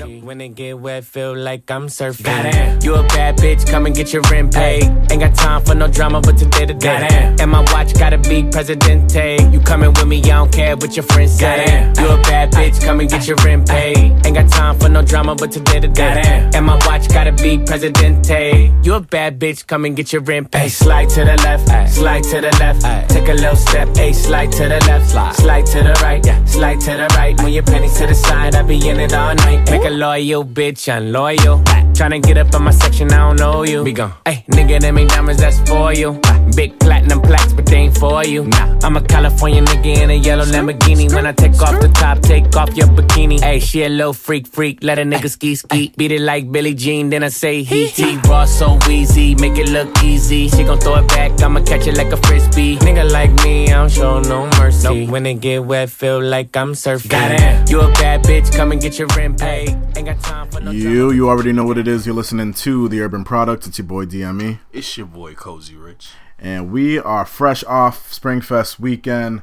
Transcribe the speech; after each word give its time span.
No, 0.00 0.06
when 0.24 0.40
it 0.40 0.54
get 0.54 0.78
wet, 0.78 1.04
feel 1.04 1.36
like 1.36 1.70
I'm 1.70 1.88
surfing. 1.88 2.24
Goddamn, 2.24 2.80
you 2.82 2.94
a 2.94 3.02
bad 3.02 3.36
bitch, 3.36 3.70
come 3.70 3.84
and 3.84 3.94
get 3.94 4.14
your 4.14 4.22
rent 4.30 4.54
paid. 4.54 4.84
Ain't 5.10 5.20
got 5.20 5.34
time 5.34 5.62
for 5.62 5.74
no 5.74 5.88
drama, 5.88 6.22
but 6.22 6.38
today 6.38 6.64
to 6.64 6.72
day. 6.72 7.36
And 7.38 7.50
my 7.50 7.60
watch 7.72 7.92
gotta 7.92 8.16
be 8.16 8.44
Presidente. 8.44 9.36
You 9.52 9.60
coming 9.60 9.92
with 9.92 10.06
me, 10.06 10.22
I 10.22 10.28
don't 10.28 10.50
care 10.50 10.74
what 10.74 10.96
your 10.96 11.02
friends 11.02 11.38
say. 11.38 11.92
You 11.98 12.08
a 12.08 12.16
bad 12.22 12.50
bitch, 12.52 12.82
come 12.82 13.00
and 13.00 13.10
get 13.10 13.26
your 13.26 13.36
rent 13.44 13.68
paid. 13.68 13.98
Ain't 14.24 14.34
got 14.34 14.48
time 14.48 14.78
for 14.78 14.88
no 14.88 15.02
drama, 15.02 15.34
but 15.34 15.52
today 15.52 15.80
to 15.80 15.88
day. 15.88 16.50
And 16.54 16.64
my 16.64 16.76
watch 16.86 17.06
gotta 17.08 17.32
be 17.32 17.58
Presidente. 17.58 18.72
You 18.82 18.94
a 18.94 19.00
bad 19.00 19.38
bitch, 19.38 19.66
come 19.66 19.84
and 19.84 19.94
get 19.94 20.14
your 20.14 20.22
rent 20.22 20.50
paid. 20.50 20.70
Slide 20.70 21.10
to 21.10 21.26
the 21.26 21.36
left, 21.44 21.92
slide 21.92 22.24
to 22.24 22.40
the 22.40 22.56
left. 22.58 23.10
Take 23.10 23.28
a 23.28 23.34
little 23.34 23.54
step, 23.54 23.94
slide 24.14 24.50
to 24.52 24.62
the 24.62 24.80
left, 24.86 25.10
slide 25.10 25.66
to 25.66 25.82
the 25.82 25.92
right, 26.02 26.24
slide 26.48 26.80
to 26.80 26.90
the 26.92 27.06
right. 27.16 27.36
When 27.42 27.52
your 27.52 27.64
pennies 27.64 27.98
to 27.98 28.06
the 28.06 28.14
side, 28.14 28.54
I 28.54 28.62
be 28.62 28.88
in 28.88 28.98
it 28.98 29.12
all 29.12 29.34
night. 29.34 29.70
Make 29.70 29.84
a 29.84 29.89
loyal 29.90 30.44
bitch 30.44 30.88
unloyal. 30.94 31.62
Tryna 31.92 32.22
get 32.22 32.38
up 32.38 32.54
in 32.54 32.62
my 32.62 32.70
section, 32.70 33.12
I 33.12 33.18
don't 33.28 33.36
know 33.36 33.62
you. 33.62 33.84
Be 33.84 33.92
gone. 33.92 34.14
Hey, 34.24 34.44
nigga, 34.52 34.80
them 34.80 34.96
ain't 34.96 35.10
diamonds, 35.10 35.40
that's 35.42 35.58
for 35.68 35.92
you. 35.92 36.18
Big 36.56 36.78
platinum 36.80 37.20
plaques, 37.20 37.52
but 37.52 37.66
they 37.66 37.76
ain't 37.76 37.98
for 37.98 38.24
you. 38.24 38.44
Nah, 38.44 38.78
I'm 38.82 38.96
a 38.96 39.02
California 39.02 39.62
nigga 39.62 40.02
in 40.02 40.10
a 40.10 40.14
yellow 40.14 40.44
Lamborghini. 40.44 41.12
When 41.12 41.26
I 41.26 41.32
take 41.32 41.60
off 41.60 41.78
the 41.80 41.88
top, 41.88 42.20
take 42.20 42.56
off 42.56 42.74
your 42.74 42.86
bikini. 42.86 43.40
Hey, 43.40 43.60
she 43.60 43.82
a 43.82 43.88
little 43.88 44.14
freak, 44.14 44.46
freak. 44.46 44.82
Let 44.82 44.98
a 44.98 45.02
nigga 45.02 45.28
ski, 45.28 45.54
ski. 45.54 45.92
Beat 45.96 46.12
it 46.12 46.22
like 46.22 46.50
Billie 46.50 46.74
Jean, 46.74 47.10
then 47.10 47.22
I 47.22 47.28
say 47.28 47.62
he, 47.62 47.88
he. 47.88 48.16
Raw 48.28 48.46
so 48.46 48.78
easy, 48.88 49.34
make 49.34 49.58
it 49.58 49.68
look 49.68 50.02
easy. 50.02 50.48
She 50.48 50.64
gon' 50.64 50.78
throw 50.78 50.96
it 50.96 51.08
back, 51.08 51.38
I'ma 51.42 51.60
catch 51.64 51.86
it 51.86 51.96
like 51.96 52.12
a 52.12 52.16
frisbee. 52.16 52.76
Nigga 52.78 53.10
like 53.10 53.32
me, 53.44 53.66
I 53.68 53.72
don't 53.72 53.90
show 53.90 54.20
no 54.20 54.46
mercy. 54.58 55.06
When 55.06 55.26
it 55.26 55.40
get 55.40 55.64
wet, 55.64 55.90
feel 55.90 56.22
like 56.22 56.56
I'm 56.56 56.72
surfing. 56.72 57.10
Goddamn, 57.10 57.66
you 57.68 57.80
a 57.80 57.92
bad 57.92 58.22
bitch, 58.24 58.54
come 58.56 58.72
and 58.72 58.80
get 58.80 58.98
your 58.98 59.08
rent 59.08 59.38
paid. 59.38 59.76
Ain't 59.96 60.06
got 60.06 60.20
time 60.20 60.50
for 60.50 60.60
no 60.60 60.70
You, 60.70 61.10
you 61.10 61.28
already 61.28 61.52
know 61.52 61.64
what 61.64 61.76
it 61.78 61.88
is. 61.88 62.06
You're 62.06 62.14
listening 62.14 62.54
to 62.54 62.88
the 62.88 63.00
Urban 63.00 63.24
Product. 63.24 63.66
It's 63.66 63.78
your 63.78 63.86
boy 63.86 64.06
DME, 64.06 64.58
It's 64.72 64.96
your 64.96 65.06
boy 65.06 65.34
Cozy 65.34 65.76
Rich. 65.76 66.10
and 66.38 66.70
we 66.72 66.98
are 66.98 67.24
fresh 67.26 67.62
off 67.64 68.10
Springfest 68.10 68.78
weekend. 68.78 69.42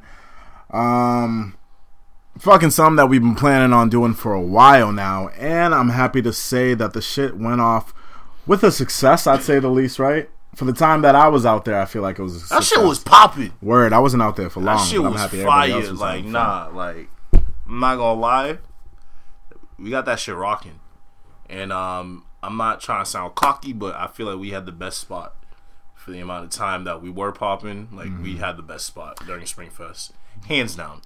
Um, 0.71 1.55
fucking 2.39 2.71
something 2.71 2.95
that 2.97 3.07
we've 3.07 3.21
been 3.21 3.35
planning 3.35 3.73
on 3.73 3.89
doing 3.89 4.13
for 4.13 4.33
a 4.33 4.41
while 4.41 4.91
now, 4.91 5.29
and 5.37 5.73
I'm 5.75 5.89
happy 5.89 6.21
to 6.23 6.33
say 6.33 6.73
that 6.73 6.93
the 6.93 7.01
shit 7.01 7.37
went 7.37 7.61
off 7.61 7.93
with 8.45 8.63
a 8.63 8.71
success. 8.71 9.27
I'd 9.27 9.43
say 9.43 9.59
the 9.59 9.69
least, 9.69 9.99
right? 9.99 10.29
For 10.55 10.65
the 10.65 10.73
time 10.73 11.03
that 11.03 11.13
I 11.15 11.27
was 11.27 11.45
out 11.45 11.65
there, 11.65 11.79
I 11.79 11.85
feel 11.85 12.01
like 12.01 12.17
it 12.19 12.23
was 12.23 12.43
a 12.43 12.49
That 12.55 12.63
shit 12.63 12.83
was 12.83 12.99
popping. 12.99 13.51
word. 13.61 13.93
I 13.93 13.99
wasn't 13.99 14.23
out 14.23 14.35
there 14.37 14.49
for 14.49 14.59
long, 14.61 14.77
That 14.77 14.85
shit 14.87 14.99
but 14.99 15.05
I'm 15.07 15.11
was 15.13 15.21
happy 15.21 15.37
everybody 15.39 15.71
fire. 15.71 15.79
was 15.91 15.91
Like, 15.99 16.15
having 16.17 16.23
fun. 16.23 16.31
nah, 16.31 16.67
like, 16.73 17.09
I'm 17.67 17.79
not 17.79 17.97
gonna 17.97 18.19
lie. 18.19 18.57
We 19.79 19.89
got 19.89 20.05
that 20.05 20.19
shit 20.19 20.35
rocking. 20.35 20.79
And 21.49 21.71
um, 21.71 22.25
I'm 22.43 22.57
not 22.57 22.81
trying 22.81 23.03
to 23.03 23.09
sound 23.09 23.35
cocky, 23.35 23.73
but 23.73 23.95
I 23.95 24.07
feel 24.07 24.27
like 24.27 24.39
we 24.39 24.49
had 24.51 24.65
the 24.65 24.71
best 24.71 24.99
spot 24.99 25.35
for 25.95 26.11
the 26.11 26.19
amount 26.19 26.45
of 26.45 26.49
time 26.51 26.83
that 26.85 27.01
we 27.01 27.09
were 27.09 27.31
popping. 27.31 27.87
Like, 27.91 28.05
we 28.21 28.33
Mm-hmm. 28.33 28.39
had 28.39 28.57
the 28.57 28.63
best 28.63 28.85
spot 28.85 29.19
during 29.25 29.43
Springfest. 29.45 30.11
Hands 30.47 30.75
down. 30.75 31.01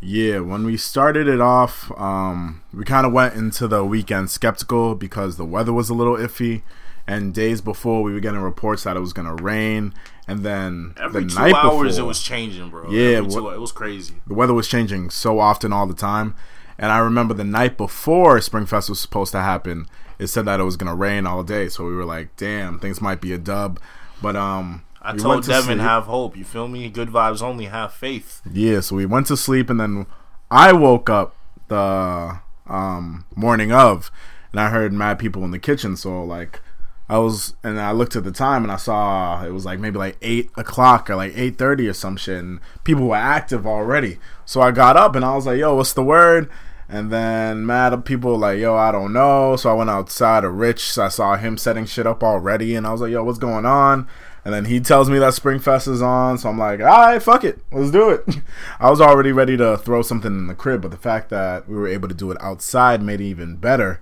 Yeah, 0.00 0.40
when 0.40 0.64
we 0.64 0.76
started 0.76 1.26
it 1.26 1.40
off, 1.40 1.90
um, 1.98 2.62
we 2.72 2.84
kind 2.84 3.06
of 3.06 3.12
went 3.12 3.34
into 3.34 3.66
the 3.66 3.82
weekend 3.84 4.30
skeptical 4.30 4.94
because 4.94 5.36
the 5.38 5.44
weather 5.46 5.72
was 5.72 5.88
a 5.88 5.94
little 5.94 6.16
iffy, 6.16 6.62
and 7.06 7.32
days 7.32 7.62
before 7.62 8.02
we 8.02 8.12
were 8.12 8.20
getting 8.20 8.40
reports 8.40 8.82
that 8.84 8.96
it 8.96 9.00
was 9.00 9.14
gonna 9.14 9.34
rain, 9.36 9.94
and 10.28 10.40
then 10.44 10.92
Every 11.00 11.24
the 11.24 11.30
two 11.30 11.34
night 11.36 11.54
hours, 11.54 11.94
before, 11.96 12.04
it 12.04 12.06
was 12.06 12.22
changing, 12.22 12.68
bro. 12.68 12.90
Yeah, 12.90 13.16
Every 13.18 13.30
two- 13.30 13.48
it 13.48 13.58
was 13.60 13.72
crazy. 13.72 14.16
the 14.26 14.34
weather 14.34 14.52
was 14.52 14.68
changing 14.68 15.08
so 15.08 15.38
often 15.40 15.72
all 15.72 15.86
the 15.86 15.94
time. 15.94 16.34
And 16.78 16.92
I 16.92 16.98
remember 16.98 17.34
the 17.34 17.44
night 17.44 17.76
before 17.76 18.38
Springfest 18.38 18.88
was 18.88 19.00
supposed 19.00 19.32
to 19.32 19.40
happen, 19.40 19.86
it 20.18 20.26
said 20.28 20.44
that 20.46 20.60
it 20.60 20.64
was 20.64 20.76
gonna 20.76 20.94
rain 20.94 21.26
all 21.26 21.42
day, 21.42 21.68
so 21.68 21.84
we 21.84 21.94
were 21.94 22.04
like, 22.04 22.36
"Damn, 22.36 22.78
things 22.78 23.00
might 23.00 23.20
be 23.20 23.32
a 23.32 23.38
dub." 23.38 23.80
But 24.22 24.36
um, 24.36 24.84
I 25.02 25.12
we 25.12 25.18
told 25.20 25.44
to 25.44 25.48
Devin, 25.48 25.78
sleep. 25.78 25.80
have 25.80 26.04
hope. 26.04 26.36
You 26.36 26.44
feel 26.44 26.68
me? 26.68 26.88
Good 26.88 27.08
vibes 27.08 27.42
only. 27.42 27.66
Have 27.66 27.92
faith. 27.92 28.42
Yeah, 28.50 28.80
so 28.80 28.96
we 28.96 29.06
went 29.06 29.26
to 29.28 29.36
sleep 29.36 29.70
and 29.70 29.78
then 29.78 30.06
I 30.50 30.72
woke 30.72 31.08
up 31.10 31.36
the 31.68 32.40
um, 32.66 33.24
morning 33.34 33.72
of 33.72 34.10
and 34.52 34.60
I 34.60 34.70
heard 34.70 34.92
mad 34.92 35.18
people 35.18 35.44
in 35.44 35.50
the 35.50 35.58
kitchen. 35.58 35.96
So 35.96 36.24
like 36.24 36.60
I 37.08 37.18
was 37.18 37.54
and 37.62 37.80
I 37.80 37.92
looked 37.92 38.16
at 38.16 38.24
the 38.24 38.32
time 38.32 38.62
and 38.62 38.72
I 38.72 38.76
saw 38.76 39.44
it 39.44 39.50
was 39.50 39.64
like 39.64 39.78
maybe 39.78 39.98
like 39.98 40.16
eight 40.22 40.50
o'clock 40.56 41.08
or 41.08 41.16
like 41.16 41.32
eight 41.36 41.56
thirty 41.56 41.86
or 41.88 41.92
some 41.92 42.16
shit 42.16 42.38
and 42.38 42.60
people 42.84 43.06
were 43.06 43.16
active 43.16 43.66
already. 43.66 44.18
So 44.44 44.60
I 44.60 44.70
got 44.70 44.96
up 44.96 45.14
and 45.14 45.24
I 45.24 45.34
was 45.34 45.46
like, 45.46 45.58
yo, 45.58 45.74
what's 45.76 45.92
the 45.92 46.02
word? 46.02 46.50
And 46.88 47.10
then 47.10 47.66
mad 47.66 48.04
people 48.04 48.32
were 48.32 48.38
like, 48.38 48.58
yo, 48.58 48.76
I 48.76 48.92
don't 48.92 49.12
know. 49.12 49.56
So 49.56 49.70
I 49.70 49.74
went 49.74 49.90
outside 49.90 50.44
of 50.44 50.54
Rich. 50.54 50.92
So 50.92 51.04
I 51.04 51.08
saw 51.08 51.36
him 51.36 51.56
setting 51.58 51.84
shit 51.86 52.06
up 52.06 52.22
already 52.22 52.74
and 52.76 52.86
I 52.86 52.92
was 52.92 53.00
like, 53.00 53.10
yo, 53.10 53.24
what's 53.24 53.38
going 53.38 53.66
on? 53.66 54.08
And 54.44 54.54
then 54.54 54.66
he 54.66 54.78
tells 54.78 55.10
me 55.10 55.18
that 55.18 55.32
Springfest 55.32 55.88
is 55.88 56.00
on, 56.00 56.38
so 56.38 56.48
I'm 56.48 56.56
like, 56.56 56.78
all 56.78 56.86
right, 56.86 57.20
fuck 57.20 57.42
it, 57.42 57.58
let's 57.72 57.90
do 57.90 58.10
it. 58.10 58.24
I 58.78 58.90
was 58.90 59.00
already 59.00 59.32
ready 59.32 59.56
to 59.56 59.76
throw 59.76 60.02
something 60.02 60.30
in 60.30 60.46
the 60.46 60.54
crib, 60.54 60.82
but 60.82 60.92
the 60.92 60.96
fact 60.96 61.30
that 61.30 61.68
we 61.68 61.74
were 61.74 61.88
able 61.88 62.06
to 62.06 62.14
do 62.14 62.30
it 62.30 62.40
outside 62.40 63.02
made 63.02 63.20
it 63.20 63.24
even 63.24 63.56
better, 63.56 64.00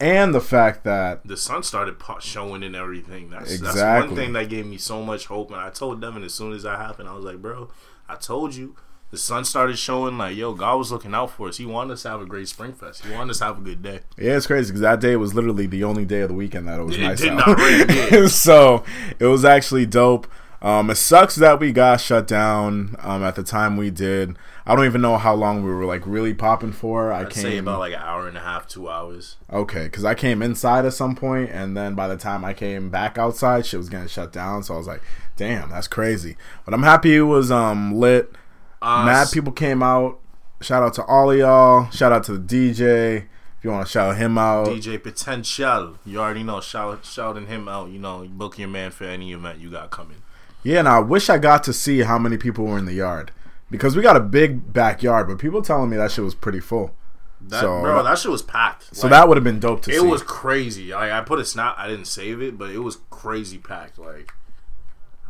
and 0.00 0.34
the 0.34 0.40
fact 0.40 0.84
that 0.84 1.20
the 1.26 1.36
sun 1.36 1.62
started 1.62 1.96
showing 2.20 2.62
and 2.62 2.74
everything. 2.74 3.28
That's, 3.28 3.50
that's 3.60 3.74
Exactly. 3.74 4.08
one 4.08 4.16
thing 4.16 4.32
that 4.32 4.48
gave 4.48 4.64
me 4.64 4.78
so 4.78 5.02
much 5.02 5.26
hope. 5.26 5.50
And 5.50 5.60
I 5.60 5.68
told 5.68 6.00
Devin 6.00 6.24
as 6.24 6.32
soon 6.32 6.54
as 6.54 6.62
that 6.62 6.78
happened, 6.78 7.10
I 7.10 7.14
was 7.14 7.26
like, 7.26 7.42
bro, 7.42 7.68
I 8.08 8.16
told 8.16 8.54
you. 8.54 8.74
The 9.12 9.18
sun 9.18 9.44
started 9.44 9.78
showing, 9.78 10.16
like, 10.18 10.34
yo, 10.36 10.54
God 10.54 10.76
was 10.76 10.90
looking 10.90 11.14
out 11.14 11.30
for 11.32 11.46
us. 11.48 11.58
He 11.58 11.66
wanted 11.66 11.92
us 11.92 12.02
to 12.02 12.08
have 12.08 12.20
a 12.22 12.26
great 12.26 12.48
spring 12.48 12.72
fest. 12.72 13.04
He 13.04 13.12
wanted 13.12 13.32
us 13.32 13.38
to 13.38 13.44
have 13.44 13.58
a 13.58 13.60
good 13.60 13.82
day. 13.82 14.00
yeah, 14.18 14.36
it's 14.38 14.46
crazy 14.46 14.70
because 14.70 14.80
that 14.80 15.00
day 15.00 15.16
was 15.16 15.34
literally 15.34 15.66
the 15.66 15.84
only 15.84 16.04
day 16.06 16.22
of 16.22 16.28
the 16.28 16.34
weekend 16.34 16.66
that 16.66 16.80
it 16.80 16.82
was 16.82 16.96
It 16.96 17.02
nice 17.02 17.20
did 17.20 17.32
out. 17.34 17.46
not 17.46 17.58
rain, 17.58 17.86
yeah. 17.88 18.26
so 18.28 18.82
it 19.18 19.26
was 19.26 19.44
actually 19.44 19.84
dope. 19.86 20.26
Um, 20.62 20.88
it 20.90 20.94
sucks 20.94 21.34
that 21.36 21.60
we 21.60 21.72
got 21.72 22.00
shut 22.00 22.26
down 22.26 22.96
um, 23.00 23.22
at 23.22 23.34
the 23.34 23.42
time 23.42 23.76
we 23.76 23.90
did. 23.90 24.36
I 24.64 24.76
don't 24.76 24.84
even 24.86 25.00
know 25.02 25.18
how 25.18 25.34
long 25.34 25.64
we 25.64 25.70
were 25.72 25.84
like 25.84 26.06
really 26.06 26.32
popping 26.34 26.70
for. 26.72 27.12
I 27.12 27.22
I'd 27.22 27.30
came 27.30 27.42
say 27.42 27.58
about 27.58 27.80
like 27.80 27.92
an 27.94 27.98
hour 28.00 28.28
and 28.28 28.36
a 28.38 28.40
half, 28.40 28.66
two 28.68 28.88
hours. 28.88 29.36
Okay, 29.52 29.84
because 29.84 30.04
I 30.04 30.14
came 30.14 30.40
inside 30.40 30.84
at 30.86 30.92
some 30.94 31.16
point, 31.16 31.50
and 31.50 31.76
then 31.76 31.94
by 31.96 32.06
the 32.08 32.16
time 32.16 32.44
I 32.44 32.54
came 32.54 32.88
back 32.88 33.18
outside, 33.18 33.66
shit 33.66 33.76
was 33.78 33.88
getting 33.90 34.06
shut 34.08 34.32
down. 34.32 34.62
So 34.62 34.74
I 34.74 34.78
was 34.78 34.86
like, 34.86 35.02
"Damn, 35.36 35.68
that's 35.70 35.88
crazy." 35.88 36.36
But 36.64 36.74
I'm 36.74 36.84
happy 36.84 37.16
it 37.16 37.22
was 37.22 37.50
um 37.50 37.92
lit. 37.98 38.32
Uh, 38.82 39.04
Mad 39.06 39.28
people 39.32 39.52
came 39.52 39.82
out. 39.82 40.18
Shout 40.60 40.82
out 40.82 40.94
to 40.94 41.04
all 41.04 41.30
of 41.30 41.38
y'all. 41.38 41.88
Shout 41.90 42.12
out 42.12 42.24
to 42.24 42.36
the 42.38 42.70
DJ. 42.72 43.16
If 43.58 43.64
you 43.64 43.70
want 43.70 43.86
to 43.86 43.90
shout 43.92 44.16
him 44.16 44.36
out, 44.38 44.66
DJ 44.66 45.00
Potential. 45.00 45.96
You 46.04 46.18
already 46.20 46.42
know. 46.42 46.60
Shout, 46.60 47.04
shouting 47.06 47.46
him 47.46 47.68
out. 47.68 47.90
You 47.90 47.98
know, 48.00 48.26
book 48.28 48.58
your 48.58 48.68
man 48.68 48.90
for 48.90 49.04
any 49.04 49.32
event 49.32 49.60
you 49.60 49.70
got 49.70 49.90
coming. 49.90 50.22
yeah. 50.64 50.80
And 50.80 50.88
I 50.88 50.98
wish 50.98 51.30
I 51.30 51.38
got 51.38 51.62
to 51.64 51.72
see 51.72 52.00
how 52.00 52.18
many 52.18 52.36
people 52.36 52.64
were 52.64 52.78
in 52.78 52.86
the 52.86 52.92
yard 52.94 53.30
because 53.70 53.94
we 53.96 54.02
got 54.02 54.16
a 54.16 54.20
big 54.20 54.72
backyard, 54.72 55.28
but 55.28 55.38
people 55.38 55.62
telling 55.62 55.90
me 55.90 55.96
that 55.96 56.10
shit 56.10 56.24
was 56.24 56.34
pretty 56.34 56.60
full. 56.60 56.94
That, 57.40 57.60
So- 57.60 57.80
bro, 57.80 58.02
that 58.02 58.18
shit 58.18 58.30
was 58.30 58.42
packed. 58.42 58.94
So 58.94 59.08
that 59.08 59.26
would 59.28 59.36
have 59.36 59.44
been 59.44 59.58
dope 59.60 59.82
to 59.82 59.90
It 59.90 60.00
see. 60.00 60.06
It 60.06 60.08
was 60.10 60.22
crazy. 60.22 60.92
Like 60.92 61.10
I 61.12 61.20
put 61.22 61.38
a 61.38 61.44
snap. 61.44 61.76
I 61.78 61.86
didn't 61.88 62.06
save 62.06 62.42
it, 62.42 62.58
but 62.58 62.70
it 62.70 62.78
was 62.80 62.98
crazy 63.10 63.58
packed. 63.58 63.98
Like 63.98 64.32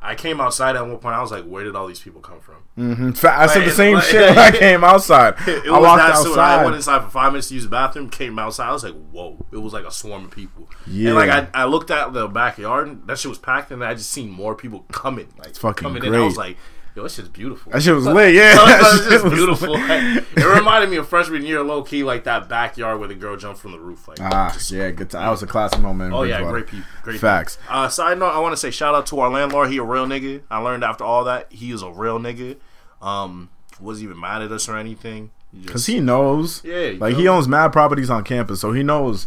I 0.05 0.15
came 0.17 0.41
outside 0.41 0.75
at 0.75 0.87
one 0.87 0.99
point. 0.99 1.15
I 1.15 1.23
was 1.23 1.31
like, 1.31 1.45
"Where 1.45 1.63
did 1.63 1.77
all 1.77 1.87
these 1.87 2.01
people 2.01 2.21
come 2.21 2.41
from?" 2.41 2.57
Mhm. 2.77 3.25
I 3.25 3.47
said 3.47 3.65
the 3.67 3.71
same 3.71 3.95
like- 3.95 4.05
shit 4.05 4.29
when 4.29 4.39
I 4.39 4.51
came 4.51 4.83
outside. 4.83 5.35
It 5.47 5.69
I 5.69 5.79
walked 5.79 5.99
that 6.03 6.17
soon. 6.19 6.39
I 6.39 6.65
went 6.65 6.75
inside 6.77 7.03
for 7.05 7.11
five 7.11 7.33
minutes 7.33 7.49
to 7.49 7.55
use 7.55 7.63
the 7.65 7.69
bathroom. 7.71 8.11
Came 8.11 8.39
outside. 8.39 8.69
I 8.69 8.73
was 8.73 8.83
like, 8.85 8.95
"Whoa!" 9.13 9.47
It 9.53 9.59
was 9.59 9.73
like 9.73 9.85
a 9.85 9.93
swarm 9.93 10.25
of 10.25 10.31
people. 10.33 10.69
Yeah. 10.87 11.11
And 11.11 11.17
like 11.19 11.31
I, 11.31 11.47
I 11.55 11.65
looked 11.67 11.91
at 11.91 12.13
the 12.13 12.27
backyard. 12.29 12.89
And 12.89 13.07
that 13.07 13.19
shit 13.19 13.29
was 13.29 13.39
packed, 13.39 13.71
and 13.71 13.85
I 13.85 13.95
just 13.95 14.11
seen 14.11 14.29
more 14.31 14.55
people 14.57 14.85
coming. 14.91 15.29
Like 15.39 15.55
fucking 15.57 15.83
coming 15.83 16.05
in. 16.05 16.15
I 16.15 16.21
was 16.25 16.37
like, 16.37 16.57
"Yo, 16.95 17.03
this 17.05 17.15
shit's 17.15 17.29
beautiful." 17.29 17.73
That 17.73 17.83
shit 17.83 17.95
was 17.95 18.07
lit, 18.07 18.35
yeah. 18.35 18.55
That 18.57 18.67
That 18.81 18.93
was 18.93 19.09
shit 19.09 19.23
was 19.25 19.33
beautiful. 19.33 19.73
Like, 19.73 20.25
it 20.37 20.45
reminded 20.59 20.91
me 20.91 20.97
of 20.97 21.09
freshman 21.09 21.45
year, 21.45 21.63
low 21.63 21.83
key, 21.83 22.03
like 22.05 22.25
that 22.25 22.49
backyard 22.49 22.99
where 22.99 23.09
the 23.09 23.15
girl 23.15 23.37
jumped 23.37 23.61
from 23.61 23.73
the 23.73 23.79
roof. 23.79 24.09
Like, 24.09 24.21
Ah, 24.21 24.51
just- 24.53 24.71
yeah, 24.71 24.91
good. 24.91 25.11
Time. 25.11 25.25
That 25.25 25.31
was 25.31 25.43
a 25.43 25.47
classic 25.47 25.81
moment. 25.81 26.13
Oh 26.15 26.23
yeah, 26.23 26.39
Bridgewater. 26.39 26.53
great 26.61 26.67
people. 26.71 26.87
Great 27.03 27.21
Facts. 27.21 27.57
people. 27.57 27.75
Uh, 27.77 27.89
side 27.89 28.19
note, 28.19 28.31
I 28.31 28.39
want 28.41 28.53
to 28.53 28.57
say 28.57 28.71
shout 28.71 28.95
out 28.95 29.07
to 29.07 29.21
our 29.21 29.31
landlord. 29.31 29.71
He 29.71 29.79
a 29.79 29.83
real 29.83 30.07
nigga. 30.07 30.43
I 30.51 30.59
learned 30.59 30.85
after 30.85 31.05
all 31.05 31.25
that 31.25 31.53
he 31.53 31.71
is 31.73 31.83
a 31.83 31.91
real 31.91 32.19
nigga. 32.19 32.57
Um, 33.01 33.51
wasn't 33.81 34.05
even 34.11 34.21
mad 34.21 34.43
at 34.43 34.53
us 34.53 34.69
or 34.69 34.77
anything. 34.77 35.31
He 35.55 35.67
Cause 35.67 35.85
he 35.87 36.01
knows, 36.01 36.63
Yeah, 36.65 36.93
like 36.99 37.13
feel 37.13 37.21
he 37.21 37.29
owns 37.29 37.47
mad 37.49 37.73
properties 37.73 38.09
on 38.09 38.25
campus, 38.25 38.61
so 38.61 38.73
he 38.73 38.83
knows. 38.83 39.27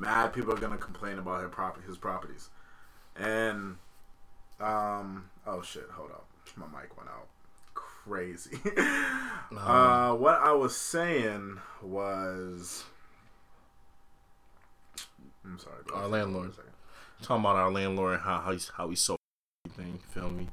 Mad 0.00 0.32
people 0.32 0.52
are 0.52 0.56
gonna 0.56 0.76
complain 0.76 1.18
about 1.18 1.42
his 1.42 1.50
property, 1.50 1.86
his 1.86 1.96
properties, 1.98 2.50
and 3.16 3.76
um, 4.60 5.30
oh 5.46 5.62
shit, 5.62 5.86
hold 5.92 6.10
up, 6.10 6.26
my 6.56 6.66
mic 6.66 6.96
went 6.96 7.08
out. 7.08 7.28
Crazy. 7.74 8.58
uh, 9.56 10.14
what 10.14 10.38
I 10.40 10.52
was 10.52 10.76
saying 10.76 11.58
was, 11.82 12.84
I'm 15.44 15.58
sorry. 15.58 15.76
Our 15.92 16.08
landlord. 16.08 16.52
talking 17.22 17.40
about 17.42 17.56
our 17.56 17.70
landlord 17.70 18.14
and 18.14 18.22
how 18.22 18.40
how 18.40 18.52
he's 18.52 18.70
how 18.76 18.88
he 18.90 18.96
sold 18.96 19.18
everything. 19.66 20.00
Feel 20.10 20.30
me? 20.30 20.48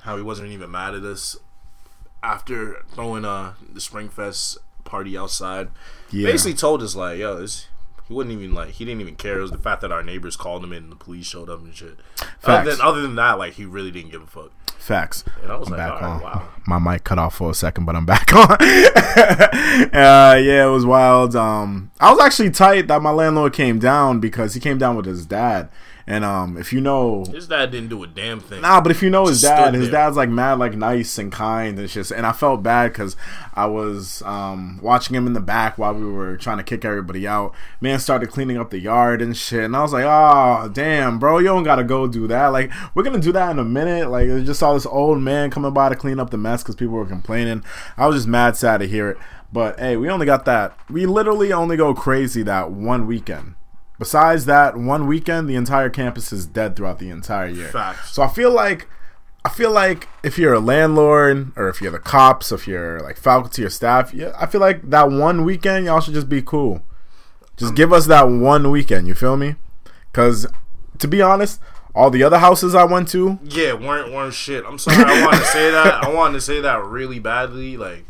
How 0.00 0.16
he 0.16 0.22
wasn't 0.22 0.48
even 0.48 0.70
mad 0.70 0.94
at 0.94 1.02
us 1.04 1.36
after 2.22 2.82
throwing 2.92 3.24
uh 3.24 3.54
the 3.72 3.80
Springfest 3.80 4.58
party 4.84 5.16
outside. 5.18 5.68
Yeah. 6.10 6.30
Basically 6.30 6.54
told 6.54 6.82
us 6.82 6.96
like, 6.96 7.18
yo, 7.18 7.40
this, 7.40 7.68
he 8.06 8.14
wouldn't 8.14 8.32
even 8.38 8.54
like 8.54 8.70
he 8.70 8.84
didn't 8.84 9.00
even 9.00 9.16
care. 9.16 9.38
It 9.38 9.42
was 9.42 9.50
the 9.50 9.58
fact 9.58 9.80
that 9.82 9.92
our 9.92 10.02
neighbors 10.02 10.36
called 10.36 10.62
him 10.64 10.72
in 10.72 10.84
and 10.84 10.92
the 10.92 10.96
police 10.96 11.26
showed 11.26 11.48
up 11.50 11.60
and 11.60 11.74
shit. 11.74 11.96
Other 12.20 12.28
Facts. 12.64 12.76
than, 12.78 12.86
other 12.86 13.00
than 13.02 13.14
that, 13.16 13.38
like 13.38 13.54
he 13.54 13.64
really 13.64 13.90
didn't 13.90 14.10
give 14.10 14.22
a 14.22 14.26
fuck. 14.26 14.50
Facts. 14.78 15.24
And 15.42 15.50
I 15.50 15.56
was 15.56 15.66
I'm 15.68 15.76
like, 15.76 15.88
back 15.88 16.02
all 16.02 16.10
on. 16.12 16.20
wow. 16.20 16.48
My 16.66 16.78
mic 16.78 17.02
cut 17.02 17.18
off 17.18 17.34
for 17.36 17.50
a 17.50 17.54
second, 17.54 17.86
but 17.86 17.96
I'm 17.96 18.06
back 18.06 18.32
on. 18.34 18.52
uh, 18.52 20.36
yeah, 20.40 20.66
it 20.66 20.70
was 20.70 20.86
wild. 20.86 21.34
Um, 21.34 21.90
I 22.00 22.12
was 22.12 22.20
actually 22.20 22.50
tight 22.50 22.86
that 22.88 23.02
my 23.02 23.10
landlord 23.10 23.52
came 23.52 23.78
down 23.78 24.20
because 24.20 24.54
he 24.54 24.60
came 24.60 24.78
down 24.78 24.96
with 24.96 25.06
his 25.06 25.26
dad. 25.26 25.68
And 26.08 26.24
um, 26.24 26.56
if 26.56 26.72
you 26.72 26.80
know, 26.80 27.24
His 27.24 27.48
dad 27.48 27.72
didn't 27.72 27.88
do 27.88 28.04
a 28.04 28.06
damn 28.06 28.38
thing. 28.38 28.62
Nah, 28.62 28.80
but 28.80 28.92
if 28.92 29.02
you 29.02 29.10
know 29.10 29.26
his 29.26 29.40
Just 29.42 29.52
dad, 29.52 29.74
his 29.74 29.90
there. 29.90 30.02
dad's 30.02 30.16
like 30.16 30.28
mad, 30.28 30.60
like 30.60 30.74
nice 30.74 31.18
and 31.18 31.32
kind 31.32 31.76
and 31.80 31.90
shit. 31.90 32.12
And 32.12 32.24
I 32.24 32.30
felt 32.30 32.62
bad 32.62 32.92
because 32.92 33.16
I 33.54 33.66
was 33.66 34.22
um, 34.22 34.78
watching 34.80 35.16
him 35.16 35.26
in 35.26 35.32
the 35.32 35.40
back 35.40 35.78
while 35.78 35.94
we 35.94 36.04
were 36.04 36.36
trying 36.36 36.58
to 36.58 36.62
kick 36.62 36.84
everybody 36.84 37.26
out. 37.26 37.54
Man 37.80 37.98
started 37.98 38.30
cleaning 38.30 38.56
up 38.56 38.70
the 38.70 38.78
yard 38.78 39.20
and 39.20 39.36
shit, 39.36 39.64
and 39.64 39.74
I 39.74 39.82
was 39.82 39.92
like, 39.92 40.04
oh 40.06 40.70
damn, 40.72 41.18
bro, 41.18 41.38
you 41.38 41.46
don't 41.46 41.64
gotta 41.64 41.82
go 41.82 42.06
do 42.06 42.28
that. 42.28 42.48
Like 42.48 42.70
we're 42.94 43.02
gonna 43.02 43.18
do 43.18 43.32
that 43.32 43.50
in 43.50 43.58
a 43.58 43.64
minute. 43.64 44.08
Like 44.08 44.30
I 44.30 44.40
just 44.42 44.60
saw 44.60 44.74
this 44.74 44.86
old 44.86 45.20
man 45.20 45.50
coming 45.50 45.72
by 45.72 45.88
to 45.88 45.96
clean 45.96 46.20
up 46.20 46.30
the 46.30 46.38
mess 46.38 46.62
because 46.62 46.76
people 46.76 46.94
were 46.94 47.06
complaining. 47.06 47.64
I 47.96 48.06
was 48.06 48.14
just 48.14 48.28
mad 48.28 48.56
sad 48.56 48.78
to 48.78 48.86
hear 48.86 49.10
it. 49.10 49.18
But 49.52 49.80
hey, 49.80 49.96
we 49.96 50.08
only 50.08 50.26
got 50.26 50.44
that. 50.44 50.76
We 50.88 51.04
literally 51.06 51.52
only 51.52 51.76
go 51.76 51.94
crazy 51.94 52.44
that 52.44 52.70
one 52.70 53.08
weekend. 53.08 53.54
Besides 53.98 54.44
that 54.44 54.76
one 54.76 55.06
weekend, 55.06 55.48
the 55.48 55.54
entire 55.54 55.88
campus 55.88 56.32
is 56.32 56.46
dead 56.46 56.76
throughout 56.76 56.98
the 56.98 57.08
entire 57.08 57.48
year. 57.48 57.68
Facts. 57.68 58.12
So 58.12 58.22
I 58.22 58.28
feel 58.28 58.50
like 58.50 58.86
I 59.44 59.48
feel 59.48 59.70
like 59.70 60.08
if 60.22 60.38
you're 60.38 60.54
a 60.54 60.60
landlord 60.60 61.52
or 61.56 61.68
if 61.68 61.80
you're 61.80 61.92
the 61.92 61.98
cops, 61.98 62.52
if 62.52 62.66
you're 62.66 63.00
like 63.00 63.16
faculty 63.16 63.64
or 63.64 63.70
staff, 63.70 64.12
yeah, 64.12 64.32
I 64.38 64.46
feel 64.46 64.60
like 64.60 64.90
that 64.90 65.10
one 65.10 65.44
weekend 65.44 65.86
y'all 65.86 66.00
should 66.00 66.14
just 66.14 66.28
be 66.28 66.42
cool. 66.42 66.82
Just 67.56 67.70
um, 67.70 67.74
give 67.74 67.92
us 67.92 68.06
that 68.06 68.24
one 68.24 68.70
weekend. 68.70 69.08
You 69.08 69.14
feel 69.14 69.36
me? 69.36 69.54
Because 70.12 70.46
to 70.98 71.08
be 71.08 71.22
honest, 71.22 71.60
all 71.94 72.10
the 72.10 72.22
other 72.22 72.38
houses 72.38 72.74
I 72.74 72.84
went 72.84 73.08
to, 73.10 73.38
Yeah, 73.44 73.72
weren't 73.72 74.12
weren't 74.12 74.34
shit. 74.34 74.64
I'm 74.66 74.78
sorry. 74.78 74.96
I 74.98 75.24
wanted 75.24 75.38
to 75.38 75.46
say 75.46 75.70
that. 75.70 76.04
I 76.04 76.12
wanted 76.12 76.34
to 76.34 76.40
say 76.42 76.60
that 76.60 76.84
really 76.84 77.18
badly. 77.18 77.76
Like 77.76 78.04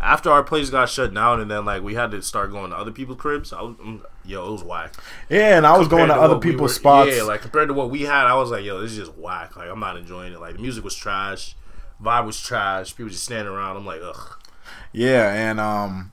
after 0.00 0.30
our 0.30 0.42
place 0.42 0.70
got 0.70 0.88
shut 0.88 1.14
down, 1.14 1.40
and 1.40 1.50
then 1.50 1.64
like 1.64 1.82
we 1.82 1.94
had 1.94 2.10
to 2.10 2.20
start 2.20 2.50
going 2.50 2.70
to 2.72 2.76
other 2.76 2.90
people's 2.90 3.18
cribs. 3.18 3.52
I 3.52 3.62
was, 3.62 3.76
yo, 4.24 4.48
it 4.48 4.52
was 4.52 4.64
whack. 4.64 4.94
yeah, 5.28 5.56
and 5.56 5.66
I 5.66 5.76
was 5.78 5.88
going 5.88 6.08
Compared 6.08 6.18
to 6.18 6.24
other 6.24 6.34
what 6.34 6.44
we 6.44 6.50
people's 6.52 6.70
were- 6.72 6.74
spots. 6.74 7.10
Yeah, 7.16 7.22
like 7.24 7.42
compared 7.42 7.68
to 7.68 7.74
what 7.74 7.90
we 7.90 8.02
had, 8.02 8.26
I 8.26 8.34
was 8.34 8.50
like, 8.50 8.64
yo, 8.64 8.80
this 8.80 8.92
is 8.92 8.98
just 8.98 9.16
whack. 9.18 9.56
Like 9.56 9.68
I'm 9.68 9.80
not 9.80 9.96
enjoying 9.96 10.32
it. 10.32 10.40
Like 10.40 10.56
the 10.56 10.62
music 10.62 10.84
was 10.84 10.94
trash, 10.94 11.56
vibe 12.02 12.26
was 12.26 12.40
trash. 12.40 12.94
People 12.96 13.10
just 13.10 13.24
standing 13.24 13.52
around. 13.52 13.76
I'm 13.76 13.86
like, 13.86 14.00
ugh. 14.02 14.38
Yeah, 14.92 15.32
and 15.32 15.58
um 15.60 16.12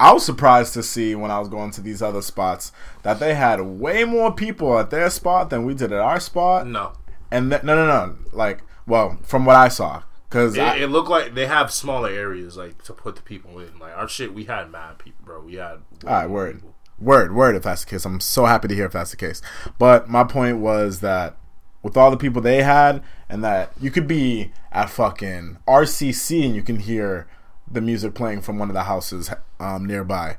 I 0.00 0.12
was 0.12 0.24
surprised 0.26 0.74
to 0.74 0.82
see 0.82 1.14
when 1.14 1.30
I 1.30 1.38
was 1.38 1.48
going 1.48 1.70
to 1.72 1.80
these 1.80 2.02
other 2.02 2.22
spots 2.22 2.72
that 3.04 3.20
they 3.20 3.34
had 3.34 3.60
way 3.60 4.02
more 4.04 4.32
people 4.34 4.76
at 4.78 4.90
their 4.90 5.08
spot 5.10 5.48
than 5.50 5.64
we 5.64 5.74
did 5.74 5.92
at 5.92 6.00
our 6.00 6.18
spot. 6.18 6.66
No, 6.66 6.92
And 7.30 7.50
th- 7.52 7.62
no, 7.62 7.76
no, 7.76 7.86
no. 7.86 8.16
Like, 8.32 8.62
well, 8.84 9.18
from 9.22 9.44
what 9.44 9.54
I 9.54 9.68
saw, 9.68 10.02
because 10.28 10.56
it, 10.56 10.62
it 10.82 10.88
looked 10.88 11.08
like 11.08 11.34
they 11.34 11.46
have 11.46 11.70
smaller 11.70 12.08
areas 12.08 12.56
like 12.56 12.82
to 12.84 12.92
put 12.92 13.14
the 13.14 13.22
people 13.22 13.60
in. 13.60 13.78
Like 13.78 13.96
our 13.96 14.08
shit, 14.08 14.34
we 14.34 14.44
had 14.44 14.72
mad 14.72 14.98
people, 14.98 15.24
bro. 15.24 15.40
We 15.42 15.54
had 15.54 15.78
all 16.04 16.10
right, 16.10 16.26
word, 16.28 16.62
word, 17.02 17.34
word. 17.34 17.54
If 17.56 17.64
that's 17.64 17.84
the 17.84 17.90
case, 17.90 18.04
I'm 18.04 18.20
so 18.20 18.46
happy 18.46 18.68
to 18.68 18.74
hear 18.74 18.86
if 18.86 18.92
that's 18.92 19.10
the 19.10 19.16
case. 19.16 19.42
But 19.78 20.08
my 20.08 20.24
point 20.24 20.58
was 20.58 21.00
that 21.00 21.36
with 21.82 21.96
all 21.96 22.10
the 22.10 22.16
people 22.16 22.40
they 22.40 22.62
had, 22.62 23.02
and 23.28 23.42
that 23.42 23.72
you 23.80 23.90
could 23.90 24.06
be 24.06 24.52
at 24.70 24.90
fucking 24.90 25.58
RCC 25.66 26.44
and 26.44 26.54
you 26.54 26.62
can 26.62 26.78
hear 26.78 27.26
the 27.70 27.80
music 27.80 28.14
playing 28.14 28.42
from 28.42 28.58
one 28.58 28.68
of 28.68 28.74
the 28.74 28.84
houses 28.84 29.30
um, 29.58 29.86
nearby. 29.86 30.36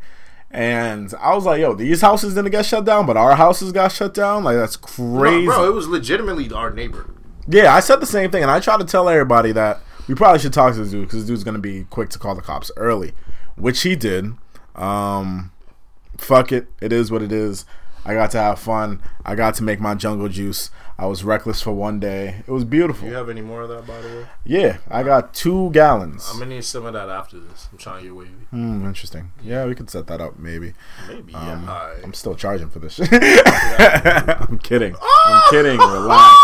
And 0.52 1.12
I 1.20 1.34
was 1.34 1.46
like, 1.46 1.60
yo, 1.60 1.74
these 1.74 2.02
houses 2.02 2.36
didn't 2.36 2.52
get 2.52 2.66
shut 2.66 2.86
down, 2.86 3.08
but 3.08 3.18
our 3.18 3.36
houses 3.36 3.72
got 3.72 3.92
shut 3.92 4.14
down. 4.14 4.44
Like 4.44 4.56
that's 4.56 4.76
crazy. 4.76 5.48
No, 5.48 5.54
bro, 5.54 5.70
it 5.70 5.74
was 5.74 5.88
legitimately 5.88 6.52
our 6.52 6.70
neighbor. 6.70 7.10
Yeah, 7.48 7.74
I 7.74 7.80
said 7.80 8.00
the 8.00 8.06
same 8.06 8.30
thing, 8.30 8.44
and 8.44 8.52
I 8.52 8.60
try 8.60 8.78
to 8.78 8.86
tell 8.86 9.10
everybody 9.10 9.52
that 9.54 9.82
we 10.08 10.14
probably 10.14 10.40
should 10.40 10.54
talk 10.54 10.74
to 10.74 10.80
this 10.80 10.92
dude 10.92 11.08
because 11.08 11.22
this 11.22 11.28
dude's 11.28 11.44
gonna 11.44 11.58
be 11.58 11.86
quick 11.86 12.10
to 12.10 12.20
call 12.20 12.36
the 12.36 12.42
cops 12.42 12.72
early, 12.78 13.14
which 13.56 13.82
he 13.82 13.96
did. 13.96 14.34
Um, 14.76 15.52
fuck 16.18 16.52
it, 16.52 16.68
it 16.82 16.92
is 16.94 17.12
what 17.12 17.22
it 17.22 17.32
is. 17.32 17.66
I 18.06 18.14
got 18.14 18.32
to 18.32 18.38
have 18.38 18.60
fun. 18.60 19.02
I 19.24 19.36
got 19.36 19.56
to 19.56 19.64
make 19.64 19.80
my 19.80 19.96
jungle 19.96 20.28
juice. 20.28 20.70
I 20.98 21.06
was 21.06 21.24
reckless 21.24 21.62
for 21.62 21.72
one 21.72 22.00
day. 22.00 22.44
It 22.46 22.52
was 22.52 22.66
beautiful. 22.66 23.06
Do 23.06 23.12
you 23.12 23.18
have 23.18 23.30
any 23.30 23.42
more 23.42 23.62
of 23.62 23.70
that, 23.70 23.88
by 23.88 24.00
the 24.02 24.08
way? 24.10 24.26
Yeah, 24.46 24.78
I 24.90 25.04
got 25.04 25.34
two 25.34 25.72
gallons. 25.72 26.28
I'm 26.32 26.40
gonna 26.40 26.54
need 26.56 26.66
some 26.66 26.86
of 26.86 26.94
that 26.94 27.10
after 27.10 27.40
this. 27.40 27.68
I'm 27.72 27.78
trying 27.78 28.02
to 28.02 28.04
get 28.10 28.16
wavy. 28.16 28.32
Hmm, 28.52 28.86
interesting. 28.86 29.32
Yeah, 29.42 29.66
we 29.66 29.74
could 29.74 29.90
set 29.90 30.08
that 30.08 30.20
up 30.22 30.38
maybe. 30.38 30.74
Maybe. 31.08 31.34
Um, 31.34 31.64
yeah. 31.64 31.72
Alright. 31.72 32.04
I'm 32.04 32.14
still 32.14 32.36
charging 32.36 32.70
for 32.70 32.80
this 32.80 32.94
shit. 32.96 33.08
I'm 33.12 34.60
kidding. 34.60 34.96
I'm 35.26 35.42
kidding. 35.50 35.80
Relax. 35.80 36.38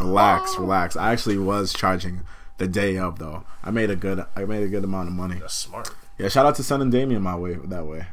Relax, 0.00 0.54
relax. 0.58 0.96
I 0.96 1.12
actually 1.12 1.38
was 1.38 1.72
charging 1.72 2.22
the 2.58 2.66
day 2.68 2.98
of 2.98 3.18
though. 3.18 3.44
I 3.64 3.70
made 3.70 3.88
a 3.90 3.96
good 3.96 4.24
I 4.36 4.44
made 4.44 4.62
a 4.64 4.68
good 4.68 4.84
amount 4.84 5.08
of 5.08 5.14
money. 5.14 5.36
That's 5.36 5.54
smart. 5.54 5.90
Yeah, 6.18 6.28
shout 6.28 6.44
out 6.46 6.56
to 6.56 6.62
sending 6.62 6.90
Damien 6.90 7.22
my 7.22 7.36
way 7.36 7.54
that 7.54 7.86
way. 7.86 8.06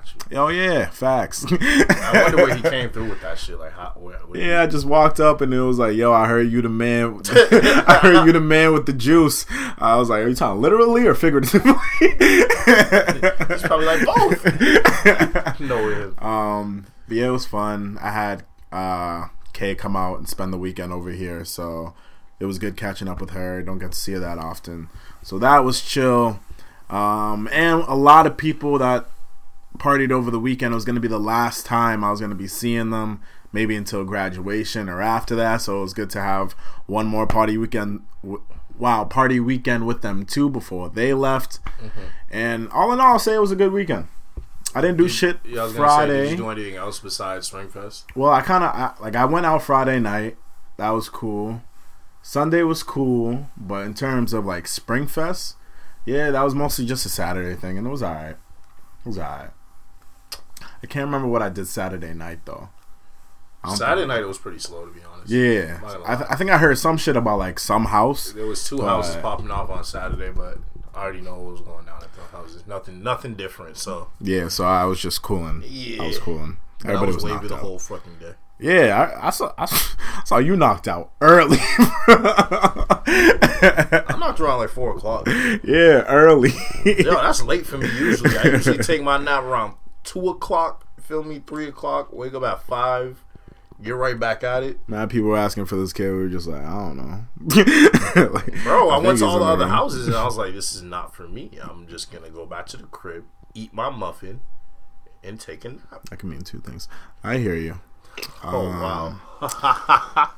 Got 0.00 0.30
you. 0.30 0.38
Oh 0.38 0.48
yeah, 0.48 0.88
facts. 0.88 1.44
I 1.50 2.22
wonder 2.22 2.36
where 2.38 2.54
he 2.54 2.62
came 2.62 2.90
through 2.90 3.10
with 3.10 3.20
that 3.20 3.38
shit. 3.38 3.58
Like, 3.58 3.72
how? 3.72 3.92
Where, 3.96 4.16
where 4.18 4.40
Yeah, 4.40 4.62
I 4.62 4.66
just 4.66 4.86
walked 4.86 5.20
up 5.20 5.40
and 5.42 5.52
it 5.52 5.60
was 5.60 5.78
like, 5.78 5.94
"Yo, 5.94 6.12
I 6.12 6.26
heard 6.26 6.50
you 6.50 6.62
the 6.62 6.68
man. 6.70 7.20
I 7.30 7.98
heard 8.00 8.24
you 8.26 8.32
the 8.32 8.40
man 8.40 8.72
with 8.72 8.86
the 8.86 8.92
juice." 8.92 9.44
I 9.78 9.96
was 9.96 10.08
like, 10.08 10.22
"Are 10.22 10.28
you 10.28 10.34
talking 10.34 10.62
literally 10.62 11.06
or 11.06 11.14
figuratively?" 11.14 11.72
It's 12.00 13.62
probably 13.62 13.86
like 13.86 14.06
both. 14.06 15.60
no, 15.60 15.76
way. 15.86 16.12
Um, 16.18 16.86
but 17.06 17.16
yeah, 17.16 17.26
it 17.26 17.32
was 17.32 17.46
fun. 17.46 17.98
I 18.00 18.10
had 18.10 18.44
uh 18.72 19.28
Kay 19.52 19.74
come 19.74 19.96
out 19.96 20.18
and 20.18 20.28
spend 20.28 20.52
the 20.52 20.58
weekend 20.58 20.92
over 20.92 21.10
here, 21.10 21.44
so 21.44 21.92
it 22.38 22.46
was 22.46 22.58
good 22.58 22.76
catching 22.76 23.08
up 23.08 23.20
with 23.20 23.30
her. 23.30 23.60
Don't 23.60 23.78
get 23.78 23.92
to 23.92 23.98
see 23.98 24.12
her 24.12 24.20
that 24.20 24.38
often, 24.38 24.88
so 25.22 25.38
that 25.40 25.58
was 25.58 25.82
chill. 25.82 26.40
Um, 26.88 27.48
and 27.52 27.82
a 27.82 27.94
lot 27.94 28.26
of 28.26 28.36
people 28.36 28.78
that 28.78 29.06
partied 29.80 30.12
over 30.12 30.30
the 30.30 30.38
weekend. 30.38 30.72
It 30.72 30.76
was 30.76 30.84
going 30.84 30.94
to 30.94 31.00
be 31.00 31.08
the 31.08 31.18
last 31.18 31.66
time 31.66 32.04
I 32.04 32.10
was 32.10 32.20
going 32.20 32.30
to 32.30 32.36
be 32.36 32.46
seeing 32.46 32.90
them, 32.90 33.20
maybe 33.52 33.74
until 33.74 34.04
graduation 34.04 34.88
or 34.88 35.00
after 35.00 35.34
that. 35.36 35.62
So 35.62 35.78
it 35.78 35.82
was 35.82 35.94
good 35.94 36.10
to 36.10 36.20
have 36.20 36.52
one 36.86 37.06
more 37.06 37.26
party 37.26 37.56
weekend. 37.58 38.02
Wow, 38.78 39.04
party 39.04 39.40
weekend 39.40 39.86
with 39.86 40.02
them 40.02 40.24
too 40.24 40.48
before 40.48 40.88
they 40.88 41.12
left. 41.12 41.62
Mm-hmm. 41.64 42.00
And 42.30 42.68
all 42.70 42.92
in 42.92 43.00
all, 43.00 43.14
I'll 43.14 43.18
say 43.18 43.34
it 43.34 43.40
was 43.40 43.50
a 43.50 43.56
good 43.56 43.72
weekend. 43.72 44.08
I 44.74 44.80
didn't 44.80 44.98
do 44.98 45.08
shit 45.08 45.38
Yeah, 45.44 45.56
gonna 45.56 45.70
say, 45.70 45.76
Friday. 45.76 46.22
did 46.22 46.30
you 46.30 46.36
do 46.36 46.48
anything 46.48 46.76
else 46.76 47.00
besides 47.00 47.50
Springfest? 47.50 48.04
Well, 48.14 48.30
I 48.30 48.40
kind 48.40 48.62
of 48.62 49.00
like 49.00 49.16
I 49.16 49.24
went 49.24 49.44
out 49.44 49.62
Friday 49.62 49.98
night. 49.98 50.36
That 50.76 50.90
was 50.90 51.08
cool. 51.08 51.62
Sunday 52.22 52.62
was 52.62 52.82
cool, 52.82 53.48
but 53.56 53.84
in 53.84 53.94
terms 53.94 54.32
of 54.32 54.46
like 54.46 54.66
Springfest, 54.66 55.54
yeah, 56.06 56.30
that 56.30 56.42
was 56.42 56.54
mostly 56.54 56.86
just 56.86 57.04
a 57.04 57.08
Saturday 57.08 57.54
thing, 57.56 57.78
and 57.78 57.86
it 57.86 57.90
was 57.90 58.02
alright. 58.02 58.36
It 59.04 59.08
was 59.08 59.18
alright. 59.18 59.50
I 60.82 60.86
can't 60.86 61.04
remember 61.06 61.28
what 61.28 61.42
I 61.42 61.48
did 61.48 61.66
Saturday 61.66 62.14
night 62.14 62.40
though. 62.44 62.68
Saturday 63.74 64.06
night 64.06 64.22
it 64.22 64.26
was 64.26 64.38
pretty 64.38 64.58
slow 64.58 64.86
to 64.86 64.92
be 64.92 65.00
honest. 65.02 65.30
Yeah, 65.30 65.76
I'm 65.76 65.82
not 65.82 65.92
gonna 65.92 66.04
I, 66.06 66.16
th- 66.16 66.28
I 66.30 66.36
think 66.36 66.50
I 66.50 66.58
heard 66.58 66.78
some 66.78 66.96
shit 66.96 67.16
about 67.16 67.38
like 67.38 67.58
some 67.58 67.86
house. 67.86 68.32
There 68.32 68.46
was 68.46 68.66
two 68.66 68.78
But- 68.78 68.86
houses 68.86 69.16
popping 69.16 69.50
off 69.50 69.68
on 69.70 69.84
Saturday, 69.84 70.30
but 70.30 70.58
I 70.94 71.02
already 71.02 71.20
know 71.20 71.34
what 71.38 71.52
was 71.52 71.60
going 71.60 71.84
down 71.84 72.02
at 72.02 72.08
the 72.14 72.36
houses. 72.36 72.66
Nothing, 72.66 73.02
nothing 73.02 73.34
different. 73.34 73.76
So 73.76 74.08
Yeah, 74.20 74.48
so 74.48 74.64
I 74.64 74.84
was 74.84 75.00
just 75.00 75.20
cooling. 75.22 75.62
Yeah. 75.66 76.02
I 76.02 76.06
was 76.06 76.18
cooling. 76.18 76.56
I 76.84 76.88
Everybody 76.88 77.06
was 77.08 77.16
was 77.16 77.24
wavy 77.24 77.34
knocked 77.36 77.48
the 77.48 77.54
out. 77.56 77.60
whole 77.60 77.78
fucking 77.78 78.14
day. 78.18 78.32
Yeah, 78.58 79.18
I, 79.22 79.28
I 79.28 79.30
saw. 79.30 79.52
I 79.56 79.64
saw 80.24 80.36
you 80.38 80.54
knocked 80.56 80.86
out 80.88 81.12
early. 81.22 81.56
I 81.60 81.94
knocked 84.18 84.40
around 84.40 84.58
like 84.58 84.68
four 84.70 84.94
o'clock. 84.96 85.26
yeah, 85.26 86.02
early. 86.08 86.50
Yo, 86.84 87.12
that's 87.22 87.42
late 87.42 87.66
for 87.66 87.78
me 87.78 87.86
usually. 87.98 88.36
I 88.38 88.44
usually 88.44 88.78
take 88.78 89.02
my 89.02 89.18
nap 89.18 89.44
around 89.44 89.74
two 90.04 90.28
o'clock. 90.28 90.86
Feel 91.00 91.22
me, 91.24 91.42
three 91.46 91.66
o'clock. 91.68 92.12
Wake 92.12 92.34
up 92.34 92.42
at 92.44 92.62
five. 92.62 93.24
Get 93.82 93.92
right 93.96 94.20
back 94.20 94.44
at 94.44 94.62
it, 94.62 94.78
Now 94.88 95.06
people 95.06 95.30
were 95.30 95.38
asking 95.38 95.64
for 95.64 95.76
this 95.76 95.94
kid. 95.94 96.10
We 96.10 96.18
were 96.18 96.28
just 96.28 96.46
like, 96.46 96.60
I 96.62 96.68
don't 96.68 96.96
know, 96.98 97.24
Like, 98.30 98.62
bro. 98.62 98.90
I, 98.90 98.96
think 98.96 99.06
went 99.06 99.18
to 99.20 99.24
all 99.24 99.38
the 99.38 99.46
other 99.46 99.68
houses 99.68 100.06
and 100.06 100.14
I 100.14 100.24
was 100.26 100.36
like, 100.36 100.52
"This 100.52 100.74
is 100.74 100.82
not 100.82 101.14
for 101.14 101.26
me. 101.26 101.58
I'm 101.62 101.86
just 101.88 102.12
gonna 102.12 102.28
go 102.28 102.44
back 102.44 102.66
to 102.66 102.76
the 102.76 102.82
crib, 102.84 103.24
eat 103.54 103.72
my 103.72 103.88
muffin, 103.88 104.42
and 105.24 105.40
take 105.40 105.64
a 105.64 105.70
nap." 105.70 106.10
That 106.10 106.18
can 106.18 106.28
mean 106.28 106.42
two 106.42 106.60
things. 106.60 106.88
I 107.24 107.38
hear 107.38 107.54
you. 107.54 107.80
Oh 108.44 108.66
Um, 108.66 108.80
wow, 109.40 110.30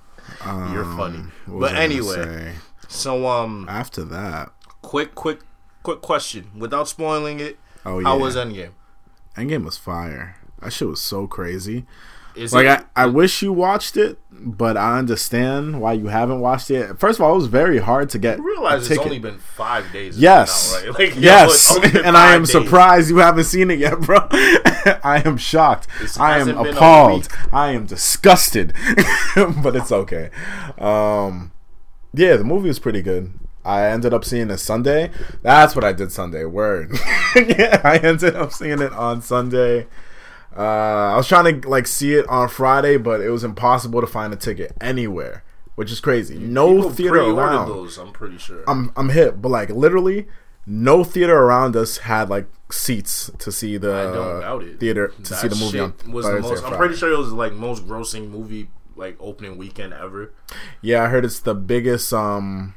you're 0.72 0.84
funny. 0.84 1.24
What 1.46 1.58
was 1.58 1.70
But 1.72 1.74
anyway, 1.80 2.54
so 2.86 3.26
um, 3.26 3.66
after 3.68 4.04
that, 4.04 4.52
quick, 4.82 5.16
quick, 5.16 5.40
quick 5.82 6.00
question 6.00 6.50
without 6.56 6.86
spoiling 6.86 7.40
it. 7.40 7.58
oh 7.84 7.98
yeah, 7.98 8.06
How 8.08 8.18
was 8.18 8.36
Endgame? 8.36 8.70
Endgame 9.36 9.64
was 9.64 9.76
fire. 9.78 10.36
That 10.60 10.72
shit 10.72 10.88
was 10.88 11.00
so 11.00 11.26
crazy. 11.26 11.86
Is 12.34 12.52
Like 12.54 12.66
it, 12.66 12.86
I, 12.96 13.02
I 13.02 13.06
wish 13.06 13.42
you 13.42 13.52
watched 13.52 13.96
it, 13.96 14.18
but 14.30 14.76
I 14.76 14.98
understand 14.98 15.80
why 15.82 15.92
you 15.92 16.06
haven't 16.06 16.40
watched 16.40 16.70
it. 16.70 16.98
First 16.98 17.18
of 17.18 17.24
all, 17.24 17.32
it 17.32 17.36
was 17.36 17.46
very 17.46 17.78
hard 17.78 18.08
to 18.10 18.18
get. 18.18 18.38
you 18.38 18.46
realize 18.46 18.90
it's 18.90 18.98
only 19.00 19.18
been 19.18 19.38
five 19.38 19.92
days. 19.92 20.18
Yes. 20.18 20.72
now, 20.72 20.90
right? 20.90 20.98
Like, 20.98 21.16
yes. 21.16 21.78
been 21.78 21.96
and 22.04 22.16
I 22.16 22.34
am 22.34 22.42
days. 22.42 22.52
surprised 22.52 23.10
you 23.10 23.18
haven't 23.18 23.44
seen 23.44 23.70
it 23.70 23.78
yet, 23.78 24.00
bro. 24.00 24.18
I 24.30 25.22
am 25.24 25.36
shocked. 25.36 25.88
I 26.18 26.38
am 26.38 26.48
hasn't 26.48 26.58
been 26.58 26.66
a 26.68 26.70
appalled. 26.70 27.28
I 27.52 27.72
am 27.72 27.84
disgusted. 27.84 28.72
but 29.36 29.76
it's 29.76 29.92
okay. 29.92 30.30
Um, 30.78 31.52
yeah, 32.14 32.36
the 32.36 32.44
movie 32.44 32.68
was 32.68 32.78
pretty 32.78 33.02
good. 33.02 33.32
I 33.64 33.86
ended 33.86 34.12
up 34.12 34.24
seeing 34.24 34.50
it 34.50 34.58
Sunday. 34.58 35.10
That's 35.42 35.74
what 35.76 35.84
I 35.84 35.92
did 35.92 36.10
Sunday. 36.12 36.44
Word. 36.44 36.92
yeah, 37.36 37.80
I 37.84 37.98
ended 38.02 38.34
up 38.34 38.52
seeing 38.52 38.80
it 38.80 38.92
on 38.92 39.22
Sunday. 39.22 39.86
Uh, 40.56 40.60
I 41.12 41.16
was 41.16 41.28
trying 41.28 41.60
to 41.62 41.68
like 41.68 41.86
see 41.86 42.14
it 42.14 42.26
on 42.28 42.48
Friday, 42.48 42.96
but 42.98 43.20
it 43.20 43.30
was 43.30 43.44
impossible 43.44 44.00
to 44.00 44.06
find 44.06 44.32
a 44.32 44.36
ticket 44.36 44.72
anywhere, 44.80 45.44
which 45.76 45.90
is 45.90 46.00
crazy. 46.00 46.38
No 46.38 46.74
People 46.74 46.90
theater 46.90 47.20
around. 47.22 47.68
those. 47.68 47.96
I'm 47.98 48.12
pretty 48.12 48.38
sure. 48.38 48.62
I'm 48.68 48.92
I'm 48.96 49.08
hit, 49.10 49.40
but 49.40 49.48
like 49.50 49.70
literally, 49.70 50.26
no 50.66 51.04
theater 51.04 51.36
around 51.38 51.74
us 51.76 51.98
had 51.98 52.28
like 52.28 52.46
seats 52.70 53.30
to 53.38 53.50
see 53.52 53.76
the 53.78 53.94
I 53.94 54.02
don't 54.14 54.40
doubt 54.40 54.62
it. 54.64 54.80
theater 54.80 55.08
to 55.08 55.22
That 55.30 55.36
see 55.36 55.48
the 55.48 55.56
movie. 55.56 55.80
On 55.80 55.94
was 56.12 56.26
the 56.26 56.32
Thursday 56.32 56.48
most. 56.50 56.64
I'm 56.64 56.76
pretty 56.76 56.96
sure 56.96 57.12
it 57.12 57.16
was 57.18 57.32
like 57.32 57.52
most 57.54 57.86
grossing 57.86 58.28
movie 58.28 58.68
like 58.96 59.16
opening 59.20 59.56
weekend 59.56 59.94
ever. 59.94 60.32
Yeah, 60.82 61.04
I 61.04 61.08
heard 61.08 61.24
it's 61.24 61.40
the 61.40 61.54
biggest 61.54 62.12
um 62.12 62.74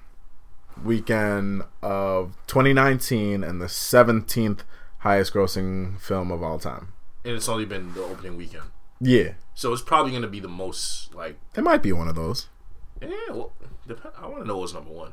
weekend 0.84 1.64
of 1.82 2.36
2019 2.48 3.44
and 3.44 3.62
the 3.62 3.66
17th 3.66 4.60
highest 5.00 5.34
grossing 5.34 6.00
film 6.00 6.32
of 6.32 6.42
all 6.44 6.60
time. 6.60 6.90
and 7.24 7.36
it's 7.36 7.50
only 7.50 7.66
been 7.66 7.94
the 7.94 8.04
opening 8.04 8.38
weekend. 8.38 8.66
Yeah, 9.00 9.34
So 9.54 9.74
it's 9.74 9.82
probably 9.82 10.12
gonna 10.14 10.28
be 10.28 10.40
the 10.40 10.48
most 10.48 11.14
like. 11.14 11.38
it 11.56 11.64
might 11.64 11.84
be 11.84 11.92
one 11.92 12.08
of 12.08 12.16
those. 12.16 12.48
Yeah, 13.02 13.10
well, 13.30 13.52
I 14.18 14.28
want 14.28 14.42
to 14.44 14.48
know 14.48 14.58
what's 14.58 14.74
number 14.74 14.90
one. 14.92 15.12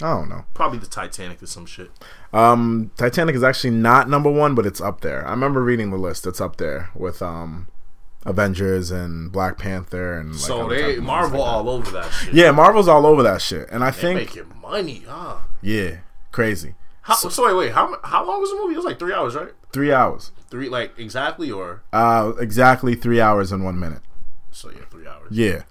I 0.00 0.10
don't 0.14 0.28
know. 0.28 0.44
Probably 0.54 0.78
the 0.78 0.86
Titanic 0.86 1.42
or 1.42 1.46
some 1.46 1.66
shit. 1.66 1.90
Um, 2.32 2.90
Titanic 2.96 3.34
is 3.34 3.42
actually 3.42 3.70
not 3.70 4.08
number 4.08 4.30
one, 4.30 4.54
but 4.54 4.64
it's 4.66 4.80
up 4.80 5.00
there. 5.00 5.26
I 5.26 5.30
remember 5.30 5.62
reading 5.62 5.90
the 5.90 5.96
list. 5.96 6.26
It's 6.26 6.40
up 6.40 6.56
there 6.56 6.90
with 6.94 7.20
um, 7.22 7.68
Avengers 8.26 8.90
and 8.90 9.30
Black 9.32 9.58
Panther 9.58 10.18
and 10.18 10.32
like 10.32 10.40
so 10.40 10.68
they 10.68 10.98
Marvel 10.98 11.40
like 11.40 11.48
all 11.48 11.68
over 11.70 11.90
that 11.92 12.10
shit. 12.10 12.34
Yeah, 12.34 12.50
Marvel's 12.50 12.88
all 12.88 13.06
over 13.06 13.22
that 13.22 13.40
shit, 13.40 13.68
and 13.70 13.82
I 13.84 13.90
they 13.90 14.00
think 14.00 14.34
making 14.34 14.60
money. 14.60 15.04
Huh? 15.06 15.38
yeah, 15.62 15.98
crazy. 16.32 16.74
How, 17.02 17.14
so, 17.14 17.46
wait, 17.46 17.54
wait. 17.54 17.72
How 17.72 17.98
how 18.02 18.26
long 18.26 18.40
was 18.40 18.50
the 18.50 18.56
movie? 18.56 18.74
It 18.74 18.78
was 18.78 18.84
like 18.84 18.98
three 18.98 19.12
hours, 19.14 19.36
right? 19.36 19.52
Three 19.72 19.92
hours, 19.92 20.32
Three, 20.50 20.68
like 20.68 20.98
exactly, 20.98 21.50
or 21.52 21.82
uh, 21.92 22.32
exactly 22.40 22.94
three 22.96 23.20
hours 23.20 23.52
and 23.52 23.64
one 23.64 23.78
minute. 23.78 24.02
so 24.50 24.70
yeah, 24.70 24.84
three 24.90 25.06
hours. 25.06 25.28
Yeah, 25.30 25.62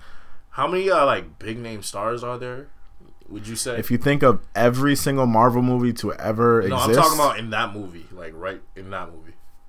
How 0.52 0.68
many 0.68 0.90
uh, 0.90 1.06
like 1.06 1.38
big 1.40 1.58
name 1.58 1.84
stars 1.84 2.24
are 2.24 2.38
there? 2.38 2.68
Would 3.28 3.48
you 3.48 3.56
say? 3.56 3.78
if 3.78 3.90
you 3.90 3.98
think 3.98 4.22
of 4.24 4.42
every 4.56 4.96
single 4.96 5.26
Marvel 5.26 5.62
movie 5.62 5.92
to 5.94 6.14
ever 6.14 6.62
no, 6.68 6.76
exist, 6.76 7.00
I'm 7.00 7.04
talking 7.04 7.20
about 7.20 7.40
in 7.40 7.50
that 7.50 7.74
movie, 7.74 8.06
like 8.12 8.34
right 8.36 8.62
in 8.76 8.92
that 8.92 9.12
movie. 9.12 9.25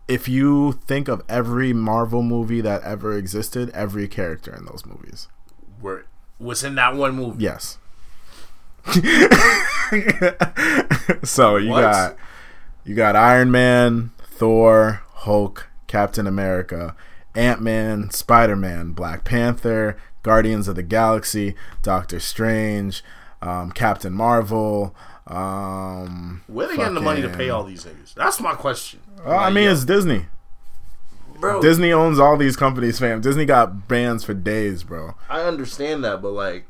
If 0.08 0.28
you 0.28 0.72
think 0.72 1.08
of 1.08 1.22
every 1.28 1.72
Marvel 1.72 2.22
movie 2.22 2.60
that 2.60 2.82
ever 2.82 3.16
existed, 3.16 3.70
every 3.70 4.06
character 4.08 4.54
in 4.54 4.64
those 4.66 4.84
movies, 4.86 5.28
Where 5.80 6.04
was 6.38 6.62
in 6.64 6.74
that 6.76 6.94
one 6.94 7.14
movie? 7.16 7.42
yes. 7.42 7.78
so 11.24 11.56
you 11.56 11.70
What? 11.70 11.80
got 11.80 12.16
you 12.84 12.94
got 12.94 13.16
Iron 13.16 13.50
Man, 13.50 14.12
Thor, 14.22 15.02
Hulk, 15.12 15.68
Captain 15.88 16.26
America, 16.26 16.94
Ant 17.34 17.60
Man, 17.60 18.10
Spider 18.10 18.54
Man, 18.56 18.92
Black 18.92 19.24
Panther, 19.24 19.96
Guardians 20.22 20.68
of 20.68 20.76
the 20.76 20.82
Galaxy, 20.84 21.54
Doctor 21.82 22.20
Strange, 22.20 23.02
um, 23.42 23.72
Captain 23.72 24.12
Marvel. 24.12 24.94
Um, 25.26 26.42
Where 26.46 26.68
they 26.68 26.76
getting 26.76 26.94
the 26.94 27.00
money 27.00 27.22
to 27.22 27.28
pay 27.28 27.50
all 27.50 27.64
these 27.64 27.84
niggas? 27.84 28.14
That's 28.14 28.40
my 28.40 28.54
question. 28.54 29.00
Well, 29.26 29.38
I 29.38 29.50
mean, 29.50 29.64
yo, 29.64 29.72
it's 29.72 29.84
Disney. 29.84 30.26
bro. 31.40 31.60
Disney 31.60 31.92
owns 31.92 32.18
all 32.18 32.36
these 32.36 32.56
companies, 32.56 32.98
fam. 32.98 33.20
Disney 33.20 33.44
got 33.44 33.88
brands 33.88 34.24
for 34.24 34.34
days, 34.34 34.84
bro. 34.84 35.14
I 35.28 35.42
understand 35.42 36.04
that, 36.04 36.22
but 36.22 36.30
like 36.30 36.68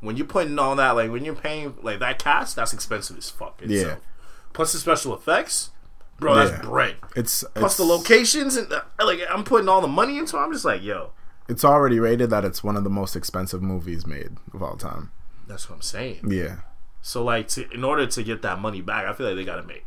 when 0.00 0.16
you're 0.16 0.26
putting 0.26 0.58
all 0.58 0.76
that, 0.76 0.90
like 0.92 1.10
when 1.10 1.24
you're 1.24 1.34
paying 1.34 1.74
like 1.82 2.00
that 2.00 2.18
cast, 2.18 2.56
that's 2.56 2.72
expensive 2.72 3.16
as 3.16 3.30
fuck. 3.30 3.60
Itself. 3.62 4.00
Plus 4.52 4.72
the 4.72 4.78
special 4.78 5.14
effects, 5.14 5.70
bro. 6.18 6.36
Yeah. 6.36 6.44
That's 6.44 6.66
bread. 6.66 6.96
It's 7.16 7.44
Plus 7.54 7.72
it's, 7.72 7.76
the 7.76 7.84
locations 7.84 8.56
and 8.56 8.72
uh, 8.72 8.82
like 9.04 9.20
I'm 9.30 9.44
putting 9.44 9.68
all 9.68 9.80
the 9.80 9.88
money 9.88 10.18
into. 10.18 10.36
it. 10.36 10.40
I'm 10.40 10.52
just 10.52 10.64
like, 10.64 10.82
yo, 10.82 11.10
It's 11.48 11.64
already 11.64 12.00
rated 12.00 12.30
that 12.30 12.44
it's 12.44 12.62
one 12.64 12.76
of 12.76 12.84
the 12.84 12.90
most 12.90 13.14
expensive 13.16 13.62
movies 13.62 14.06
made 14.06 14.36
of 14.52 14.62
all 14.62 14.76
time. 14.76 15.12
that's 15.46 15.68
what 15.70 15.76
I'm 15.76 15.82
saying. 15.82 16.30
Yeah, 16.30 16.56
So 17.00 17.22
like, 17.24 17.48
to, 17.48 17.70
in 17.70 17.84
order 17.84 18.06
to 18.06 18.22
get 18.22 18.42
that 18.42 18.58
money 18.60 18.80
back, 18.80 19.06
I 19.06 19.12
feel 19.12 19.26
like 19.26 19.36
they 19.36 19.44
got 19.44 19.56
to 19.56 19.62
make 19.62 19.84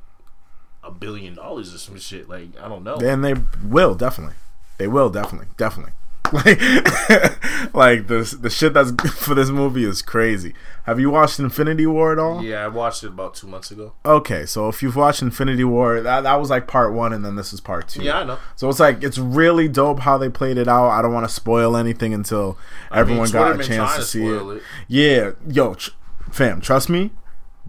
a 0.87 0.91
billion 0.91 1.35
dollars 1.35 1.73
or 1.73 1.77
some 1.77 1.99
shit. 1.99 2.27
Like 2.29 2.49
I 2.61 2.67
don't 2.67 2.83
know. 2.83 2.95
and 2.97 3.23
they 3.23 3.35
will 3.63 3.95
definitely. 3.95 4.35
They 4.77 4.87
will 4.87 5.09
definitely, 5.09 5.47
definitely. 5.57 5.93
Like, 6.33 6.59
like 7.73 8.07
the 8.07 8.37
the 8.41 8.49
shit 8.49 8.73
that's 8.73 8.91
for 9.15 9.33
this 9.33 9.49
movie 9.49 9.85
is 9.85 10.01
crazy. 10.01 10.53
Have 10.83 10.99
you 10.99 11.09
watched 11.09 11.39
Infinity 11.39 11.85
War 11.85 12.11
at 12.11 12.19
all? 12.19 12.43
Yeah, 12.43 12.65
I 12.65 12.67
watched 12.67 13.01
it 13.05 13.07
about 13.07 13.33
two 13.35 13.47
months 13.47 13.71
ago. 13.71 13.93
Okay, 14.05 14.45
so 14.45 14.67
if 14.67 14.83
you've 14.83 14.97
watched 14.97 15.21
Infinity 15.21 15.63
War, 15.63 16.01
that 16.01 16.21
that 16.23 16.35
was 16.35 16.49
like 16.49 16.67
part 16.67 16.91
one, 16.91 17.13
and 17.13 17.23
then 17.23 17.37
this 17.37 17.53
is 17.53 17.61
part 17.61 17.87
two. 17.87 18.03
Yeah, 18.03 18.19
I 18.19 18.23
know. 18.25 18.39
So 18.57 18.67
it's 18.67 18.81
like 18.81 19.03
it's 19.03 19.17
really 19.17 19.69
dope 19.69 19.99
how 19.99 20.17
they 20.17 20.27
played 20.27 20.57
it 20.57 20.67
out. 20.67 20.89
I 20.89 21.01
don't 21.01 21.13
want 21.13 21.25
to 21.25 21.33
spoil 21.33 21.77
anything 21.77 22.13
until 22.13 22.57
everyone 22.91 23.29
Twitter 23.29 23.53
got 23.53 23.61
a 23.61 23.65
chance 23.65 23.95
to 23.95 24.01
see 24.01 24.25
it. 24.25 24.41
it. 24.57 24.63
Yeah, 24.89 25.31
yo, 25.47 25.75
tr- 25.75 25.91
fam, 26.29 26.59
trust 26.59 26.89
me. 26.89 27.11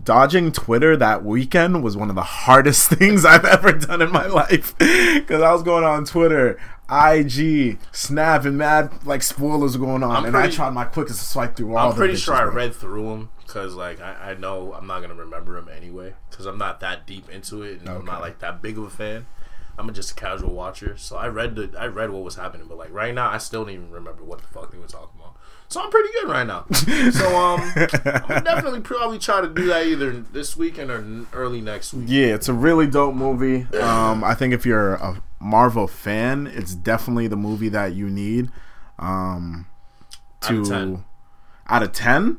Dodging 0.05 0.53
Twitter 0.53 0.97
that 0.97 1.25
weekend 1.25 1.83
was 1.83 1.97
one 1.97 2.09
of 2.09 2.15
the 2.15 2.23
hardest 2.23 2.89
things 2.99 3.25
I've 3.25 3.45
ever 3.45 3.73
done 3.73 4.03
in 4.03 4.11
my 4.13 4.27
life. 4.27 4.75
Because 5.19 5.43
I 5.43 5.53
was 5.53 5.63
going 5.63 5.85
on 5.85 6.05
Twitter, 6.05 6.59
IG, 6.91 7.79
Snap, 7.93 8.45
and 8.45 8.57
mad 8.57 9.05
like 9.05 9.23
spoilers 9.23 9.77
going 9.77 10.03
on, 10.03 10.17
I'm 10.17 10.25
and 10.25 10.37
I 10.37 10.49
tried 10.49 10.71
my 10.71 10.85
quickest 10.85 11.21
to 11.21 11.27
swipe 11.27 11.55
through 11.55 11.77
all. 11.77 11.91
Of 11.91 11.97
them. 11.97 12.03
I'm 12.03 12.09
pretty 12.09 12.17
sure 12.19 12.35
I 12.35 12.45
read 12.45 12.75
through 12.75 13.09
them 13.11 13.31
because, 13.45 13.75
like, 13.75 14.01
I, 14.01 14.31
I 14.31 14.35
know 14.35 14.73
I'm 14.73 14.87
not 14.87 15.03
gonna 15.03 15.15
remember 15.15 15.61
them 15.61 15.69
anyway 15.75 16.15
because 16.31 16.47
I'm 16.47 16.57
not 16.57 16.81
that 16.81 17.07
deep 17.07 17.29
into 17.29 17.63
it 17.63 17.81
and 17.81 17.89
I'm 17.91 18.07
not 18.07 18.23
like 18.23 18.39
that 18.39 18.63
big 18.63 18.79
of 18.79 18.85
a 18.85 18.91
fan. 18.91 19.27
I'm 19.79 19.93
just 19.93 20.13
a 20.13 20.15
casual 20.15 20.55
watcher, 20.55 20.97
so 20.97 21.17
I 21.17 21.29
read 21.29 21.55
the 21.55 21.73
I 21.79 21.87
read 21.87 22.11
what 22.11 22.23
was 22.23 22.37
happening, 22.37 22.67
but 22.69 22.79
like 22.79 22.93
right 22.93 23.15
now, 23.15 23.29
I 23.31 23.39
still 23.39 23.65
don't 23.65 23.75
even 23.75 23.91
remember 23.91 24.25
what 24.25 24.41
the 24.41 24.49
fuck 24.49 24.73
they 24.73 24.79
were 24.79 24.87
talking 24.87 25.11
about. 25.17 25.18
So 25.71 25.83
I'm 25.83 25.91
pretty 25.91 26.09
good 26.15 26.29
right 26.31 26.47
now. 26.47 26.65
so 27.11 27.37
um, 27.37 27.61
I'm 27.77 28.43
definitely 28.43 28.81
probably 28.81 29.19
try 29.19 29.43
to 29.43 29.49
do 29.49 29.67
that 29.67 29.87
either 29.87 30.13
this 30.13 30.57
weekend 30.57 30.91
or 30.91 31.27
early 31.35 31.61
next 31.61 31.93
week. 31.93 32.07
Yeah, 32.09 32.35
it's 32.35 32.49
a 32.49 32.55
really 32.55 32.87
dope 32.87 33.15
movie. 33.15 33.67
Um, 33.79 34.25
I 34.25 34.35
think 34.35 34.55
if 34.55 34.65
you're 34.65 34.95
a 34.95 35.23
Marvel 35.41 35.87
fan, 35.87 36.47
it's 36.47 36.75
definitely 36.75 37.27
the 37.29 37.37
movie 37.37 37.69
that 37.69 37.93
you 37.93 38.09
need. 38.09 38.49
Um, 38.99 39.67
Out 40.43 40.51
of 40.51 40.65
to 40.65 40.71
10. 40.71 41.05
out 41.69 41.83
of 41.83 41.93
ten. 41.93 42.39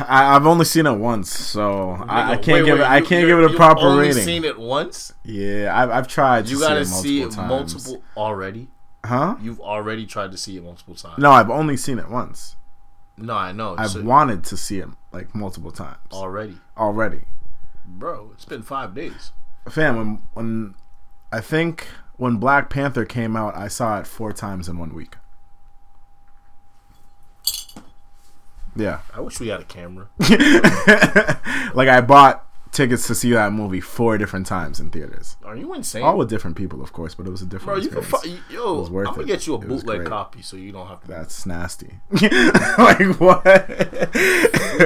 I, 0.00 0.34
I've 0.36 0.46
only 0.46 0.64
seen 0.64 0.86
it 0.86 0.92
once, 0.98 1.30
so 1.32 1.92
I, 2.08 2.32
I 2.32 2.36
can't 2.36 2.46
wait, 2.46 2.64
give 2.66 2.80
it. 2.80 2.84
I 2.86 3.00
can't 3.00 3.26
give 3.26 3.38
it 3.38 3.44
a 3.50 3.54
proper 3.54 3.82
only 3.86 4.08
rating. 4.08 4.24
Seen 4.24 4.44
it 4.44 4.58
once? 4.58 5.14
yeah, 5.24 5.72
I've, 5.74 5.90
I've 5.90 6.08
tried. 6.08 6.48
You 6.48 6.56
see 6.56 6.62
gotta 6.62 6.80
it 6.80 6.86
see 6.86 7.22
it 7.22 7.36
multiple 7.36 7.44
times. 7.48 7.74
multiple 7.74 8.02
already. 8.16 8.68
Huh? 9.08 9.36
You've 9.40 9.60
already 9.60 10.06
tried 10.06 10.30
to 10.32 10.36
see 10.36 10.56
it 10.56 10.62
multiple 10.64 10.94
times. 10.94 11.18
No, 11.18 11.30
I've 11.32 11.50
only 11.50 11.76
seen 11.76 11.98
it 11.98 12.08
once. 12.08 12.56
No, 13.16 13.34
I 13.34 13.52
know. 13.52 13.74
I've 13.76 13.90
So- 13.90 14.02
wanted 14.02 14.44
to 14.44 14.56
see 14.56 14.78
it 14.78 14.88
like 15.12 15.34
multiple 15.34 15.72
times 15.72 15.98
already, 16.12 16.58
already. 16.76 17.22
bro. 17.84 18.30
It's 18.34 18.44
been 18.44 18.62
five 18.62 18.94
days. 18.94 19.32
Fam, 19.68 19.96
when 19.96 20.22
when 20.34 20.74
I 21.32 21.40
think 21.40 21.88
when 22.16 22.36
Black 22.36 22.70
Panther 22.70 23.04
came 23.04 23.36
out, 23.36 23.56
I 23.56 23.68
saw 23.68 23.98
it 23.98 24.06
four 24.06 24.32
times 24.32 24.68
in 24.68 24.78
one 24.78 24.94
week. 24.94 25.16
Yeah. 28.76 29.00
I 29.14 29.20
wish 29.20 29.40
we 29.40 29.48
had 29.48 29.60
a 29.60 29.64
camera. 29.64 30.08
like 31.74 31.88
I 31.88 32.00
bought 32.00 32.46
tickets 32.72 33.06
to 33.06 33.14
see 33.14 33.32
that 33.32 33.52
movie 33.52 33.80
four 33.80 34.18
different 34.18 34.46
times 34.46 34.78
in 34.80 34.90
theaters. 34.90 35.36
Are 35.44 35.56
you 35.56 35.74
insane? 35.74 36.02
All 36.02 36.16
with 36.18 36.28
different 36.28 36.56
people, 36.56 36.82
of 36.82 36.92
course, 36.92 37.14
but 37.14 37.26
it 37.26 37.30
was 37.30 37.42
a 37.42 37.46
different 37.46 37.66
Bro, 37.66 37.76
you 37.84 37.88
can 37.88 37.98
experience. 37.98 38.42
yo, 38.50 38.76
It 38.76 38.80
was 38.80 38.90
worth 38.90 39.08
I'm 39.08 39.14
gonna 39.14 39.24
it. 39.24 39.26
get 39.28 39.46
you 39.46 39.54
a 39.54 39.60
It 39.60 39.68
bootleg 39.68 40.04
copy 40.06 40.42
so 40.42 40.56
you 40.56 40.72
don't 40.72 40.86
have 40.86 41.00
to 41.02 41.08
That's 41.08 41.46
nasty. 41.46 42.00
like 42.12 43.20
what? 43.20 43.42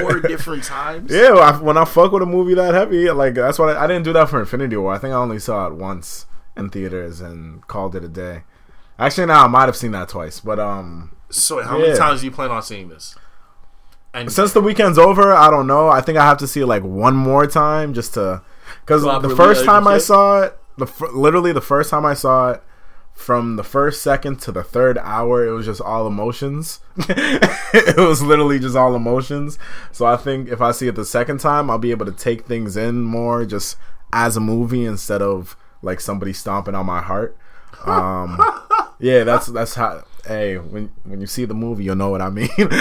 four 0.01 0.19
different 0.21 0.63
times. 0.63 1.11
Yeah, 1.13 1.31
well, 1.31 1.43
I, 1.43 1.61
when 1.61 1.77
I 1.77 1.85
fuck 1.85 2.11
with 2.11 2.23
a 2.23 2.25
movie 2.25 2.53
that 2.55 2.73
heavy, 2.73 3.09
like 3.11 3.33
that's 3.35 3.59
what 3.59 3.75
I, 3.75 3.83
I 3.83 3.87
didn't 3.87 4.03
do 4.05 4.13
that 4.13 4.29
for 4.29 4.39
Infinity 4.39 4.77
War. 4.77 4.93
I 4.93 4.97
think 4.97 5.13
I 5.13 5.17
only 5.17 5.39
saw 5.39 5.67
it 5.67 5.73
once 5.75 6.25
in 6.57 6.69
theaters 6.69 7.21
and 7.21 7.65
called 7.67 7.95
it 7.95 8.03
a 8.03 8.07
day. 8.07 8.43
Actually, 8.99 9.27
no, 9.27 9.33
I 9.33 9.47
might 9.47 9.65
have 9.65 9.75
seen 9.75 9.91
that 9.91 10.09
twice, 10.09 10.39
but 10.39 10.59
um, 10.59 11.15
So 11.29 11.61
how 11.63 11.77
Yeah. 11.77 11.85
many 11.87 11.97
times 11.97 12.19
do 12.21 12.27
you 12.27 12.31
plan 12.31 12.51
on 12.51 12.61
seeing 12.63 12.89
this? 12.89 13.15
And 14.13 14.31
since 14.31 14.53
the 14.53 14.61
weekend's 14.61 14.97
over, 14.97 15.33
I 15.33 15.49
don't 15.49 15.67
know. 15.67 15.89
I 15.89 16.01
think 16.01 16.17
I 16.17 16.25
have 16.25 16.37
to 16.39 16.47
see 16.47 16.61
it 16.61 16.67
like 16.67 16.83
one 16.83 17.15
more 17.15 17.47
time 17.47 17.93
just 17.93 18.13
to, 18.13 18.41
because 18.81 19.03
the 19.03 19.35
first 19.35 19.65
time 19.65 19.87
I 19.87 19.97
saw 19.97 20.41
it, 20.41 20.57
the 20.77 20.85
literally 21.13 21.51
the 21.51 21.61
first 21.61 21.89
time 21.89 22.05
I 22.05 22.13
saw 22.13 22.51
it 22.51 22.63
from 23.13 23.55
the 23.55 23.63
first 23.63 24.01
second 24.01 24.39
to 24.41 24.51
the 24.51 24.63
third 24.63 24.97
hour, 24.97 25.45
it 25.45 25.51
was 25.51 25.65
just 25.65 25.81
all 25.81 26.07
emotions. 26.07 26.79
it 26.97 27.97
was 27.97 28.21
literally 28.21 28.59
just 28.59 28.75
all 28.75 28.95
emotions. 28.95 29.57
So 29.91 30.05
I 30.05 30.17
think 30.17 30.49
if 30.49 30.61
I 30.61 30.71
see 30.71 30.87
it 30.87 30.95
the 30.95 31.05
second 31.05 31.39
time, 31.39 31.69
I'll 31.69 31.77
be 31.77 31.91
able 31.91 32.05
to 32.05 32.11
take 32.11 32.45
things 32.45 32.75
in 32.75 33.01
more 33.03 33.45
just 33.45 33.77
as 34.11 34.35
a 34.37 34.39
movie 34.39 34.85
instead 34.85 35.21
of 35.21 35.55
like 35.81 35.99
somebody 35.99 36.33
stomping 36.33 36.75
on 36.75 36.85
my 36.85 37.01
heart. 37.01 37.37
Um, 37.85 38.39
yeah, 38.99 39.25
that's 39.25 39.47
that's 39.47 39.75
how. 39.75 40.05
Hey, 40.25 40.57
when 40.57 40.89
when 41.03 41.19
you 41.19 41.27
see 41.27 41.43
the 41.45 41.53
movie, 41.53 41.83
you'll 41.83 41.95
know 41.97 42.09
what 42.09 42.21
I 42.21 42.29
mean. 42.29 42.49
I, 42.57 42.61
ain't, 42.63 42.71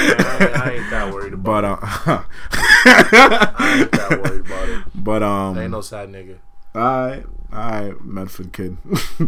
I 0.57 0.73
ain't 0.77 0.91
that 0.91 1.13
worried 1.13 1.33
about 1.33 1.45
but 1.45 1.65
it. 1.65 2.09
uh, 2.09 2.23
I 2.85 3.79
ain't 3.81 3.93
that 3.93 4.11
worried 4.23 4.47
about 4.47 4.69
it. 4.69 4.83
but 4.95 5.23
um, 5.23 5.59
I 5.59 5.63
ain't 5.63 5.71
no 5.73 5.81
sad 5.81 6.09
nigga. 6.11 6.37
I 6.75 7.25
I 7.53 7.93
Medford 8.01 8.53
kid. 8.53 8.77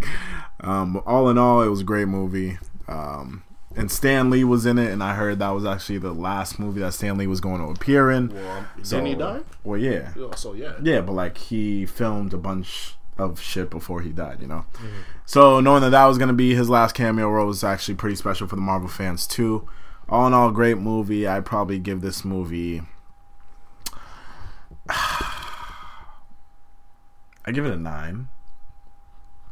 um, 0.61 1.03
all 1.07 1.29
in 1.29 1.39
all, 1.39 1.63
it 1.63 1.69
was 1.69 1.81
a 1.81 1.85
great 1.85 2.09
movie. 2.09 2.59
Um, 2.89 3.43
and 3.77 3.91
Stan 3.91 4.31
Lee 4.31 4.45
was 4.45 4.65
in 4.67 4.79
it, 4.79 4.93
and 4.93 5.03
I 5.03 5.15
heard 5.17 5.41
that 5.41 5.51
was 5.51 5.65
actually 5.65 5.99
the 5.99 6.13
last 6.13 6.59
movie 6.61 6.81
that 6.81 6.95
Stan 6.95 7.19
Lee 7.19 7.27
was 7.27 7.41
going 7.41 7.61
to 7.61 7.73
appear 7.73 8.11
in. 8.11 8.29
Well, 8.33 8.67
So- 8.83 8.97
didn't 8.99 9.07
he 9.09 9.15
die? 9.17 9.41
Well, 9.65 9.81
yeah, 9.81 10.13
Yeah, 10.17 10.35
So 10.37 10.53
yeah. 10.53 10.75
yeah, 10.83 11.01
but 11.01 11.13
like 11.13 11.37
he 11.39 11.85
filmed 11.85 12.33
a 12.33 12.39
bunch 12.39 12.95
of 13.17 13.41
shit 13.41 13.71
before 13.71 14.01
he 14.01 14.11
died, 14.11 14.41
you 14.41 14.47
know. 14.47 14.65
Mm-hmm. 14.75 15.01
So 15.27 15.61
knowing 15.61 15.83
that 15.83 15.91
that 15.91 16.07
was 16.07 16.19
gonna 16.19 16.33
be 16.33 16.55
his 16.55 16.69
last 16.69 16.95
cameo 16.95 17.29
role 17.29 17.47
was 17.47 17.65
actually 17.65 17.95
pretty 17.95 18.17
special 18.17 18.47
for 18.47 18.57
the 18.57 18.63
Marvel 18.63 18.89
fans 18.89 19.27
too. 19.27 19.69
All 20.09 20.27
in 20.27 20.35
all, 20.35 20.51
great 20.51 20.79
movie. 20.79 21.27
I'd 21.27 21.47
probably 21.47 21.79
give 21.79 22.01
this 22.01 22.25
movie. 22.25 22.83
I 27.47 27.53
give 27.53 27.65
it 27.65 27.73
a 27.73 27.77
nine. 27.77 28.29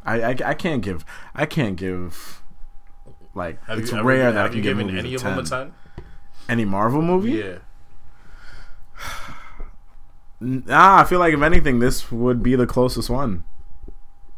I, 0.04 0.22
I, 0.22 0.36
I 0.44 0.54
can't 0.54 0.82
give 0.82 1.04
I 1.34 1.46
can't 1.46 1.76
give 1.76 2.42
like 3.34 3.64
Have 3.66 3.78
it's 3.78 3.92
you 3.92 4.02
rare 4.02 4.32
that 4.32 4.46
I 4.46 4.48
can 4.48 4.62
give 4.62 4.78
any 4.78 5.12
a 5.12 5.16
of 5.16 5.22
them 5.22 5.38
a 5.38 5.42
ten? 5.42 5.74
Any 6.48 6.64
Marvel 6.64 7.02
movie? 7.02 7.32
Yeah. 7.32 7.58
Nah, 10.40 11.00
I 11.00 11.04
feel 11.04 11.20
like 11.20 11.32
if 11.32 11.40
anything, 11.40 11.78
this 11.78 12.10
would 12.10 12.42
be 12.42 12.56
the 12.56 12.66
closest 12.66 13.08
one. 13.08 13.44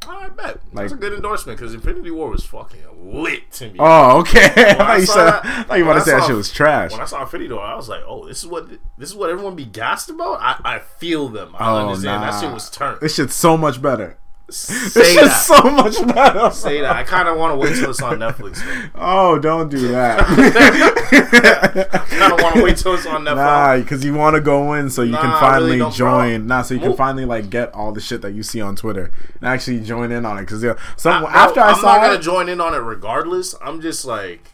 I 0.08 0.28
bet. 0.28 0.60
That's 0.72 0.92
a 0.92 0.96
good 0.96 1.12
endorsement 1.12 1.58
because 1.58 1.74
Infinity 1.74 2.10
War 2.10 2.30
was 2.30 2.44
fucking 2.44 2.80
lit 2.96 3.50
to 3.52 3.68
me. 3.70 3.76
Oh, 3.78 4.20
okay. 4.20 4.46
I 4.56 4.74
thought 4.74 5.00
you 5.00 5.06
said 5.06 5.24
that- 5.26 5.44
I 5.44 5.62
thought 5.64 5.78
you 5.78 5.84
were 5.84 5.90
about 5.92 6.04
to 6.04 6.10
say 6.10 6.16
that 6.18 6.26
shit 6.26 6.36
was 6.36 6.52
trash. 6.52 6.92
When 6.92 7.00
I 7.00 7.04
saw 7.04 7.22
Infinity 7.22 7.52
War, 7.52 7.62
I 7.62 7.74
was 7.76 7.88
like, 7.88 8.02
"Oh, 8.06 8.26
this 8.26 8.38
is 8.42 8.46
what 8.46 8.68
this 8.98 9.10
is 9.10 9.14
what 9.14 9.30
everyone 9.30 9.54
be 9.56 9.64
gassed 9.64 10.10
about." 10.10 10.40
I, 10.40 10.60
I 10.64 10.78
feel 10.78 11.28
them. 11.28 11.54
I 11.58 11.70
Oh, 11.70 11.76
understand 11.88 12.22
nah. 12.22 12.30
that 12.30 12.40
shit 12.40 12.52
was 12.52 12.70
turned. 12.70 13.00
This 13.00 13.14
shit's 13.16 13.34
so 13.34 13.56
much 13.56 13.80
better. 13.82 14.18
Say 14.50 15.14
that. 15.16 15.30
so 15.30 15.62
much 15.70 15.96
better. 16.14 16.50
Say 16.50 16.80
that. 16.82 16.94
I 16.94 17.02
kind 17.02 17.28
of 17.28 17.38
want 17.38 17.52
to 17.54 17.56
wait 17.58 17.76
till 17.76 17.90
it's 17.90 18.02
on 18.02 18.18
Netflix. 18.18 18.64
man. 18.64 18.90
Oh, 18.94 19.38
don't 19.38 19.70
do 19.70 19.88
that. 19.88 20.20
I 21.92 21.98
kind 21.98 22.32
of 22.32 22.40
want 22.42 22.56
to 22.56 22.62
wait 22.62 22.76
till 22.76 22.94
it's 22.94 23.06
on 23.06 23.24
Netflix. 23.24 23.36
nah, 23.36 23.76
because 23.78 24.04
you 24.04 24.14
want 24.14 24.34
to 24.34 24.40
go 24.40 24.74
in 24.74 24.90
so 24.90 25.02
you 25.02 25.12
Nah, 25.12 25.20
can 25.22 25.40
finally 25.40 25.78
really 25.80 25.90
join. 25.92 26.46
bro. 26.46 26.56
Nah, 26.56 26.62
so 26.62 26.74
you 26.74 26.80
can 26.80 26.94
finally 26.94 27.24
like 27.24 27.48
get 27.50 27.72
all 27.74 27.92
the 27.92 28.00
shit 28.00 28.20
that 28.22 28.32
you 28.32 28.42
see 28.42 28.60
on 28.60 28.76
Twitter 28.76 29.10
and 29.40 29.44
actually 29.48 29.80
join 29.80 30.12
in 30.12 30.26
on 30.26 30.36
it. 30.38 30.42
Because 30.42 30.62
yeah, 30.62 30.74
I- 30.78 30.92
some 30.96 31.22
bro, 31.22 31.30
after 31.32 31.60
I 31.60 31.70
I'm 31.70 31.76
saw 31.76 31.94
not 31.96 32.02
gonna 32.02 32.14
it, 32.14 32.20
join 32.22 32.48
in 32.48 32.60
on 32.60 32.74
it 32.74 32.78
regardless. 32.78 33.54
I'm 33.62 33.80
just 33.80 34.04
like, 34.04 34.52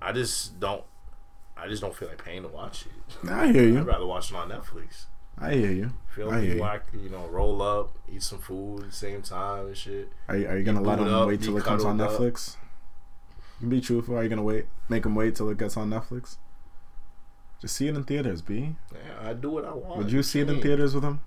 I 0.00 0.12
just 0.12 0.60
don't. 0.60 0.84
I 1.56 1.68
just 1.68 1.82
don't 1.82 1.94
feel 1.94 2.08
like 2.08 2.22
paying 2.24 2.42
to 2.42 2.48
watch 2.48 2.86
it. 2.86 3.30
I 3.30 3.48
hear 3.50 3.64
you. 3.64 3.78
I'd 3.80 3.86
rather 3.86 4.06
watch 4.06 4.30
it 4.30 4.36
on 4.36 4.48
Netflix. 4.50 5.06
I 5.38 5.52
hear 5.54 5.72
you. 5.72 5.90
Feel 6.14 6.30
I 6.30 6.40
hear 6.40 6.50
me? 6.50 6.56
you. 6.56 6.60
Like 6.60 6.84
you 6.92 7.10
know, 7.10 7.26
roll 7.26 7.60
up, 7.60 7.92
eat 8.08 8.22
some 8.22 8.38
food 8.38 8.80
at 8.84 8.90
the 8.90 8.96
same 8.96 9.22
time 9.22 9.66
and 9.66 9.76
shit. 9.76 10.10
Are 10.28 10.36
you, 10.36 10.48
are 10.48 10.56
you 10.56 10.64
gonna 10.64 10.80
let 10.80 10.98
boot 10.98 11.04
them 11.04 11.14
up, 11.14 11.28
wait 11.28 11.42
till 11.42 11.56
it 11.56 11.64
comes 11.64 11.84
on 11.84 11.98
cuddled 11.98 12.14
up. 12.14 12.20
Netflix? 12.20 12.56
Be 13.66 13.80
truthful. 13.80 14.16
Are 14.16 14.22
you 14.22 14.28
gonna 14.28 14.42
wait? 14.42 14.66
Make 14.88 15.02
them 15.02 15.14
wait 15.14 15.34
till 15.34 15.48
it 15.50 15.58
gets 15.58 15.76
on 15.76 15.90
Netflix. 15.90 16.36
Just 17.60 17.76
see 17.76 17.88
it 17.88 17.96
in 17.96 18.04
theaters, 18.04 18.42
B. 18.42 18.76
Yeah, 18.92 19.28
I 19.30 19.32
do 19.32 19.50
what 19.50 19.64
I 19.64 19.72
want. 19.72 19.98
Would 19.98 20.12
you 20.12 20.22
see 20.22 20.40
it 20.40 20.48
in 20.48 20.60
theaters 20.60 20.94
with 20.94 21.02
them? 21.02 21.20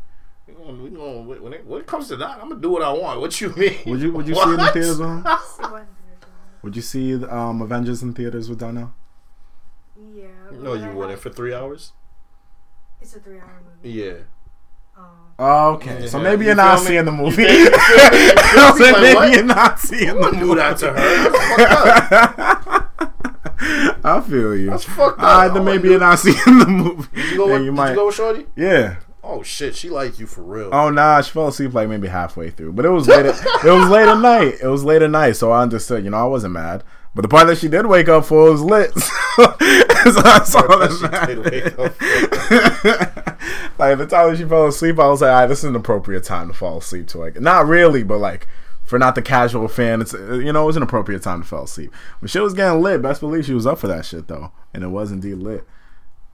We 0.48 0.54
gonna, 0.54 0.84
we 0.84 0.90
gonna, 0.90 1.22
when, 1.22 1.54
it, 1.54 1.66
when 1.66 1.82
it 1.82 1.88
comes 1.88 2.08
to 2.10 2.16
that, 2.18 2.40
I'm 2.40 2.50
gonna 2.50 2.62
do 2.62 2.70
what 2.70 2.82
I 2.82 2.92
want. 2.92 3.20
What 3.20 3.40
you 3.42 3.50
mean? 3.58 3.78
Would 3.86 4.02
you 4.02 4.12
Would 4.14 4.28
you 4.28 4.36
see 4.36 4.42
it 4.42 4.60
in 4.60 4.74
theaters 4.74 5.00
with 5.00 5.08
them? 5.08 5.24
See 5.24 5.64
what? 5.64 5.86
Would 6.62 6.76
you 6.76 6.82
see 6.82 7.24
um, 7.26 7.62
Avengers 7.62 8.04
in 8.04 8.14
theaters 8.14 8.50
with 8.50 8.60
Donnell? 8.60 8.94
Yeah. 10.14 10.28
No, 10.52 10.74
you 10.74 10.90
wouldn't 10.92 11.20
for 11.20 11.30
three 11.30 11.54
hours. 11.54 11.94
It's 13.02 13.16
a 13.16 13.20
three-hour 13.20 13.62
movie. 13.84 13.96
Yeah. 13.98 14.14
Um, 14.98 15.06
Oh, 15.42 15.72
okay. 15.76 16.06
So 16.08 16.20
maybe 16.20 16.44
You 16.44 16.48
you're 16.48 16.56
not 16.56 16.80
seeing 16.80 17.06
the 17.06 17.12
movie. 17.14 17.44
You 17.44 17.48
feel? 17.48 17.72
You 17.72 17.74
feel 17.74 18.34
me? 18.36 18.52
I 18.58 18.74
said 18.78 18.92
Like, 18.92 19.02
maybe 19.02 19.16
what? 19.16 19.34
you're 19.34 19.44
not 19.46 19.80
seeing 19.80 20.20
the 20.22 20.32
do 20.32 20.38
movie. 20.38 20.56
that 20.56 20.78
to 20.80 20.88
her. 20.94 20.96
That's 21.56 22.68
up. 22.68 22.86
I 24.06 24.22
feel 24.22 24.56
you. 24.56 24.70
That's 24.70 24.84
fucked 24.86 25.20
up. 25.20 25.26
Alright, 25.26 25.52
I 25.52 25.54
then 25.54 25.66
maybe 25.66 25.90
wouldn't 25.90 25.92
you're 25.92 26.00
not 26.00 26.20
seeing 26.20 26.60
the 26.60 26.66
movie. 26.68 27.08
Did 27.16 27.32
you 27.32 27.38
go? 27.38 27.46
With, 27.48 27.60
you 27.62 27.66
did 27.68 27.74
might. 27.74 27.90
you 27.92 27.96
go 27.96 28.06
with 28.08 28.16
Shorty? 28.16 28.46
Yeah. 28.56 28.96
Oh 29.24 29.44
shit, 29.44 29.76
she 29.76 29.90
like 29.90 30.18
you 30.20 30.26
for 30.28 30.42
real. 30.42 30.70
Oh 30.74 30.90
nah, 30.90 31.22
she 31.22 31.32
fell 31.32 31.48
asleep 31.50 31.74
like 31.74 31.88
maybe 31.90 32.08
halfway 32.08 32.50
through, 32.50 32.74
but 32.74 32.86
it 32.86 32.90
was 32.90 33.08
late. 33.08 33.26
At, 33.26 33.36
it 33.66 33.72
was 33.72 33.88
late 33.90 34.08
at 34.08 34.18
night. 34.20 34.56
It 34.62 34.68
was 34.68 34.84
late 34.84 35.02
at 35.02 35.10
night, 35.12 35.34
so 35.36 35.52
I 35.52 35.62
understood. 35.62 36.04
You 36.04 36.10
know, 36.10 36.18
I 36.18 36.24
wasn't 36.24 36.54
mad. 36.54 36.84
But 37.16 37.24
the 37.24 37.28
part 37.28 37.48
that 37.48 37.58
she 37.58 37.68
did 37.68 37.86
wake 37.88 38.08
up 38.08 38.26
for 38.26 38.52
was 38.52 38.62
lit. 38.62 38.94
so 38.98 39.04
I 39.40 40.42
saw 40.46 40.62
That 40.62 40.90
that. 41.02 41.28
she 41.28 41.34
did 41.36 41.52
wake 41.52 41.80
up 41.80 41.94
for. 41.96 43.76
like 43.80 43.98
the 43.98 44.06
time 44.08 44.30
that 44.32 44.38
she 44.38 44.46
fell 44.46 44.68
asleep, 44.68 45.00
I 45.00 45.08
was 45.08 45.22
like, 45.22 45.30
"Alright, 45.32 45.50
this 45.50 45.60
is 45.60 45.66
an 45.66 45.76
appropriate 45.76 46.24
time 46.24 46.48
to 46.50 46.54
fall 46.54 46.78
asleep 46.78 47.08
to." 47.08 47.18
Like, 47.18 47.40
not 47.42 47.66
really, 47.68 48.04
but 48.04 48.20
like 48.20 48.48
for 48.86 49.00
not 49.00 49.16
the 49.16 49.22
casual 49.22 49.68
fan, 49.68 50.02
it's 50.02 50.14
uh, 50.14 50.34
you 50.36 50.54
know, 50.54 50.64
it 50.64 50.68
was 50.68 50.78
an 50.78 50.84
appropriate 50.84 51.22
time 51.24 51.42
to 51.42 51.48
fall 51.48 51.64
asleep. 51.64 51.92
When 52.20 52.28
shit 52.30 52.42
was 52.44 52.54
getting 52.54 52.82
lit, 52.82 53.02
best 53.02 53.22
believe 53.22 53.46
she 53.46 53.54
was 53.54 53.66
up 53.68 53.80
for 53.80 53.88
that 53.88 54.06
shit 54.06 54.28
though, 54.28 54.52
and 54.74 54.84
it 54.84 54.88
was 54.88 55.12
indeed 55.12 55.36
lit. 55.36 55.66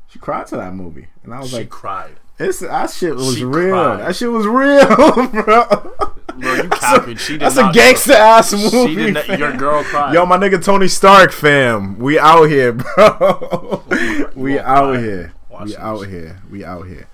She 0.07 0.19
cried 0.19 0.47
to 0.47 0.57
that 0.57 0.73
movie, 0.73 1.07
and 1.23 1.33
I 1.33 1.39
was 1.39 1.49
She 1.51 1.57
like, 1.57 1.69
cried. 1.69 2.19
"It's 2.37 2.59
that 2.59 2.89
shit 2.91 3.15
was 3.15 3.35
She 3.37 3.45
real. 3.45 3.71
cried. 3.75 3.99
That 4.01 4.15
shit 4.15 4.31
was 4.31 4.45
real, 4.45 5.27
bro." 5.43 6.14
Bro, 6.37 6.53
you 6.55 6.69
capping. 6.69 7.17
She 7.17 7.33
did 7.33 7.41
That's 7.41 7.55
not 7.55 7.71
a 7.71 7.73
gangster 7.77 8.13
ass 8.13 8.51
movie. 8.53 8.69
She 8.69 8.95
did 8.95 9.13
not, 9.13 9.23
fam. 9.25 9.39
your 9.39 9.53
girl 9.57 9.83
cried. 9.83 10.13
Yo, 10.13 10.25
my 10.25 10.37
nigga 10.37 10.63
Tony 10.63 10.87
Stark, 10.87 11.31
fam. 11.31 11.97
We 11.97 12.19
out 12.19 12.45
here, 12.45 12.73
bro. 12.73 13.83
we 14.35 14.59
out 14.59 14.93
here. 14.99 15.33
We 15.63 15.75
out 15.77 15.99
this. 16.01 16.09
here. 16.09 16.41
We 16.51 16.65
out 16.65 16.85
here. 16.87 17.07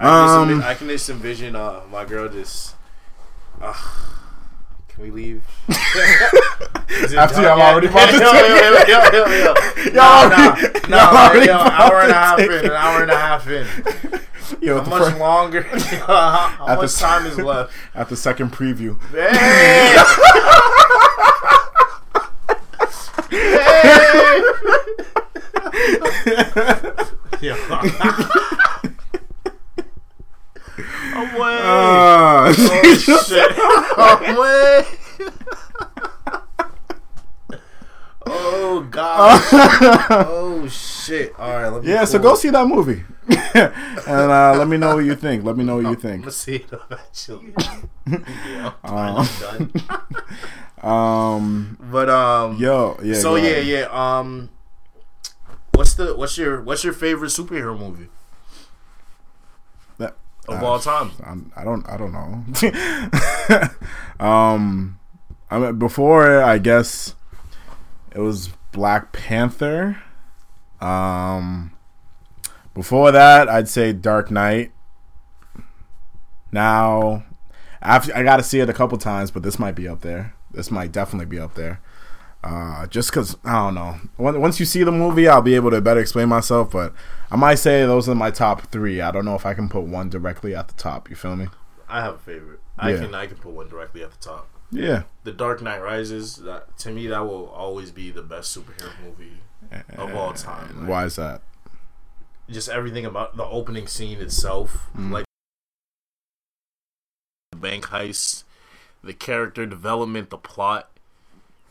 I 0.00 0.04
can, 0.04 0.08
just, 0.08 0.34
Um, 0.34 0.48
envi- 0.48 0.64
I 0.64 0.74
can 0.74 0.88
just 0.88 1.10
envision 1.10 1.56
uh, 1.56 1.80
my 1.90 2.04
girl 2.04 2.28
just. 2.28 2.74
Uh, 3.60 3.72
can 4.88 5.02
we 5.04 5.10
leave? 5.10 5.42
After 7.16 7.42
y'all 7.42 7.60
already 7.60 7.86
about 7.88 8.10
to 8.10 8.18
yo, 8.18 8.32
yo, 8.32 8.46
yo, 8.46 8.82
yo, 8.86 9.00
yo, 9.12 9.26
yo. 9.26 9.54
Y'all 9.84 9.94
Nah, 9.94 10.24
already- 10.28 10.88
nah, 10.88 10.96
y'all 10.96 11.12
nah, 11.14 11.28
already 11.28 11.46
yo, 11.46 11.54
about 11.54 11.72
hour 11.72 12.00
and 12.02 12.10
a 12.10 12.14
half 12.14 12.38
in, 12.38 12.52
an 12.52 12.70
hour 12.72 13.02
and 14.52 14.62
a 14.62 14.62
half 14.62 14.62
in. 14.62 14.68
Yo, 14.68 14.82
How 14.82 14.90
much 14.90 15.12
fir- 15.12 15.18
longer? 15.18 15.62
how 15.62 16.66
At 16.68 16.76
the 16.76 16.76
much 16.76 16.84
s- 16.84 16.98
time 17.00 17.26
is 17.26 17.38
left? 17.38 17.72
at 17.94 18.08
the 18.08 18.16
second 18.16 18.52
preview. 18.52 18.98
Hey! 19.10 19.96
hey! 23.30 24.42
Yo. 27.40 27.54
I'm 31.14 31.34
way. 31.38 31.58
Uh, 31.62 32.54
oh 32.56 33.24
shit! 33.26 33.52
I'm 33.96 34.36
way. 34.36 34.84
Oh 38.30 38.86
god! 38.90 39.42
oh 40.28 40.66
shit! 40.68 41.34
All 41.38 41.50
right, 41.50 41.68
let 41.68 41.82
me. 41.84 41.90
yeah, 41.90 42.04
so 42.04 42.18
go 42.18 42.34
see 42.34 42.50
that 42.50 42.66
movie, 42.66 43.02
and 43.28 44.30
uh, 44.32 44.54
let 44.56 44.68
me 44.68 44.76
know 44.76 44.96
what 44.96 45.04
you 45.04 45.14
think. 45.14 45.44
Let 45.44 45.56
me 45.56 45.64
know 45.64 45.76
what 45.76 45.82
you 45.84 45.88
I'm 45.90 45.96
think. 45.96 46.22
gonna 46.22 46.32
see 46.32 46.56
it 46.56 46.70
eventually. 46.72 47.52
yeah, 48.06 48.72
Um, 48.84 49.26
I'm 49.26 49.28
done. 49.40 49.72
Um, 50.82 51.76
But 51.90 52.08
um, 52.08 52.56
yo, 52.58 52.98
yeah. 53.02 53.14
so 53.14 53.34
yeah, 53.36 53.48
ahead. 53.50 53.66
yeah. 53.66 54.18
Um, 54.18 54.50
what's 55.74 55.94
the 55.94 56.14
what's 56.16 56.36
your 56.38 56.62
what's 56.62 56.84
your 56.84 56.92
favorite 56.92 57.28
superhero 57.30 57.76
movie 57.78 58.08
That- 59.98 60.16
of 60.48 60.62
uh, 60.62 60.66
all 60.66 60.78
time? 60.78 61.10
I'm, 61.24 61.52
I 61.56 61.64
don't. 61.64 61.88
I 61.88 61.96
don't 61.96 62.12
know. 62.12 62.44
um, 64.24 64.98
I 65.50 65.58
mean, 65.58 65.78
before 65.78 66.42
I 66.42 66.58
guess 66.58 67.14
it 68.18 68.22
was 68.22 68.48
Black 68.72 69.12
Panther. 69.12 70.02
Um, 70.80 71.72
before 72.74 73.12
that, 73.12 73.48
I'd 73.48 73.68
say 73.68 73.92
Dark 73.92 74.30
Knight. 74.32 74.72
Now, 76.50 77.24
after 77.80 78.14
I 78.16 78.22
got 78.24 78.38
to 78.38 78.42
see 78.42 78.58
it 78.60 78.68
a 78.68 78.72
couple 78.72 78.98
times, 78.98 79.30
but 79.30 79.42
this 79.44 79.58
might 79.58 79.74
be 79.76 79.86
up 79.86 80.00
there. 80.00 80.34
This 80.50 80.70
might 80.70 80.90
definitely 80.90 81.26
be 81.26 81.38
up 81.38 81.54
there. 81.54 81.80
Uh, 82.42 82.86
just 82.86 83.10
because 83.10 83.36
I 83.44 83.52
don't 83.70 83.74
know. 83.74 83.96
Once 84.16 84.58
you 84.58 84.66
see 84.66 84.82
the 84.82 84.92
movie, 84.92 85.28
I'll 85.28 85.42
be 85.42 85.54
able 85.54 85.70
to 85.70 85.80
better 85.80 86.00
explain 86.00 86.28
myself. 86.28 86.70
But 86.72 86.94
I 87.30 87.36
might 87.36 87.56
say 87.56 87.82
those 87.84 88.08
are 88.08 88.14
my 88.16 88.30
top 88.30 88.62
three. 88.72 89.00
I 89.00 89.10
don't 89.12 89.24
know 89.24 89.34
if 89.36 89.44
I 89.46 89.54
can 89.54 89.68
put 89.68 89.84
one 89.84 90.08
directly 90.08 90.54
at 90.56 90.68
the 90.68 90.74
top. 90.74 91.10
You 91.10 91.16
feel 91.16 91.36
me? 91.36 91.48
I 91.88 92.00
have 92.00 92.14
a 92.14 92.18
favorite. 92.18 92.60
I 92.78 92.92
Yeah. 92.92 93.00
can 93.00 93.14
I 93.14 93.26
can 93.26 93.36
put 93.36 93.52
one 93.52 93.68
directly 93.68 94.02
at 94.02 94.10
the 94.10 94.18
top. 94.18 94.48
Yeah. 94.70 95.04
The 95.24 95.32
Dark 95.32 95.62
Knight 95.62 95.80
Rises. 95.82 96.36
That, 96.36 96.76
to 96.78 96.90
me, 96.90 97.06
that 97.06 97.20
will 97.20 97.48
always 97.48 97.90
be 97.90 98.10
the 98.10 98.22
best 98.22 98.56
superhero 98.56 98.90
movie 99.04 99.38
of 99.96 100.14
all 100.14 100.32
time. 100.34 100.80
Like, 100.80 100.88
Why 100.88 101.04
is 101.06 101.16
that? 101.16 101.42
just 102.50 102.68
everything 102.70 103.04
about 103.04 103.36
the 103.36 103.44
opening 103.44 103.86
scene 103.86 104.20
itself, 104.22 104.88
Mm. 104.96 105.10
like 105.10 105.24
the 107.52 107.58
bank 107.58 107.86
heist, 107.86 108.44
the 109.02 109.12
character 109.12 109.66
development, 109.66 110.30
the 110.30 110.38
plot 110.38 110.88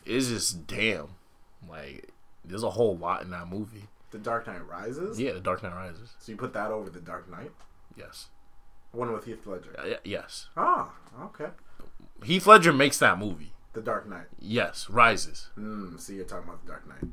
is 0.05 0.29
just 0.29 0.67
damn. 0.67 1.09
Like 1.67 2.09
there's 2.45 2.63
a 2.63 2.71
whole 2.71 2.95
lot 2.95 3.23
in 3.23 3.31
that 3.31 3.47
movie. 3.47 3.85
The 4.11 4.17
Dark 4.19 4.47
Knight 4.47 4.65
Rises. 4.67 5.19
Yeah, 5.19 5.33
The 5.33 5.39
Dark 5.39 5.63
Knight 5.63 5.73
Rises. 5.75 6.13
So 6.19 6.31
you 6.31 6.37
put 6.37 6.53
that 6.53 6.71
over 6.71 6.89
the 6.89 7.01
Dark 7.01 7.29
Knight, 7.29 7.51
Yes. 7.95 8.27
one 8.91 9.11
with 9.11 9.25
Heath 9.25 9.45
Ledger. 9.45 9.75
Uh, 9.77 9.97
yes. 10.03 10.47
Ah, 10.55 10.91
okay. 11.23 11.47
Heath 12.23 12.47
Ledger 12.47 12.73
makes 12.73 12.97
that 12.99 13.17
movie. 13.17 13.51
The 13.73 13.81
Dark 13.81 14.09
Knight. 14.09 14.25
Yes. 14.39 14.89
Rises 14.89 15.49
Mm, 15.57 15.99
see, 15.99 16.15
you're 16.15 16.25
talking 16.25 16.47
about 16.49 16.63
the 16.65 16.71
Dark 16.71 16.87
Knight. 16.87 17.11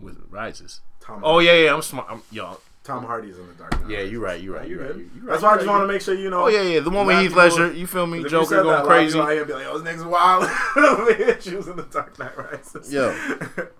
with 0.00 0.18
Rises. 0.30 0.80
Tom. 1.00 1.20
Oh 1.24 1.38
yeah, 1.38 1.52
yeah. 1.54 1.74
I'm 1.74 1.82
smart. 1.82 2.06
I'm, 2.10 2.22
yo. 2.30 2.58
Tom 2.84 3.04
Hardy's 3.04 3.38
in 3.38 3.46
the 3.46 3.54
Dark 3.54 3.80
Knight. 3.80 3.90
Yeah, 3.90 4.00
you're 4.00 4.20
right. 4.20 4.40
You're 4.40 4.56
right. 4.56 4.68
You 4.68 4.76
You're 4.76 4.86
right. 4.86 4.96
You're 4.96 5.24
right. 5.24 5.30
That's 5.30 5.42
why 5.42 5.52
I 5.52 5.56
just 5.56 5.68
want 5.68 5.82
to 5.84 5.86
make 5.86 6.00
sure 6.00 6.14
you 6.14 6.30
know. 6.30 6.44
Oh 6.44 6.48
yeah, 6.48 6.62
yeah. 6.62 6.80
The 6.80 6.90
one 6.90 7.06
with 7.06 7.20
Heath 7.20 7.34
Ledger. 7.34 7.72
You 7.72 7.86
feel 7.86 8.06
me? 8.06 8.24
Joker 8.28 8.62
going 8.62 8.84
crazy. 8.84 9.18
I'd 9.18 9.46
be 9.46 9.52
like, 9.52 9.64
yo, 9.64 9.78
this 9.78 9.94
nigga's 9.94 10.04
wild. 10.04 11.40
she 11.42 11.54
was 11.54 11.68
in 11.68 11.76
the 11.76 11.84
Dark 11.84 12.18
Knight 12.18 12.36
Rises. 12.36 12.92
Yeah. 12.92 13.16
but, 13.56 13.74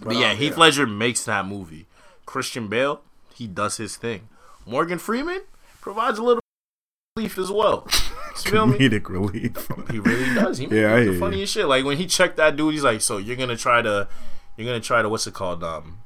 But 0.00 0.16
yeah, 0.16 0.30
um, 0.30 0.38
Heath 0.38 0.56
Ledger 0.56 0.86
makes 0.86 1.24
that 1.24 1.44
movie. 1.46 1.86
Christian 2.24 2.68
Bale, 2.68 3.02
he 3.34 3.46
does 3.46 3.76
his 3.76 3.96
thing. 3.96 4.28
Morgan 4.64 4.98
Freeman 4.98 5.42
provides 5.80 6.18
a 6.18 6.22
little 6.22 6.42
relief 7.16 7.36
as 7.38 7.50
well. 7.50 7.86
You 8.46 8.52
comedic 8.52 9.08
relief. 9.08 9.68
He 9.90 9.98
really 9.98 10.34
does. 10.34 10.58
He 10.58 10.66
Yeah, 10.66 10.94
I 10.94 11.04
the 11.04 11.12
you. 11.12 11.18
funniest 11.20 11.52
shit. 11.54 11.66
Like 11.66 11.84
when 11.84 11.96
he 11.96 12.06
checked 12.06 12.36
that 12.36 12.56
dude, 12.56 12.74
he's 12.74 12.82
like, 12.84 13.00
"So 13.00 13.16
you're 13.18 13.36
gonna 13.36 13.56
try 13.56 13.82
to, 13.82 14.08
you're 14.56 14.66
gonna 14.66 14.80
try 14.80 15.02
to 15.02 15.08
what's 15.08 15.26
it 15.26 15.34
called? 15.34 15.62
Um, 15.64 15.98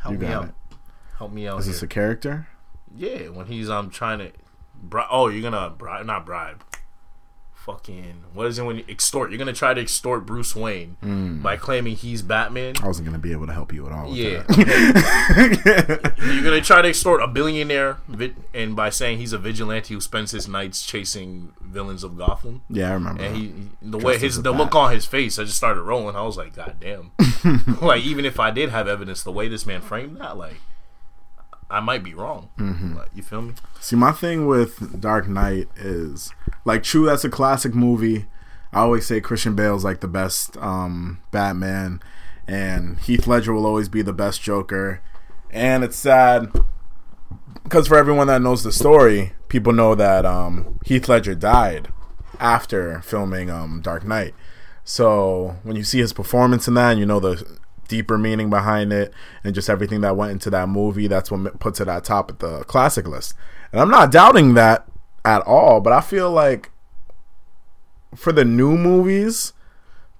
help 0.00 0.12
You 0.12 0.18
me 0.18 0.26
out. 0.26 0.44
it. 0.46 0.54
Help 1.18 1.32
me 1.32 1.46
out 1.48 1.58
Is 1.60 1.66
here. 1.66 1.72
this 1.74 1.82
a 1.82 1.86
character? 1.86 2.48
Yeah, 2.94 3.28
when 3.28 3.46
he's 3.46 3.68
um 3.70 3.90
trying 3.90 4.18
to, 4.18 4.32
bri- 4.82 5.02
oh, 5.10 5.28
you're 5.28 5.42
gonna 5.48 5.70
bribe, 5.70 6.06
not 6.06 6.24
bribe. 6.26 6.62
Fucking 7.66 8.24
what 8.32 8.46
is 8.46 8.58
it 8.58 8.62
when 8.64 8.76
you 8.76 8.84
extort? 8.88 9.30
You're 9.30 9.38
gonna 9.38 9.52
try 9.52 9.74
to 9.74 9.80
extort 9.80 10.24
Bruce 10.26 10.56
Wayne 10.56 10.96
Hmm. 11.02 11.42
by 11.42 11.56
claiming 11.56 11.94
he's 11.94 12.22
Batman. 12.22 12.74
I 12.82 12.86
wasn't 12.86 13.06
gonna 13.06 13.18
be 13.18 13.32
able 13.32 13.46
to 13.46 13.52
help 13.52 13.72
you 13.72 13.86
at 13.86 13.92
all. 13.92 14.08
With 14.10 14.18
Yeah. 14.18 14.42
that. 14.48 16.14
You're 16.18 16.42
gonna 16.42 16.60
try 16.62 16.82
to 16.82 16.88
extort 16.88 17.22
a 17.22 17.26
billionaire, 17.26 17.98
vi- 18.08 18.34
and 18.54 18.74
by 18.74 18.90
saying 18.90 19.18
he's 19.18 19.32
a 19.32 19.38
vigilante 19.38 19.92
who 19.94 20.00
spends 20.00 20.30
his 20.30 20.48
nights 20.48 20.84
chasing 20.86 21.52
villains 21.60 22.02
of 22.02 22.16
Gotham. 22.16 22.62
yeah, 22.70 22.90
I 22.90 22.94
remember. 22.94 23.22
And 23.22 23.36
he, 23.36 23.42
he- 23.42 23.68
the 23.82 23.98
way 23.98 24.18
his 24.18 24.42
the 24.42 24.52
look 24.52 24.74
on 24.74 24.92
his 24.92 25.04
face, 25.06 25.38
I 25.38 25.44
just 25.44 25.56
started 25.56 25.82
rolling. 25.82 26.16
I 26.16 26.22
was 26.22 26.36
like, 26.36 26.54
God 26.56 26.76
damn! 26.80 27.12
like 27.82 28.02
even 28.02 28.24
if 28.24 28.40
I 28.40 28.50
did 28.50 28.70
have 28.70 28.88
evidence, 28.88 29.22
the 29.22 29.32
way 29.32 29.48
this 29.48 29.66
man 29.66 29.80
framed 29.82 30.16
that, 30.18 30.36
like, 30.36 30.56
I 31.70 31.80
might 31.80 32.02
be 32.02 32.14
wrong. 32.14 32.50
Mm-hmm. 32.58 32.96
Like, 32.96 33.10
you 33.14 33.22
feel 33.22 33.42
me? 33.42 33.54
See, 33.80 33.96
my 33.96 34.12
thing 34.12 34.46
with 34.46 35.00
Dark 35.00 35.28
Knight 35.28 35.68
is 35.76 36.32
like, 36.64 36.82
true, 36.82 37.06
that's 37.06 37.24
a 37.24 37.30
classic 37.30 37.74
movie. 37.74 38.26
I 38.72 38.80
always 38.80 39.06
say 39.06 39.20
Christian 39.20 39.54
Bale's 39.54 39.84
like 39.84 40.00
the 40.00 40.08
best 40.08 40.56
um, 40.58 41.20
Batman, 41.30 42.00
and 42.46 42.98
Heath 42.98 43.26
Ledger 43.26 43.52
will 43.52 43.66
always 43.66 43.88
be 43.88 44.02
the 44.02 44.12
best 44.12 44.42
Joker. 44.42 45.00
And 45.50 45.82
it's 45.82 45.96
sad 45.96 46.52
because 47.64 47.88
for 47.88 47.96
everyone 47.96 48.26
that 48.28 48.42
knows 48.42 48.62
the 48.62 48.72
story, 48.72 49.32
people 49.48 49.72
know 49.72 49.94
that 49.94 50.24
um, 50.24 50.78
Heath 50.84 51.08
Ledger 51.08 51.34
died 51.34 51.88
after 52.38 53.00
filming 53.02 53.50
um, 53.50 53.80
Dark 53.80 54.04
Knight. 54.04 54.34
So 54.84 55.56
when 55.62 55.76
you 55.76 55.84
see 55.84 55.98
his 55.98 56.12
performance 56.12 56.66
in 56.66 56.74
that, 56.74 56.92
and 56.92 57.00
you 57.00 57.06
know 57.06 57.20
the 57.20 57.58
deeper 57.90 58.16
meaning 58.16 58.48
behind 58.48 58.92
it, 58.92 59.12
and 59.44 59.54
just 59.54 59.68
everything 59.68 60.00
that 60.00 60.16
went 60.16 60.32
into 60.32 60.48
that 60.48 60.68
movie, 60.68 61.08
that's 61.08 61.30
what 61.30 61.58
puts 61.58 61.80
it 61.80 61.88
at 61.88 62.04
top 62.04 62.30
of 62.30 62.38
the 62.38 62.64
classic 62.64 63.06
list. 63.06 63.34
And 63.72 63.80
I'm 63.80 63.90
not 63.90 64.10
doubting 64.10 64.54
that 64.54 64.88
at 65.24 65.42
all, 65.42 65.80
but 65.80 65.92
I 65.92 66.00
feel 66.00 66.30
like 66.30 66.70
for 68.14 68.32
the 68.32 68.44
new 68.44 68.78
movies, 68.78 69.52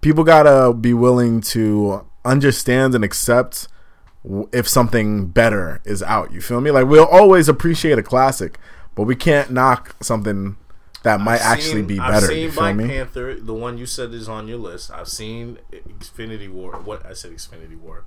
people 0.00 0.24
gotta 0.24 0.74
be 0.74 0.92
willing 0.92 1.40
to 1.40 2.04
understand 2.24 2.94
and 2.94 3.04
accept 3.04 3.68
if 4.52 4.68
something 4.68 5.28
better 5.28 5.80
is 5.84 6.02
out. 6.02 6.32
You 6.32 6.40
feel 6.40 6.60
me? 6.60 6.70
Like 6.70 6.86
we'll 6.86 7.06
always 7.06 7.48
appreciate 7.48 7.98
a 7.98 8.02
classic, 8.02 8.58
but 8.94 9.04
we 9.04 9.16
can't 9.16 9.50
knock 9.50 9.96
something 10.02 10.56
that 11.02 11.20
might 11.20 11.40
I've 11.40 11.58
actually 11.58 11.72
seen- 11.80 11.86
be 11.86 11.98
I've 11.98 12.12
better. 12.12 12.26
seen 12.26 12.38
You 12.42 12.50
feel 12.50 12.60
Black 12.62 12.76
me? 12.76 12.88
Panther, 12.88 13.40
the 13.40 13.54
one 13.54 13.78
you 13.78 13.86
said 13.86 14.12
is 14.12 14.28
on 14.28 14.48
your 14.48 14.58
list. 14.58 14.90
I've 14.90 15.08
seen 15.08 15.58
Infinity 15.72 16.48
War. 16.48 16.72
What 16.80 17.04
I 17.06 17.14
said, 17.14 17.32
Infinity 17.32 17.76
War. 17.76 18.04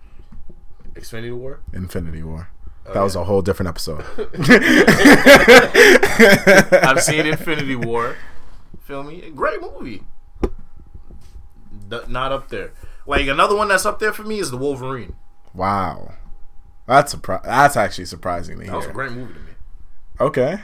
Infinity 0.95 1.31
War. 1.31 1.59
Infinity 1.73 2.21
War. 2.23 2.49
Oh, 2.85 2.93
that 2.93 3.01
was 3.01 3.15
a 3.15 3.23
whole 3.23 3.41
different 3.41 3.69
episode. 3.69 4.03
I've 6.83 7.01
seen 7.01 7.25
Infinity 7.25 7.75
War. 7.75 8.15
Feel 8.81 9.03
me? 9.03 9.31
Great 9.33 9.61
movie. 9.61 10.03
D- 11.89 11.99
not 12.07 12.31
up 12.31 12.49
there. 12.49 12.71
Like 13.05 13.27
another 13.27 13.55
one 13.55 13.67
that's 13.69 13.85
up 13.85 13.99
there 13.99 14.13
for 14.13 14.23
me 14.23 14.39
is 14.39 14.51
the 14.51 14.57
Wolverine. 14.57 15.15
wow, 15.53 16.13
that's 16.87 17.15
surpri- 17.15 17.43
That's 17.43 17.75
actually 17.77 18.05
surprising 18.05 18.59
to 18.59 18.65
That 18.65 18.75
was 18.75 18.85
a 18.85 18.91
great 18.91 19.11
movie 19.11 19.33
to 19.33 19.39
me. 19.39 19.51
Okay, 20.19 20.61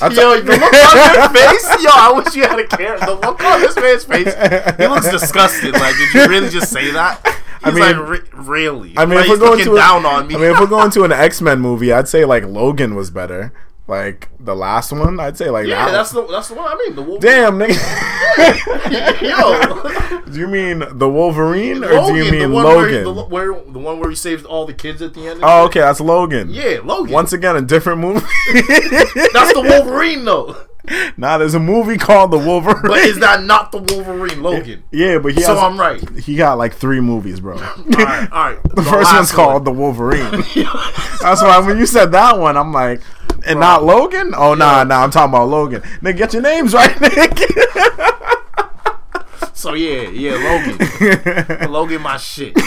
Yo, 0.00 0.40
the 0.40 0.52
look 0.56 0.72
on 0.72 1.14
your 1.14 1.28
face, 1.50 1.82
yo, 1.82 1.90
I 1.92 2.12
wish 2.16 2.34
you 2.34 2.42
had 2.42 2.58
a 2.58 2.66
camera. 2.66 2.98
The 3.00 3.14
look 3.14 3.42
on 3.44 3.60
this 3.60 3.76
man's 3.76 4.04
face, 4.04 4.76
he 4.78 4.86
looks 4.86 5.10
disgusted. 5.10 5.72
Like, 5.74 5.94
did 5.96 6.14
you 6.14 6.26
really 6.28 6.48
just 6.50 6.72
say 6.72 6.90
that? 6.92 7.20
He's 7.64 7.74
mean- 7.74 7.82
like, 7.82 8.08
re- 8.08 8.28
really? 8.34 8.94
I 8.98 9.06
mean, 9.06 9.16
like, 9.16 9.24
if 9.24 9.30
we're 9.30 9.38
going 9.38 9.64
to 9.64 9.72
a- 9.72 9.76
down 9.76 10.04
on 10.04 10.26
me. 10.26 10.34
I 10.34 10.38
mean, 10.38 10.50
if 10.50 10.60
we're 10.60 10.66
going 10.78 10.90
to 10.92 11.04
an 11.04 11.12
X 11.12 11.40
Men 11.40 11.60
movie, 11.60 11.92
I'd 11.92 12.08
say 12.08 12.24
like 12.24 12.44
Logan 12.44 12.94
was 12.94 13.10
better. 13.10 13.52
Like 13.86 14.30
the 14.40 14.56
last 14.56 14.92
one, 14.92 15.20
I'd 15.20 15.36
say 15.36 15.50
like 15.50 15.66
yeah, 15.66 15.84
that. 15.86 15.92
that's 15.92 16.10
the 16.10 16.26
that's 16.26 16.48
the 16.48 16.54
one 16.54 16.66
I 16.66 16.74
mean. 16.76 16.96
The 16.96 17.02
Wolverine. 17.02 17.20
Damn, 17.20 17.58
nigga. 17.58 17.76
Yo, 19.20 20.20
do 20.32 20.38
you 20.40 20.46
mean 20.46 20.82
the 20.98 21.08
Wolverine 21.08 21.84
or 21.84 21.92
Logan, 21.92 22.14
do 22.14 22.18
you 22.18 22.24
the 22.24 22.30
mean 22.32 22.52
one 22.52 22.64
Logan? 22.64 23.04
Where, 23.04 23.14
the, 23.14 23.24
where 23.24 23.72
the 23.72 23.78
one 23.78 23.98
where 24.00 24.08
he 24.08 24.16
saves 24.16 24.42
all 24.44 24.64
the 24.64 24.72
kids 24.72 25.02
at 25.02 25.12
the 25.12 25.28
end. 25.28 25.40
oh, 25.42 25.66
okay, 25.66 25.80
that's 25.80 26.00
Logan. 26.00 26.48
Yeah, 26.50 26.78
Logan. 26.82 27.12
Once 27.12 27.34
again, 27.34 27.56
a 27.56 27.60
different 27.62 28.00
movie. 28.00 28.20
That's 29.32 29.52
the 29.52 29.64
Wolverine, 29.68 30.24
though. 30.24 30.56
nah, 31.16 31.38
there's 31.38 31.54
a 31.54 31.60
movie 31.60 31.96
called 31.98 32.30
The 32.30 32.38
Wolverine. 32.38 32.82
But 32.82 32.98
is 33.00 33.18
that 33.20 33.42
not 33.44 33.70
the 33.72 33.78
Wolverine, 33.78 34.42
Logan? 34.42 34.82
yeah, 34.92 35.18
but 35.18 35.34
he 35.34 35.42
So 35.42 35.54
has, 35.54 35.62
I'm 35.62 35.78
right. 35.78 36.00
he 36.18 36.36
got 36.36 36.56
like 36.58 36.74
three 36.74 37.00
movies, 37.00 37.40
bro. 37.40 37.56
All 37.56 37.60
right, 37.60 38.32
all 38.32 38.50
right. 38.52 38.62
The 38.74 38.82
first 38.82 39.12
one's 39.12 39.30
called 39.32 39.64
The 39.64 39.72
Wolverine. 39.72 40.30
That's 41.20 41.42
why 41.42 41.62
when 41.66 41.78
you 41.78 41.86
said 41.86 42.12
that 42.12 42.38
one, 42.38 42.56
I'm 42.56 42.72
like, 42.72 43.00
and 43.46 43.60
not 43.60 43.84
Logan? 43.84 44.34
Oh, 44.36 44.54
nah, 44.54 44.84
nah, 44.84 45.02
I'm 45.02 45.10
talking 45.10 45.32
about 45.32 45.48
Logan. 45.48 45.82
Nigga, 46.00 46.16
get 46.16 46.32
your 46.32 46.42
names 46.42 46.72
right, 46.74 46.90
nigga. 46.96 48.10
So 49.56 49.72
yeah, 49.72 50.10
yeah, 50.10 50.32
Logan. 50.34 50.78
Logan, 51.72 52.02
my 52.02 52.18
shit. 52.18 52.54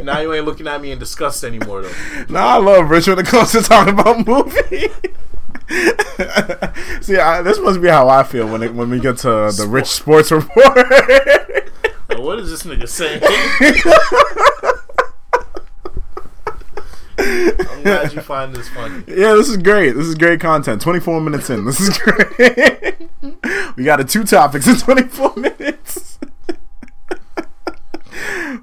now 0.00 0.18
you 0.18 0.34
ain't 0.34 0.44
looking 0.44 0.66
at 0.66 0.82
me 0.82 0.90
in 0.90 0.98
disgust 0.98 1.44
anymore, 1.44 1.82
though. 1.82 1.92
nah, 2.28 2.54
I 2.54 2.56
love 2.56 2.90
Rich 2.90 3.06
when 3.06 3.20
it 3.20 3.26
comes 3.26 3.52
to 3.52 3.60
talking 3.60 3.94
about 3.94 4.26
movie. 4.26 4.88
See, 7.00 7.16
I, 7.16 7.42
this 7.42 7.60
must 7.60 7.80
be 7.80 7.86
how 7.86 8.08
I 8.08 8.24
feel 8.24 8.48
when 8.48 8.64
it, 8.64 8.74
when 8.74 8.90
we 8.90 8.98
get 8.98 9.18
to 9.18 9.52
the 9.56 9.66
Rich 9.68 9.86
Sports 9.86 10.32
Report. 10.32 10.74
What 12.16 12.40
is 12.40 12.50
this 12.50 12.64
nigga 12.64 12.88
saying? 12.88 13.20
I'm 17.18 17.82
glad 17.82 18.12
you 18.12 18.20
find 18.20 18.54
this 18.54 18.68
funny. 18.68 19.04
Yeah, 19.08 19.34
this 19.34 19.48
is 19.48 19.56
great. 19.56 19.92
This 19.92 20.06
is 20.06 20.14
great 20.14 20.40
content. 20.40 20.82
24 20.82 21.20
minutes 21.20 21.50
in. 21.50 21.64
This 21.64 21.80
is 21.80 21.96
great. 21.98 23.08
we 23.76 23.84
got 23.84 24.00
a 24.00 24.04
two 24.04 24.24
topics 24.24 24.66
in 24.66 24.76
24 24.76 25.34
minutes. 25.36 26.18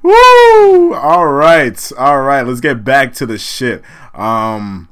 Woo! 0.01 0.93
All 0.93 1.27
right. 1.27 1.91
All 1.97 2.21
right. 2.21 2.41
Let's 2.45 2.59
get 2.61 2.83
back 2.83 3.13
to 3.15 3.25
the 3.25 3.37
shit. 3.37 3.83
Um 4.13 4.89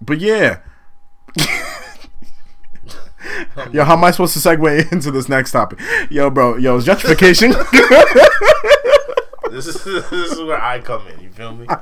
but 0.00 0.18
yeah. 0.20 0.60
Yo, 3.72 3.84
how 3.84 3.92
am 3.96 4.04
I 4.04 4.10
supposed 4.10 4.32
to 4.34 4.40
segue 4.40 4.90
into 4.92 5.10
this 5.10 5.28
next 5.28 5.52
topic? 5.52 5.78
Yo, 6.10 6.30
bro, 6.30 6.56
yo, 6.56 6.80
gentrification. 6.80 7.52
This 9.60 9.66
is 9.66 9.82
this 9.84 10.32
is 10.32 10.38
where 10.40 10.62
I 10.62 10.80
come 10.80 11.06
in. 11.08 11.20
You 11.20 11.30
feel 11.30 11.54
me? 11.54 11.66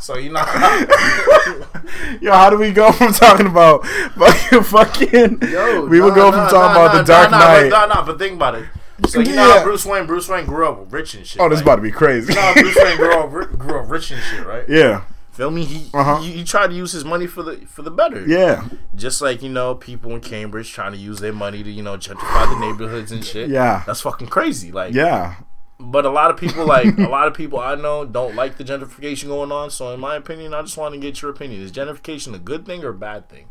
So 0.00 0.16
you 0.16 0.32
know, 0.32 0.40
Yo, 2.20 2.32
how 2.32 2.50
do 2.50 2.58
we 2.58 2.72
go 2.72 2.90
from 2.92 3.12
talking 3.12 3.46
about 3.46 3.86
fucking 3.86 4.62
fucking? 4.64 5.38
Yo, 5.48 5.86
we 5.86 6.00
would 6.00 6.10
nah, 6.10 6.14
go 6.16 6.30
nah, 6.30 6.48
from 6.48 6.50
talking 6.50 6.74
nah, 6.74 6.86
about 6.86 6.96
the 6.96 7.02
Dark 7.04 7.30
Knight. 7.30 7.68
Nah, 7.68 7.86
nah, 7.86 8.04
but 8.04 8.18
think 8.18 8.34
about 8.34 8.56
it. 8.56 8.66
So 9.08 9.20
you 9.20 9.34
know, 9.36 9.44
how 9.44 9.62
Bruce 9.62 9.86
Wayne. 9.86 10.06
Bruce 10.06 10.28
Wayne 10.28 10.44
grew 10.46 10.66
up 10.66 10.92
rich 10.92 11.14
and 11.14 11.24
shit. 11.26 11.40
oh, 11.40 11.48
this 11.48 11.58
is 11.58 11.62
about 11.62 11.76
to 11.76 11.82
be 11.82 11.92
crazy. 11.92 12.32
You 12.32 12.36
know, 12.36 12.42
how 12.42 12.54
Bruce 12.54 12.76
Wayne 12.76 12.96
grew 12.96 13.14
up, 13.14 13.30
grew 13.58 13.78
up 13.80 13.90
rich 13.90 14.10
and 14.10 14.20
shit, 14.22 14.44
right? 14.46 14.64
yeah. 14.68 15.04
Feel 15.32 15.50
me? 15.50 15.64
He, 15.64 15.88
Uh-huh. 15.94 16.16
he 16.20 16.32
he 16.32 16.44
tried 16.44 16.66
to 16.68 16.74
use 16.74 16.92
his 16.92 17.04
money 17.04 17.26
for 17.26 17.42
the 17.42 17.56
for 17.66 17.82
the 17.82 17.90
better. 17.90 18.26
Yeah, 18.26 18.68
Just 18.94 19.22
like 19.22 19.40
you 19.42 19.48
know, 19.48 19.74
people 19.74 20.10
in 20.14 20.20
Cambridge 20.20 20.70
trying 20.72 20.92
to 20.92 20.98
use 20.98 21.20
their 21.20 21.32
money 21.32 21.62
to 21.62 21.70
you 21.70 21.82
know 21.82 21.96
gentrify 21.96 22.48
the 22.52 22.58
neighborhoods 22.58 23.12
and 23.12 23.24
shit. 23.24 23.48
Yeah. 23.50 23.82
that's 23.86 24.00
fucking 24.02 24.26
crazy. 24.28 24.72
Like, 24.72 24.94
yeah. 24.94 25.36
But 25.82 26.04
a 26.04 26.10
lot 26.10 26.30
of 26.30 26.36
people 26.36 26.64
like 26.64 26.96
a 26.98 27.02
lot 27.08 27.26
of 27.26 27.34
people 27.34 27.58
I 27.58 27.74
know 27.74 28.04
don't 28.04 28.34
like 28.34 28.56
the 28.56 28.64
gentrification 28.64 29.26
going 29.26 29.52
on. 29.52 29.70
So 29.70 29.92
in 29.92 30.00
my 30.00 30.16
opinion, 30.16 30.54
I 30.54 30.62
just 30.62 30.76
want 30.76 30.94
to 30.94 31.00
get 31.00 31.20
your 31.22 31.30
opinion. 31.30 31.60
Is 31.60 31.72
gentrification 31.72 32.34
a 32.34 32.38
good 32.38 32.64
thing 32.64 32.84
or 32.84 32.90
a 32.90 32.94
bad 32.94 33.28
thing? 33.28 33.48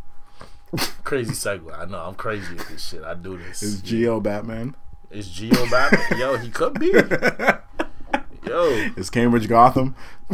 crazy 1.04 1.34
segue. 1.34 1.78
I 1.78 1.86
know 1.86 2.00
I'm 2.00 2.16
crazy 2.16 2.58
at 2.58 2.68
this 2.68 2.88
shit. 2.90 3.04
I 3.04 3.14
do 3.14 3.38
this. 3.38 3.62
Is 3.62 3.82
Geo 3.82 4.20
Batman? 4.20 4.76
Is 5.10 5.30
Geo 5.30 5.70
Batman? 5.70 6.20
Yo, 6.20 6.38
he 6.38 6.50
could 6.50 6.80
be. 6.80 6.92
Yo, 8.48 8.92
Is 8.96 9.10
Cambridge 9.10 9.48
Gotham? 9.48 9.96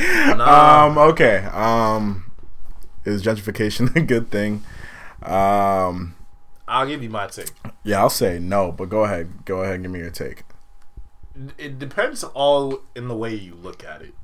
nah. 0.00 0.86
Um. 0.86 0.98
Okay. 0.98 1.38
Um. 1.52 2.30
Is 3.04 3.22
gentrification 3.22 3.94
a 3.96 4.02
good 4.02 4.30
thing? 4.30 4.62
Um. 5.22 6.14
I'll 6.68 6.86
give 6.86 7.02
you 7.02 7.10
my 7.10 7.26
take. 7.26 7.50
Yeah, 7.84 8.00
I'll 8.00 8.10
say 8.10 8.38
no, 8.38 8.72
but 8.72 8.88
go 8.88 9.04
ahead. 9.04 9.44
Go 9.44 9.62
ahead 9.62 9.76
and 9.76 9.84
give 9.84 9.90
me 9.90 9.98
your 9.98 10.10
take. 10.10 10.44
it 11.58 11.78
depends 11.78 12.22
all 12.22 12.80
in 12.94 13.08
the 13.08 13.16
way 13.16 13.34
you 13.34 13.54
look 13.54 13.84
at 13.84 14.02
it. 14.02 14.14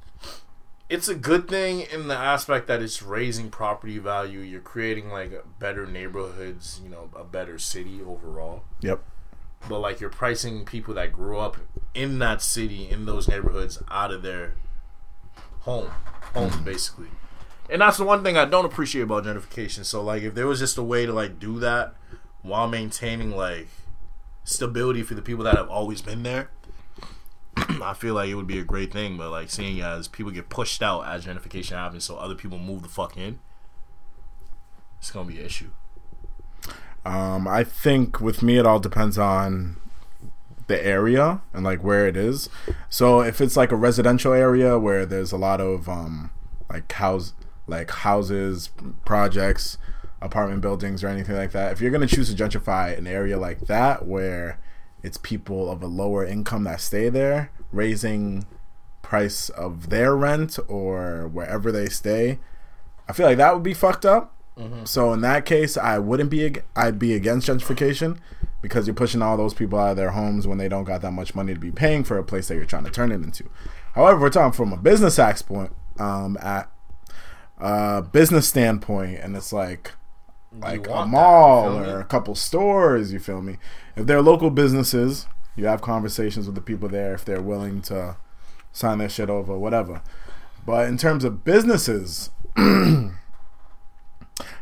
It's 0.88 1.08
a 1.08 1.14
good 1.14 1.48
thing 1.48 1.80
in 1.80 2.08
the 2.08 2.16
aspect 2.16 2.66
that 2.68 2.80
it's 2.80 3.02
raising 3.02 3.50
property 3.50 3.98
value. 3.98 4.40
You're 4.40 4.60
creating 4.60 5.10
like 5.10 5.32
better 5.58 5.86
neighborhoods, 5.86 6.80
you 6.82 6.88
know, 6.88 7.10
a 7.14 7.24
better 7.24 7.58
city 7.58 8.00
overall. 8.00 8.62
Yep. 8.80 9.02
But 9.68 9.80
like 9.80 10.00
you're 10.00 10.08
pricing 10.08 10.64
people 10.64 10.94
that 10.94 11.12
grew 11.12 11.38
up 11.38 11.58
in 11.94 12.20
that 12.20 12.40
city, 12.40 12.88
in 12.88 13.04
those 13.04 13.28
neighborhoods, 13.28 13.82
out 13.90 14.12
of 14.12 14.22
their 14.22 14.54
home, 15.60 15.90
homes 16.32 16.54
mm-hmm. 16.54 16.64
basically. 16.64 17.08
And 17.68 17.82
that's 17.82 17.98
the 17.98 18.04
one 18.04 18.22
thing 18.22 18.38
I 18.38 18.46
don't 18.46 18.64
appreciate 18.64 19.02
about 19.02 19.24
gentrification. 19.24 19.84
So 19.84 20.02
like, 20.02 20.22
if 20.22 20.34
there 20.34 20.46
was 20.46 20.60
just 20.60 20.78
a 20.78 20.82
way 20.82 21.04
to 21.04 21.12
like 21.12 21.38
do 21.38 21.58
that 21.58 21.94
while 22.48 22.68
maintaining 22.68 23.30
like 23.30 23.68
stability 24.44 25.02
for 25.02 25.14
the 25.14 25.22
people 25.22 25.44
that 25.44 25.56
have 25.56 25.68
always 25.68 26.02
been 26.02 26.22
there, 26.22 26.50
I 27.56 27.94
feel 27.94 28.14
like 28.14 28.28
it 28.28 28.34
would 28.34 28.46
be 28.46 28.58
a 28.58 28.64
great 28.64 28.92
thing. 28.92 29.16
But 29.16 29.30
like 29.30 29.50
seeing 29.50 29.80
as 29.80 30.08
people 30.08 30.32
get 30.32 30.48
pushed 30.48 30.82
out 30.82 31.02
as 31.02 31.26
gentrification 31.26 31.72
happens, 31.72 32.04
so 32.04 32.16
other 32.16 32.34
people 32.34 32.58
move 32.58 32.82
the 32.82 32.88
fuck 32.88 33.16
in, 33.16 33.38
it's 34.98 35.10
gonna 35.10 35.28
be 35.28 35.38
an 35.38 35.46
issue. 35.46 35.70
Um, 37.04 37.46
I 37.46 37.64
think 37.64 38.20
with 38.20 38.42
me, 38.42 38.58
it 38.58 38.66
all 38.66 38.80
depends 38.80 39.16
on 39.16 39.76
the 40.66 40.84
area 40.84 41.40
and 41.52 41.64
like 41.64 41.82
where 41.82 42.06
it 42.06 42.16
is. 42.16 42.48
So 42.88 43.20
if 43.20 43.40
it's 43.40 43.56
like 43.56 43.72
a 43.72 43.76
residential 43.76 44.32
area 44.32 44.78
where 44.78 45.06
there's 45.06 45.32
a 45.32 45.38
lot 45.38 45.60
of 45.60 45.88
um, 45.88 46.30
like 46.68 46.90
house, 46.92 47.32
like 47.66 47.90
houses, 47.90 48.70
projects, 49.04 49.78
apartment 50.20 50.60
buildings, 50.60 51.02
or 51.04 51.08
anything 51.08 51.36
like 51.36 51.52
that, 51.52 51.72
if 51.72 51.80
you're 51.80 51.90
gonna 51.90 52.06
choose 52.06 52.32
to 52.34 52.42
gentrify 52.44 52.96
an 52.96 53.06
area 53.06 53.38
like 53.38 53.60
that 53.62 54.06
where 54.06 54.58
it's 55.02 55.18
people 55.18 55.70
of 55.70 55.82
a 55.82 55.86
lower 55.86 56.24
income 56.24 56.64
that 56.64 56.80
stay 56.80 57.08
there, 57.08 57.50
raising 57.72 58.44
price 59.02 59.48
of 59.50 59.90
their 59.90 60.16
rent 60.16 60.58
or 60.68 61.28
wherever 61.28 61.70
they 61.72 61.88
stay, 61.88 62.38
I 63.08 63.12
feel 63.12 63.26
like 63.26 63.38
that 63.38 63.54
would 63.54 63.62
be 63.62 63.74
fucked 63.74 64.04
up. 64.04 64.34
So 64.86 65.12
in 65.12 65.20
that 65.20 65.46
case, 65.46 65.76
I 65.76 66.00
wouldn't 66.00 66.30
be. 66.30 66.44
ag- 66.44 66.64
I'd 66.74 66.98
be 66.98 67.14
against 67.14 67.46
gentrification 67.46 68.18
because 68.60 68.88
you're 68.88 68.94
pushing 68.94 69.22
all 69.22 69.36
those 69.36 69.54
people 69.54 69.78
out 69.78 69.92
of 69.92 69.96
their 69.96 70.10
homes 70.10 70.48
when 70.48 70.58
they 70.58 70.68
don't 70.68 70.82
got 70.82 71.00
that 71.02 71.12
much 71.12 71.32
money 71.32 71.54
to 71.54 71.60
be 71.60 71.70
paying 71.70 72.02
for 72.02 72.18
a 72.18 72.24
place 72.24 72.48
that 72.48 72.56
you're 72.56 72.64
trying 72.64 72.82
to 72.82 72.90
turn 72.90 73.12
it 73.12 73.22
into. 73.22 73.48
However, 73.94 74.18
we're 74.20 74.30
talking 74.30 74.50
from 74.56 74.72
a 74.72 74.76
business 74.76 75.16
aspect, 75.16 75.48
point, 75.48 75.72
um, 76.00 76.36
at 76.42 76.68
a 77.58 78.02
business 78.02 78.48
standpoint, 78.48 79.20
and 79.20 79.36
it's 79.36 79.52
like 79.52 79.92
like 80.56 80.86
a 80.86 80.90
that, 80.90 81.08
mall 81.08 81.78
me? 81.80 81.86
or 81.88 82.00
a 82.00 82.04
couple 82.04 82.34
stores. 82.34 83.12
You 83.12 83.18
feel 83.18 83.42
me? 83.42 83.58
If 83.96 84.06
they're 84.06 84.22
local 84.22 84.50
businesses, 84.50 85.26
you 85.56 85.66
have 85.66 85.80
conversations 85.82 86.46
with 86.46 86.54
the 86.54 86.60
people 86.60 86.88
there 86.88 87.14
if 87.14 87.24
they're 87.24 87.42
willing 87.42 87.82
to 87.82 88.16
sign 88.72 88.98
their 88.98 89.08
shit 89.08 89.28
over, 89.30 89.58
whatever. 89.58 90.02
But 90.64 90.88
in 90.88 90.98
terms 90.98 91.24
of 91.24 91.44
businesses, 91.44 92.30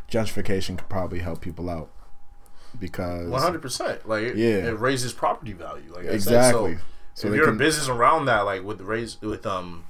gentrification 0.09 0.77
could 0.77 0.89
probably 0.89 1.19
help 1.19 1.41
people 1.41 1.69
out 1.69 1.89
because 2.79 3.27
One 3.29 3.41
hundred 3.41 3.61
percent. 3.61 4.07
Like 4.07 4.23
it, 4.23 4.37
Yeah. 4.37 4.67
it 4.69 4.79
raises 4.79 5.13
property 5.13 5.53
value. 5.53 5.93
Like 5.93 6.05
exactly. 6.05 6.73
Said. 6.75 6.81
So, 7.13 7.21
So 7.21 7.27
if 7.29 7.35
you're 7.35 7.45
can- 7.45 7.55
a 7.55 7.57
business 7.57 7.87
around 7.89 8.25
that, 8.25 8.41
like 8.41 8.63
with 8.63 8.77
the 8.77 8.83
raise 8.85 9.19
with 9.21 9.45
um 9.45 9.85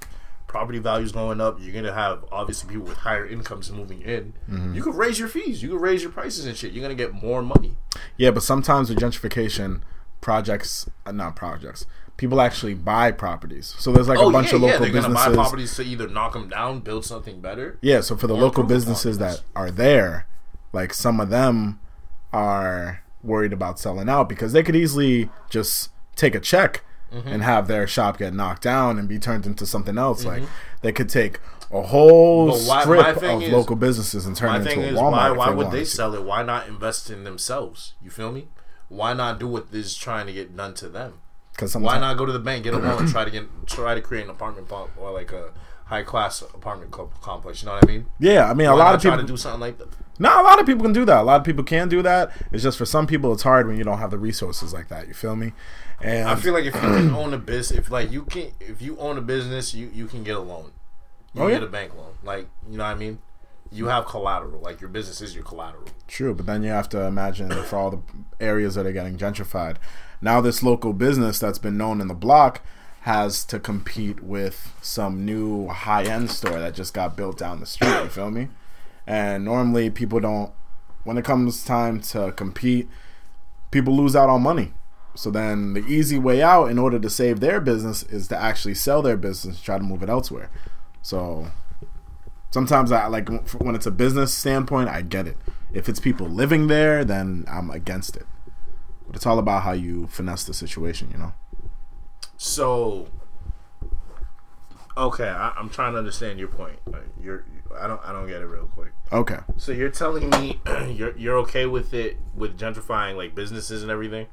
property 0.58 0.80
values 0.80 1.12
going 1.12 1.40
up, 1.40 1.60
you're 1.62 1.72
gonna 1.72 1.94
have 1.94 2.26
obviously 2.32 2.68
people 2.68 2.88
with 2.88 2.98
higher 2.98 3.28
incomes 3.28 3.72
moving 3.72 4.02
in. 4.02 4.34
Mm-hmm. 4.50 4.74
You 4.74 4.82
could 4.82 4.96
raise 4.96 5.20
your 5.20 5.28
fees. 5.28 5.62
You 5.62 5.70
could 5.70 5.82
raise 5.82 6.02
your 6.02 6.12
prices 6.12 6.48
and 6.48 6.58
shit. 6.58 6.72
You're 6.72 6.82
gonna 6.82 6.96
get 6.96 7.14
more 7.14 7.44
money. 7.44 7.76
Yeah, 8.18 8.32
but 8.32 8.42
sometimes 8.42 8.90
with 8.90 8.98
gentrification, 8.98 9.82
projects, 10.20 10.90
uh, 11.06 11.12
not 11.12 11.36
projects, 11.36 11.86
people 12.18 12.42
actually 12.42 12.74
buy 12.74 13.12
properties. 13.12 13.76
So 13.78 13.92
there's 13.92 14.08
like 14.08 14.18
a 14.18 14.32
bunch 14.32 14.52
of 14.52 14.62
local 14.62 14.78
Oh, 14.78 14.80
They're 14.80 14.90
gonna 14.92 15.14
buy 15.14 15.26
businesses. 15.28 15.36
properties 15.36 15.76
to 15.76 15.84
either 15.84 16.08
knock 16.08 16.34
them 16.34 16.50
down, 16.50 16.80
build 16.80 17.06
something 17.06 17.40
better. 17.40 17.78
Yeah, 17.82 18.02
so 18.02 18.18
for 18.18 18.26
the 18.26 18.36
local 18.36 18.64
businesses 18.64 19.20
that 19.20 19.42
are 19.56 19.70
there, 19.70 20.26
like 20.74 20.92
some 20.92 21.20
of 21.20 21.30
them 21.30 21.80
are 22.34 23.04
worried 23.22 23.54
about 23.54 23.78
selling 23.78 24.10
out 24.10 24.28
because 24.28 24.54
they 24.54 24.64
could 24.64 24.76
easily 24.76 25.30
just 25.52 25.92
take 26.16 26.34
a 26.34 26.40
check 26.40 26.84
Mm-hmm. 27.14 27.28
and 27.30 27.44
have 27.44 27.68
their 27.68 27.88
shop 27.88 28.18
get 28.18 28.34
knocked 28.34 28.64
down 28.64 29.00
and 29.00 29.08
be 29.08 29.18
turned 29.18 29.46
into 29.46 29.66
something 29.66 29.98
else. 29.98 30.26
Like 30.26 30.44
they 30.82 30.92
could 30.92 31.08
take 31.10 31.40
a 31.72 31.82
whole 31.82 32.52
Mm-hmm. 32.52 32.68
Why- 32.68 32.82
strip 32.82 33.24
of 33.24 33.42
is- 33.44 33.52
local 33.52 33.76
businesses 33.78 34.26
and 34.26 34.36
turn 34.36 34.62
it 34.62 34.68
into 34.72 34.90
a 34.90 34.92
Walmart. 34.94 35.12
why 35.12 35.32
why 35.32 35.50
would 35.52 35.72
they 35.72 35.80
to. 35.80 35.86
sell 35.86 36.14
it? 36.16 36.24
Why 36.24 36.44
not 36.44 36.68
invest 36.68 37.10
in 37.10 37.24
themselves? 37.24 37.94
You 38.02 38.10
feel 38.10 38.32
me? 38.32 38.48
Why 38.90 39.14
not 39.14 39.40
do 39.40 39.48
what 39.48 39.68
is 39.72 39.96
trying 39.96 40.28
to 40.28 40.34
get 40.34 40.56
done 40.56 40.74
to 40.76 40.90
them? 40.90 41.14
Why 41.74 41.98
not 42.00 42.18
go 42.18 42.26
to 42.26 42.32
the 42.32 42.40
bank, 42.40 42.66
get 42.66 42.74
a 42.74 42.78
loan, 42.78 43.00
and 43.04 43.10
try 43.10 43.26
to 43.26 43.32
get 43.32 43.48
try 43.66 43.96
to 43.96 44.02
create 44.02 44.24
an 44.26 44.30
apartment 44.30 44.68
pump 44.70 44.92
or 44.98 45.12
like 45.12 45.32
a 45.32 45.52
high 45.88 46.04
class 46.04 46.42
apartment 46.42 46.92
complex? 47.22 47.62
You 47.62 47.68
know 47.68 47.76
what 47.76 47.84
I 47.86 47.88
mean? 47.88 48.06
yeah, 48.20 48.50
I 48.50 48.54
mean 48.54 48.68
a 48.68 48.76
lot 48.76 48.96
of 48.96 49.02
try 49.02 49.12
people 49.12 49.24
to 49.26 49.32
do 49.34 49.38
something 49.38 49.62
like 49.62 49.78
that. 49.80 49.88
No, 50.20 50.42
a 50.42 50.44
lot 50.44 50.60
of 50.60 50.66
people 50.66 50.84
can 50.84 50.94
do 50.94 51.06
that. 51.06 51.20
A 51.22 51.24
lot 51.24 51.40
of 51.40 51.46
people 51.46 51.64
can 51.64 51.90
do 51.90 52.02
that. 52.02 52.32
It's 52.52 52.64
just 52.64 52.78
for 52.78 52.86
some 52.86 53.06
people, 53.06 53.32
it's 53.34 53.44
hard 53.44 53.68
when 53.68 53.78
you 53.78 53.84
don't 53.84 54.00
have 54.00 54.10
the 54.12 54.18
resources 54.18 54.74
like 54.74 54.88
that. 54.88 55.08
You 55.08 55.14
feel 55.14 55.36
me? 55.36 55.54
And 56.02 56.28
I 56.28 56.36
feel 56.36 56.54
like 56.54 56.66
if 56.66 56.74
you 56.74 56.82
can 56.82 57.12
own 57.14 57.34
a 57.34 57.38
business, 57.38 57.80
if 57.80 57.92
like 57.92 58.12
you 58.12 58.24
can, 58.26 58.52
if 58.60 58.82
you 58.82 58.98
own 58.98 59.18
a 59.18 59.22
business, 59.22 59.74
you 59.74 59.90
you 59.94 60.08
can 60.08 60.24
get 60.24 60.36
a 60.36 60.40
loan. 60.40 60.72
You 61.34 61.42
Oh, 61.42 61.46
can 61.46 61.50
yeah. 61.50 61.60
get 61.60 61.64
a 61.64 61.72
bank 61.72 61.96
loan. 61.96 62.14
Like 62.24 62.48
you 62.70 62.78
know 62.78 62.84
what 62.84 62.90
I 62.92 62.96
mean? 62.96 63.20
You 63.72 63.88
have 63.88 64.06
collateral. 64.06 64.60
Like 64.62 64.80
your 64.82 64.90
business 64.90 65.22
is 65.22 65.36
your 65.36 65.44
collateral. 65.44 65.86
true, 66.08 66.34
but 66.34 66.46
then 66.46 66.64
you 66.64 66.70
have 66.70 66.88
to 66.90 67.02
imagine 67.04 67.52
for 67.64 67.76
all 67.78 67.92
the 67.92 68.00
areas 68.40 68.76
that 68.76 68.86
are 68.86 68.92
getting 68.94 69.18
gentrified. 69.18 69.76
Now, 70.22 70.42
this 70.42 70.64
local 70.64 70.94
business 70.94 71.38
that's 71.38 71.60
been 71.60 71.78
known 71.78 72.02
in 72.02 72.08
the 72.08 72.14
block 72.16 72.62
has 73.08 73.46
to 73.46 73.58
compete 73.58 74.22
with 74.22 74.74
some 74.82 75.26
new 75.26 75.70
high 75.70 76.04
end 76.04 76.30
store 76.30 76.60
that 76.60 76.76
just 76.76 76.94
got 76.94 77.16
built 77.16 77.38
down 77.38 77.62
the 77.62 77.66
street. 77.66 78.04
You 78.04 78.10
feel 78.10 78.30
me? 78.30 78.50
And 79.08 79.46
normally, 79.46 79.90
people 79.90 80.20
don't. 80.20 80.52
When 81.06 81.18
it 81.18 81.24
comes 81.24 81.64
time 81.64 82.02
to 82.02 82.34
compete, 82.34 82.90
people 83.72 83.96
lose 83.96 84.14
out 84.14 84.28
on 84.28 84.42
money. 84.42 84.74
So 85.16 85.32
then 85.32 85.74
the 85.74 85.86
easy 85.88 86.20
way 86.20 86.42
out 86.42 86.66
in 86.66 86.78
order 86.78 87.00
to 87.00 87.10
save 87.10 87.40
their 87.40 87.62
business 87.62 88.04
is 88.04 88.28
to 88.28 88.38
actually 88.38 88.76
sell 88.76 89.02
their 89.02 89.16
business, 89.16 89.62
try 89.62 89.78
to 89.78 89.84
move 89.86 90.04
it 90.04 90.10
elsewhere. 90.10 90.52
So 91.02 91.48
sometimes 92.52 92.92
I 92.92 93.08
like 93.08 93.30
when 93.54 93.74
it's 93.74 93.86
a 93.86 93.92
business 93.92 94.34
standpoint, 94.34 94.90
I 94.90 95.02
get 95.02 95.28
it. 95.28 95.38
If 95.72 95.88
it's 95.88 96.02
people 96.02 96.28
living 96.28 96.68
there, 96.68 97.06
then 97.06 97.46
I'm 97.48 97.70
against 97.72 98.18
it. 98.18 98.26
But 99.08 99.16
it's 99.16 99.26
all 99.26 99.40
about 99.40 99.64
how 99.64 99.72
you 99.72 100.08
finesse 100.08 100.44
the 100.44 100.54
situation, 100.54 101.10
you 101.10 101.18
know. 101.18 101.34
So, 102.38 103.08
okay, 104.96 105.28
I, 105.28 105.50
I'm 105.58 105.70
trying 105.70 105.94
to 105.94 105.98
understand 105.98 106.40
your 106.40 106.48
point. 106.48 106.80
Uh, 106.92 107.00
you're, 107.20 107.46
I 107.78 107.88
don't, 107.88 108.02
I 108.06 108.12
don't 108.12 108.28
get 108.28 108.42
it 108.42 108.46
real 108.46 108.68
quick. 108.68 108.94
Okay. 109.12 109.40
So 109.58 109.72
you're 109.72 109.90
telling 109.90 110.30
me 110.30 110.60
you're 110.90 111.18
you're 111.18 111.38
okay 111.40 111.66
with 111.66 111.94
it 111.94 112.18
with 112.36 112.58
gentrifying 112.60 113.16
like 113.16 113.34
businesses 113.36 113.82
and 113.82 113.92
everything. 113.92 114.28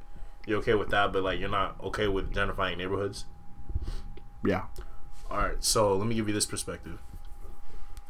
You're 0.45 0.59
okay 0.59 0.75
with 0.75 0.89
that, 0.89 1.11
but 1.11 1.23
like 1.23 1.39
you're 1.39 1.49
not 1.49 1.75
okay 1.83 2.07
with 2.07 2.33
gentrifying 2.33 2.77
neighborhoods. 2.77 3.25
Yeah. 4.45 4.65
All 5.31 5.37
right, 5.37 5.63
so 5.63 5.95
let 5.95 6.05
me 6.07 6.15
give 6.15 6.27
you 6.27 6.33
this 6.33 6.45
perspective. 6.45 6.99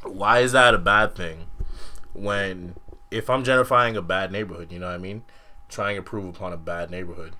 Why 0.03 0.39
is 0.39 0.51
that 0.51 0.73
a 0.73 0.77
bad 0.77 1.15
thing? 1.15 1.47
When 2.13 2.75
if 3.09 3.29
I'm 3.29 3.43
gentrifying 3.43 3.95
a 3.95 4.01
bad 4.01 4.31
neighborhood, 4.31 4.71
you 4.71 4.79
know 4.79 4.87
what 4.87 4.95
I 4.95 4.99
mean? 4.99 5.23
Trying 5.69 5.95
to 5.95 5.99
improve 5.99 6.25
upon 6.25 6.51
a 6.51 6.57
bad 6.57 6.91
neighborhood. 6.91 7.33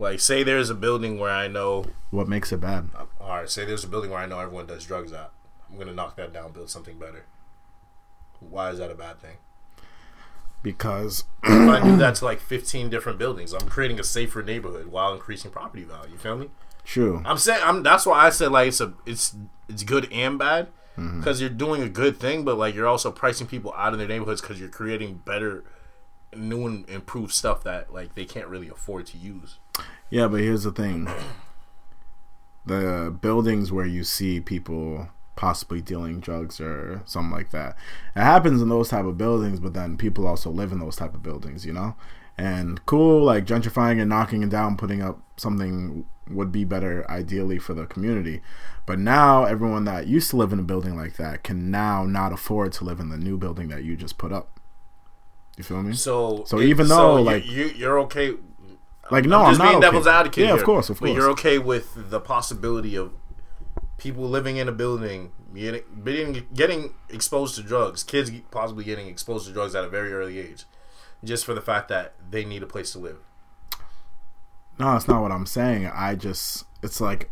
Like 0.00 0.18
say 0.18 0.42
there's 0.42 0.70
a 0.70 0.74
building 0.74 1.18
where 1.20 1.30
I 1.30 1.46
know 1.46 1.84
What 2.10 2.26
makes 2.26 2.50
it 2.52 2.60
bad? 2.60 2.88
all 3.20 3.28
right, 3.28 3.48
say 3.48 3.64
there's 3.64 3.84
a 3.84 3.88
building 3.88 4.10
where 4.10 4.18
I 4.20 4.26
know 4.26 4.40
everyone 4.40 4.66
does 4.66 4.84
drugs 4.84 5.12
at. 5.12 5.30
I'm 5.70 5.78
gonna 5.78 5.92
knock 5.94 6.16
that 6.16 6.32
down, 6.32 6.50
build 6.52 6.70
something 6.70 6.98
better. 6.98 7.26
Why 8.40 8.70
is 8.70 8.78
that 8.78 8.90
a 8.90 8.94
bad 8.94 9.20
thing? 9.20 9.36
Because 10.62 11.24
if 11.44 11.68
I 11.70 11.82
do 11.82 11.96
that 11.96 12.16
to 12.16 12.24
like 12.24 12.40
15 12.40 12.90
different 12.90 13.18
buildings, 13.18 13.52
I'm 13.54 13.68
creating 13.68 13.98
a 13.98 14.04
safer 14.04 14.42
neighborhood 14.42 14.86
while 14.88 15.12
increasing 15.14 15.50
property 15.50 15.84
value. 15.84 16.12
You 16.12 16.18
feel 16.18 16.36
me? 16.36 16.50
True. 16.84 17.22
I'm 17.24 17.38
saying 17.38 17.60
I'm 17.62 17.82
that's 17.82 18.04
why 18.06 18.26
I 18.26 18.30
said 18.30 18.52
like 18.52 18.68
it's 18.68 18.80
a 18.80 18.92
it's 19.06 19.36
it's 19.68 19.82
good 19.82 20.10
and 20.12 20.38
bad 20.38 20.68
Mm-hmm. 20.98 21.20
because 21.20 21.40
you're 21.40 21.48
doing 21.48 21.82
a 21.82 21.88
good 21.88 22.18
thing, 22.18 22.44
but 22.44 22.58
like 22.58 22.74
you're 22.74 22.88
also 22.88 23.10
pricing 23.12 23.46
people 23.46 23.72
out 23.76 23.92
of 23.92 23.98
their 24.00 24.08
neighborhoods 24.08 24.40
because 24.40 24.58
you're 24.58 24.68
creating 24.68 25.22
better, 25.24 25.64
new 26.36 26.66
and 26.66 26.86
improved 26.90 27.32
stuff 27.32 27.62
that 27.62 27.94
like 27.94 28.16
they 28.16 28.24
can't 28.24 28.48
really 28.48 28.68
afford 28.68 29.06
to 29.06 29.16
use. 29.16 29.58
Yeah, 30.10 30.26
but 30.28 30.40
here's 30.40 30.64
the 30.64 30.72
thing: 30.72 31.08
the 32.66 33.14
buildings 33.20 33.72
where 33.72 33.86
you 33.86 34.04
see 34.04 34.40
people 34.40 35.08
possibly 35.36 35.80
dealing 35.80 36.20
drugs 36.20 36.60
or 36.60 37.02
something 37.06 37.30
like 37.32 37.50
that, 37.50 37.76
it 38.14 38.20
happens 38.20 38.60
in 38.60 38.68
those 38.68 38.88
type 38.90 39.04
of 39.04 39.16
buildings. 39.18 39.60
But 39.60 39.74
then 39.74 39.96
people 39.96 40.26
also 40.26 40.50
live 40.50 40.72
in 40.72 40.78
those 40.80 40.96
type 40.96 41.14
of 41.14 41.22
buildings, 41.22 41.64
you 41.64 41.72
know. 41.72 41.94
And 42.36 42.84
cool, 42.86 43.22
like 43.24 43.44
gentrifying 43.44 44.00
and 44.00 44.08
knocking 44.08 44.42
it 44.42 44.50
down, 44.50 44.76
putting 44.76 45.02
up 45.02 45.20
something 45.36 46.04
would 46.28 46.52
be 46.52 46.64
better 46.64 47.08
ideally 47.10 47.58
for 47.58 47.74
the 47.74 47.86
community. 47.86 48.40
But 48.86 48.98
now 48.98 49.44
everyone 49.44 49.84
that 49.84 50.06
used 50.06 50.30
to 50.30 50.36
live 50.36 50.52
in 50.52 50.58
a 50.58 50.62
building 50.62 50.96
like 50.96 51.16
that 51.16 51.42
can 51.42 51.70
now 51.70 52.04
not 52.04 52.32
afford 52.32 52.72
to 52.74 52.84
live 52.84 52.98
in 53.00 53.08
the 53.08 53.18
new 53.18 53.36
building 53.36 53.68
that 53.68 53.84
you 53.84 53.96
just 53.96 54.16
put 54.16 54.32
up. 54.32 54.58
You 55.56 55.64
feel 55.64 55.82
me? 55.82 55.92
So 55.94 56.44
So 56.46 56.60
even 56.60 56.88
though, 56.88 57.18
you- 57.18 57.24
like- 57.24 57.50
you, 57.50 57.66
you're 57.76 57.98
okay. 58.00 58.34
Like 59.10 59.24
no, 59.24 59.40
I'm 59.42 59.50
just 59.52 59.60
I'm 59.60 59.66
not 59.66 59.70
being 59.72 59.76
okay. 59.78 59.86
devil's 59.86 60.06
advocate. 60.06 60.44
Yeah, 60.44 60.54
of 60.54 60.64
course, 60.64 60.88
of 60.90 60.98
course. 60.98 61.10
But 61.10 61.14
you're 61.14 61.30
okay 61.30 61.58
with 61.58 62.10
the 62.10 62.20
possibility 62.20 62.96
of 62.96 63.12
people 63.98 64.28
living 64.28 64.56
in 64.56 64.68
a 64.68 64.72
building 64.72 65.32
getting, 65.54 66.46
getting 66.54 66.94
exposed 67.08 67.56
to 67.56 67.62
drugs, 67.62 68.02
kids 68.02 68.30
possibly 68.50 68.84
getting 68.84 69.08
exposed 69.08 69.46
to 69.46 69.52
drugs 69.52 69.74
at 69.74 69.84
a 69.84 69.88
very 69.88 70.12
early 70.12 70.38
age, 70.38 70.64
just 71.24 71.44
for 71.44 71.54
the 71.54 71.60
fact 71.60 71.88
that 71.88 72.14
they 72.30 72.44
need 72.44 72.62
a 72.62 72.66
place 72.66 72.92
to 72.92 72.98
live. 72.98 73.18
No, 74.78 74.96
it's 74.96 75.08
not 75.08 75.20
what 75.20 75.32
I'm 75.32 75.46
saying. 75.46 75.86
I 75.86 76.14
just 76.14 76.64
it's 76.82 77.00
like 77.00 77.30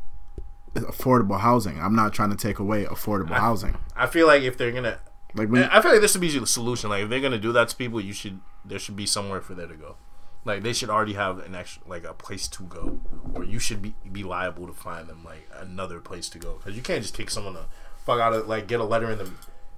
affordable 0.74 1.40
housing. 1.40 1.80
I'm 1.80 1.94
not 1.94 2.12
trying 2.12 2.30
to 2.30 2.36
take 2.36 2.58
away 2.58 2.84
affordable 2.84 3.38
housing. 3.38 3.76
I 3.96 4.06
feel 4.06 4.26
like 4.26 4.42
if 4.42 4.58
they're 4.58 4.72
gonna, 4.72 4.98
Like 5.34 5.48
when, 5.48 5.64
I 5.64 5.80
feel 5.80 5.92
like 5.92 6.02
this 6.02 6.12
should 6.12 6.20
be 6.20 6.36
the 6.38 6.46
solution. 6.46 6.90
Like 6.90 7.04
if 7.04 7.08
they're 7.08 7.20
gonna 7.20 7.38
do 7.38 7.52
that 7.52 7.68
to 7.70 7.76
people, 7.76 8.00
you 8.00 8.12
should 8.12 8.40
there 8.64 8.78
should 8.78 8.96
be 8.96 9.06
somewhere 9.06 9.40
for 9.40 9.54
there 9.54 9.66
to 9.66 9.74
go. 9.74 9.96
Like 10.44 10.62
they 10.62 10.72
should 10.72 10.88
already 10.90 11.12
have 11.14 11.38
an 11.40 11.54
extra 11.54 11.82
like 11.86 12.04
a 12.04 12.14
place 12.14 12.48
to 12.48 12.62
go, 12.62 13.00
or 13.34 13.44
you 13.44 13.58
should 13.58 13.82
be 13.82 13.94
be 14.10 14.22
liable 14.24 14.66
to 14.66 14.72
find 14.72 15.08
them 15.08 15.24
like 15.24 15.48
another 15.54 16.00
place 16.00 16.28
to 16.30 16.38
go 16.38 16.54
because 16.54 16.74
you 16.76 16.82
can't 16.82 17.02
just 17.02 17.14
kick 17.14 17.28
someone 17.30 17.54
the 17.54 17.64
fuck 18.06 18.20
out 18.20 18.32
of 18.32 18.48
like 18.48 18.66
get 18.66 18.80
a 18.80 18.84
letter 18.84 19.10
in 19.10 19.18
the 19.18 19.30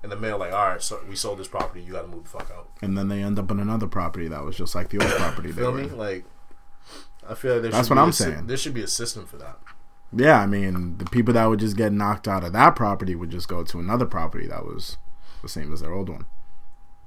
in 0.05 0.11
the 0.11 0.17
mail 0.17 0.39
like 0.39 0.53
all 0.53 0.69
right, 0.69 0.83
so 0.83 1.01
we 1.09 1.17
sold 1.17 1.39
this 1.39 1.49
property, 1.49 1.83
you 1.83 1.93
got 1.93 2.03
to 2.03 2.09
move 2.09 2.25
the 2.25 2.31
fuck 2.31 2.51
out. 2.57 2.69
and 2.83 2.97
then 2.97 3.09
they 3.09 3.23
end 3.23 3.39
up 3.39 3.51
in 3.51 3.59
another 3.59 3.87
property 3.87 4.29
that 4.29 4.45
was 4.45 4.57
just 4.57 4.75
like 4.75 4.91
the 4.91 4.99
old 5.03 5.11
property. 5.13 5.51
Feel 5.53 5.73
me? 5.73 5.85
in. 5.85 5.97
Like 5.99 6.25
I 7.29 7.35
feel 7.35 7.55
like 7.55 7.63
there 7.63 7.71
That's 7.73 7.89
should 7.89 7.97
what 7.97 8.03
be 8.03 8.07
I'm 8.07 8.13
sy- 8.13 8.25
saying. 8.25 8.47
There 8.47 8.57
should 8.57 8.75
be 8.75 8.83
a 8.83 8.87
system 8.89 9.27
for 9.27 9.37
that. 9.39 9.59
Yeah, 10.13 10.41
I 10.41 10.47
mean, 10.47 10.99
the 10.99 11.05
people 11.05 11.35
that 11.35 11.45
would 11.47 11.61
just 11.61 11.77
get 11.77 11.93
knocked 11.93 12.27
out 12.27 12.43
of 12.45 12.53
that 12.53 12.75
property 12.77 13.15
would 13.15 13.31
just 13.31 13.47
go 13.49 13.63
to 13.63 13.79
another 13.79 14.07
property 14.07 14.47
that 14.49 14.65
was 14.65 14.97
the 15.43 15.49
same 15.49 15.73
as 15.73 15.81
their 15.81 15.93
old 15.93 16.09
one. 16.09 16.27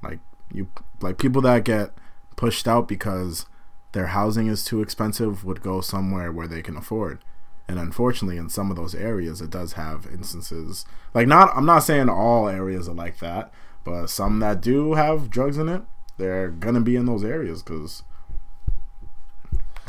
Like 0.02 0.20
you, 0.52 0.68
like 1.02 1.18
people 1.18 1.42
that 1.42 1.63
get 1.66 1.92
pushed 2.36 2.67
out 2.67 2.88
because 2.88 3.46
their 3.93 4.08
housing 4.08 4.48
is 4.48 4.65
too 4.65 4.82
expensive 4.82 5.43
would 5.46 5.62
go 5.62 5.82
somewhere 5.82 6.32
where 6.32 6.48
they 6.48 6.62
can 6.62 6.76
afford. 6.78 7.24
And 7.67 7.80
unfortunately, 7.80 8.38
in 8.38 8.50
some 8.50 8.69
of 8.69 8.76
those 8.78 8.93
areas, 8.93 9.39
it 9.41 9.50
does 9.50 9.74
have 9.74 10.06
instances 10.08 10.86
like 11.13 11.28
not. 11.28 11.56
I'm 11.56 11.65
not 11.65 11.80
saying 11.80 12.10
all 12.10 12.48
areas 12.50 12.89
are 12.89 12.93
like 12.93 13.19
that, 13.19 13.52
but 13.84 14.08
some 14.08 14.39
that 14.39 14.60
do 14.62 14.93
have 14.96 15.30
drugs 15.30 15.58
in 15.58 15.69
it, 15.69 15.82
they're 16.17 16.50
gonna 16.50 16.82
be 16.82 16.96
in 16.96 17.06
those 17.06 17.24
areas 17.24 17.63
because 17.63 18.04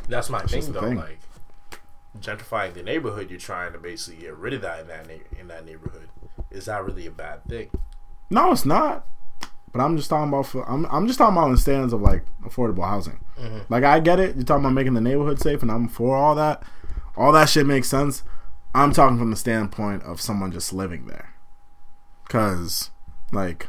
That's 0.08 0.30
my 0.30 0.40
just 0.40 0.52
thing 0.52 0.72
though. 0.72 0.80
thing. 0.80 0.96
Like 0.96 1.18
gentrifying 2.20 2.74
the 2.74 2.82
neighborhood, 2.82 3.28
you're 3.30 3.40
trying 3.40 3.72
to 3.72 3.78
basically 3.78 4.20
get 4.20 4.36
rid 4.36 4.52
of 4.54 4.62
that 4.62 4.80
in 4.80 4.86
that 4.88 5.08
na- 5.08 5.40
in 5.40 5.48
that 5.48 5.64
neighborhood. 5.66 6.08
Is 6.50 6.66
that 6.66 6.84
really 6.84 7.06
a 7.06 7.10
bad 7.10 7.44
thing? 7.44 7.70
No, 8.30 8.52
it's 8.52 8.64
not. 8.64 9.04
But 9.74 9.82
I'm 9.82 9.96
just 9.96 10.08
talking 10.08 10.28
about. 10.28 10.46
For, 10.46 10.66
I'm 10.70 10.86
I'm 10.86 11.08
just 11.08 11.18
talking 11.18 11.36
about 11.36 11.50
in 11.50 11.56
stands 11.56 11.92
of 11.92 12.00
like 12.00 12.24
affordable 12.44 12.88
housing. 12.88 13.18
Like 13.68 13.82
I 13.82 13.98
get 13.98 14.20
it. 14.20 14.36
You're 14.36 14.44
talking 14.44 14.64
about 14.64 14.72
making 14.74 14.94
the 14.94 15.00
neighborhood 15.00 15.40
safe, 15.40 15.62
and 15.62 15.70
I'm 15.70 15.88
for 15.88 16.16
all 16.16 16.36
that. 16.36 16.62
All 17.16 17.32
that 17.32 17.48
shit 17.48 17.66
makes 17.66 17.88
sense. 17.88 18.22
I'm 18.72 18.92
talking 18.92 19.18
from 19.18 19.30
the 19.30 19.36
standpoint 19.36 20.04
of 20.04 20.20
someone 20.20 20.52
just 20.52 20.72
living 20.72 21.06
there. 21.06 21.34
Cause, 22.28 22.90
like, 23.32 23.68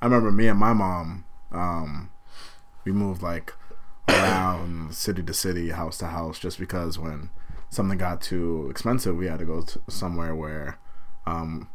I 0.00 0.06
remember 0.06 0.32
me 0.32 0.48
and 0.48 0.58
my 0.58 0.72
mom. 0.72 1.24
Um, 1.52 2.10
we 2.84 2.92
moved 2.92 3.22
like 3.22 3.52
around 4.08 4.94
city 4.94 5.22
to 5.22 5.34
city, 5.34 5.70
house 5.70 5.98
to 5.98 6.06
house, 6.06 6.38
just 6.38 6.58
because 6.58 6.98
when 6.98 7.28
something 7.68 7.98
got 7.98 8.22
too 8.22 8.68
expensive, 8.70 9.16
we 9.16 9.26
had 9.26 9.38
to 9.40 9.44
go 9.44 9.60
to 9.62 9.80
somewhere 9.88 10.34
where 10.34 10.78
um, 11.26 11.68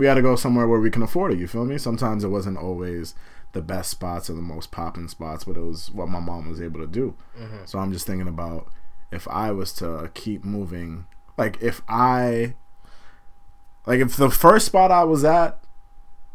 we 0.00 0.06
had 0.06 0.14
to 0.14 0.22
go 0.22 0.34
somewhere 0.34 0.66
where 0.66 0.80
we 0.80 0.90
can 0.90 1.02
afford 1.02 1.30
it. 1.30 1.38
You 1.38 1.46
feel 1.46 1.66
me? 1.66 1.76
Sometimes 1.76 2.24
it 2.24 2.28
wasn't 2.28 2.56
always 2.56 3.14
the 3.52 3.60
best 3.60 3.90
spots 3.90 4.30
or 4.30 4.32
the 4.32 4.40
most 4.40 4.70
popping 4.70 5.08
spots, 5.08 5.44
but 5.44 5.58
it 5.58 5.62
was 5.62 5.90
what 5.90 6.08
my 6.08 6.18
mom 6.20 6.48
was 6.48 6.60
able 6.60 6.80
to 6.80 6.86
do. 6.86 7.14
Mm-hmm. 7.38 7.64
So 7.66 7.78
I'm 7.78 7.92
just 7.92 8.06
thinking 8.06 8.26
about 8.26 8.72
if 9.12 9.28
I 9.28 9.50
was 9.52 9.74
to 9.74 10.10
keep 10.14 10.42
moving, 10.42 11.04
like 11.36 11.60
if 11.60 11.82
I, 11.86 12.54
like 13.86 14.00
if 14.00 14.16
the 14.16 14.30
first 14.30 14.64
spot 14.64 14.90
I 14.90 15.04
was 15.04 15.22
at, 15.22 15.62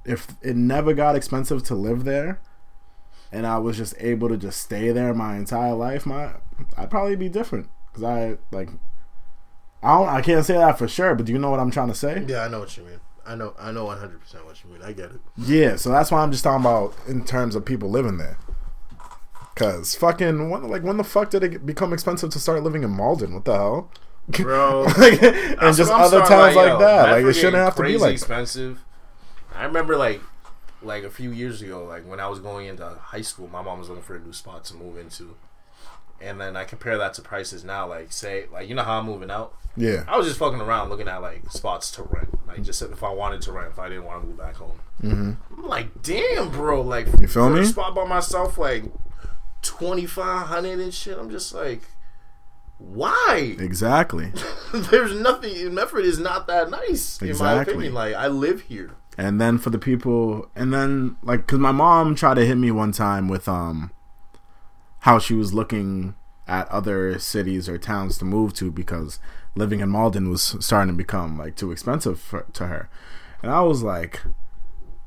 if 0.06 0.28
it 0.44 0.56
never 0.56 0.94
got 0.94 1.16
expensive 1.16 1.64
to 1.64 1.74
live 1.74 2.04
there, 2.04 2.40
and 3.32 3.48
I 3.48 3.58
was 3.58 3.78
just 3.78 3.96
able 4.00 4.30
to 4.30 4.38
just 4.38 4.62
stay 4.62 4.92
there 4.92 5.12
my 5.16 5.38
entire 5.38 5.74
life, 5.74 6.06
my 6.06 6.34
I'd 6.78 6.92
probably 6.92 7.16
be 7.16 7.30
different 7.30 7.70
because 7.88 8.04
I 8.04 8.38
like. 8.52 8.70
I 9.82 9.98
don't. 9.98 10.10
I 10.10 10.22
can't 10.22 10.46
say 10.46 10.54
that 10.54 10.78
for 10.78 10.88
sure, 10.88 11.16
but 11.16 11.26
do 11.26 11.34
you 11.34 11.40
know 11.40 11.50
what 11.50 11.60
I'm 11.60 11.72
trying 11.72 11.90
to 11.90 11.96
say? 11.96 12.24
Yeah, 12.28 12.44
I 12.44 12.48
know 12.48 12.60
what 12.60 12.78
you 12.78 12.84
mean. 12.84 13.00
I 13.28 13.36
know. 13.36 13.54
I 13.60 13.72
know 13.72 13.86
100 13.86 14.20
percent 14.20 14.46
what 14.46 14.64
you 14.64 14.72
mean. 14.72 14.82
I 14.82 14.92
get 14.94 15.12
it. 15.12 15.20
Yeah, 15.38 15.76
so 15.76 15.90
that's 15.90 16.12
why 16.12 16.22
I'm 16.22 16.32
just 16.32 16.44
talking 16.44 16.62
about 16.66 16.96
in 17.08 17.26
terms 17.26 17.56
of 17.56 17.66
people 17.66 17.90
living 17.90 18.18
there. 18.18 18.38
Cause 19.56 19.96
fucking 19.96 20.50
when, 20.50 20.68
like 20.68 20.84
when 20.84 20.98
the 20.98 21.04
fuck 21.04 21.30
did 21.30 21.44
it 21.44 21.66
become 21.66 21.94
expensive 21.94 22.30
to 22.32 22.40
start 22.40 22.62
living 22.64 22.84
in 22.84 22.92
Malden? 22.92 23.34
What 23.34 23.46
the 23.46 23.54
hell? 23.54 23.92
Bro, 24.28 24.84
like, 24.98 25.22
and 25.24 25.76
just 25.76 25.92
other 25.92 26.20
towns 26.20 26.56
like, 26.56 26.68
yo, 26.68 26.80
that. 26.80 27.12
Like 27.12 27.26
it 27.26 27.34
shouldn't 27.34 27.56
have 27.56 27.76
to 27.76 27.84
be 27.84 27.98
like. 27.98 28.14
expensive. 28.14 28.84
I 29.54 29.64
remember 29.64 29.96
like 29.96 30.22
like 30.82 31.04
a 31.04 31.10
few 31.10 31.32
years 31.32 31.62
ago, 31.62 31.86
like 31.86 32.08
when 32.08 32.20
I 32.20 32.28
was 32.28 32.40
going 32.40 32.68
into 32.68 32.88
high 32.88 33.22
school, 33.22 33.48
my 33.48 33.62
mom 33.62 33.80
was 33.80 33.90
looking 33.90 34.04
for 34.04 34.16
a 34.16 34.20
new 34.20 34.34
spot 34.34 34.66
to 34.66 34.76
move 34.76 34.98
into. 34.98 35.36
And 36.22 36.40
then 36.40 36.56
I 36.56 36.64
compare 36.64 36.98
that 36.98 37.14
to 37.16 37.22
prices 37.22 37.64
now. 37.64 37.88
Like, 37.88 38.12
say, 38.12 38.46
like 38.52 38.68
you 38.70 38.76
know 38.76 38.84
how 38.84 39.00
I'm 39.00 39.06
moving 39.06 39.30
out. 39.30 39.54
Yeah, 39.78 40.06
I 40.08 40.18
was 40.18 40.26
just 40.28 40.40
fucking 40.40 40.62
around 40.62 40.90
looking 40.90 41.08
at 41.10 41.22
like 41.22 41.50
spots 41.52 41.92
to 41.92 42.04
rent, 42.04 42.30
like 42.48 42.64
just 42.64 42.82
if 42.82 43.04
I 43.04 43.10
wanted 43.10 43.42
to 43.44 43.52
rent, 43.52 43.70
if 43.72 43.80
I 43.80 43.90
didn't 43.90 44.06
want 44.06 44.22
to 44.22 44.28
move 44.28 44.38
back 44.38 44.56
home. 44.56 44.80
Mm-hmm. 45.04 45.34
I'm 45.58 45.68
like, 45.68 46.02
damn, 46.02 46.50
bro, 46.50 46.82
like 46.82 47.08
You 47.20 47.28
feel 47.28 47.50
me? 47.50 47.66
spot 47.66 47.94
by 47.94 48.06
myself, 48.06 48.58
like 48.58 48.86
twenty 49.62 50.06
five 50.06 50.48
hundred 50.48 50.80
and 50.80 50.94
shit. 50.94 51.18
I'm 51.18 51.30
just 51.30 51.54
like, 51.54 51.82
why? 52.78 53.56
exactly. 53.60 54.32
There's 54.74 55.14
nothing. 55.14 55.56
In 55.56 55.74
Medford 55.76 56.06
is 56.06 56.20
not 56.20 56.48
that 56.48 56.70
nice, 56.70 57.20
in 57.22 57.28
my 57.28 57.32
Exactly. 57.32 57.74
opinion. 57.74 57.94
Like 57.94 58.16
I 58.16 58.28
live 58.28 58.62
here. 58.62 58.92
And 59.18 59.40
then 59.40 59.58
for 59.58 59.70
the 59.70 59.78
people, 59.80 60.50
and 60.56 60.74
then 60.74 61.16
like, 61.24 61.48
cause 61.48 61.60
my 61.60 61.72
mom 61.72 62.16
tried 62.16 62.34
to 62.36 62.46
hit 62.46 62.56
me 62.58 62.72
one 62.72 62.92
time 62.92 63.28
with 63.30 63.48
um, 63.48 63.92
how 65.06 65.20
she 65.20 65.36
was 65.36 65.54
looking 65.54 66.16
at 66.48 66.68
other 66.70 67.20
cities 67.20 67.70
or 67.70 67.78
towns 67.78 68.18
to 68.18 68.26
move 68.26 68.54
to 68.56 68.72
because 68.72 69.20
living 69.54 69.80
in 69.80 69.88
Malden 69.88 70.32
was 70.32 70.56
starting 70.60 70.96
to 70.96 70.98
become 70.98 71.38
like 71.38 71.56
too 71.56 71.72
expensive 71.72 72.20
for, 72.20 72.48
to 72.54 72.66
her, 72.66 72.90
and 73.44 73.52
I 73.52 73.62
was 73.62 73.84
like, 73.84 74.22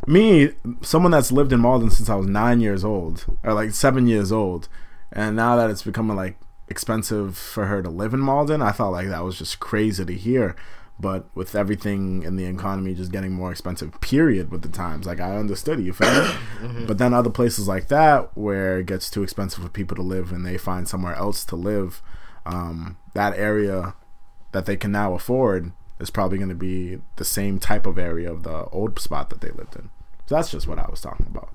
me, 0.06 0.50
someone 0.82 1.10
that's 1.10 1.32
lived 1.32 1.52
in 1.52 1.58
Malden 1.58 1.90
since 1.90 2.08
I 2.08 2.14
was 2.14 2.28
nine 2.28 2.60
years 2.60 2.84
old 2.84 3.26
or 3.42 3.52
like 3.52 3.72
seven 3.72 4.06
years 4.06 4.30
old, 4.30 4.68
and 5.12 5.34
now 5.34 5.56
that 5.56 5.68
it's 5.68 5.82
becoming 5.82 6.16
like 6.16 6.38
expensive 6.68 7.36
for 7.36 7.66
her 7.66 7.82
to 7.82 7.90
live 7.90 8.14
in 8.14 8.20
Malden, 8.20 8.62
I 8.62 8.70
thought 8.70 8.92
like 8.92 9.08
that 9.08 9.24
was 9.24 9.38
just 9.38 9.58
crazy 9.58 10.04
to 10.04 10.14
hear. 10.14 10.54
But 11.00 11.26
with 11.34 11.54
everything 11.54 12.24
in 12.24 12.34
the 12.34 12.44
economy 12.44 12.92
just 12.92 13.12
getting 13.12 13.32
more 13.32 13.52
expensive, 13.52 14.00
period, 14.00 14.50
with 14.50 14.62
the 14.62 14.68
times, 14.68 15.06
like 15.06 15.20
I 15.20 15.36
understood 15.36 15.78
it, 15.78 15.84
you 15.84 15.92
feel 15.92 16.10
me? 16.10 16.86
But 16.86 16.98
then 16.98 17.14
other 17.14 17.30
places 17.30 17.68
like 17.68 17.86
that 17.88 18.36
where 18.36 18.80
it 18.80 18.86
gets 18.86 19.08
too 19.08 19.22
expensive 19.22 19.62
for 19.62 19.68
people 19.68 19.94
to 19.96 20.02
live 20.02 20.32
and 20.32 20.44
they 20.44 20.58
find 20.58 20.88
somewhere 20.88 21.14
else 21.14 21.44
to 21.46 21.56
live, 21.56 22.02
um, 22.44 22.96
that 23.14 23.38
area 23.38 23.94
that 24.52 24.66
they 24.66 24.76
can 24.76 24.90
now 24.90 25.14
afford 25.14 25.72
is 26.00 26.10
probably 26.10 26.38
going 26.38 26.48
to 26.48 26.54
be 26.54 26.98
the 27.16 27.24
same 27.24 27.58
type 27.58 27.86
of 27.86 27.98
area 27.98 28.30
of 28.30 28.42
the 28.42 28.64
old 28.66 28.98
spot 28.98 29.30
that 29.30 29.40
they 29.40 29.50
lived 29.50 29.76
in. 29.76 29.90
So 30.26 30.34
that's 30.34 30.50
just 30.50 30.66
what 30.66 30.78
I 30.78 30.88
was 30.90 31.00
talking 31.00 31.26
about. 31.26 31.50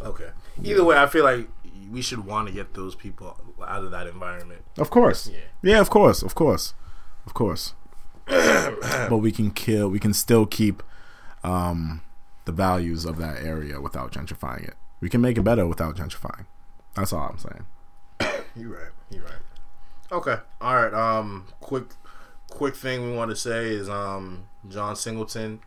Okay. 0.00 0.30
Either 0.62 0.84
way, 0.84 0.96
I 0.96 1.06
feel 1.06 1.24
like 1.24 1.48
we 1.90 2.02
should 2.02 2.24
want 2.24 2.48
to 2.48 2.54
get 2.54 2.74
those 2.74 2.94
people 2.94 3.38
out 3.66 3.84
of 3.84 3.90
that 3.90 4.06
environment. 4.06 4.62
Of 4.78 4.90
course. 4.90 5.28
Yeah. 5.32 5.38
Yeah, 5.62 5.80
of 5.80 5.90
course, 5.90 6.22
of 6.22 6.34
course, 6.34 6.74
of 7.26 7.34
course. 7.34 7.74
But 8.30 9.18
we 9.18 9.32
can 9.32 9.50
kill. 9.50 9.88
We 9.88 9.98
can 9.98 10.14
still 10.14 10.46
keep 10.46 10.82
um, 11.42 12.02
the 12.44 12.52
values 12.52 13.04
of 13.04 13.18
that 13.18 13.42
area 13.42 13.80
without 13.80 14.12
gentrifying 14.12 14.66
it. 14.68 14.74
We 15.00 15.08
can 15.08 15.20
make 15.20 15.38
it 15.38 15.42
better 15.42 15.66
without 15.66 15.96
gentrifying. 15.96 16.46
That's 16.94 17.12
all 17.12 17.28
I'm 17.28 17.38
saying. 17.38 18.42
You're 18.56 18.70
right. 18.70 18.92
You're 19.10 19.24
right. 19.24 19.32
Okay. 20.12 20.36
All 20.60 20.74
right. 20.74 20.92
Um, 20.92 21.46
quick, 21.60 21.84
quick 22.48 22.76
thing 22.76 23.02
we 23.02 23.16
want 23.16 23.30
to 23.30 23.36
say 23.36 23.68
is 23.68 23.88
um, 23.88 24.44
John 24.68 24.96
Singleton. 24.96 25.60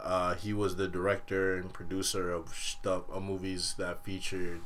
Uh, 0.00 0.34
he 0.34 0.52
was 0.52 0.76
the 0.76 0.88
director 0.88 1.56
and 1.56 1.72
producer 1.72 2.32
of 2.32 2.48
stuff, 2.54 3.02
of 3.08 3.22
movies 3.22 3.74
that 3.78 4.02
featured 4.04 4.60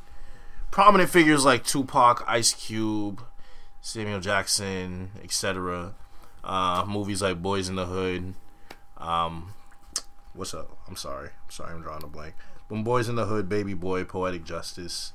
prominent 0.71 1.11
figures 1.11 1.45
like 1.45 1.65
Tupac, 1.65 2.25
Ice 2.27 2.53
Cube, 2.55 3.23
Samuel 3.81 4.21
Jackson, 4.21 5.11
etc. 5.23 5.95
Uh, 6.47 6.85
movies 6.87 7.23
like 7.23 7.43
Boys 7.43 7.69
in 7.69 7.75
the 7.75 7.87
Hood. 7.87 8.35
Um, 8.99 9.55
what's 10.33 10.55
up? 10.55 10.79
I'm 10.87 10.95
sorry. 10.95 11.29
I'm 11.29 11.51
sorry. 11.51 11.75
I'm 11.75 11.83
drawing 11.83 12.05
a 12.05 12.07
blank. 12.07 12.35
When 12.69 12.85
Boys 12.85 13.09
in 13.09 13.17
the 13.17 13.27
Hood, 13.27 13.49
Baby 13.49 13.75
Boy, 13.75 14.05
Poetic 14.05 14.45
Justice. 14.45 15.13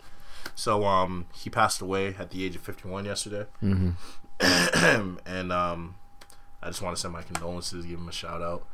So 0.55 0.84
um, 0.84 1.27
he 1.34 1.49
passed 1.49 1.82
away 1.82 2.15
at 2.19 2.32
the 2.32 2.43
age 2.43 2.55
of 2.55 2.61
51 2.61 3.05
yesterday. 3.05 3.45
Mm-hmm. 3.63 3.91
and 5.25 5.51
um, 5.53 5.95
I 6.61 6.67
just 6.67 6.82
want 6.82 6.97
to 6.97 7.01
send 7.01 7.13
my 7.13 7.21
condolences, 7.21 7.86
give 7.86 7.99
him 7.99 8.09
a 8.09 8.11
shout 8.11 8.41
out 8.41 8.67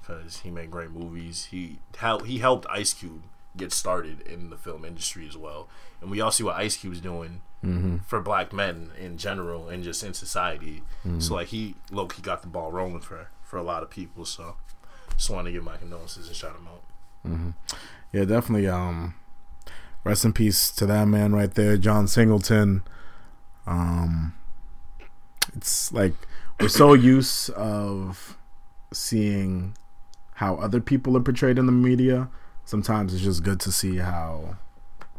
because 0.00 0.40
he 0.40 0.50
made 0.50 0.70
great 0.70 0.90
movies. 0.90 1.46
He 1.46 1.78
helped 1.96 2.26
he 2.26 2.38
helped 2.38 2.66
Ice 2.68 2.92
Cube 2.92 3.22
get 3.56 3.72
started 3.72 4.20
in 4.22 4.50
the 4.50 4.56
film 4.56 4.84
industry 4.84 5.26
as 5.28 5.36
well, 5.36 5.68
and 6.00 6.10
we 6.10 6.20
all 6.20 6.30
see 6.30 6.44
what 6.44 6.56
Ice 6.56 6.76
Cube's 6.76 7.00
doing 7.00 7.42
Mm-hmm. 7.64 7.98
for 7.98 8.20
black 8.20 8.52
men 8.52 8.90
in 8.98 9.16
general 9.16 9.68
and 9.68 9.84
just 9.84 10.02
in 10.02 10.14
society. 10.14 10.82
Mm-hmm. 11.06 11.20
So 11.20 11.34
like 11.34 11.46
he 11.46 11.76
look 11.92 12.14
he 12.14 12.20
got 12.22 12.42
the 12.42 12.48
ball 12.48 12.72
rolling 12.72 12.98
for 13.00 13.28
for 13.44 13.56
a 13.56 13.62
lot 13.62 13.84
of 13.84 13.90
people. 13.90 14.24
So 14.24 14.56
just 15.16 15.30
want 15.30 15.46
to 15.46 15.52
give 15.52 15.62
my 15.62 15.76
condolences 15.76 16.26
and 16.26 16.34
shout 16.34 16.56
him 16.56 16.66
out. 16.66 17.54
Yeah, 18.12 18.24
definitely. 18.24 18.66
Um, 18.66 19.14
rest 20.02 20.24
in 20.24 20.32
peace 20.32 20.72
to 20.72 20.86
that 20.86 21.06
man 21.06 21.34
right 21.34 21.54
there, 21.54 21.76
John 21.76 22.08
Singleton. 22.08 22.82
Um, 23.64 24.34
it's 25.54 25.92
like 25.92 26.14
we're 26.60 26.68
so 26.68 26.94
used 27.14 27.50
of 27.50 28.36
seeing 28.92 29.76
how 30.34 30.56
other 30.56 30.80
people 30.80 31.16
are 31.16 31.20
portrayed 31.20 31.58
in 31.58 31.66
the 31.66 31.72
media. 31.72 32.28
Sometimes 32.64 33.12
it's 33.12 33.22
just 33.22 33.42
good 33.42 33.60
to 33.60 33.72
see 33.72 33.96
how 33.96 34.56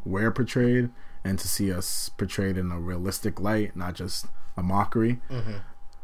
we're 0.05 0.31
portrayed 0.31 0.89
and 1.23 1.39
to 1.39 1.47
see 1.47 1.71
us 1.71 2.09
portrayed 2.09 2.57
in 2.57 2.71
a 2.71 2.79
realistic 2.79 3.39
light, 3.39 3.75
not 3.75 3.93
just 3.93 4.25
a 4.57 4.63
mockery. 4.63 5.19
Mm-hmm. 5.29 5.57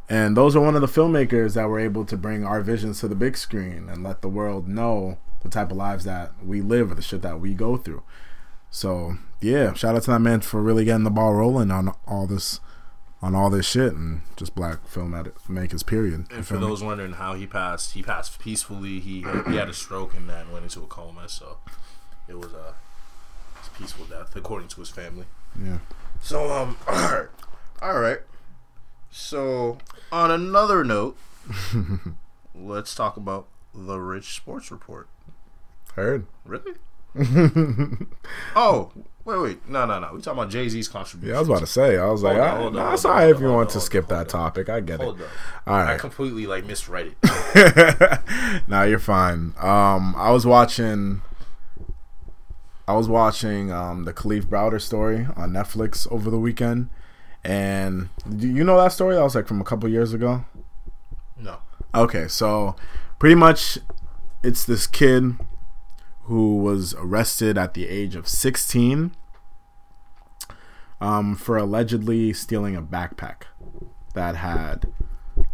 And 0.10 0.36
those 0.36 0.56
are 0.56 0.62
one 0.62 0.76
of 0.76 0.82
the 0.82 0.88
filmmakers 0.88 1.54
that 1.54 1.70
were 1.70 1.80
able 1.80 2.04
to 2.06 2.18
bring 2.18 2.44
our 2.44 2.62
visions 2.62 3.00
to 3.00 3.08
the 3.08 3.16
big 3.16 3.38
screen 3.38 3.90
and 3.90 4.04
let 4.04 4.22
the 4.22 4.30
world 4.30 4.68
know 4.68 5.18
the 5.42 5.50
type 5.50 5.72
of 5.72 5.78
lives 5.78 6.04
that 6.06 6.32
we 6.44 6.62
live 6.62 6.92
or 6.92 6.96
the 6.96 7.02
shit 7.02 7.22
that 7.22 7.40
we 7.40 7.54
go 7.54 7.78
through. 7.78 8.04
So 8.72 9.18
yeah, 9.40 9.74
shout 9.74 9.96
out 9.96 10.04
to 10.04 10.12
that 10.12 10.20
man 10.20 10.42
for 10.42 10.62
really 10.62 10.86
getting 10.86 11.04
the 11.04 11.12
ball 11.12 11.34
rolling 11.34 11.72
on 11.72 11.94
all 12.08 12.26
this, 12.26 12.60
on 13.22 13.36
all 13.36 13.50
this 13.50 13.66
shit 13.66 13.94
and 13.94 14.22
just 14.36 14.56
black 14.56 14.88
film 14.88 15.12
makers. 15.48 15.84
Period. 15.84 16.26
And 16.32 16.46
for 16.46 16.58
those 16.58 16.82
wondering 16.84 17.14
how 17.14 17.34
he 17.34 17.46
passed, 17.46 17.94
he 17.94 18.02
passed 18.04 18.40
peacefully. 18.40 19.00
He 19.00 19.22
he 19.48 19.56
had 19.56 19.70
a 19.70 19.74
stroke 19.74 20.16
and 20.16 20.30
then 20.30 20.52
went 20.52 20.64
into 20.64 20.82
a 20.82 20.88
coma. 20.88 21.28
So 21.28 21.58
it 22.28 22.38
was 22.38 22.54
a, 22.54 22.74
a 23.66 23.70
peaceful 23.78 24.06
death 24.06 24.36
according 24.36 24.70
to 24.70 24.80
his 24.80 24.90
family. 24.90 25.26
yeah, 25.62 25.80
So 26.22 26.52
um, 26.52 26.78
all 26.88 26.96
right, 26.96 27.28
all 27.82 28.00
right. 28.00 28.20
So 29.12 29.80
on 30.12 30.32
another 30.32 30.84
note, 30.84 31.18
let's 32.56 32.94
talk 32.96 33.18
about 33.18 33.48
the 33.74 34.00
Rich 34.00 34.36
Sports 34.36 34.72
Report. 34.72 35.08
heard. 35.96 36.26
Really? 36.46 36.74
oh, 38.56 38.92
wait, 39.30 39.42
wait, 39.42 39.70
no, 39.70 39.86
no, 39.86 40.00
no. 40.00 40.14
We 40.14 40.22
talking 40.22 40.40
about 40.40 40.52
Jay 40.52 40.68
Z's 40.68 40.88
contribution. 40.88 41.32
Yeah, 41.32 41.38
I 41.38 41.40
was 41.40 41.50
about 41.50 41.60
to 41.60 41.68
say. 41.68 41.98
I 41.98 42.08
was 42.08 42.24
like, 42.24 42.38
Hold 42.38 42.76
on, 42.76 42.82
I, 42.82 42.88
on, 42.88 42.94
it's 42.94 43.06
on, 43.06 43.30
if 43.30 43.40
you 43.40 43.48
on, 43.48 43.54
want 43.54 43.56
hold 43.56 43.70
to 43.70 43.78
on, 43.78 43.82
skip 43.82 44.08
that 44.08 44.20
on. 44.20 44.26
topic. 44.28 44.70
I 44.70 44.80
get 44.80 45.00
it. 45.02 45.08
Up. 45.08 45.18
All 45.68 45.76
I 45.76 45.98
completely 45.98 46.48
like 46.48 46.66
misread 46.66 47.16
it. 47.22 48.20
nah, 48.68 48.84
you're 48.84 49.00
fine. 49.00 49.54
Um, 49.60 50.16
I 50.18 50.32
was 50.32 50.46
watching. 50.46 51.22
I 52.88 52.94
was 52.94 53.08
watching 53.08 53.72
um, 53.72 54.06
the 54.06 54.14
Kalief 54.14 54.46
Browder 54.46 54.82
story 54.82 55.28
on 55.36 55.52
Netflix 55.52 56.12
over 56.12 56.32
the 56.32 56.40
weekend, 56.40 56.90
and 57.44 58.10
do 58.28 58.48
you 58.48 58.64
know 58.64 58.78
that 58.78 58.92
story? 58.94 59.16
That 59.16 59.24
was 59.24 59.36
like 59.36 59.48
from 59.48 59.62
a 59.62 59.64
couple 59.64 59.88
years 59.90 60.12
ago. 60.12 60.46
No. 61.38 61.58
Okay, 61.94 62.28
so 62.28 62.76
pretty 63.20 63.36
much, 63.36 63.78
it's 64.44 64.66
this 64.66 64.88
kid 64.88 65.36
who 66.24 66.58
was 66.58 66.94
arrested 66.96 67.58
at 67.58 67.74
the 67.74 67.88
age 67.88 68.16
of 68.16 68.28
16 68.28 69.16
um, 71.02 71.36
for 71.36 71.58
allegedly 71.58 72.34
stealing 72.34 72.76
a 72.76 72.82
backpack 72.82 73.43
that 74.14 74.36
had 74.38 74.91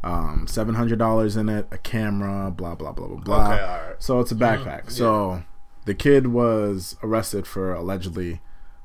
um, 0.04 0.46
$700 0.48 1.38
in 1.38 1.50
it, 1.50 1.68
a 1.72 1.78
camera, 1.78 2.52
blah, 2.52 2.76
blah, 2.76 2.92
blah, 2.92 3.08
blah, 3.08 3.18
blah. 3.18 3.54
Okay, 3.54 3.64
all 3.64 3.78
right. 3.90 3.96
So 4.00 4.20
it's 4.20 4.32
a 4.32 4.36
backpack. 4.36 4.90
So 4.92 5.44
the 5.86 5.94
kid 5.94 6.28
was 6.28 6.96
arrested 7.04 7.46
for 7.46 7.74
allegedly 7.74 8.42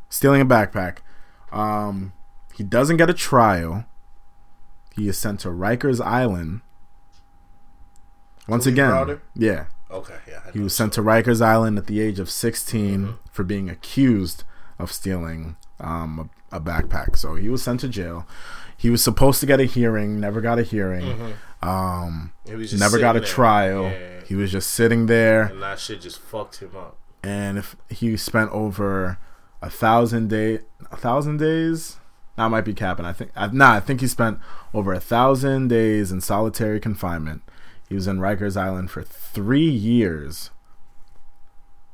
stealing 0.09 0.41
a 0.41 0.47
backpack. 0.47 0.99
Um, 1.53 2.13
he 2.55 2.63
doesn't 2.65 2.97
get 2.99 3.09
a 3.11 3.15
trial. 3.15 3.87
He 4.95 5.09
is 5.09 5.17
sent 5.17 5.41
to 5.41 5.49
Rikers 5.49 6.01
Island. 6.05 6.61
Once 8.49 8.67
again, 8.67 8.91
Browder? 8.91 9.21
yeah, 9.35 9.67
Okay, 9.91 10.17
yeah. 10.29 10.41
He 10.53 10.61
was 10.61 10.75
sent 10.75 10.93
to 10.95 11.03
Rikers 11.03 11.41
Island 11.43 11.79
at 11.79 11.87
the 11.87 12.01
age 12.01 12.19
of 12.19 12.31
16 12.31 13.01
Mm-hmm. 13.01 13.13
for 13.33 13.45
being 13.45 13.69
accused 13.71 14.45
of 14.79 14.93
stealing 14.93 15.57
um, 15.79 16.31
a, 16.53 16.61
backpack. 16.61 17.17
So 17.17 17.35
he 17.35 17.49
was 17.49 17.63
sent 17.63 17.81
to 17.81 17.89
jail. 17.89 18.27
He 18.77 18.91
was 18.91 19.03
supposed 19.03 19.41
to 19.41 19.47
get 19.47 19.61
a 19.61 19.65
hearing, 19.65 20.19
never 20.21 20.41
got 20.41 20.59
a 20.59 20.63
hearing. 20.63 21.35
Um, 21.63 22.33
He 22.47 22.55
was 22.55 22.71
just 22.71 22.81
never 22.81 22.99
got 22.99 23.17
a 23.17 23.21
there. 23.21 23.29
trial. 23.29 23.83
Yeah. 23.85 24.21
He 24.27 24.35
was 24.35 24.51
just 24.53 24.71
sitting 24.71 25.07
there 25.07 25.43
and 25.43 25.63
that 25.63 25.79
shit 25.79 26.01
just 26.01 26.19
fucked 26.21 26.61
him 26.61 26.75
up. 26.77 26.97
and 27.23 27.59
if 27.59 27.77
he 27.89 28.17
spent 28.17 28.51
over 28.53 29.19
a 29.61 29.69
thousand 29.69 30.31
day 30.31 30.61
a 30.91 30.97
thousand 30.97 31.37
days 31.39 31.97
I 32.39 32.47
might 32.49 32.65
be 32.65 32.73
capping 32.73 33.05
I 33.05 33.13
think 33.13 33.33
I, 33.37 33.49
nah 33.49 33.73
I 33.75 33.81
think 33.81 34.01
he 34.01 34.07
spent 34.07 34.39
over 34.73 34.93
a 34.95 35.01
thousand 35.01 35.69
days 35.69 36.11
in 36.13 36.21
solitary 36.23 36.81
confinement 36.81 37.43
he 37.89 37.95
was 37.95 38.07
in 38.07 38.21
Rikers 38.21 38.57
Island 38.57 38.91
for 38.91 39.03
three 39.03 39.69
years 39.69 40.51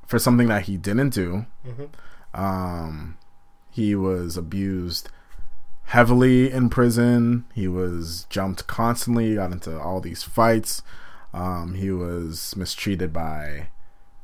for 0.07 0.19
something 0.21 0.47
that 0.49 0.63
he 0.65 0.77
didn't 0.77 1.11
do 1.11 1.47
um 2.35 3.17
he 3.77 3.95
was 3.95 4.37
abused 4.37 5.09
heavily 5.85 6.51
in 6.51 6.69
prison 6.69 7.45
he 7.55 7.69
was 7.69 8.27
jumped 8.29 8.67
constantly 8.67 9.35
got 9.37 9.53
into 9.53 9.79
all 9.79 10.01
these 10.01 10.23
fights 10.23 10.83
um, 11.33 11.75
he 11.75 11.91
was 11.91 12.57
mistreated 12.57 13.13
by 13.13 13.69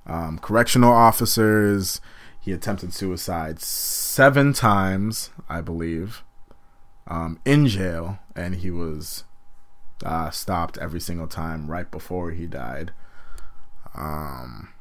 um, 0.06 0.38
correctional 0.38 0.92
officers. 0.92 2.00
He 2.40 2.52
attempted 2.52 2.92
suicide 2.92 3.60
seven 3.60 4.52
times, 4.52 5.30
I 5.48 5.60
believe, 5.60 6.22
um, 7.06 7.38
in 7.44 7.68
jail, 7.68 8.18
and 8.34 8.56
he 8.56 8.70
was 8.70 9.24
uh, 10.04 10.30
stopped 10.30 10.78
every 10.78 11.00
single 11.00 11.28
time 11.28 11.70
right 11.70 11.88
before 11.90 12.32
he 12.32 12.46
died. 12.46 12.92
Um, 13.94 14.72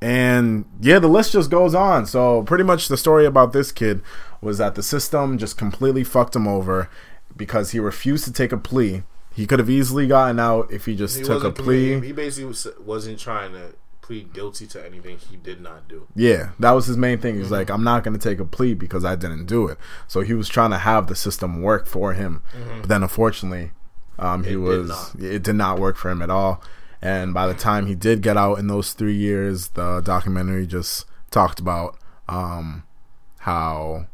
and 0.00 0.64
yeah, 0.80 0.98
the 0.98 1.08
list 1.08 1.32
just 1.32 1.50
goes 1.50 1.74
on. 1.74 2.06
So 2.06 2.42
pretty 2.42 2.64
much 2.64 2.88
the 2.88 2.96
story 2.96 3.26
about 3.26 3.52
this 3.52 3.72
kid 3.72 4.02
was 4.40 4.58
that 4.58 4.74
the 4.74 4.82
system 4.82 5.38
just 5.38 5.58
completely 5.58 6.04
fucked 6.04 6.34
him 6.34 6.48
over 6.48 6.88
because 7.36 7.70
he 7.72 7.78
refused 7.78 8.24
to 8.24 8.32
take 8.32 8.52
a 8.52 8.56
plea. 8.56 9.02
He 9.34 9.46
could 9.46 9.58
have 9.58 9.70
easily 9.70 10.06
gotten 10.06 10.40
out 10.40 10.72
if 10.72 10.86
he 10.86 10.96
just 10.96 11.18
He 11.18 11.22
took 11.22 11.44
a 11.44 11.50
plea. 11.50 12.00
He 12.00 12.12
basically 12.12 12.46
was, 12.46 12.66
wasn't 12.80 13.18
trying 13.18 13.52
to 13.52 13.74
plead 14.00 14.32
guilty 14.32 14.66
to 14.66 14.84
anything 14.84 15.18
he 15.18 15.36
did 15.36 15.60
not 15.60 15.86
do. 15.86 16.08
Yeah, 16.16 16.50
that 16.58 16.72
was 16.72 16.86
his 16.86 16.96
main 16.96 17.18
thing. 17.18 17.34
Mm-hmm. 17.34 17.42
He's 17.42 17.50
like, 17.52 17.70
I'm 17.70 17.84
not 17.84 18.02
going 18.02 18.18
to 18.18 18.28
take 18.28 18.40
a 18.40 18.44
plea 18.44 18.74
because 18.74 19.04
I 19.04 19.14
didn't 19.14 19.46
do 19.46 19.68
it. 19.68 19.78
So 20.08 20.22
he 20.22 20.34
was 20.34 20.48
trying 20.48 20.70
to 20.70 20.78
have 20.78 21.06
the 21.06 21.14
system 21.14 21.62
work 21.62 21.86
for 21.86 22.14
him. 22.14 22.42
But 22.80 22.88
then, 22.88 23.02
unfortunately, 23.02 23.70
um, 24.18 24.42
he 24.44 24.54
Mm-hmm. 24.54 24.66
It 24.66 24.70
did 24.70 24.78
was 24.80 24.88
not. 24.88 25.22
it 25.22 25.42
did 25.44 25.54
not 25.54 25.78
work 25.78 25.96
for 25.96 26.10
him 26.10 26.22
at 26.22 26.30
all. 26.30 26.60
And 27.02 27.32
by 27.32 27.46
the 27.46 27.54
time 27.54 27.86
he 27.86 27.94
did 27.94 28.22
get 28.22 28.36
out 28.36 28.58
in 28.58 28.66
those 28.66 28.92
three 28.92 29.16
years, 29.16 29.68
the 29.68 30.00
documentary 30.00 30.66
just 30.66 31.06
talked 31.30 31.58
about 31.58 31.96
um, 32.28 32.84
how 33.38 34.06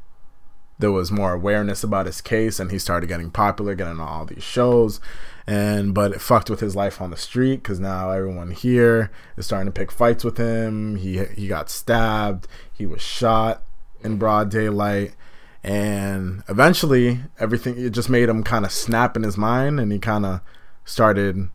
there 0.78 0.92
was 0.92 1.10
more 1.10 1.32
awareness 1.32 1.82
about 1.82 2.06
his 2.06 2.20
case, 2.20 2.60
and 2.60 2.70
he 2.70 2.78
started 2.78 3.06
getting 3.06 3.30
popular, 3.30 3.74
getting 3.74 4.00
on 4.00 4.08
all 4.08 4.24
these 4.24 4.42
shows. 4.42 5.00
And 5.46 5.94
but 5.94 6.12
it 6.12 6.20
fucked 6.20 6.50
with 6.50 6.60
his 6.60 6.76
life 6.76 7.00
on 7.00 7.10
the 7.10 7.16
street 7.16 7.62
because 7.62 7.80
now 7.80 8.10
everyone 8.10 8.50
here 8.50 9.10
is 9.36 9.46
starting 9.46 9.66
to 9.66 9.72
pick 9.72 9.90
fights 9.92 10.24
with 10.24 10.38
him. 10.38 10.96
He 10.96 11.24
he 11.24 11.48
got 11.48 11.70
stabbed. 11.70 12.46
He 12.72 12.84
was 12.84 13.00
shot 13.00 13.62
in 14.02 14.18
broad 14.18 14.50
daylight, 14.50 15.14
and 15.62 16.42
eventually 16.48 17.20
everything 17.38 17.78
it 17.78 17.90
just 17.90 18.10
made 18.10 18.28
him 18.28 18.42
kind 18.42 18.64
of 18.64 18.72
snap 18.72 19.16
in 19.16 19.22
his 19.22 19.38
mind, 19.38 19.80
and 19.80 19.92
he 19.92 19.98
kind 19.98 20.26
of 20.26 20.40
started 20.84 21.48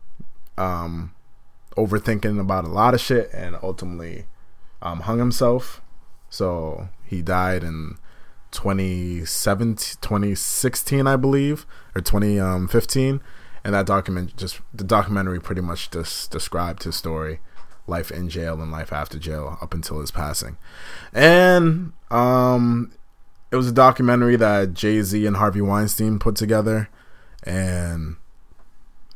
um, 0.56 1.14
overthinking 1.76 2.40
about 2.40 2.64
a 2.64 2.68
lot 2.68 2.94
of 2.94 3.00
shit, 3.00 3.30
and 3.32 3.56
ultimately 3.62 4.26
um, 4.80 5.00
hung 5.00 5.18
himself. 5.18 5.80
So 6.28 6.88
he 7.04 7.22
died 7.22 7.62
in 7.62 7.98
2017, 8.52 9.98
2016, 10.00 11.06
I 11.06 11.16
believe, 11.16 11.66
or 11.94 12.00
2015. 12.00 13.20
And 13.64 13.74
that 13.74 13.86
document 13.86 14.36
just 14.36 14.60
the 14.74 14.84
documentary 14.84 15.40
pretty 15.40 15.60
much 15.60 15.90
just 15.90 16.30
described 16.30 16.82
his 16.82 16.96
story, 16.96 17.40
life 17.86 18.10
in 18.10 18.28
jail 18.28 18.60
and 18.60 18.72
life 18.72 18.92
after 18.92 19.18
jail 19.18 19.58
up 19.60 19.72
until 19.72 20.00
his 20.00 20.10
passing. 20.10 20.56
And 21.12 21.92
um, 22.10 22.92
it 23.50 23.56
was 23.56 23.68
a 23.68 23.72
documentary 23.72 24.36
that 24.36 24.74
Jay 24.74 25.00
Z 25.02 25.26
and 25.26 25.36
Harvey 25.36 25.60
Weinstein 25.60 26.18
put 26.18 26.34
together, 26.34 26.88
and 27.44 28.16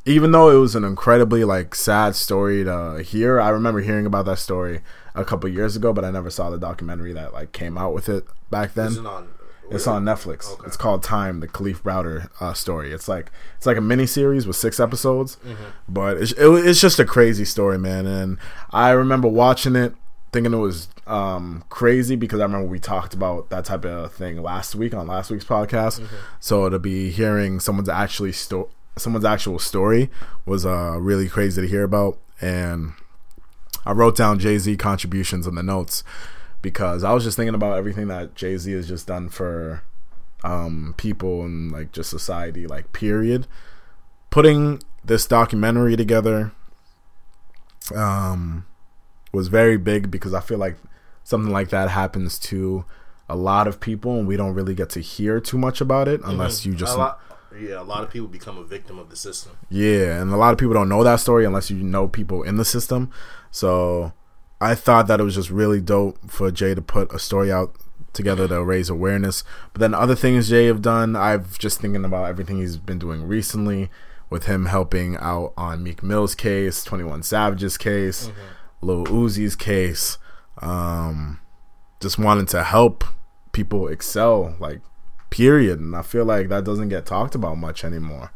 even 0.07 0.31
though 0.31 0.49
it 0.49 0.59
was 0.59 0.75
an 0.75 0.83
incredibly 0.83 1.43
like 1.43 1.75
sad 1.75 2.15
story 2.15 2.63
to 2.63 3.03
hear, 3.05 3.39
I 3.39 3.49
remember 3.49 3.81
hearing 3.81 4.05
about 4.05 4.25
that 4.25 4.39
story 4.39 4.81
a 5.15 5.25
couple 5.25 5.49
years 5.49 5.75
ago, 5.75 5.93
but 5.93 6.05
I 6.05 6.11
never 6.11 6.29
saw 6.29 6.49
the 6.49 6.57
documentary 6.57 7.13
that 7.13 7.33
like 7.33 7.51
came 7.51 7.77
out 7.77 7.93
with 7.93 8.07
it 8.09 8.25
back 8.49 8.73
then. 8.73 8.93
It 8.93 9.05
on? 9.05 9.27
It's 9.69 9.85
on 9.85 10.05
Netflix. 10.05 10.49
Okay. 10.53 10.63
It's 10.65 10.77
called 10.77 11.03
Time, 11.03 11.41
the 11.41 11.47
Kalief 11.47 11.81
Browder 11.81 12.29
uh, 12.39 12.53
story. 12.53 12.93
It's 12.93 13.09
like 13.09 13.31
it's 13.57 13.65
like 13.65 13.75
a 13.75 13.81
mini 13.81 14.05
series 14.05 14.47
with 14.47 14.55
six 14.55 14.79
episodes, 14.79 15.35
Mm-hmm. 15.45 15.63
but 15.89 16.15
it's 16.17 16.31
it, 16.31 16.47
it's 16.65 16.79
just 16.79 16.99
a 16.99 17.05
crazy 17.05 17.43
story, 17.43 17.77
man. 17.77 18.07
And 18.07 18.37
I 18.71 18.91
remember 18.91 19.27
watching 19.27 19.75
it, 19.75 19.93
thinking 20.31 20.53
it 20.53 20.57
was 20.57 20.87
um, 21.05 21.65
crazy 21.69 22.15
because 22.15 22.39
I 22.39 22.43
remember 22.43 22.67
we 22.67 22.79
talked 22.79 23.13
about 23.13 23.49
that 23.49 23.65
type 23.65 23.83
of 23.83 24.13
thing 24.13 24.41
last 24.41 24.73
week 24.73 24.93
on 24.93 25.05
last 25.05 25.29
week's 25.31 25.43
podcast. 25.43 25.99
Mm-hmm. 25.99 26.15
So 26.39 26.69
to 26.69 26.79
be 26.79 27.09
hearing 27.09 27.59
someone's 27.59 27.89
actually 27.89 28.31
sto- 28.31 28.69
someone's 28.97 29.25
actual 29.25 29.59
story 29.59 30.09
was 30.45 30.65
uh, 30.65 30.97
really 30.99 31.27
crazy 31.27 31.61
to 31.61 31.67
hear 31.67 31.83
about, 31.83 32.17
and 32.41 32.93
I 33.85 33.91
wrote 33.91 34.17
down 34.17 34.39
Jay 34.39 34.57
Z 34.57 34.77
contributions 34.77 35.47
in 35.47 35.55
the 35.55 35.63
notes 35.63 36.03
because 36.61 37.03
I 37.03 37.13
was 37.13 37.23
just 37.23 37.37
thinking 37.37 37.55
about 37.55 37.77
everything 37.77 38.07
that 38.07 38.35
Jay 38.35 38.57
Z 38.57 38.71
has 38.73 38.87
just 38.87 39.07
done 39.07 39.29
for 39.29 39.83
um, 40.43 40.93
people 40.97 41.43
and 41.43 41.71
like 41.71 41.91
just 41.91 42.09
society, 42.09 42.67
like 42.67 42.93
period. 42.93 43.47
Putting 44.29 44.81
this 45.03 45.25
documentary 45.25 45.95
together 45.95 46.51
um, 47.95 48.65
was 49.31 49.47
very 49.47 49.77
big 49.77 50.11
because 50.11 50.33
I 50.33 50.41
feel 50.41 50.57
like 50.57 50.77
something 51.23 51.51
like 51.51 51.69
that 51.69 51.89
happens 51.89 52.37
to 52.39 52.85
a 53.29 53.35
lot 53.35 53.67
of 53.67 53.79
people, 53.79 54.17
and 54.17 54.27
we 54.27 54.37
don't 54.37 54.53
really 54.53 54.73
get 54.73 54.89
to 54.91 54.99
hear 54.99 55.39
too 55.39 55.57
much 55.57 55.81
about 55.81 56.07
it 56.07 56.21
unless 56.23 56.65
you 56.65 56.73
just 56.75 56.95
a 56.95 56.97
lot, 56.97 57.19
yeah, 57.59 57.79
a 57.79 57.83
lot 57.83 58.03
of 58.03 58.09
people 58.09 58.27
become 58.27 58.57
a 58.57 58.63
victim 58.63 58.99
of 58.99 59.09
the 59.09 59.15
system. 59.15 59.57
yeah, 59.69 60.21
and 60.21 60.31
a 60.31 60.37
lot 60.37 60.53
of 60.53 60.59
people 60.59 60.73
don't 60.73 60.89
know 60.89 61.03
that 61.03 61.19
story 61.19 61.45
unless 61.45 61.69
you 61.69 61.77
know 61.77 62.07
people 62.07 62.43
in 62.43 62.57
the 62.57 62.65
system. 62.65 63.11
So 63.51 64.13
I 64.59 64.75
thought 64.75 65.07
that 65.07 65.19
it 65.19 65.23
was 65.23 65.35
just 65.35 65.49
really 65.49 65.81
dope 65.81 66.29
for 66.29 66.51
Jay 66.51 66.73
to 66.75 66.81
put 66.81 67.13
a 67.13 67.19
story 67.19 67.51
out 67.51 67.75
together 68.13 68.47
to 68.47 68.63
raise 68.63 68.89
awareness. 68.89 69.43
But 69.73 69.81
then 69.81 69.93
other 69.93 70.15
things 70.15 70.49
Jay 70.49 70.65
have 70.65 70.81
done, 70.81 71.15
I've 71.15 71.57
just 71.59 71.79
thinking 71.79 72.03
about 72.05 72.29
everything 72.29 72.57
he's 72.57 72.77
been 72.77 72.99
doing 72.99 73.27
recently 73.27 73.89
with 74.29 74.45
him 74.45 74.65
helping 74.65 75.15
out 75.17 75.53
on 75.55 75.83
Meek 75.83 76.03
Mill's 76.03 76.35
case, 76.35 76.83
Twenty 76.83 77.03
One 77.03 77.23
Savage's 77.23 77.77
case, 77.77 78.29
Lil 78.81 79.05
Uzi's 79.05 79.55
case, 79.55 80.17
um, 80.61 81.39
just 82.01 82.19
wanting 82.19 82.45
to 82.47 82.63
help 82.63 83.03
people 83.53 83.87
excel, 83.87 84.55
like 84.59 84.81
period. 85.29 85.79
And 85.79 85.95
I 85.95 86.01
feel 86.01 86.25
like 86.25 86.49
that 86.49 86.63
doesn't 86.63 86.89
get 86.89 87.05
talked 87.05 87.35
about 87.35 87.57
much 87.57 87.83
anymore. 87.83 88.31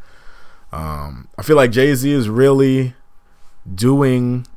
Um, 0.72 1.28
I 1.38 1.44
feel 1.44 1.56
like 1.56 1.72
Jay 1.72 1.94
Z 1.96 2.10
is 2.10 2.30
really 2.30 2.94
doing 3.74 4.48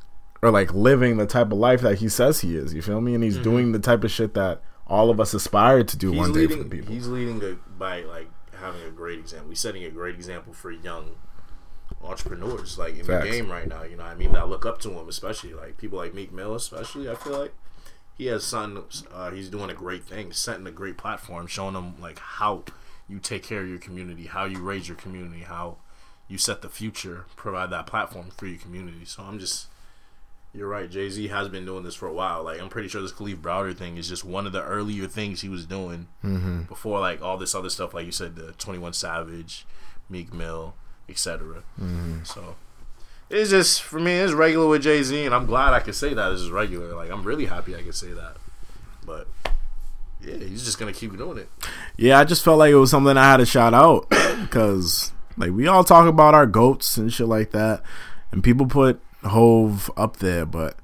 or 0.41 0.51
like 0.51 0.73
living 0.73 1.17
the 1.17 1.25
type 1.25 1.47
of 1.51 1.57
life 1.57 1.81
that 1.81 1.99
he 1.99 2.09
says 2.09 2.41
he 2.41 2.55
is. 2.55 2.73
You 2.73 2.81
feel 2.81 3.01
me? 3.01 3.15
And 3.15 3.23
he's 3.23 3.37
doing 3.37 3.71
the 3.71 3.79
type 3.79 4.03
of 4.03 4.11
shit 4.11 4.33
that 4.35 4.61
all 4.87 5.09
of 5.09 5.19
us 5.19 5.33
aspire 5.33 5.83
to 5.83 5.97
do 5.97 6.11
He's 6.11 6.19
one 6.19 6.33
day 6.33 6.41
leading. 6.41 6.57
for 6.57 6.63
the 6.63 6.69
people. 6.69 6.93
He's 6.93 7.07
leading 7.07 7.43
a, 7.43 7.55
by 7.77 8.01
like 8.01 8.29
having 8.59 8.81
a 8.83 8.91
great 8.91 9.19
example. 9.19 9.49
He's 9.49 9.59
setting 9.59 9.83
a 9.83 9.89
great 9.89 10.15
example 10.15 10.53
for 10.53 10.71
young 10.71 11.15
entrepreneurs 12.03 12.77
like 12.77 12.97
in 12.97 13.05
Facts. 13.05 13.25
the 13.25 13.31
game 13.31 13.49
right 13.49 13.67
now. 13.67 13.83
You 13.83 13.97
know, 13.97 14.03
what 14.03 14.11
I 14.11 14.15
mean, 14.15 14.33
that 14.33 14.47
look 14.47 14.65
up 14.65 14.79
to 14.81 14.91
him, 14.91 15.09
especially 15.09 15.53
like 15.53 15.77
people 15.77 15.97
like 15.97 16.13
Meek 16.13 16.31
Mill, 16.31 16.55
especially. 16.55 17.09
I 17.09 17.15
feel 17.15 17.39
like 17.39 17.53
he 18.17 18.27
has 18.27 18.43
son. 18.43 18.83
Uh, 19.13 19.31
he's 19.31 19.49
doing 19.49 19.69
a 19.69 19.73
great 19.73 20.03
thing, 20.03 20.31
setting 20.31 20.65
a 20.67 20.71
great 20.71 20.97
platform, 20.97 21.47
showing 21.47 21.73
them 21.73 21.95
like 22.01 22.19
how 22.19 22.63
you 23.07 23.19
take 23.19 23.43
care 23.43 23.61
of 23.61 23.69
your 23.69 23.77
community, 23.79 24.25
how 24.25 24.45
you 24.45 24.59
raise 24.59 24.87
your 24.87 24.97
community, 24.97 25.41
how 25.43 25.77
you 26.27 26.37
set 26.37 26.61
the 26.61 26.69
future, 26.69 27.25
provide 27.35 27.69
that 27.69 27.85
platform 27.85 28.31
for 28.35 28.47
your 28.47 28.57
community. 28.57 29.05
So 29.05 29.23
I'm 29.23 29.39
just. 29.39 29.67
You're 30.53 30.69
right. 30.69 30.89
Jay 30.89 31.09
Z 31.09 31.27
has 31.27 31.49
been 31.49 31.65
doing 31.65 31.83
this 31.83 31.95
for 31.95 32.07
a 32.07 32.13
while. 32.13 32.43
Like 32.43 32.61
I'm 32.61 32.69
pretty 32.69 32.87
sure 32.87 33.01
this 33.01 33.11
Kalief 33.11 33.35
Browder 33.41 33.75
thing 33.75 33.97
is 33.97 34.07
just 34.07 34.23
one 34.23 34.45
of 34.47 34.53
the 34.53 34.63
earlier 34.63 35.05
things 35.05 35.41
he 35.41 35.49
was 35.49 35.65
doing 35.65 36.07
before 36.69 37.01
like 37.01 37.21
all 37.21 37.37
this 37.37 37.53
other 37.53 37.67
stuff, 37.69 37.93
like 37.93 38.05
you 38.05 38.13
said, 38.13 38.37
the 38.37 38.53
Twenty 38.53 38.79
One 38.79 38.93
Savage, 38.93 39.65
Meek 40.09 40.33
Mill, 40.33 40.73
etc. 41.09 41.63
So 42.23 42.55
it's 43.29 43.49
just 43.49 43.81
for 43.81 43.99
me, 43.99 44.13
it's 44.13 44.33
regular 44.33 44.67
with 44.67 44.83
Jay 44.83 45.01
Z, 45.03 45.25
and 45.25 45.33
I'm 45.33 45.45
glad 45.45 45.73
I 45.73 45.79
can 45.79 45.93
say 45.93 46.13
that 46.13 46.29
this 46.29 46.41
is 46.41 46.51
regular. 46.51 46.95
Like 46.95 47.11
I'm 47.11 47.23
really 47.23 47.45
happy 47.45 47.75
I 47.75 47.81
can 47.81 47.93
say 47.93 48.11
that. 48.13 48.37
But 49.05 49.27
yeah, 50.21 50.37
he's 50.37 50.63
just 50.65 50.79
gonna 50.79 50.93
keep 50.93 51.15
doing 51.17 51.37
it. 51.37 51.49
Yeah, 51.97 52.19
I 52.19 52.23
just 52.23 52.43
felt 52.43 52.59
like 52.59 52.71
it 52.71 52.75
was 52.75 52.91
something 52.91 53.17
I 53.17 53.29
had 53.31 53.37
to 53.37 53.45
shout 53.45 53.73
out 53.73 54.09
because 54.41 55.11
like 55.37 55.51
we 55.51 55.67
all 55.67 55.83
talk 55.83 56.07
about 56.07 56.33
our 56.33 56.45
goats 56.45 56.97
and 56.97 57.11
shit 57.11 57.27
like 57.27 57.51
that, 57.51 57.81
and 58.31 58.43
people 58.43 58.65
put 58.67 59.01
Hove 59.23 59.89
up 59.97 60.17
there, 60.17 60.45
but 60.45 60.77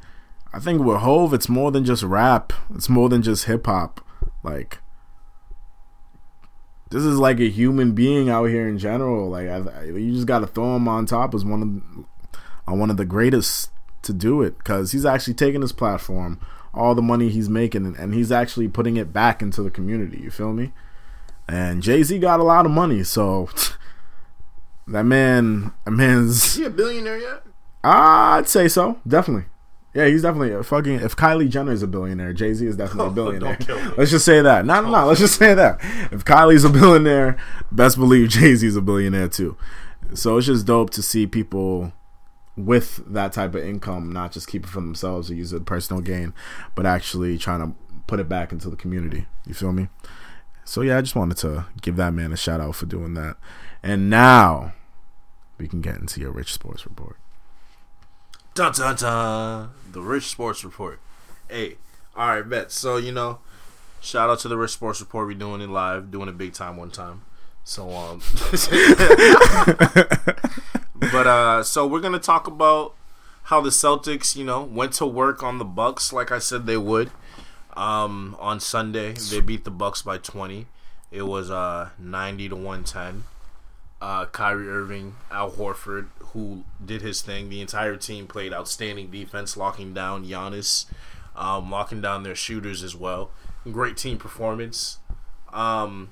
I 0.53 0.59
think 0.59 0.81
with 0.81 0.97
Hove, 0.97 1.33
it's 1.33 1.47
more 1.47 1.71
than 1.71 1.85
just 1.85 2.03
rap. 2.03 2.53
It's 2.73 2.89
more 2.89 3.07
than 3.07 3.21
just 3.21 3.45
hip 3.45 3.65
hop. 3.67 4.01
Like 4.43 4.79
this 6.89 7.03
is 7.03 7.17
like 7.17 7.39
a 7.39 7.49
human 7.49 7.93
being 7.93 8.29
out 8.29 8.45
here 8.45 8.67
in 8.67 8.77
general. 8.77 9.29
Like 9.29 9.47
I- 9.47 9.83
you 9.83 10.11
just 10.13 10.27
got 10.27 10.39
to 10.39 10.47
throw 10.47 10.75
him 10.75 10.87
on 10.87 11.05
top 11.05 11.33
as 11.33 11.45
one 11.45 11.61
of 11.61 12.05
on 12.71 12.79
one 12.79 12.89
of 12.89 12.97
the 12.97 13.05
greatest 13.05 13.69
to 14.01 14.13
do 14.13 14.41
it 14.41 14.57
because 14.57 14.91
he's 14.91 15.05
actually 15.05 15.33
taking 15.33 15.61
his 15.61 15.73
platform, 15.73 16.39
all 16.73 16.95
the 16.95 17.01
money 17.01 17.29
he's 17.29 17.49
making, 17.49 17.85
and, 17.85 17.95
and 17.97 18.13
he's 18.13 18.31
actually 18.31 18.67
putting 18.67 18.97
it 18.97 19.13
back 19.13 19.41
into 19.41 19.61
the 19.61 19.69
community. 19.69 20.19
You 20.19 20.31
feel 20.31 20.53
me? 20.53 20.71
And 21.47 21.83
Jay 21.83 22.01
Z 22.01 22.17
got 22.19 22.39
a 22.39 22.43
lot 22.43 22.65
of 22.65 22.71
money, 22.71 23.03
so 23.03 23.49
that 24.87 25.03
man, 25.03 25.73
that 25.85 25.91
man's 25.91 26.45
Is 26.45 26.55
he 26.55 26.63
a 26.63 26.69
billionaire 26.69 27.19
yet? 27.19 27.43
I'd 27.83 28.47
say 28.47 28.67
so, 28.67 28.99
definitely. 29.07 29.45
Yeah, 29.93 30.05
he's 30.05 30.21
definitely 30.21 30.53
a 30.53 30.63
fucking. 30.63 31.01
If 31.01 31.17
Kylie 31.17 31.49
Jenner 31.49 31.73
is 31.73 31.83
a 31.83 31.87
billionaire, 31.87 32.31
Jay 32.31 32.53
Z 32.53 32.65
is 32.65 32.77
definitely 32.77 33.07
a 33.07 33.09
billionaire. 33.15 33.57
don't 33.57 33.67
kill 33.67 33.83
me. 33.83 33.91
Let's 33.97 34.11
just 34.11 34.23
say 34.23 34.41
that. 34.41 34.65
No, 34.65 34.79
no, 34.79 34.89
no. 34.89 35.05
Let's 35.07 35.19
just 35.19 35.37
say 35.37 35.53
that. 35.53 35.79
If 36.13 36.23
Kylie's 36.23 36.63
a 36.63 36.69
billionaire, 36.69 37.37
best 37.73 37.97
believe 37.97 38.29
Jay 38.29 38.55
Z 38.55 38.65
is 38.65 38.77
a 38.77 38.81
billionaire 38.81 39.27
too. 39.27 39.57
So 40.13 40.37
it's 40.37 40.47
just 40.47 40.65
dope 40.65 40.91
to 40.91 41.01
see 41.01 41.27
people 41.27 41.91
with 42.57 43.01
that 43.07 43.33
type 43.33 43.55
of 43.55 43.63
income 43.63 44.11
not 44.11 44.31
just 44.31 44.47
keep 44.47 44.65
it 44.65 44.69
for 44.69 44.81
themselves 44.81 45.31
or 45.31 45.35
use 45.35 45.53
it 45.53 45.65
personal 45.65 46.01
gain, 46.01 46.33
but 46.75 46.85
actually 46.85 47.37
trying 47.37 47.59
to 47.61 47.75
put 48.07 48.19
it 48.19 48.27
back 48.27 48.51
into 48.51 48.69
the 48.69 48.75
community. 48.75 49.25
You 49.45 49.53
feel 49.53 49.71
me? 49.71 49.87
So 50.65 50.81
yeah, 50.81 50.97
I 50.97 51.01
just 51.01 51.15
wanted 51.15 51.37
to 51.37 51.65
give 51.81 51.95
that 51.95 52.13
man 52.13 52.31
a 52.31 52.37
shout 52.37 52.61
out 52.61 52.75
for 52.75 52.85
doing 52.85 53.13
that. 53.15 53.37
And 53.81 54.09
now 54.09 54.73
we 55.57 55.67
can 55.67 55.81
get 55.81 55.95
into 55.95 56.19
your 56.19 56.31
rich 56.31 56.53
sports 56.53 56.85
report. 56.85 57.17
Dun 58.53 58.73
dun 58.73 58.95
dun. 58.97 59.69
The 59.93 60.01
Rich 60.01 60.25
Sports 60.25 60.63
Report. 60.65 60.99
Hey, 61.49 61.77
all 62.17 62.27
right, 62.27 62.41
bet. 62.41 62.71
So 62.71 62.97
you 62.97 63.13
know, 63.13 63.39
shout 64.01 64.29
out 64.29 64.39
to 64.39 64.49
the 64.49 64.57
Rich 64.57 64.71
Sports 64.71 64.99
Report. 64.99 65.27
We 65.27 65.35
doing 65.35 65.61
it 65.61 65.69
live, 65.69 66.11
doing 66.11 66.27
it 66.27 66.37
big 66.37 66.53
time 66.53 66.75
one 66.75 66.91
time. 66.91 67.21
So 67.63 67.89
um, 67.91 68.21
but 71.11 71.27
uh, 71.27 71.63
so 71.63 71.87
we're 71.87 71.99
gonna 71.99 72.19
talk 72.19 72.47
about 72.47 72.95
how 73.43 73.61
the 73.61 73.69
Celtics, 73.69 74.35
you 74.35 74.43
know, 74.43 74.63
went 74.63 74.93
to 74.93 75.05
work 75.05 75.43
on 75.43 75.57
the 75.57 75.65
Bucks 75.65 76.11
like 76.11 76.31
I 76.31 76.39
said 76.39 76.65
they 76.65 76.77
would. 76.77 77.11
Um, 77.77 78.35
on 78.39 78.59
Sunday, 78.59 79.13
they 79.13 79.39
beat 79.39 79.63
the 79.63 79.71
Bucks 79.71 80.01
by 80.01 80.17
twenty. 80.17 80.67
It 81.11 81.23
was 81.23 81.49
uh 81.49 81.89
ninety 81.99 82.49
to 82.49 82.55
one 82.55 82.83
ten 82.83 83.23
uh, 84.01 84.25
Kyrie 84.25 84.67
Irving, 84.67 85.15
Al 85.29 85.51
Horford, 85.51 86.07
who 86.33 86.63
did 86.83 87.01
his 87.01 87.21
thing. 87.21 87.49
The 87.49 87.61
entire 87.61 87.95
team 87.95 88.27
played 88.27 88.53
outstanding 88.53 89.11
defense, 89.11 89.55
locking 89.55 89.93
down 89.93 90.25
Giannis, 90.25 90.85
um, 91.35 91.69
locking 91.69 92.01
down 92.01 92.23
their 92.23 92.35
shooters 92.35 92.83
as 92.83 92.95
well. 92.95 93.29
Great 93.71 93.97
team 93.97 94.17
performance. 94.17 94.97
Um, 95.53 96.11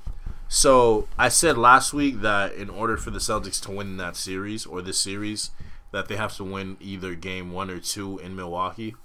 so 0.49 1.07
I 1.17 1.29
said 1.29 1.59
last 1.59 1.93
week 1.93 2.21
that 2.21 2.53
in 2.53 2.71
order 2.71 2.97
for 2.97 3.11
the 3.11 3.19
Celtics 3.19 3.61
to 3.61 3.71
win 3.71 3.97
that 3.97 4.15
series 4.15 4.65
or 4.65 4.81
this 4.81 4.97
series, 4.97 5.51
that 5.91 6.07
they 6.07 6.15
have 6.15 6.35
to 6.37 6.43
win 6.43 6.75
either 6.79 7.13
game 7.13 7.51
one 7.51 7.69
or 7.69 7.79
two 7.79 8.17
in 8.17 8.35
Milwaukee. 8.35 8.95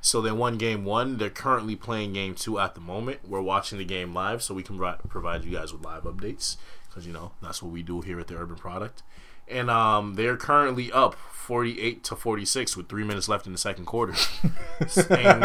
So 0.00 0.20
they 0.20 0.32
won 0.32 0.58
game 0.58 0.84
one. 0.84 1.18
They're 1.18 1.30
currently 1.30 1.76
playing 1.76 2.14
game 2.14 2.34
two 2.34 2.58
at 2.58 2.74
the 2.74 2.80
moment. 2.80 3.20
We're 3.28 3.40
watching 3.40 3.78
the 3.78 3.84
game 3.84 4.12
live, 4.12 4.42
so 4.42 4.54
we 4.54 4.64
can 4.64 4.76
provide 5.08 5.44
you 5.44 5.52
guys 5.52 5.72
with 5.72 5.84
live 5.84 6.02
updates 6.02 6.56
because 6.88 7.06
you 7.06 7.12
know 7.12 7.30
that's 7.40 7.62
what 7.62 7.72
we 7.72 7.82
do 7.84 8.00
here 8.00 8.18
at 8.18 8.26
the 8.26 8.36
Urban 8.36 8.56
Product. 8.56 9.04
And 9.46 9.70
um, 9.70 10.14
they're 10.14 10.36
currently 10.36 10.90
up 10.90 11.14
forty-eight 11.14 12.02
to 12.04 12.16
forty-six 12.16 12.76
with 12.76 12.88
three 12.88 13.04
minutes 13.04 13.28
left 13.28 13.46
in 13.46 13.52
the 13.52 13.58
second 13.58 13.84
quarter. 13.84 14.14
and, 15.10 15.44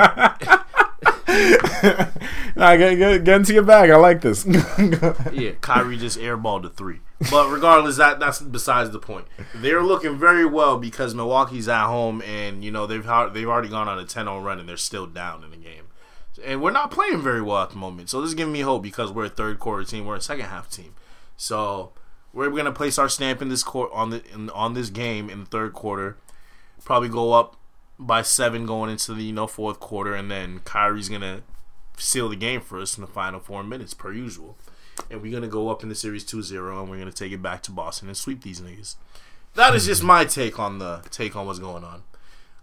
nah, 2.56 2.76
get, 2.76 2.96
get, 2.96 3.24
get 3.24 3.36
into 3.36 3.54
your 3.54 3.64
bag. 3.64 3.90
I 3.90 3.98
like 3.98 4.22
this. 4.22 4.46
Yeah, 5.32 5.52
Kyrie 5.62 5.98
just 5.98 6.18
airballed 6.18 6.66
a 6.66 6.70
three. 6.70 7.02
But 7.32 7.50
regardless, 7.50 7.98
that 7.98 8.20
that's 8.20 8.42
besides 8.42 8.92
the 8.92 9.00
point. 9.00 9.28
They're 9.54 9.84
looking 9.84 10.18
very 10.18 10.46
well 10.46 10.78
because 10.78 11.14
Milwaukee's 11.14 11.68
at 11.68 11.88
home, 11.88 12.22
and 12.22 12.64
you 12.64 12.72
know 12.72 12.88
they've 12.88 13.06
they've 13.34 13.48
already 13.48 13.70
gone 13.70 13.88
on 13.88 14.00
a 14.00 14.04
10-0 14.04 14.44
run, 14.44 14.60
and 14.60 14.68
they're 14.68 14.78
still 14.78 15.06
down 15.06 15.44
in 15.44 15.52
the 15.52 15.58
game. 15.58 15.86
And 16.44 16.62
we're 16.62 16.72
not 16.72 16.92
playing 16.92 17.22
very 17.22 17.42
well 17.42 17.64
at 17.64 17.72
the 17.72 17.78
moment, 17.78 18.10
so 18.10 18.22
this 18.22 18.30
is 18.30 18.36
giving 18.36 18.54
me 18.54 18.62
hope 18.62 18.84
because 18.84 19.12
we're 19.12 19.26
a 19.26 19.30
third 19.30 19.60
quarter 19.60 19.84
team, 19.84 20.06
we're 20.06 20.16
a 20.16 20.22
second 20.22 20.46
half 20.46 20.70
team. 20.70 20.94
So 21.36 21.92
we're 22.34 22.52
gonna 22.52 22.72
place 22.72 22.98
our 22.98 23.10
stamp 23.10 23.42
in 23.42 23.50
this 23.50 23.64
court 23.64 23.90
on 23.94 24.12
the 24.12 24.24
in, 24.34 24.50
on 24.52 24.74
this 24.74 24.90
game 24.90 25.30
in 25.30 25.42
the 25.42 25.46
third 25.46 25.74
quarter. 25.74 26.18
Probably 26.84 27.10
go 27.10 27.34
up 27.34 27.58
by 28.00 28.22
seven 28.22 28.66
going 28.66 28.90
into 28.90 29.14
the 29.14 29.24
you 29.24 29.34
know 29.34 29.48
fourth 29.48 29.80
quarter, 29.80 30.14
and 30.14 30.30
then 30.30 30.60
Kyrie's 30.60 31.10
gonna 31.10 31.42
seal 31.98 32.30
the 32.30 32.36
game 32.36 32.62
for 32.62 32.80
us 32.80 32.98
in 32.98 33.02
the 33.02 33.08
final 33.08 33.40
four 33.40 33.64
minutes 33.64 33.94
per 33.94 34.12
usual. 34.12 34.58
And 35.10 35.22
we're 35.22 35.32
gonna 35.32 35.48
go 35.48 35.70
up 35.70 35.84
in 35.84 35.90
the 35.90 35.96
series 35.96 36.24
2-0 36.26 36.80
and 36.80 36.90
we're 36.90 36.98
gonna 36.98 37.12
take 37.12 37.32
it 37.32 37.42
back 37.42 37.62
to 37.64 37.72
Boston 37.72 38.08
and 38.08 38.18
sweep 38.18 38.42
these 38.44 38.62
niggas. 38.62 38.96
That 39.56 39.76
is 39.76 39.86
just 39.86 40.04
my 40.04 40.26
take 40.26 40.60
on 40.60 40.80
the 40.80 41.02
take 41.10 41.36
on 41.36 41.46
what's 41.46 41.60
going 41.60 41.84
on. 41.84 42.04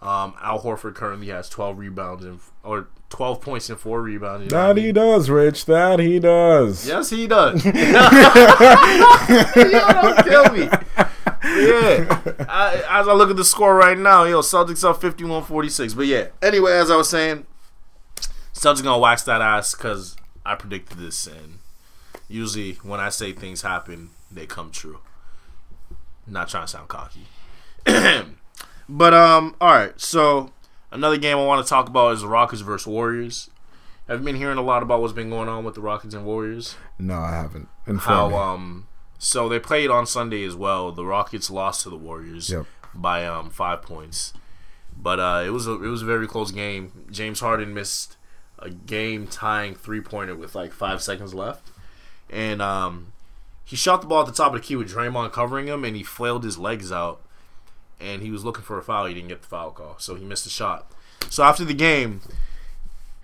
Um, 0.00 0.34
Al 0.42 0.60
Horford 0.60 0.94
currently 0.94 1.28
has 1.28 1.48
12 1.48 1.78
rebounds 1.78 2.24
and 2.24 2.40
or 2.62 2.88
12 3.08 3.40
points 3.40 3.70
and 3.70 3.78
four 3.78 4.02
rebounds. 4.02 4.44
You 4.44 4.50
know 4.50 4.58
what 4.58 4.70
I 4.70 4.72
that 4.74 4.80
he 4.82 4.92
does, 4.92 5.30
Rich. 5.30 5.64
That 5.66 6.00
he 6.00 6.18
does. 6.18 6.86
Yes, 6.86 7.10
he 7.10 7.26
does. 7.26 7.64
Yo, 7.64 7.72
don't 10.02 10.24
kill 10.26 10.52
me. 10.52 10.68
Yeah. 11.44 12.22
I, 12.48 13.00
as 13.00 13.08
I 13.08 13.12
look 13.12 13.30
at 13.30 13.36
the 13.36 13.44
score 13.44 13.74
right 13.74 13.98
now, 13.98 14.24
yo, 14.24 14.40
Celtics 14.40 14.82
up 14.88 15.00
51-46. 15.00 15.96
But 15.96 16.06
yeah. 16.06 16.28
Anyway, 16.42 16.72
as 16.72 16.90
I 16.90 16.96
was 16.96 17.08
saying, 17.08 17.46
Celtics 18.54 18.82
gonna 18.82 18.98
wax 18.98 19.22
that 19.24 19.42
ass 19.42 19.74
because 19.74 20.16
I 20.46 20.54
predicted 20.54 20.98
this, 20.98 21.26
and 21.26 21.58
usually 22.28 22.74
when 22.82 23.00
I 23.00 23.08
say 23.08 23.32
things 23.32 23.62
happen, 23.62 24.10
they 24.30 24.46
come 24.46 24.70
true. 24.70 25.00
Not 26.26 26.48
trying 26.48 26.64
to 26.64 26.68
sound 26.68 26.88
cocky. 26.88 27.26
but 28.88 29.14
um, 29.14 29.56
all 29.60 29.70
right. 29.72 30.00
So 30.00 30.52
another 30.90 31.18
game 31.18 31.36
I 31.36 31.44
want 31.44 31.64
to 31.64 31.68
talk 31.68 31.88
about 31.88 32.14
is 32.14 32.22
the 32.22 32.28
Rockets 32.28 32.62
versus 32.62 32.86
Warriors. 32.86 33.50
Have 34.08 34.20
you 34.20 34.24
been 34.24 34.36
hearing 34.36 34.58
a 34.58 34.62
lot 34.62 34.82
about 34.82 35.00
what's 35.00 35.12
been 35.12 35.30
going 35.30 35.48
on 35.48 35.64
with 35.64 35.74
the 35.74 35.80
Rockets 35.80 36.14
and 36.14 36.24
Warriors? 36.24 36.76
No, 36.98 37.14
I 37.14 37.32
haven't. 37.32 37.68
Inform 37.86 38.30
me. 38.30 38.36
How 38.36 38.38
um, 38.38 38.86
so 39.24 39.48
they 39.48 39.58
played 39.58 39.90
on 39.90 40.06
Sunday 40.06 40.44
as 40.44 40.54
well. 40.54 40.92
The 40.92 41.04
Rockets 41.04 41.50
lost 41.50 41.82
to 41.82 41.90
the 41.90 41.96
Warriors 41.96 42.50
Yep. 42.50 42.66
by 42.94 43.24
um 43.26 43.50
five 43.50 43.82
points, 43.82 44.32
but 44.96 45.18
uh, 45.18 45.42
it 45.46 45.50
was 45.50 45.66
a 45.66 45.72
it 45.72 45.88
was 45.88 46.02
a 46.02 46.06
very 46.06 46.26
close 46.26 46.50
game. 46.50 47.06
James 47.10 47.40
Harden 47.40 47.72
missed 47.74 48.16
a 48.58 48.70
game 48.70 49.26
tying 49.26 49.74
three 49.74 50.00
pointer 50.00 50.34
with 50.34 50.54
like 50.54 50.72
five 50.72 51.02
seconds 51.02 51.32
left, 51.34 51.70
and 52.30 52.60
um, 52.62 53.12
he 53.64 53.76
shot 53.76 54.00
the 54.00 54.06
ball 54.06 54.20
at 54.20 54.26
the 54.26 54.32
top 54.32 54.54
of 54.54 54.60
the 54.60 54.66
key 54.66 54.76
with 54.76 54.90
Draymond 54.92 55.32
covering 55.32 55.66
him, 55.66 55.84
and 55.84 55.96
he 55.96 56.02
flailed 56.02 56.44
his 56.44 56.58
legs 56.58 56.92
out, 56.92 57.20
and 58.00 58.22
he 58.22 58.30
was 58.30 58.44
looking 58.44 58.62
for 58.64 58.78
a 58.78 58.82
foul. 58.82 59.06
He 59.06 59.14
didn't 59.14 59.28
get 59.28 59.42
the 59.42 59.48
foul 59.48 59.70
call, 59.70 59.96
so 59.98 60.14
he 60.14 60.24
missed 60.24 60.44
the 60.44 60.50
shot. 60.50 60.90
So 61.30 61.42
after 61.42 61.64
the 61.64 61.74
game, 61.74 62.20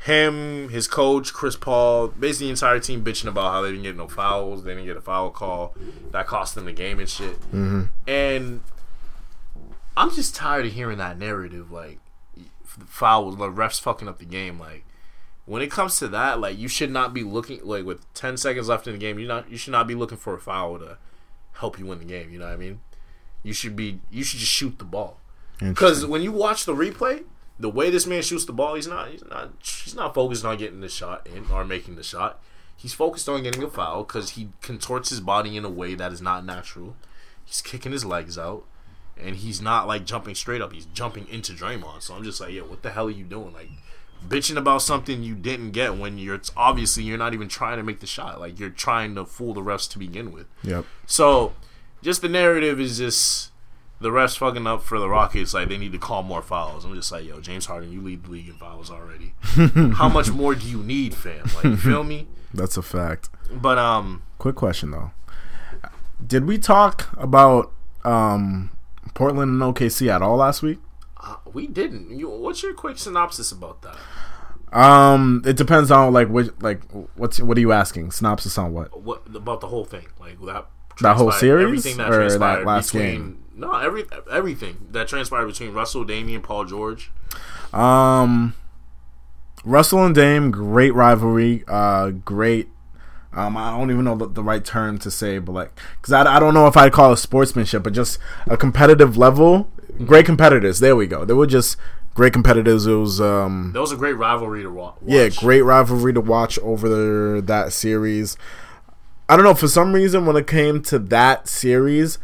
him, 0.00 0.70
his 0.70 0.88
coach, 0.88 1.32
Chris 1.32 1.56
Paul, 1.56 2.08
basically 2.08 2.46
the 2.46 2.52
entire 2.52 2.80
team 2.80 3.04
bitching 3.04 3.26
about 3.26 3.52
how 3.52 3.60
they 3.60 3.70
didn't 3.70 3.82
get 3.82 3.96
no 3.96 4.08
fouls, 4.08 4.64
they 4.64 4.70
didn't 4.70 4.86
get 4.86 4.96
a 4.96 5.00
foul 5.00 5.30
call, 5.30 5.74
that 6.10 6.26
cost 6.26 6.54
them 6.54 6.64
the 6.64 6.72
game 6.72 6.98
and 6.98 7.08
shit. 7.08 7.38
Mm-hmm. 7.52 7.82
And 8.06 8.62
I'm 9.96 10.10
just 10.10 10.34
tired 10.34 10.64
of 10.64 10.72
hearing 10.72 10.98
that 10.98 11.18
narrative, 11.18 11.70
like 11.70 11.98
the 12.78 12.86
fouls, 12.86 13.36
like 13.36 13.50
refs 13.50 13.78
fucking 13.78 14.08
up 14.08 14.18
the 14.18 14.24
game. 14.24 14.58
Like 14.58 14.86
when 15.44 15.60
it 15.60 15.70
comes 15.70 15.98
to 15.98 16.08
that, 16.08 16.40
like 16.40 16.56
you 16.56 16.68
should 16.68 16.90
not 16.90 17.12
be 17.12 17.22
looking 17.22 17.60
like 17.62 17.84
with 17.84 18.12
10 18.14 18.38
seconds 18.38 18.68
left 18.68 18.86
in 18.86 18.94
the 18.94 18.98
game, 18.98 19.18
you 19.18 19.28
not 19.28 19.50
you 19.50 19.58
should 19.58 19.72
not 19.72 19.86
be 19.86 19.94
looking 19.94 20.16
for 20.18 20.34
a 20.34 20.40
foul 20.40 20.78
to 20.78 20.96
help 21.54 21.78
you 21.78 21.84
win 21.84 21.98
the 21.98 22.06
game. 22.06 22.30
You 22.30 22.38
know 22.38 22.46
what 22.46 22.54
I 22.54 22.56
mean? 22.56 22.80
You 23.42 23.52
should 23.52 23.76
be 23.76 24.00
you 24.10 24.24
should 24.24 24.40
just 24.40 24.52
shoot 24.52 24.78
the 24.78 24.84
ball. 24.86 25.18
Because 25.58 26.06
when 26.06 26.22
you 26.22 26.32
watch 26.32 26.64
the 26.64 26.74
replay, 26.74 27.24
the 27.60 27.68
way 27.68 27.90
this 27.90 28.06
man 28.06 28.22
shoots 28.22 28.46
the 28.46 28.52
ball, 28.52 28.74
he's 28.74 28.86
not 28.86 29.10
he's 29.10 29.24
not 29.28 29.52
he's 29.62 29.94
not 29.94 30.14
focused 30.14 30.44
on 30.44 30.56
getting 30.56 30.80
the 30.80 30.88
shot 30.88 31.26
in 31.26 31.46
or 31.52 31.64
making 31.64 31.96
the 31.96 32.02
shot. 32.02 32.42
He's 32.74 32.94
focused 32.94 33.28
on 33.28 33.42
getting 33.42 33.62
a 33.62 33.68
foul 33.68 34.04
because 34.04 34.30
he 34.30 34.48
contorts 34.62 35.10
his 35.10 35.20
body 35.20 35.56
in 35.56 35.66
a 35.66 35.70
way 35.70 35.94
that 35.94 36.12
is 36.12 36.22
not 36.22 36.46
natural. 36.46 36.96
He's 37.44 37.60
kicking 37.60 37.92
his 37.92 38.06
legs 38.06 38.38
out, 38.38 38.64
and 39.18 39.36
he's 39.36 39.60
not 39.60 39.86
like 39.86 40.06
jumping 40.06 40.34
straight 40.34 40.62
up. 40.62 40.72
He's 40.72 40.86
jumping 40.86 41.28
into 41.28 41.52
Draymond. 41.52 42.00
So 42.00 42.14
I'm 42.14 42.24
just 42.24 42.40
like, 42.40 42.52
yo, 42.52 42.64
what 42.64 42.82
the 42.82 42.90
hell 42.90 43.08
are 43.08 43.10
you 43.10 43.24
doing? 43.24 43.52
Like 43.52 43.68
bitching 44.26 44.56
about 44.56 44.80
something 44.80 45.22
you 45.22 45.34
didn't 45.34 45.72
get 45.72 45.96
when 45.96 46.18
you're 46.18 46.34
it's 46.34 46.52
obviously 46.56 47.02
you're 47.02 47.18
not 47.18 47.34
even 47.34 47.48
trying 47.48 47.76
to 47.76 47.82
make 47.82 48.00
the 48.00 48.06
shot. 48.06 48.40
Like 48.40 48.58
you're 48.58 48.70
trying 48.70 49.14
to 49.16 49.26
fool 49.26 49.52
the 49.52 49.60
refs 49.60 49.90
to 49.90 49.98
begin 49.98 50.32
with. 50.32 50.46
Yep. 50.62 50.86
So, 51.04 51.52
just 52.02 52.22
the 52.22 52.28
narrative 52.30 52.80
is 52.80 52.96
just 52.96 53.50
the 54.00 54.08
refs 54.10 54.36
fucking 54.38 54.66
up 54.66 54.82
for 54.82 54.98
the 54.98 55.08
Rockets. 55.08 55.54
Like 55.54 55.68
they 55.68 55.78
need 55.78 55.92
to 55.92 55.98
call 55.98 56.22
more 56.22 56.42
fouls. 56.42 56.84
I'm 56.84 56.94
just 56.94 57.12
like, 57.12 57.24
yo, 57.24 57.40
James 57.40 57.66
Harden, 57.66 57.92
you 57.92 58.00
lead 58.00 58.24
the 58.24 58.30
league 58.30 58.48
in 58.48 58.54
fouls 58.54 58.90
already. 58.90 59.34
How 59.94 60.08
much 60.08 60.30
more 60.30 60.54
do 60.54 60.66
you 60.66 60.78
need, 60.82 61.14
fam? 61.14 61.44
Like, 61.54 61.64
you 61.64 61.76
feel 61.76 62.04
me? 62.04 62.26
That's 62.54 62.76
a 62.76 62.82
fact. 62.82 63.28
But 63.52 63.78
um, 63.78 64.22
Quick 64.38 64.56
question 64.56 64.90
though. 64.90 65.10
Did 66.26 66.46
we 66.46 66.58
talk 66.58 67.08
about 67.16 67.72
um, 68.04 68.70
Portland 69.14 69.62
and 69.62 69.74
OKC 69.74 70.08
at 70.08 70.22
all 70.22 70.36
last 70.36 70.62
week? 70.62 70.78
uh, 71.22 71.36
we 71.52 71.66
didn't. 71.66 72.18
You, 72.18 72.28
what's 72.30 72.62
your 72.62 72.74
quick 72.74 72.98
synopsis 72.98 73.52
about 73.52 73.82
that? 73.82 73.96
Um, 74.72 75.42
it 75.44 75.56
depends 75.56 75.90
on 75.90 76.12
like 76.12 76.28
which 76.28 76.48
like 76.60 76.80
what's 77.16 77.40
what 77.40 77.56
are 77.56 77.60
you 77.60 77.72
asking? 77.72 78.12
Synopsis 78.12 78.56
on 78.56 78.72
what? 78.72 79.02
What 79.02 79.22
about 79.34 79.60
the 79.60 79.66
whole 79.68 79.84
thing? 79.84 80.06
Like 80.18 80.40
that. 80.42 80.66
That 81.00 81.16
whole 81.16 81.32
series? 81.32 81.64
everything 81.64 81.96
that 81.96 82.12
Or 82.12 82.38
that 82.38 82.64
last 82.64 82.92
game? 82.92 83.39
No, 83.60 83.72
every 83.74 84.04
everything 84.30 84.88
that 84.92 85.06
transpired 85.08 85.46
between 85.46 85.72
Russell, 85.72 86.04
Damian, 86.04 86.40
Paul 86.42 86.64
George. 86.64 87.10
Um, 87.72 88.54
Russell 89.64 90.04
and 90.04 90.14
Dame, 90.14 90.50
great 90.50 90.94
rivalry. 90.94 91.64
Uh, 91.68 92.10
great. 92.10 92.68
Um, 93.32 93.56
I 93.56 93.70
don't 93.76 93.90
even 93.90 94.04
know 94.04 94.16
the, 94.16 94.26
the 94.28 94.42
right 94.42 94.64
term 94.64 94.98
to 94.98 95.10
say, 95.10 95.38
but 95.38 95.52
like, 95.52 95.78
because 96.00 96.12
I, 96.12 96.36
I 96.36 96.40
don't 96.40 96.54
know 96.54 96.66
if 96.66 96.76
I'd 96.76 96.92
call 96.92 97.12
it 97.12 97.18
sportsmanship, 97.18 97.82
but 97.84 97.92
just 97.92 98.18
a 98.46 98.56
competitive 98.56 99.16
level. 99.16 99.70
Great 100.04 100.26
competitors. 100.26 100.80
There 100.80 100.96
we 100.96 101.06
go. 101.06 101.24
They 101.24 101.34
were 101.34 101.46
just 101.46 101.76
great 102.14 102.32
competitors. 102.32 102.86
It 102.86 102.94
was 102.94 103.20
um, 103.20 103.70
That 103.72 103.80
was 103.80 103.92
a 103.92 103.96
great 103.96 104.14
rivalry 104.16 104.62
to 104.62 104.70
wa- 104.70 104.94
watch. 105.00 105.02
yeah, 105.06 105.28
great 105.28 105.62
rivalry 105.62 106.12
to 106.14 106.20
watch 106.20 106.58
over 106.60 106.88
the, 106.88 107.40
that 107.42 107.72
series. 107.72 108.36
I 109.28 109.36
don't 109.36 109.44
know 109.44 109.54
for 109.54 109.68
some 109.68 109.92
reason 109.92 110.26
when 110.26 110.34
it 110.36 110.48
came 110.48 110.82
to 110.84 110.98
that 110.98 111.46
series, 111.46 112.18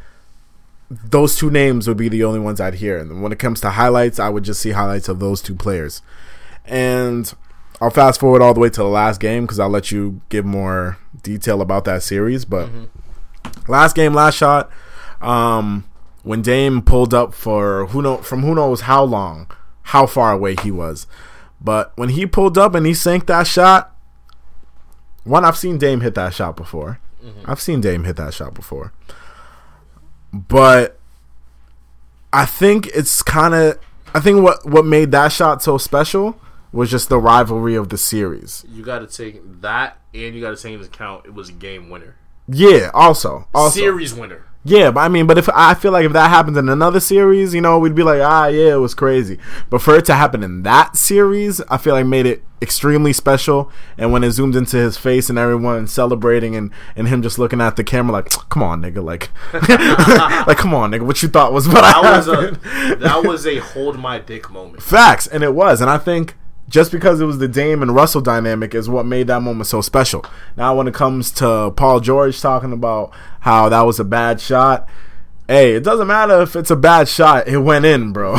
those 0.91 1.37
two 1.37 1.51
names 1.51 1.89
would 1.89 1.97
be 1.97 2.09
the 2.09 2.25
only 2.25 2.41
ones 2.41 2.61
I'd 2.61 2.75
hear. 2.75 2.99
And 2.99 3.23
when 3.23 3.33
it 3.33 3.39
comes 3.39 3.61
to 3.63 3.71
highlights, 3.71 4.19
I 4.19 4.29
would 4.29 4.45
just 4.45 4.61
see 4.61 4.71
highlights 4.71 5.09
of 5.09 5.19
those 5.19 5.43
two 5.43 5.55
players. 5.55 6.03
And 6.65 7.33
I'll 7.81 7.91
fast 7.91 8.21
forward 8.21 8.43
all 8.43 8.55
the 8.55 8.61
way 8.61 8.71
to 8.71 8.81
the 8.81 8.85
last 8.85 9.21
game 9.21 9.45
because 9.45 9.59
I'll 9.59 9.69
let 9.69 9.91
you 9.91 10.21
give 10.29 10.45
more 10.45 10.99
detail 11.23 11.61
about 11.61 11.85
that 11.85 12.03
series. 12.03 12.45
But 12.45 12.69
last 13.69 13.97
game, 13.97 14.15
last 14.15 14.37
shot, 14.37 14.71
um, 15.21 15.85
when 16.23 16.43
Dame 16.43 16.83
pulled 16.83 17.15
up 17.15 17.35
for 17.35 17.87
who 17.87 18.03
know 18.03 18.19
from 18.19 18.43
who 18.43 18.55
knows 18.55 18.83
how 18.83 19.03
long, 19.05 19.51
how 19.83 20.07
far 20.07 20.33
away 20.33 20.57
he 20.63 20.71
was. 20.71 21.07
But 21.61 21.93
when 21.97 22.11
he 22.11 22.27
pulled 22.27 22.59
up 22.59 22.75
and 22.75 22.87
he 22.87 22.95
sank 22.95 23.27
that 23.27 23.47
shot, 23.47 23.95
one 25.25 25.45
I've 25.45 25.57
seen 25.57 25.79
Dame 25.79 26.01
hit 26.01 26.15
that 26.15 26.35
shot 26.35 26.57
before. 26.57 27.01
I've 27.45 27.61
seen 27.61 27.81
Dame 27.81 28.05
hit 28.05 28.17
that 28.17 28.35
shot 28.35 28.55
before. 28.55 28.93
But 30.33 30.99
I 32.33 32.45
think 32.45 32.89
it's 32.89 33.23
kind 33.23 33.55
of 33.55 33.79
I 34.15 34.21
think 34.21 34.43
what 34.43 34.65
what 34.65 34.85
made 34.85 35.11
that 35.13 35.29
shot 35.33 35.63
so 35.63 35.79
special 35.79 36.39
was 36.73 36.91
just 36.91 37.09
the 37.09 37.19
rivalry 37.19 37.75
of 37.75 37.89
the 37.89 37.99
series. 37.99 38.65
You 38.69 38.83
got 38.83 38.99
to 39.01 39.07
take 39.07 39.61
that, 39.61 39.99
and 40.15 40.35
you 40.35 40.41
got 40.41 40.57
to 40.57 40.63
take 40.63 40.73
into 40.75 40.87
account 40.87 41.27
it 41.27 41.35
was 41.35 41.49
a 41.49 41.53
game 41.53 41.91
winner, 41.91 42.17
Yeah, 42.49 42.91
also, 42.93 43.49
also 43.55 43.79
series 43.79 44.15
winner. 44.15 44.46
Yeah, 44.69 44.91
but 44.91 45.01
I 45.01 45.09
mean, 45.09 45.27
but 45.29 45.39
if 45.39 45.49
I 45.55 45.75
feel 45.75 45.93
like 45.93 46.05
if 46.05 46.13
that 46.13 46.29
happens 46.29 46.57
in 46.59 46.69
another 46.69 46.99
series, 46.99 47.55
you 47.55 47.61
know, 47.61 47.79
we'd 47.79 47.95
be 47.95 48.03
like, 48.03 48.21
ah, 48.21 48.47
yeah, 48.49 48.73
it 48.75 48.79
was 48.81 48.95
crazy. 48.95 49.39
But 49.71 49.81
for 49.81 49.95
it 49.97 50.05
to 50.07 50.15
happen 50.15 50.43
in 50.43 50.63
that 50.65 50.97
series, 50.97 51.61
I 51.63 51.77
feel 51.79 51.95
like 51.95 52.07
made 52.07 52.27
it 52.27 52.43
extremely 52.61 53.13
special. 53.13 53.71
And 53.97 54.11
when 54.11 54.25
it 54.25 54.33
zoomed 54.33 54.57
into 54.57 54.77
his 54.77 54.97
face 54.97 55.31
and 55.31 55.39
everyone 55.39 55.87
celebrating 55.87 56.57
and, 56.57 56.73
and 56.97 57.07
him 57.07 57.23
just 57.23 57.39
looking 57.39 57.61
at 57.61 57.77
the 57.77 57.85
camera 57.85 58.13
like, 58.15 58.29
come 58.49 58.63
on, 58.65 58.83
nigga, 58.83 59.05
like, 59.05 59.31
like, 60.49 60.59
come 60.59 60.75
on, 60.75 60.91
nigga, 60.91 61.03
what 61.07 61.23
you 61.23 61.29
thought 61.29 61.53
was 61.53 61.69
what 61.69 61.83
That 61.83 62.03
was 62.03 62.27
happened? 62.27 62.59
a 62.93 62.97
that 62.97 63.23
was 63.25 63.47
a 63.47 63.59
hold 63.59 63.99
my 64.01 64.19
dick 64.19 64.51
moment. 64.51 64.83
Facts, 64.83 65.29
and 65.29 65.45
it 65.45 65.55
was, 65.55 65.81
and 65.81 65.89
I 65.89 65.99
think 65.99 66.35
just 66.69 66.91
because 66.91 67.21
it 67.21 67.25
was 67.25 67.39
the 67.39 67.49
Dame 67.49 67.83
and 67.83 67.95
Russell 67.95 68.21
dynamic 68.21 68.75
is 68.75 68.89
what 68.89 69.07
made 69.07 69.29
that 69.29 69.43
moment 69.43 69.67
so 69.67 69.81
special. 69.81 70.25
Now, 70.57 70.75
when 70.75 70.89
it 70.89 70.95
comes 70.95 71.31
to 71.33 71.73
Paul 71.77 72.01
George 72.01 72.41
talking 72.41 72.73
about 72.73 73.13
how 73.41 73.69
that 73.69 73.83
was 73.83 74.01
a 74.01 74.05
bad 74.05 74.41
shot, 74.41 74.89
Hey, 75.49 75.77
it 75.77 75.85
doesn't 75.85 76.09
matter 76.09 76.43
if 76.43 76.57
it's 76.57 76.73
a 76.73 76.77
bad 76.77 77.09
shot; 77.09 77.47
it 77.47 77.59
went 77.59 77.85
in, 77.85 78.13
bro. 78.13 78.37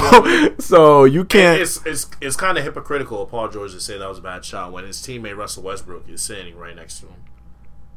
so 0.59 1.05
you 1.05 1.23
can't. 1.23 1.61
It's 1.61 1.85
it's 1.85 2.07
it's 2.19 2.35
kind 2.35 2.57
of 2.57 2.65
hypocritical 2.65 3.23
of 3.23 3.29
Paul 3.29 3.47
George 3.47 3.71
to 3.71 3.79
say 3.79 3.97
that 3.97 4.09
was 4.09 4.17
a 4.17 4.21
bad 4.21 4.43
shot 4.43 4.73
when 4.73 4.83
his 4.83 4.97
teammate 4.97 5.37
Russell 5.37 5.63
Westbrook 5.63 6.09
is 6.09 6.21
sitting 6.21 6.57
right 6.57 6.75
next 6.75 6.99
to 6.99 7.05
him. 7.05 7.15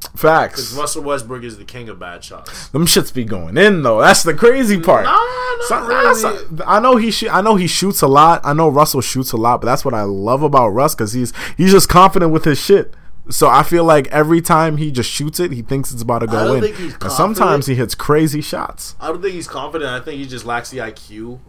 Because 0.01 0.19
Facts. 0.21 0.73
Russell 0.73 1.03
Westbrook 1.03 1.43
is 1.43 1.57
the 1.57 1.63
king 1.63 1.87
of 1.87 1.99
bad 1.99 2.23
shots. 2.23 2.69
Them 2.69 2.85
shits 2.85 3.13
be 3.13 3.23
going 3.23 3.57
in 3.57 3.83
though. 3.83 4.01
That's 4.01 4.23
the 4.23 4.33
crazy 4.33 4.79
part. 4.79 5.05
Nah, 5.05 5.11
not 5.11 6.17
Some- 6.17 6.33
really. 6.33 6.63
I 6.65 6.79
know 6.79 6.95
he 6.97 7.11
sh- 7.11 7.29
I 7.31 7.41
know 7.41 7.55
he 7.55 7.67
shoots 7.67 8.01
a 8.01 8.07
lot. 8.07 8.41
I 8.43 8.53
know 8.53 8.67
Russell 8.69 9.01
shoots 9.01 9.31
a 9.31 9.37
lot, 9.37 9.61
but 9.61 9.67
that's 9.67 9.85
what 9.85 9.93
I 9.93 10.03
love 10.03 10.43
about 10.43 10.69
Russ 10.69 10.95
because 10.95 11.13
he's 11.13 11.33
he's 11.55 11.71
just 11.71 11.87
confident 11.87 12.31
with 12.31 12.45
his 12.45 12.59
shit. 12.59 12.95
So 13.29 13.47
I 13.47 13.63
feel 13.63 13.83
like 13.83 14.07
every 14.07 14.41
time 14.41 14.77
he 14.77 14.91
just 14.91 15.09
shoots 15.09 15.39
it, 15.39 15.51
he 15.51 15.61
thinks 15.61 15.91
it's 15.93 16.01
about 16.01 16.19
to 16.19 16.27
go 16.27 16.55
in. 16.55 16.99
sometimes 17.09 17.67
he 17.67 17.75
hits 17.75 17.95
crazy 17.95 18.41
shots. 18.41 18.95
I 18.99 19.07
don't 19.09 19.21
think 19.21 19.35
he's 19.35 19.47
confident. 19.47 19.89
I 19.91 20.03
think 20.03 20.19
he 20.19 20.25
just 20.25 20.45
lacks 20.45 20.71
the 20.71 20.79
IQ 20.79 21.39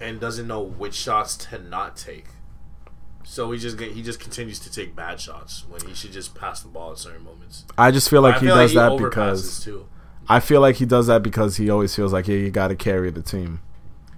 and 0.00 0.18
doesn't 0.18 0.48
know 0.48 0.62
which 0.62 0.94
shots 0.94 1.36
to 1.36 1.58
not 1.58 1.96
take. 1.96 2.24
So 3.30 3.52
he 3.52 3.60
just 3.60 3.78
get, 3.78 3.92
he 3.92 4.02
just 4.02 4.18
continues 4.18 4.58
to 4.58 4.72
take 4.72 4.96
bad 4.96 5.20
shots 5.20 5.64
when 5.68 5.80
he 5.86 5.94
should 5.94 6.10
just 6.10 6.34
pass 6.34 6.62
the 6.62 6.68
ball 6.68 6.90
at 6.90 6.98
certain 6.98 7.22
moments. 7.22 7.64
I 7.78 7.92
just 7.92 8.10
feel 8.10 8.22
like 8.22 8.40
he 8.40 8.46
feel 8.46 8.56
does 8.56 8.74
that 8.74 8.90
overpasses 8.90 9.00
because 9.00 9.64
too. 9.64 9.86
I 10.28 10.40
feel 10.40 10.60
like 10.60 10.76
he 10.76 10.84
does 10.84 11.06
that 11.06 11.22
because 11.22 11.56
he 11.56 11.70
always 11.70 11.94
feels 11.94 12.12
like 12.12 12.26
yeah, 12.26 12.34
you 12.34 12.50
got 12.50 12.68
to 12.68 12.74
carry 12.74 13.08
the 13.12 13.22
team. 13.22 13.60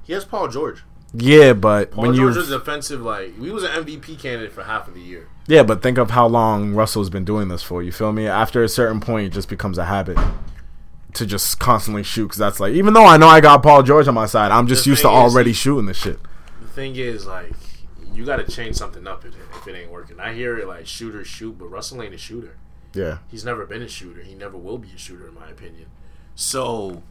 He 0.02 0.14
has 0.14 0.24
Paul 0.24 0.48
George. 0.48 0.82
Yeah, 1.12 1.52
but 1.52 1.90
Paul 1.90 2.06
when 2.06 2.14
George 2.14 2.36
was 2.36 2.48
defensive. 2.48 3.02
Like 3.02 3.38
he 3.38 3.50
was 3.50 3.64
an 3.64 3.84
MVP 3.84 4.18
candidate 4.18 4.50
for 4.50 4.64
half 4.64 4.88
of 4.88 4.94
the 4.94 5.02
year. 5.02 5.28
yeah, 5.46 5.62
but 5.62 5.82
think 5.82 5.98
of 5.98 6.12
how 6.12 6.26
long 6.26 6.72
Russell's 6.72 7.10
been 7.10 7.26
doing 7.26 7.48
this 7.48 7.62
for. 7.62 7.82
You 7.82 7.92
feel 7.92 8.12
me? 8.12 8.26
After 8.26 8.64
a 8.64 8.68
certain 8.68 8.98
point, 9.00 9.26
it 9.26 9.32
just 9.34 9.50
becomes 9.50 9.76
a 9.76 9.84
habit 9.84 10.16
to 11.12 11.26
just 11.26 11.58
constantly 11.58 12.02
shoot. 12.02 12.28
Because 12.28 12.38
that's 12.38 12.60
like, 12.60 12.72
even 12.72 12.94
though 12.94 13.04
I 13.04 13.18
know 13.18 13.28
I 13.28 13.42
got 13.42 13.62
Paul 13.62 13.82
George 13.82 14.08
on 14.08 14.14
my 14.14 14.24
side, 14.24 14.50
I'm 14.52 14.66
just 14.66 14.84
The 14.84 14.90
used 14.90 15.02
to 15.02 15.08
is, 15.08 15.14
already 15.14 15.52
shooting 15.52 15.84
this 15.84 15.98
shit. 15.98 16.18
The 16.62 16.68
thing 16.68 16.96
is, 16.96 17.26
like, 17.26 17.52
you 18.14 18.24
got 18.24 18.36
to 18.36 18.50
change 18.50 18.76
something 18.76 19.06
up 19.06 19.24
if 19.24 19.34
it, 19.34 19.40
if 19.56 19.66
it 19.66 19.76
ain't 19.76 19.90
working. 19.90 20.20
I 20.20 20.34
hear 20.34 20.58
it 20.58 20.66
like 20.66 20.86
shooters 20.86 21.26
shoot, 21.26 21.58
but 21.58 21.66
Russell 21.66 22.02
ain't 22.02 22.14
a 22.14 22.18
shooter. 22.18 22.56
Yeah, 22.94 23.18
He's 23.30 23.44
never 23.44 23.64
been 23.64 23.80
a 23.82 23.88
shooter. 23.88 24.22
He 24.22 24.34
never 24.34 24.56
will 24.58 24.76
be 24.78 24.90
a 24.94 24.98
shooter, 24.98 25.26
in 25.28 25.34
my 25.34 25.48
opinion. 25.48 25.86
So, 26.34 27.02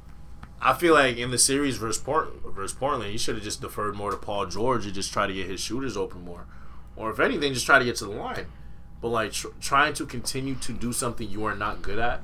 I 0.61 0.73
feel 0.73 0.93
like 0.93 1.17
in 1.17 1.31
the 1.31 1.39
series 1.39 1.77
versus, 1.77 2.01
Port- 2.01 2.33
versus 2.45 2.77
Portland, 2.77 3.11
he 3.11 3.17
should 3.17 3.33
have 3.35 3.43
just 3.43 3.61
deferred 3.61 3.95
more 3.95 4.11
to 4.11 4.17
Paul 4.17 4.45
George 4.45 4.85
and 4.85 4.93
just 4.93 5.11
try 5.11 5.25
to 5.25 5.33
get 5.33 5.47
his 5.47 5.59
shooters 5.59 5.97
open 5.97 6.23
more, 6.23 6.45
or 6.95 7.09
if 7.09 7.19
anything, 7.19 7.53
just 7.53 7.65
try 7.65 7.79
to 7.79 7.85
get 7.85 7.95
to 7.97 8.05
the 8.05 8.11
line. 8.11 8.45
But 9.01 9.07
like 9.07 9.31
tr- 9.31 9.47
trying 9.59 9.93
to 9.95 10.05
continue 10.05 10.53
to 10.55 10.71
do 10.71 10.93
something 10.93 11.27
you 11.27 11.43
are 11.45 11.55
not 11.55 11.81
good 11.81 11.97
at 11.97 12.21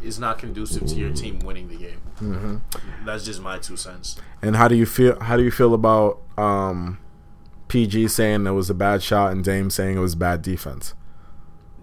is 0.00 0.20
not 0.20 0.38
conducive 0.38 0.86
to 0.86 0.94
your 0.94 1.12
team 1.12 1.40
winning 1.40 1.68
the 1.68 1.74
game. 1.76 2.00
Mm-hmm. 2.20 3.04
That's 3.04 3.24
just 3.24 3.42
my 3.42 3.58
two 3.58 3.76
cents. 3.76 4.16
And 4.40 4.54
how 4.54 4.68
do 4.68 4.76
you 4.76 4.86
feel? 4.86 5.18
How 5.18 5.36
do 5.36 5.42
you 5.42 5.50
feel 5.50 5.74
about 5.74 6.20
um, 6.36 6.98
PG 7.68 8.08
saying 8.08 8.46
it 8.46 8.50
was 8.52 8.70
a 8.70 8.74
bad 8.74 9.02
shot 9.02 9.32
and 9.32 9.44
Dame 9.44 9.70
saying 9.70 9.96
it 9.96 10.00
was 10.00 10.14
bad 10.14 10.42
defense? 10.42 10.94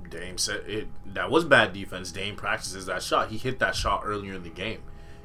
Dame 0.10 0.38
said 0.38 0.64
it. 0.68 0.88
That 1.06 1.30
was 1.30 1.46
bad 1.46 1.74
defense. 1.74 2.12
Dame 2.12 2.36
practices 2.36 2.86
that 2.88 3.04
shot. 3.04 3.30
He 3.30 3.38
hit 3.38 3.60
that 3.60 3.76
shot 3.76 4.02
earlier 4.06 4.34
in 4.34 4.44
the 4.44 4.50
game. 4.50 4.82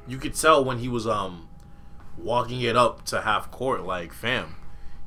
You 0.07 0.17
could 0.17 0.35
tell 0.35 0.63
when 0.63 0.79
he 0.79 0.87
was 0.87 1.07
um 1.07 1.47
walking 2.17 2.61
it 2.61 2.75
up 2.75 3.05
to 3.05 3.21
half 3.21 3.51
court, 3.51 3.83
like 3.83 4.13
fam, 4.13 4.55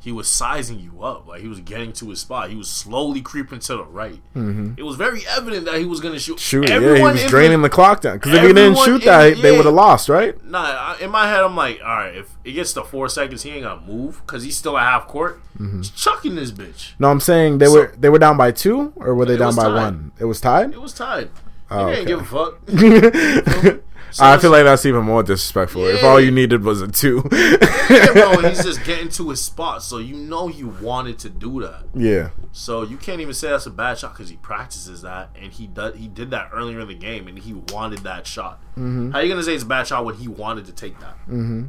he 0.05 0.13
was 0.13 0.29
sizing 0.29 0.79
you 0.79 1.03
up. 1.03 1.27
Like 1.27 1.41
he 1.41 1.49
was 1.49 1.61
getting 1.61 1.93
to 1.95 2.11
his 2.11 2.21
spot. 2.21 2.51
He 2.51 2.57
was 2.57 2.69
slowly 2.71 3.23
creeping 3.23 3.59
to 3.61 3.77
the 3.79 3.85
right. 3.85 4.21
It 4.37 4.83
was 4.83 4.97
very 4.97 5.23
evident 5.27 5.65
that 5.65 5.79
he 5.79 5.87
was 5.87 6.01
going 6.01 6.13
to 6.13 6.21
shoot. 6.21 6.37
Mm-hmm. 6.37 6.63
Shoot, 6.63 6.69
yeah, 6.69 6.95
he 6.97 7.03
was 7.03 7.23
in 7.23 7.29
draining 7.31 7.63
the 7.63 7.71
clock 7.71 8.03
down. 8.03 8.19
Because 8.19 8.35
if 8.35 8.43
he 8.43 8.53
didn't 8.53 8.77
shoot 8.85 9.03
that, 9.05 9.37
the- 9.37 9.41
they 9.43 9.51
yeah. 9.53 9.57
would 9.57 9.65
have 9.65 9.75
lost, 9.75 10.11
right? 10.11 10.43
Nah, 10.45 10.97
in 11.01 11.11
my 11.11 11.27
head, 11.27 11.41
I'm 11.41 11.57
like, 11.57 11.81
all 11.83 11.89
right, 11.97 12.15
if 12.15 12.31
it 12.45 12.53
gets 12.53 12.75
to 12.75 12.85
four 12.85 13.09
seconds, 13.09 13.43
he 13.43 13.51
ain't 13.51 13.63
gonna 13.65 13.81
move 13.81 14.21
because 14.27 14.43
he's 14.43 14.57
still 14.59 14.77
at 14.77 14.85
half 14.85 15.07
court. 15.09 15.41
Mm-hmm. 15.59 15.79
He's 15.79 15.89
chucking 15.91 16.35
this 16.35 16.51
bitch. 16.53 16.93
No, 16.99 17.11
I'm 17.11 17.21
saying 17.21 17.59
they 17.59 17.67
So- 17.67 17.73
were 17.73 17.95
they 17.99 18.11
were 18.11 18.19
down 18.19 18.37
by 18.37 18.51
two, 18.51 18.93
or 18.97 19.15
were 19.15 19.25
they 19.25 19.37
down 19.39 19.57
by 19.57 19.63
tied. 19.65 19.75
one? 19.75 20.13
It 20.19 20.27
was 20.27 20.41
tied. 20.41 20.73
It 20.75 20.81
was 20.83 20.93
tied. 20.93 21.31
Oh, 21.71 21.89
He 21.89 21.95
didn't 22.05 22.09
give 22.09 22.21
a 22.21 22.25
fuck. 22.25 23.81
I 24.21 24.39
feel 24.39 24.51
like 24.51 24.65
that's 24.65 24.87
even 24.87 25.05
more 25.05 25.23
disrespectful. 25.23 25.87
If 25.87 26.05
all 26.05 26.21
you 26.21 26.31
needed 26.31 26.63
was 26.63 26.81
a 26.81 26.89
two, 26.89 27.23
yeah, 27.33 28.13
bro, 28.13 28.39
he's 28.41 28.63
just 28.65 28.85
getting 28.85 29.09
to 29.11 29.31
his 29.31 29.43
spot, 29.43 29.83
so 29.83 29.99
you 29.99 30.15
know 30.17 30.49
he 30.49 30.65
wanted 30.65 31.19
to 31.21 31.31
do 31.31 31.61
that. 31.63 31.85
yeah, 31.95 32.31
So 32.53 32.83
you 32.83 32.97
can't 32.97 33.21
even 33.21 33.35
say 33.35 33.51
that's 33.51 33.67
a 33.67 33.71
bad 33.71 33.99
shot 33.99 34.13
because 34.13 34.29
he 34.29 34.37
practices 34.37 35.03
that, 35.03 35.31
and 35.35 35.53
he 35.53 35.67
does. 35.67 35.97
He 35.97 36.09
did 36.09 36.31
that 36.31 36.51
earlier 36.53 36.81
in 36.81 36.89
the 36.89 36.95
game, 36.95 37.27
and 37.29 37.39
he 37.39 37.55
wanted 37.73 38.01
that 38.01 38.27
shot. 38.27 38.61
Mm-hmm. 38.73 39.11
How 39.11 39.21
you 39.21 39.29
gonna 39.29 39.43
say 39.43 39.55
it's 39.55 39.65
a 39.65 39.67
bad 39.67 39.87
shot 39.87 40.05
when 40.05 40.15
he 40.17 40.29
wanted 40.29 40.67
to 40.67 40.73
take 40.73 40.99
that? 41.01 41.17
Mm-hmm. 41.29 41.67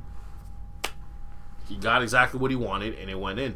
He 1.68 1.78
got 1.78 2.04
exactly 2.04 2.40
what 2.40 2.52
he 2.52 2.58
wanted, 2.58 2.98
and 3.00 3.10
it 3.10 3.20
went 3.20 3.40
in. 3.40 3.56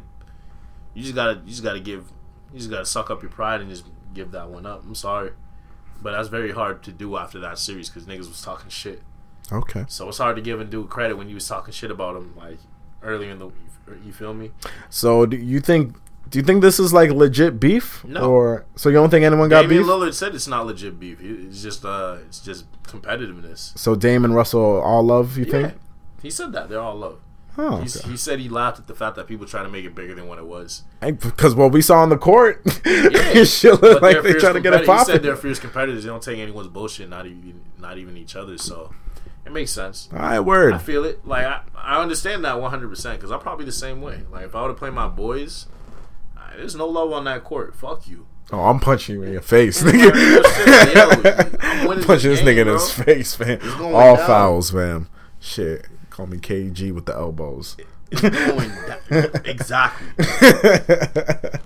You 0.94 1.02
just 1.02 1.14
gotta, 1.14 1.40
you 1.44 1.50
just 1.50 1.62
gotta 1.62 1.80
give, 1.80 2.10
you 2.52 2.58
just 2.58 2.70
gotta 2.70 2.84
suck 2.84 3.10
up 3.10 3.22
your 3.22 3.30
pride 3.30 3.60
and 3.60 3.70
just 3.70 3.84
give 4.12 4.32
that 4.32 4.48
one 4.48 4.66
up. 4.66 4.82
I'm 4.84 4.94
sorry, 4.96 5.30
but 6.02 6.12
that's 6.12 6.28
very 6.28 6.52
hard 6.52 6.82
to 6.84 6.92
do 6.92 7.16
after 7.16 7.38
that 7.40 7.58
series 7.58 7.88
because 7.90 8.04
niggas 8.06 8.28
was 8.28 8.42
talking 8.42 8.68
shit. 8.70 9.02
okay. 9.52 9.84
So 9.88 10.08
it's 10.08 10.18
hard 10.18 10.36
to 10.36 10.42
give 10.42 10.60
and 10.60 10.70
do 10.70 10.84
credit 10.86 11.16
when 11.16 11.28
you 11.28 11.34
was 11.34 11.46
talking 11.48 11.72
shit 11.72 11.90
about 11.90 12.16
him 12.16 12.34
like 12.36 12.58
earlier 13.02 13.30
in 13.30 13.38
the. 13.38 13.50
You 14.04 14.12
feel 14.12 14.34
me? 14.34 14.52
So 14.88 15.26
do 15.26 15.36
you 15.36 15.58
think? 15.60 15.96
Do 16.28 16.38
you 16.38 16.44
think 16.44 16.62
this 16.62 16.78
is 16.78 16.92
like 16.92 17.10
legit 17.10 17.58
beef? 17.58 18.04
No. 18.04 18.30
Or 18.30 18.64
so 18.76 18.88
you 18.88 18.94
don't 18.94 19.10
think 19.10 19.24
anyone 19.24 19.48
got 19.48 19.62
Damian 19.62 19.82
beef? 19.82 19.90
Lillard 19.90 20.14
said 20.14 20.32
it's 20.34 20.46
not 20.46 20.64
legit 20.64 21.00
beef. 21.00 21.18
It's 21.20 21.60
just 21.60 21.84
uh, 21.84 22.18
it's 22.26 22.38
just 22.40 22.70
competitiveness. 22.84 23.76
So 23.76 23.96
Dame 23.96 24.24
and 24.24 24.34
Russell 24.34 24.80
all 24.80 25.02
love. 25.02 25.36
You 25.36 25.44
Yeah, 25.46 25.50
think? 25.50 25.74
he 26.22 26.30
said 26.30 26.52
that 26.52 26.68
they're 26.68 26.80
all 26.80 26.94
love. 26.96 27.18
Oh, 27.58 27.76
okay. 27.78 28.08
He 28.08 28.16
said 28.16 28.38
he 28.38 28.48
laughed 28.48 28.78
at 28.78 28.86
the 28.86 28.94
fact 28.94 29.16
that 29.16 29.26
people 29.26 29.44
try 29.46 29.62
to 29.62 29.68
make 29.68 29.84
it 29.84 29.94
bigger 29.94 30.14
than 30.14 30.28
what 30.28 30.38
it 30.38 30.46
was. 30.46 30.82
because 31.00 31.54
what 31.54 31.72
we 31.72 31.82
saw 31.82 31.98
on 32.00 32.08
the 32.08 32.16
court, 32.16 32.62
Yeah, 32.86 33.44
shit 33.44 33.72
look 33.82 34.00
But 34.00 34.02
like 34.02 34.22
they're 34.22 34.38
trying 34.38 34.54
to 34.54 34.60
get 34.60 34.72
it 34.72 34.82
competi- 34.86 34.98
He 34.98 35.04
said 35.04 35.06
popping. 35.06 35.22
they're 35.22 35.36
fierce 35.36 35.58
competitors. 35.58 36.04
They 36.04 36.08
don't 36.10 36.22
take 36.22 36.38
anyone's 36.38 36.68
bullshit, 36.68 37.08
not 37.08 37.26
even 37.26 37.60
not 37.78 37.98
even 37.98 38.16
each 38.16 38.36
other. 38.36 38.56
So 38.56 38.94
it 39.44 39.52
makes 39.52 39.72
sense. 39.72 40.08
All 40.12 40.18
right, 40.20 40.40
word. 40.40 40.74
I 40.74 40.78
feel 40.78 41.04
it. 41.04 41.26
Like 41.26 41.44
I, 41.44 41.62
I 41.76 42.00
understand 42.00 42.44
that 42.44 42.60
one 42.60 42.70
hundred 42.70 42.88
percent 42.88 43.18
because 43.18 43.30
I'm 43.32 43.40
probably 43.40 43.64
the 43.64 43.72
same 43.72 44.00
way. 44.00 44.20
Like 44.30 44.44
if 44.46 44.54
I 44.54 44.62
were 44.62 44.68
to 44.68 44.74
play 44.74 44.90
my 44.90 45.08
boys, 45.08 45.66
there's 46.56 46.76
no 46.76 46.86
love 46.86 47.12
on 47.12 47.24
that 47.24 47.42
court. 47.44 47.74
Fuck 47.74 48.06
you. 48.08 48.26
Oh, 48.52 48.64
I'm 48.64 48.80
punching 48.80 49.14
you 49.16 49.22
in 49.22 49.32
your 49.32 49.42
face, 49.42 49.82
nigga. 49.82 50.10
I'm 51.62 52.02
punching 52.02 52.30
this 52.30 52.40
this 52.40 52.40
nigga 52.40 52.44
game, 52.56 52.68
in 52.68 52.74
his 52.74 52.90
face, 52.92 53.38
man. 53.38 53.60
All 53.80 54.16
down. 54.16 54.26
fouls, 54.26 54.72
man. 54.72 55.06
Shit, 55.38 55.86
call 56.20 56.26
me 56.26 56.38
KG 56.38 56.92
with 56.92 57.06
the 57.06 57.14
elbows. 57.14 57.76
Exactly. 59.44 60.06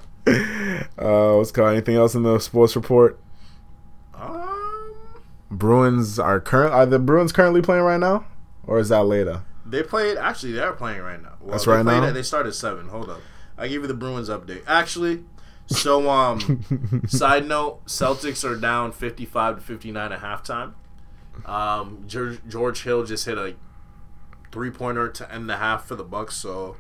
Uh, 0.96 1.34
what's 1.34 1.50
called? 1.50 1.72
Anything 1.72 1.96
else 1.96 2.14
in 2.14 2.22
the 2.22 2.38
sports 2.38 2.74
report? 2.74 3.20
Um, 4.14 5.04
Bruins 5.50 6.18
are 6.18 6.40
current. 6.40 6.72
Are 6.72 6.86
the 6.86 6.98
Bruins 6.98 7.30
currently 7.30 7.60
playing 7.60 7.82
right 7.82 8.00
now, 8.00 8.24
or 8.66 8.78
is 8.78 8.88
that 8.88 9.04
later? 9.04 9.42
they 9.66 9.82
played. 9.82 10.16
Actually, 10.16 10.52
they're 10.52 10.72
playing 10.72 11.02
right 11.02 11.20
now. 11.20 11.34
Well, 11.40 11.50
That's 11.50 11.66
right 11.66 11.84
now? 11.84 12.04
At, 12.04 12.14
they 12.14 12.22
started 12.22 12.54
seven. 12.54 12.88
Hold 12.88 13.10
up. 13.10 13.20
I 13.58 13.68
give 13.68 13.82
you 13.82 13.88
the 13.88 13.92
Bruins 13.92 14.30
update. 14.30 14.62
Actually, 14.66 15.24
so 15.66 16.08
um, 16.08 17.02
side 17.06 17.46
note: 17.46 17.84
Celtics 17.84 18.42
are 18.48 18.56
down 18.56 18.92
fifty-five 18.92 19.56
to 19.56 19.60
fifty-nine 19.60 20.10
at 20.10 20.20
halftime. 20.20 20.72
Um, 21.44 22.04
George, 22.06 22.40
George 22.48 22.82
Hill 22.82 23.04
just 23.04 23.26
hit 23.26 23.36
a 23.36 23.56
three-pointer 24.54 25.08
to 25.08 25.30
end 25.34 25.50
the 25.50 25.56
half 25.56 25.84
for 25.84 25.96
the 25.96 26.04
Bucks. 26.04 26.36
So, 26.36 26.76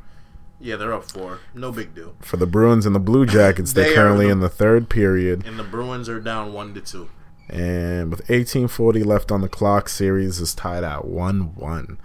yeah, 0.60 0.76
they're 0.76 0.94
up 0.94 1.04
four. 1.10 1.40
No 1.52 1.72
big 1.72 1.94
deal. 1.94 2.14
For 2.20 2.36
the 2.38 2.46
Bruins 2.46 2.86
and 2.86 2.94
the 2.94 3.00
Blue 3.00 3.26
Jackets, 3.26 3.72
they're 3.74 3.84
They 3.84 3.90
are 3.92 3.94
currently 3.96 4.26
the- 4.26 4.32
in 4.32 4.40
the 4.40 4.48
third 4.48 4.88
period, 4.88 5.44
And 5.46 5.58
the 5.58 5.64
Bruins 5.64 6.08
are 6.08 6.20
down 6.20 6.52
one 6.52 6.72
to 6.74 6.80
two. 6.80 7.10
and 7.50 8.10
with 8.10 8.26
18:40 8.28 9.04
left 9.04 9.30
on 9.32 9.40
the 9.42 9.48
clock, 9.48 9.88
series 9.90 10.40
is 10.40 10.54
tied 10.54 10.84
at 10.84 11.04
one-one. 11.04 11.98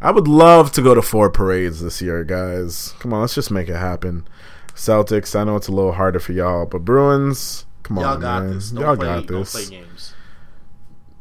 I 0.00 0.10
would 0.10 0.28
love 0.28 0.70
to 0.72 0.82
go 0.82 0.94
to 0.94 1.00
four 1.02 1.30
parades 1.30 1.80
this 1.82 2.02
year, 2.02 2.22
guys. 2.24 2.94
Come 3.00 3.12
on, 3.14 3.22
let's 3.22 3.34
just 3.34 3.50
make 3.50 3.68
it 3.70 3.76
happen. 3.76 4.28
Celtics, 4.74 5.34
I 5.38 5.44
know 5.44 5.56
it's 5.56 5.68
a 5.68 5.72
little 5.72 5.92
harder 5.92 6.18
for 6.20 6.32
y'all, 6.32 6.66
but 6.66 6.84
Bruins, 6.84 7.64
come 7.82 7.96
Y'all 7.96 8.06
on, 8.14 8.20
got 8.20 8.42
man. 8.44 8.54
this. 8.54 8.70
Don't 8.70 8.82
y'all 8.84 8.96
play, 8.96 9.06
got 9.06 9.26
Don't 9.26 9.38
this. 9.40 9.52
play 9.52 9.78
games. 9.78 10.12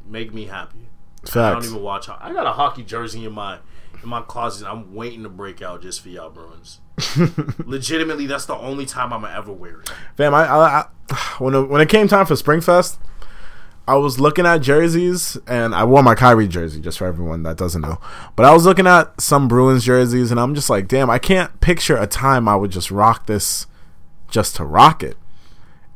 Make 0.06 0.34
me 0.34 0.46
happy. 0.46 0.90
I 1.36 1.52
don't 1.54 1.64
even 1.64 1.82
watch. 1.82 2.08
ho- 2.08 2.18
I 2.20 2.34
got 2.34 2.46
a 2.46 2.52
hockey 2.52 2.84
jersey 2.84 3.26
in 3.26 3.32
my 3.32 3.60
in 4.04 4.10
my 4.10 4.22
closet. 4.22 4.68
I'm 4.68 4.94
waiting 4.94 5.24
to 5.24 5.30
break 5.30 5.62
out 5.62 5.82
just 5.82 6.02
for 6.02 6.10
y'all 6.10 6.30
Bruins. 6.30 6.80
Legitimately, 7.66 8.28
that's 8.28 8.46
the 8.46 8.56
only 8.56 8.86
time 8.86 9.12
I'm 9.12 9.22
gonna 9.22 9.36
ever 9.36 9.52
wear 9.52 9.82
it. 9.82 9.90
Fam, 10.16 10.34
I, 10.34 10.46
I, 10.46 10.86
I 11.10 11.16
when 11.40 11.56
it, 11.56 11.70
when 11.70 11.82
it 11.82 11.90
came 11.90 12.08
time 12.08 12.26
for 12.26 12.36
Springfest, 12.36 12.98
I 13.88 13.96
was 13.96 14.20
looking 14.20 14.46
at 14.46 14.60
jerseys, 14.60 15.38
and 15.46 15.76
I 15.76 15.84
wore 15.84 16.04
my 16.04 16.16
Kyrie 16.16 16.48
jersey 16.48 16.80
just 16.80 16.98
for 16.98 17.08
everyone 17.08 17.44
that 17.44 17.58
doesn't 17.58 17.82
know. 17.82 18.00
But 18.36 18.46
I 18.46 18.54
was 18.54 18.66
looking 18.66 18.88
at 18.88 19.20
some 19.20 19.48
Bruins 19.48 19.84
jerseys, 19.84 20.32
and 20.32 20.40
I'm 20.40 20.56
just 20.56 20.70
like, 20.70 20.88
damn, 20.88 21.10
I 21.10 21.20
can't 21.20 21.60
picture 21.60 21.98
a 21.98 22.08
time 22.08 22.48
I 22.48 22.56
would 22.56 22.72
just 22.72 22.92
rock 22.92 23.26
this, 23.26 23.68
just 24.30 24.56
to 24.58 24.66
rock 24.66 25.04
it. 25.04 25.18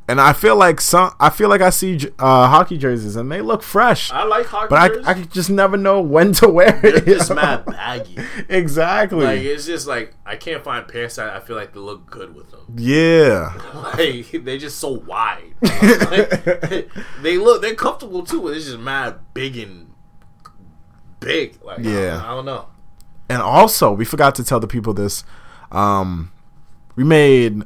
And 0.07 0.21
I 0.21 0.33
feel 0.33 0.55
like 0.55 0.79
some. 0.79 1.13
I 1.19 1.29
feel 1.29 1.49
like 1.49 1.61
I 1.61 1.69
see 1.69 1.99
uh, 2.19 2.47
hockey 2.47 2.77
jerseys 2.77 3.15
and 3.15 3.31
they 3.31 3.41
look 3.41 3.61
fresh, 3.63 4.11
I 4.11 4.23
like 4.23 4.45
hockey 4.45 4.67
but 4.69 4.87
jerseys. 4.89 5.07
I 5.07 5.11
I 5.11 5.21
just 5.23 5.49
never 5.49 5.75
know 5.77 6.01
when 6.01 6.31
to 6.33 6.47
wear 6.47 6.71
They're 6.81 6.95
it. 6.97 7.05
just 7.05 7.33
mad 7.33 7.65
baggy. 7.67 8.17
exactly. 8.49 9.25
Like 9.25 9.41
it's 9.41 9.65
just 9.65 9.85
like 9.87 10.13
I 10.25 10.35
can't 10.35 10.63
find 10.63 10.87
pants 10.87 11.15
that 11.17 11.35
I 11.35 11.39
feel 11.39 11.55
like 11.55 11.73
they 11.73 11.79
look 11.79 12.09
good 12.09 12.33
with 12.35 12.51
them. 12.51 12.61
yeah. 12.77 13.53
Like 13.73 14.31
they're 14.43 14.57
just 14.57 14.79
so 14.79 14.91
wide. 14.91 15.53
Like, 15.61 16.89
they 17.21 17.37
look 17.37 17.61
they're 17.61 17.75
comfortable 17.75 18.23
too, 18.23 18.41
but 18.41 18.55
it's 18.55 18.65
just 18.65 18.79
mad 18.79 19.19
big 19.33 19.57
and 19.57 19.91
big. 21.19 21.57
Like 21.63 21.79
Yeah. 21.79 22.21
I, 22.23 22.31
I 22.31 22.35
don't 22.35 22.45
know. 22.45 22.67
And 23.29 23.41
also, 23.41 23.91
we 23.91 24.05
forgot 24.05 24.35
to 24.35 24.43
tell 24.43 24.61
the 24.61 24.67
people 24.67 24.93
this. 24.93 25.25
Um, 25.69 26.31
we 26.95 27.03
made 27.03 27.63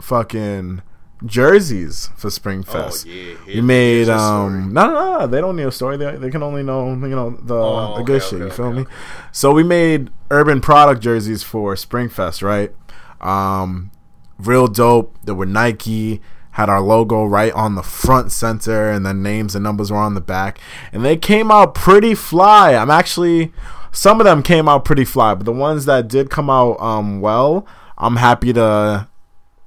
fucking 0.00 0.80
jerseys 1.24 2.10
for 2.16 2.28
Springfest. 2.28 3.06
Oh 3.06 3.10
yeah, 3.10 3.36
We 3.56 3.60
made 3.62 4.08
um 4.08 4.72
no 4.72 4.86
no 4.86 5.18
no 5.20 5.26
they 5.26 5.40
don't 5.40 5.56
need 5.56 5.66
a 5.66 5.72
story. 5.72 5.96
They, 5.96 6.16
they 6.16 6.30
can 6.30 6.42
only 6.42 6.62
know 6.62 6.90
you 6.90 6.96
know 7.08 7.30
the 7.30 7.54
Oh, 7.54 7.96
the 7.96 8.02
good 8.02 8.20
okay, 8.22 8.28
shit 8.30 8.38
you 8.40 8.50
feel 8.50 8.66
okay, 8.66 8.76
me? 8.76 8.82
okay. 8.82 8.92
so 9.32 9.52
we 9.52 9.62
made 9.64 10.10
urban 10.30 10.60
product 10.60 11.00
jerseys 11.02 11.42
for 11.42 11.74
Springfest 11.74 12.42
right? 12.42 12.72
Um 13.20 13.90
real 14.38 14.66
dope. 14.68 15.16
There 15.24 15.34
were 15.34 15.46
Nike 15.46 16.20
had 16.52 16.68
our 16.68 16.80
logo 16.80 17.24
right 17.24 17.52
on 17.52 17.74
the 17.74 17.82
front 17.82 18.32
center 18.32 18.90
and 18.90 19.04
then 19.04 19.22
names 19.22 19.54
and 19.54 19.62
numbers 19.62 19.90
were 19.90 19.98
on 19.98 20.14
the 20.14 20.20
back. 20.22 20.58
And 20.92 21.04
they 21.04 21.16
came 21.16 21.50
out 21.50 21.74
pretty 21.74 22.14
fly. 22.14 22.74
I'm 22.74 22.90
actually 22.90 23.52
some 23.92 24.20
of 24.20 24.24
them 24.26 24.42
came 24.42 24.68
out 24.68 24.84
pretty 24.84 25.04
fly 25.06 25.34
but 25.34 25.44
the 25.46 25.52
ones 25.52 25.86
that 25.86 26.08
did 26.08 26.28
come 26.28 26.50
out 26.50 26.78
um 26.80 27.20
well 27.22 27.66
I'm 27.96 28.16
happy 28.16 28.52
to 28.52 29.08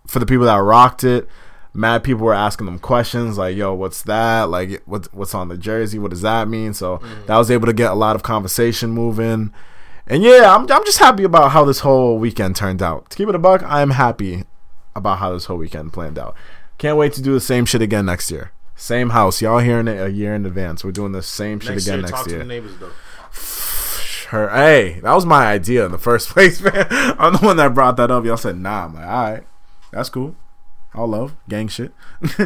for 0.09 0.19
the 0.19 0.25
people 0.25 0.45
that 0.45 0.57
rocked 0.57 1.03
it, 1.03 1.27
mad 1.73 2.03
people 2.03 2.25
were 2.25 2.33
asking 2.33 2.65
them 2.65 2.79
questions 2.79 3.37
like, 3.37 3.55
"Yo, 3.55 3.73
what's 3.73 4.01
that? 4.03 4.49
Like, 4.49 4.81
what 4.85 5.07
what's 5.13 5.33
on 5.35 5.47
the 5.49 5.57
jersey? 5.57 5.99
What 5.99 6.11
does 6.11 6.21
that 6.21 6.47
mean?" 6.47 6.73
So 6.73 6.97
Mm-hmm. 6.97 7.25
that 7.27 7.37
was 7.37 7.49
able 7.51 7.67
to 7.67 7.73
get 7.73 7.91
a 7.91 7.95
lot 7.95 8.15
of 8.15 8.23
conversation 8.23 8.89
moving. 8.89 9.53
And 10.07 10.23
yeah, 10.23 10.55
I'm 10.55 10.61
I'm 10.71 10.83
just 10.85 10.97
happy 10.97 11.23
about 11.23 11.51
how 11.51 11.63
this 11.65 11.79
whole 11.81 12.17
weekend 12.17 12.55
turned 12.55 12.81
out. 12.81 13.09
To 13.11 13.17
keep 13.17 13.29
it 13.29 13.35
a 13.35 13.39
buck, 13.39 13.61
I'm 13.65 13.91
happy 13.91 14.43
about 14.95 15.19
how 15.19 15.31
this 15.33 15.45
whole 15.45 15.57
weekend 15.57 15.93
planned 15.93 16.17
out. 16.17 16.35
Can't 16.79 16.97
wait 16.97 17.13
to 17.13 17.21
do 17.21 17.33
the 17.33 17.39
same 17.39 17.65
shit 17.65 17.81
again 17.81 18.05
next 18.07 18.31
year. 18.31 18.51
Same 18.75 19.09
house, 19.11 19.41
y'all 19.41 19.59
hearing 19.59 19.87
it 19.89 20.01
a 20.01 20.09
year 20.09 20.33
in 20.33 20.45
advance. 20.45 20.83
We're 20.83 20.91
doing 20.93 21.11
the 21.11 21.21
same 21.21 21.59
shit 21.59 21.71
Next 21.71 21.85
again 21.85 21.99
year, 21.99 22.07
talk 22.07 22.15
next 22.19 22.23
to 22.23 22.29
year. 22.31 22.39
the 22.39 22.45
neighbors 22.45 22.71
though. 22.79 22.91
Her, 24.29 24.47
hey, 24.49 24.99
that 25.01 25.13
was 25.13 25.25
my 25.25 25.47
idea 25.47 25.85
in 25.85 25.91
the 25.91 25.97
first 25.97 26.29
place, 26.33 26.61
man. 26.61 26.87
I'm 26.89 27.33
the 27.33 27.39
one 27.39 27.57
that 27.57 27.73
brought 27.73 27.97
that 27.97 28.09
up. 28.11 28.25
Y'all 28.25 28.37
said 28.37 28.57
nah. 28.57 28.85
I'm 28.85 28.93
like, 28.95 29.05
all 29.05 29.31
right, 29.31 29.43
that's 29.91 30.09
cool. 30.09 30.35
All 30.93 31.07
love, 31.07 31.35
gang 31.47 31.67
shit. 31.67 31.93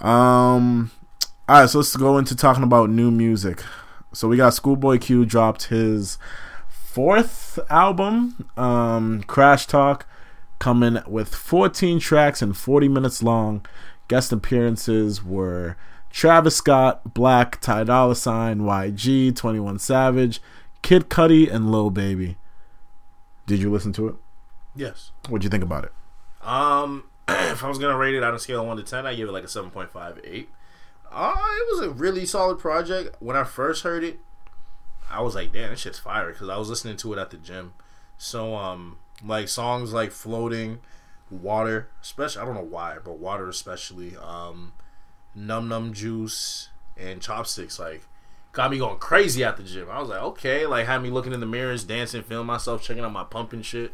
um, 0.00 0.90
all 1.48 1.60
right, 1.60 1.70
so 1.70 1.78
let's 1.78 1.96
go 1.96 2.18
into 2.18 2.36
talking 2.36 2.62
about 2.62 2.90
new 2.90 3.10
music. 3.10 3.62
So 4.12 4.28
we 4.28 4.36
got 4.36 4.54
Schoolboy 4.54 4.98
Q 4.98 5.24
dropped 5.24 5.64
his 5.64 6.18
fourth 6.68 7.58
album, 7.68 8.48
um, 8.56 9.22
Crash 9.24 9.66
Talk, 9.66 10.06
coming 10.58 10.98
with 11.06 11.34
14 11.34 12.00
tracks 12.00 12.40
and 12.40 12.56
40 12.56 12.88
minutes 12.88 13.22
long. 13.22 13.66
Guest 14.08 14.32
appearances 14.32 15.22
were 15.22 15.76
Travis 16.10 16.56
Scott, 16.56 17.02
6lack, 17.04 17.60
Ty 17.60 17.84
Dolla 17.84 18.16
Sign, 18.16 18.60
YG, 18.60 19.36
21 19.36 19.78
Savage, 19.78 20.40
Kid 20.80 21.10
Cudi, 21.10 21.52
and 21.52 21.70
Lil 21.70 21.90
Baby. 21.90 22.36
Did 23.46 23.60
you 23.60 23.70
listen 23.70 23.92
to 23.92 24.08
it? 24.08 24.14
Yes. 24.74 25.10
What'd 25.28 25.44
you 25.44 25.50
think 25.50 25.64
about 25.64 25.84
it? 25.84 25.92
Um, 26.46 27.04
if 27.28 27.62
I 27.62 27.68
was 27.68 27.78
gonna 27.78 27.96
rate 27.96 28.14
it 28.14 28.22
on 28.22 28.34
a 28.34 28.38
scale 28.38 28.60
of 28.60 28.66
one 28.66 28.76
to 28.76 28.82
ten, 28.82 29.06
I 29.06 29.14
give 29.14 29.28
it 29.28 29.32
like 29.32 29.44
a 29.44 29.48
seven 29.48 29.70
point 29.70 29.90
five 29.90 30.20
eight. 30.24 30.48
Uh, 31.10 31.34
it 31.36 31.74
was 31.74 31.86
a 31.86 31.90
really 31.90 32.24
solid 32.24 32.58
project. 32.58 33.16
When 33.20 33.36
I 33.36 33.44
first 33.44 33.82
heard 33.82 34.04
it, 34.04 34.20
I 35.10 35.20
was 35.22 35.34
like, 35.34 35.52
"Damn, 35.52 35.70
this 35.70 35.80
shit's 35.80 35.98
fire!" 35.98 36.30
Because 36.32 36.48
I 36.48 36.56
was 36.56 36.68
listening 36.68 36.96
to 36.98 37.12
it 37.12 37.18
at 37.18 37.30
the 37.30 37.36
gym. 37.36 37.74
So, 38.16 38.54
um, 38.54 38.98
like 39.24 39.48
songs 39.48 39.92
like 39.92 40.12
"Floating," 40.12 40.80
"Water," 41.30 41.88
especially 42.00 42.42
I 42.42 42.44
don't 42.44 42.54
know 42.54 42.62
why, 42.62 42.98
but 43.04 43.18
"Water" 43.18 43.48
especially, 43.48 44.16
um, 44.16 44.72
"Num 45.34 45.68
Num 45.68 45.92
Juice" 45.92 46.68
and 46.96 47.20
"Chopsticks," 47.20 47.78
like 47.78 48.02
got 48.52 48.70
me 48.70 48.78
going 48.78 48.98
crazy 48.98 49.44
at 49.44 49.56
the 49.56 49.62
gym. 49.62 49.88
I 49.90 50.00
was 50.00 50.08
like, 50.08 50.22
okay, 50.22 50.64
like 50.64 50.86
had 50.86 51.02
me 51.02 51.10
looking 51.10 51.34
in 51.34 51.40
the 51.40 51.46
mirrors, 51.46 51.84
dancing, 51.84 52.22
feeling 52.22 52.46
myself, 52.46 52.82
checking 52.82 53.04
out 53.04 53.12
my 53.12 53.24
pump 53.24 53.52
and 53.52 53.64
shit. 53.64 53.92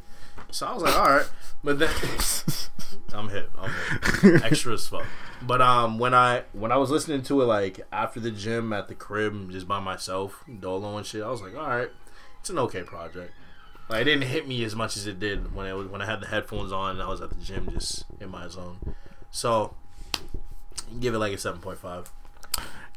So 0.51 0.67
I 0.67 0.75
was 0.75 0.83
like, 0.83 0.97
all 0.97 1.09
right, 1.09 1.31
but 1.65 1.79
then 1.79 1.91
I'm 3.15 3.29
hip, 3.29 3.51
I'm 3.59 3.71
hip, 4.21 4.45
extra 4.45 4.75
as 4.75 4.87
fuck. 4.87 5.07
But 5.41 5.61
um, 5.61 5.99
when 5.99 6.15
I 6.15 6.45
when 6.53 6.71
I 6.73 6.77
was 6.77 6.91
listening 6.91 7.23
to 7.25 7.43
it 7.43 7.47
like 7.47 7.81
after 7.91 8.21
the 8.21 8.31
gym 8.31 8.73
at 8.73 8.89
the 8.89 8.95
crib, 8.95 9.51
just 9.51 9.67
by 9.67 9.81
myself, 9.81 10.45
dolo 10.61 10.97
and 10.97 11.07
shit, 11.07 11.23
I 11.23 11.31
was 11.31 11.43
like, 11.43 11.57
all 11.57 11.67
right, 11.67 11.91
it's 12.41 12.51
an 12.51 12.59
okay 12.59 12.83
project. 12.83 13.33
Like 13.89 14.03
it 14.03 14.05
didn't 14.05 14.29
hit 14.29 14.47
me 14.47 14.65
as 14.65 14.77
much 14.77 14.97
as 14.97 15.07
it 15.07 15.19
did 15.19 15.55
when 15.55 15.67
it 15.67 15.73
was 15.73 15.89
when 15.89 16.03
I 16.03 16.07
had 16.07 16.21
the 16.21 16.27
headphones 16.27 16.73
on 16.73 16.93
and 16.93 17.03
I 17.03 17.09
was 17.09 17.21
at 17.21 17.31
the 17.31 17.37
gym 17.37 17.69
just 17.71 18.05
in 18.21 18.31
my 18.31 18.49
zone. 18.49 18.95
So 19.31 19.75
give 21.01 21.15
it 21.15 21.19
like 21.19 21.33
a 21.33 21.39
seven 21.39 21.61
point 21.61 21.79
five. 21.79 22.11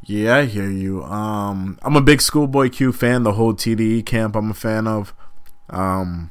Yeah, 0.04 0.36
I 0.38 0.46
hear 0.46 0.70
you. 0.70 1.04
Um, 1.04 1.80
I'm 1.82 1.96
a 1.96 2.02
big 2.02 2.22
Schoolboy 2.22 2.70
Q 2.70 2.92
fan. 2.92 3.24
The 3.24 3.34
whole 3.34 3.54
TDE 3.54 4.06
camp, 4.06 4.36
I'm 4.36 4.52
a 4.52 4.54
fan 4.54 4.88
of. 4.88 5.16
Um, 5.70 6.30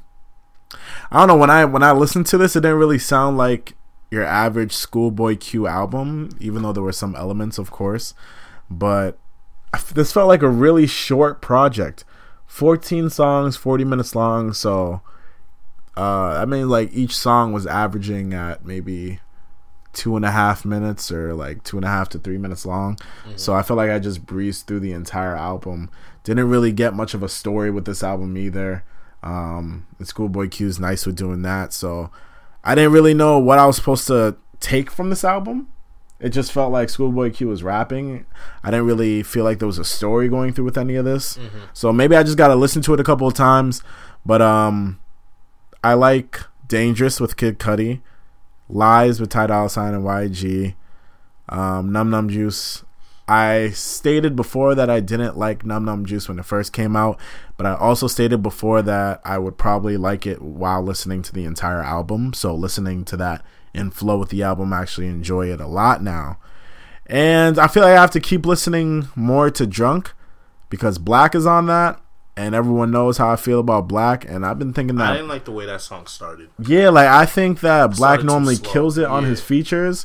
I 1.11 1.19
don't 1.19 1.29
know 1.29 1.37
when 1.37 1.51
I 1.51 1.65
when 1.65 1.83
I 1.83 1.93
listened 1.93 2.27
to 2.27 2.39
this, 2.39 2.57
it 2.57 2.61
didn't 2.61 2.79
really 2.79 2.99
sound 2.99 3.37
like 3.37 3.75
your 4.11 4.25
average 4.25 4.73
Schoolboy 4.73 5.37
Q 5.37 5.67
album, 5.67 6.31
even 6.41 6.63
though 6.63 6.73
there 6.73 6.83
were 6.83 6.93
some 6.93 7.17
elements, 7.17 7.59
of 7.59 7.71
course. 7.71 8.15
But 8.71 9.19
I 9.73 9.79
f- 9.79 9.95
this 9.95 10.13
felt 10.13 10.29
like 10.29 10.43
a 10.43 10.49
really 10.49 10.87
short 10.87 11.41
project, 11.43 12.05
14 12.47 13.11
songs, 13.11 13.57
40 13.57 13.85
minutes 13.85 14.15
long. 14.15 14.53
So, 14.53 15.01
uh, 15.97 16.39
I 16.41 16.45
mean, 16.45 16.69
like 16.69 16.91
each 16.93 17.17
song 17.17 17.53
was 17.53 17.67
averaging 17.67 18.33
at 18.35 18.65
maybe 18.65 19.21
two 19.93 20.17
and 20.17 20.25
a 20.25 20.31
half 20.31 20.65
minutes 20.65 21.13
or 21.13 21.35
like 21.35 21.63
two 21.63 21.77
and 21.77 21.85
a 21.85 21.89
half 21.89 22.09
to 22.11 22.19
three 22.19 22.39
minutes 22.39 22.67
long. 22.67 22.99
So 23.37 23.55
I 23.55 23.63
felt 23.63 23.77
like 23.77 23.91
I 23.91 23.99
just 24.01 24.27
breezed 24.27 24.67
through 24.67 24.81
the 24.81 24.93
entire 24.93 25.37
album. 25.37 25.89
Didn't 26.25 26.49
really 26.49 26.73
get 26.73 26.95
much 26.95 27.15
of 27.15 27.23
a 27.23 27.29
story 27.29 27.71
with 27.71 27.85
this 27.85 28.03
album 28.03 28.37
either. 28.37 28.83
Um, 29.25 29.87
and 29.99 30.07
Schoolboy 30.07 30.49
Q's 30.51 30.79
nice 30.79 31.07
with 31.07 31.17
doing 31.17 31.43
that. 31.43 31.73
So 31.73 32.11
I 32.63 32.75
didn't 32.77 32.93
really 32.93 33.15
know 33.15 33.39
what 33.39 33.59
I 33.59 33.67
was 33.67 33.77
supposed 33.77 34.07
to 34.09 34.37
take 34.61 34.91
from 34.91 35.09
this 35.11 35.25
album. 35.25 35.69
It 36.21 36.29
just 36.29 36.53
felt 36.53 36.71
like 36.73 36.89
Schoolboy 36.91 37.33
Q 37.33 37.49
was 37.49 37.63
rapping. 37.63 38.25
I 38.63 38.71
didn't 38.71 38.87
really 38.87 39.23
feel 39.23 39.45
like 39.45 39.59
there 39.59 39.67
was 39.67 39.79
a 39.79 39.85
story 39.85 40.29
going 40.29 40.53
through 40.53 40.67
with 40.67 40.79
any 40.79 40.95
of 40.95 41.05
this. 41.05 41.39
So 41.73 41.93
maybe 41.93 42.17
I 42.17 42.23
just 42.23 42.39
got 42.39 42.49
to 42.49 42.55
listen 42.55 42.83
to 42.83 42.95
it 42.95 43.01
a 43.01 43.05
couple 43.05 43.27
of 43.27 43.35
times. 43.35 43.83
But 44.25 44.41
um, 44.41 45.01
I 45.83 45.95
like 45.95 46.41
Dangerous 46.69 47.19
with 47.21 47.37
Kid 47.37 47.59
Cudi. 47.59 48.01
Lies 48.69 49.21
with 49.21 49.31
Ty 49.31 49.49
Dolla 49.49 49.69
Sign 49.69 49.93
and 49.95 50.05
YG. 50.05 50.75
Um, 51.49 51.93
Num 51.93 52.11
Num 52.11 52.29
Juice. 52.29 52.85
I 53.27 53.71
stated 53.71 54.37
before 54.37 54.75
that 54.75 54.91
I 54.91 55.01
didn't 55.01 55.39
like 55.39 55.65
Num 55.65 55.85
Num 55.87 56.05
Juice 56.05 56.29
when 56.29 56.39
it 56.39 56.45
first 56.45 56.73
came 56.75 56.95
out, 56.95 57.19
but 57.57 57.65
I 57.67 57.75
also 57.75 58.07
stated 58.07 58.43
before 58.43 58.83
that 58.83 59.21
I 59.25 59.39
would 59.39 59.57
probably 59.57 59.97
like 59.97 60.27
it 60.27 60.43
while 60.43 60.83
listening 60.83 61.23
to 61.23 61.33
the 61.33 61.45
entire 61.47 61.83
album. 61.83 62.35
So 62.35 62.55
listening 62.55 63.05
to 63.07 63.17
that 63.17 63.43
in 63.73 63.91
flow 63.91 64.19
with 64.19 64.29
the 64.29 64.43
album, 64.43 64.73
I 64.75 64.83
actually 64.83 65.07
enjoy 65.09 65.51
it 65.51 65.61
a 65.61 65.67
lot 65.67 66.03
now. 66.03 66.39
And 67.07 67.59
I 67.59 67.67
feel 67.67 67.83
like 67.83 67.97
I 67.97 68.01
have 68.01 68.11
to 68.13 68.21
keep 68.21 68.45
listening 68.47 69.09
more 69.17 69.51
to 69.51 69.67
Drunk 69.67 70.13
because 70.71 70.99
6lack 70.99 71.35
is 71.35 71.47
on 71.47 71.67
that, 71.67 72.01
and 72.37 72.55
everyone 72.55 72.91
knows 72.91 73.19
how 73.19 73.31
I 73.31 73.37
feel 73.37 73.61
about 73.61 73.89
6lack. 73.89 74.29
And 74.29 74.45
I've 74.45 74.59
been 74.59 74.73
thinking 74.75 74.97
that 74.97 75.13
I 75.13 75.15
didn't 75.17 75.29
like 75.29 75.45
the 75.45 75.53
way 75.53 75.65
that 75.67 75.81
song 75.81 76.07
started. 76.07 76.51
yeah, 76.59 76.91
like 76.91 77.09
I 77.09 77.25
think 77.27 77.61
that 77.61 77.91
6lack 77.93 78.23
normally 78.25 78.57
kills 78.59 78.99
it 78.99 79.05
on 79.07 79.23
Yeah. 79.25 79.31
his 79.31 79.41
features, 79.41 80.05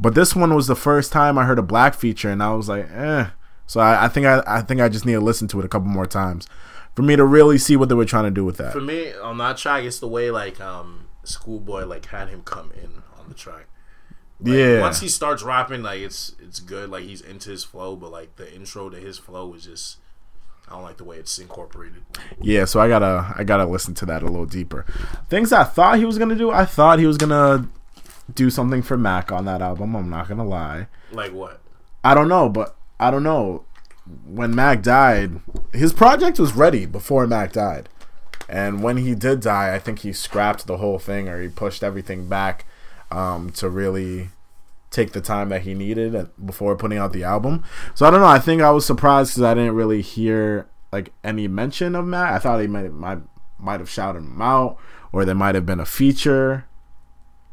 but 0.00 0.14
this 0.14 0.34
one 0.34 0.54
was 0.54 0.66
the 0.66 0.74
first 0.76 1.12
time 1.12 1.38
I 1.38 1.44
heard 1.44 1.58
a 1.58 1.62
6lack 1.62 1.94
feature, 1.94 2.30
and 2.30 2.42
I 2.42 2.54
was 2.54 2.68
like, 2.68 2.90
eh. 2.90 3.26
So 3.66 3.78
I, 3.80 4.06
I 4.06 4.08
think 4.08 4.26
I, 4.26 4.42
I 4.46 4.62
think 4.62 4.80
I 4.80 4.88
just 4.88 5.06
need 5.06 5.12
to 5.12 5.20
listen 5.20 5.46
to 5.48 5.60
it 5.60 5.64
a 5.64 5.68
couple 5.68 5.88
more 5.88 6.06
times 6.06 6.48
for 6.94 7.02
me 7.02 7.14
to 7.16 7.24
really 7.24 7.58
see 7.58 7.76
what 7.76 7.88
they 7.88 7.94
were 7.94 8.04
trying 8.04 8.24
to 8.24 8.30
do 8.30 8.44
with 8.44 8.56
that. 8.56 8.72
For 8.72 8.80
me, 8.80 9.12
on 9.14 9.38
that 9.38 9.56
track, 9.56 9.84
it's 9.84 10.00
the 10.00 10.08
way 10.08 10.30
like 10.30 10.60
um 10.60 11.06
Schoolboy 11.22 11.84
like 11.84 12.06
had 12.06 12.28
him 12.28 12.42
come 12.42 12.72
in 12.82 13.02
on 13.18 13.28
the 13.28 13.34
track. 13.34 13.66
Like, 14.40 14.54
yeah, 14.54 14.80
Once 14.80 15.00
he 15.00 15.08
starts 15.08 15.42
rapping, 15.42 15.82
like 15.82 16.00
it's 16.00 16.34
it's 16.40 16.60
good. 16.60 16.90
Like 16.90 17.04
he's 17.04 17.20
into 17.20 17.50
his 17.50 17.62
flow, 17.62 17.94
but 17.94 18.10
like 18.10 18.36
the 18.36 18.52
intro 18.52 18.88
to 18.88 18.96
his 18.96 19.18
flow 19.18 19.54
is 19.54 19.64
just 19.64 19.98
I 20.68 20.72
don't 20.72 20.82
like 20.82 20.96
the 20.96 21.04
way 21.04 21.18
it's 21.18 21.38
incorporated. 21.38 22.02
yeah. 22.40 22.64
So 22.64 22.80
I 22.80 22.88
gotta 22.88 23.34
I 23.36 23.44
gotta 23.44 23.66
listen 23.66 23.94
to 23.96 24.06
that 24.06 24.22
a 24.22 24.26
little 24.26 24.46
deeper. 24.46 24.84
Things 25.28 25.52
I 25.52 25.64
thought 25.64 25.98
he 25.98 26.04
was 26.04 26.18
gonna 26.18 26.36
do, 26.36 26.50
I 26.50 26.64
thought 26.64 26.98
he 26.98 27.06
was 27.06 27.18
gonna 27.18 27.68
do 28.34 28.50
something 28.50 28.82
for 28.82 28.96
Mac 28.96 29.32
on 29.32 29.44
that 29.44 29.62
album. 29.62 29.94
I'm 29.94 30.10
not 30.10 30.28
gonna 30.28 30.44
lie. 30.44 30.86
Like 31.12 31.32
what? 31.32 31.60
I 32.02 32.14
don't 32.14 32.28
know, 32.28 32.48
but 32.48 32.76
I 32.98 33.10
don't 33.10 33.22
know. 33.22 33.64
When 34.26 34.54
Mac 34.54 34.82
died, 34.82 35.40
his 35.72 35.92
project 35.92 36.38
was 36.38 36.54
ready 36.54 36.86
before 36.86 37.26
Mac 37.26 37.52
died. 37.52 37.88
And 38.48 38.82
when 38.82 38.96
he 38.96 39.14
did 39.14 39.40
die, 39.40 39.74
I 39.74 39.78
think 39.78 40.00
he 40.00 40.12
scrapped 40.12 40.66
the 40.66 40.78
whole 40.78 40.98
thing 40.98 41.28
or 41.28 41.40
he 41.40 41.48
pushed 41.48 41.84
everything 41.84 42.26
back 42.28 42.64
um, 43.10 43.50
to 43.50 43.68
really 43.68 44.30
take 44.90 45.12
the 45.12 45.20
time 45.20 45.50
that 45.50 45.62
he 45.62 45.72
needed 45.72 46.28
before 46.44 46.74
putting 46.74 46.98
out 46.98 47.12
the 47.12 47.22
album. 47.22 47.62
So 47.94 48.06
I 48.06 48.10
don't 48.10 48.20
know. 48.20 48.26
I 48.26 48.40
think 48.40 48.60
I 48.60 48.72
was 48.72 48.84
surprised 48.84 49.30
because 49.30 49.44
I 49.44 49.54
didn't 49.54 49.76
really 49.76 50.02
hear 50.02 50.66
like 50.92 51.12
any 51.22 51.46
mention 51.46 51.94
of 51.94 52.06
Mac. 52.06 52.32
I 52.32 52.38
thought 52.38 52.60
he 52.60 52.66
might 52.66 52.92
might 52.92 53.18
might 53.58 53.80
have 53.80 53.90
shouted 53.90 54.20
him 54.20 54.42
out, 54.42 54.78
or 55.12 55.24
there 55.24 55.34
might 55.34 55.54
have 55.54 55.66
been 55.66 55.80
a 55.80 55.86
feature 55.86 56.66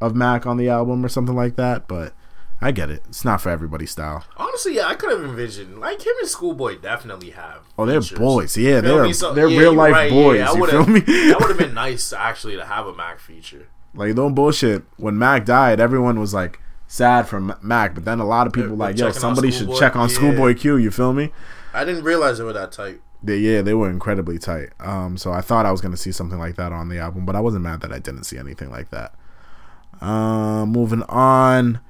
of 0.00 0.14
Mac 0.14 0.46
on 0.46 0.56
the 0.56 0.68
album 0.68 1.04
or 1.04 1.08
something 1.08 1.34
like 1.36 1.56
that. 1.56 1.88
But 1.88 2.14
I 2.60 2.72
get 2.72 2.90
it. 2.90 3.02
It's 3.08 3.24
not 3.24 3.40
for 3.40 3.50
everybody's 3.50 3.90
style. 3.90 4.24
Honestly, 4.36 4.76
yeah, 4.76 4.86
I 4.86 4.94
could 4.94 5.10
have 5.10 5.22
envisioned 5.24 5.78
like 5.78 6.04
him 6.06 6.14
and 6.20 6.28
Schoolboy 6.28 6.78
definitely 6.78 7.30
have. 7.30 7.60
Oh, 7.78 7.86
they're 7.86 8.00
features. 8.02 8.18
boys. 8.18 8.56
Yeah, 8.56 8.80
they're? 8.80 9.12
So- 9.12 9.32
they're 9.34 9.48
yeah, 9.48 9.58
real 9.58 9.72
life 9.74 9.92
right, 9.92 10.10
boys. 10.10 10.38
yeah, 10.38 10.52
you 10.54 10.66
feel 10.66 10.86
me? 10.86 11.00
that 11.00 11.36
would 11.40 11.48
have 11.50 11.58
been 11.66 11.74
nice 11.74 12.12
actually 12.12 12.56
to 12.56 12.64
have 12.64 12.86
a 12.86 12.94
Mac 12.94 13.20
feature. 13.20 13.68
Like 13.94 14.14
don't 14.14 14.34
bullshit. 14.34 14.84
When 14.96 15.18
Mac 15.18 15.44
died, 15.44 15.80
everyone 15.80 16.18
was 16.20 16.34
like 16.34 16.60
sad 16.86 17.28
for 17.28 17.40
Mac, 17.62 17.94
but 17.94 18.04
then 18.04 18.18
a 18.20 18.24
lot 18.26 18.46
of 18.46 18.52
people 18.52 18.70
They're 18.70 18.76
like, 18.76 18.98
yo, 18.98 19.10
somebody 19.12 19.50
should 19.50 19.74
check 19.76 19.94
on 19.96 20.08
Yeah. 20.08 20.14
Schoolboy 20.14 20.54
Q. 20.54 20.76
You 20.76 20.90
feel 20.90 21.12
me? 21.12 21.30
I 21.74 21.84
didn't 21.84 22.04
realize 22.04 22.38
they 22.38 22.44
were 22.44 22.52
that 22.54 22.72
tight. 22.72 23.00
They, 23.22 23.38
yeah, 23.38 23.62
they 23.62 23.74
were 23.74 23.90
incredibly 23.90 24.38
tight. 24.38 24.70
Um, 24.80 25.16
so 25.16 25.32
I 25.32 25.40
thought 25.40 25.66
I 25.66 25.70
was 25.72 25.80
gonna 25.80 25.96
see 25.96 26.12
something 26.12 26.38
like 26.38 26.56
that 26.56 26.72
on 26.72 26.88
the 26.88 26.98
album, 26.98 27.24
but 27.26 27.34
I 27.36 27.40
wasn't 27.40 27.64
mad 27.64 27.80
that 27.82 27.92
I 27.92 27.98
didn't 27.98 28.24
see 28.24 28.38
anything 28.38 28.70
like 28.70 28.90
that. 28.90 29.14
Um, 30.00 30.70
moving 30.70 31.02
on. 31.04 31.80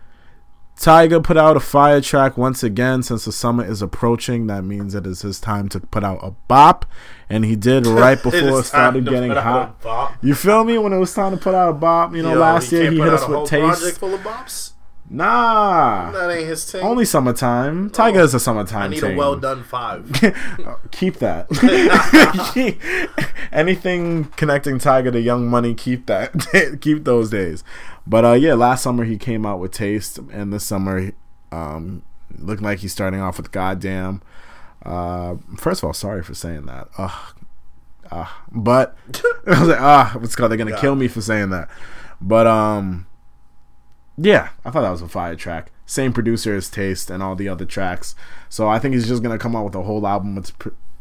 Tyga 0.79 1.23
put 1.23 1.37
out 1.37 1.57
a 1.57 1.61
fire 1.61 2.01
track 2.01 2.39
once 2.39 2.63
again 2.63 3.03
since 3.03 3.25
the 3.25 3.33
summer 3.33 3.65
is 3.65 3.83
approaching. 3.83 4.47
That 4.47 4.63
means 4.63 4.95
it 4.95 5.07
is 5.07 5.23
his 5.23 5.41
time 5.41 5.69
to 5.71 5.81
put 5.81 6.05
out 6.05 6.21
a 6.23 6.31
bop, 6.47 6.87
and 7.29 7.45
he 7.45 7.57
did 7.57 7.85
right 7.87 8.23
before 8.23 8.39
is 8.39 8.59
it 8.61 8.63
started 8.65 9.05
getting 9.05 9.33
hot. 9.33 10.17
You 10.23 10.37
feel 10.37 10.63
me? 10.63 10.79
When 10.79 10.93
it 10.93 10.99
was 10.99 11.13
time 11.13 11.33
to 11.33 11.37
put 11.37 11.55
out 11.55 11.71
a 11.71 11.73
bop, 11.73 12.15
you 12.15 12.23
know, 12.23 12.35
Yo, 12.35 12.39
last 12.39 12.71
year 12.71 12.91
he 12.93 12.99
hit 12.99 13.09
us 13.09 13.27
with 13.27 13.49
taste. 13.49 14.78
Project 15.09 15.31
full 15.31 15.49
of 15.49 16.11
bops. 16.11 16.11
Nah, 16.11 16.11
That 16.13 16.31
ain't 16.37 16.47
his 16.49 16.71
thing. 16.71 16.83
only 16.85 17.05
summertime. 17.05 17.91
Tyga 17.91 18.21
is 18.23 18.35
a 18.35 18.41
summertime. 18.41 18.83
I 18.83 18.89
need 18.89 19.03
a 19.03 19.15
well 19.17 19.37
done 19.37 19.63
five. 19.65 20.11
keep 20.91 21.17
that. 21.17 21.47
Anything 23.53 24.25
connecting 24.37 24.79
Tyga 24.79 25.13
to 25.13 25.21
Young 25.21 25.49
Money, 25.49 25.75
keep 25.75 26.07
that. 26.07 26.79
keep 26.81 27.05
those 27.05 27.31
days. 27.31 27.65
But 28.07 28.25
uh, 28.25 28.33
yeah, 28.33 28.55
last 28.55 28.83
summer 28.83 29.05
he 29.05 29.17
came 29.19 29.45
out 29.45 29.59
with 29.61 29.73
Taste, 29.73 30.19
and 30.33 30.53
this 30.53 30.65
summer, 30.65 31.13
um, 31.53 32.03
looking 32.39 32.65
like 32.65 32.79
he's 32.81 32.93
starting 32.93 33.21
off 33.21 33.37
with 33.37 33.53
Goddamn. 33.53 34.23
Uh, 34.85 35.37
first 35.57 35.83
of 35.83 35.87
all, 35.87 35.93
sorry 35.93 36.23
for 36.23 36.35
saying 36.35 36.67
that. 36.67 36.89
Ugh. 36.99 37.35
Uh, 38.11 38.27
but 38.51 38.97
I 39.47 39.61
was 39.61 39.69
like, 39.69 39.81
ah, 39.81 40.17
what's 40.19 40.35
called? 40.35 40.51
They're 40.51 40.57
gonna 40.59 40.79
kill 40.81 40.95
me 40.95 41.09
for 41.09 41.21
saying 41.21 41.51
that. 41.51 41.69
But 42.21 42.47
um, 42.47 43.07
yeah, 44.21 44.51
I 44.65 44.71
thought 44.71 44.83
that 44.83 44.91
was 44.91 45.03
a 45.03 45.09
fire 45.09 45.37
track. 45.37 45.71
Same 45.87 46.13
producer 46.13 46.55
as 46.55 46.69
Taste 46.69 47.09
and 47.09 47.23
all 47.23 47.37
the 47.37 47.49
other 47.49 47.65
tracks. 47.65 48.15
So 48.49 48.69
I 48.69 48.79
think 48.79 48.95
he's 48.95 49.07
just 49.09 49.23
gonna 49.23 49.39
come 49.39 49.55
out 49.57 49.65
with 49.65 49.75
a 49.77 49.83
whole 49.83 50.07
album 50.07 50.35
with 50.35 50.53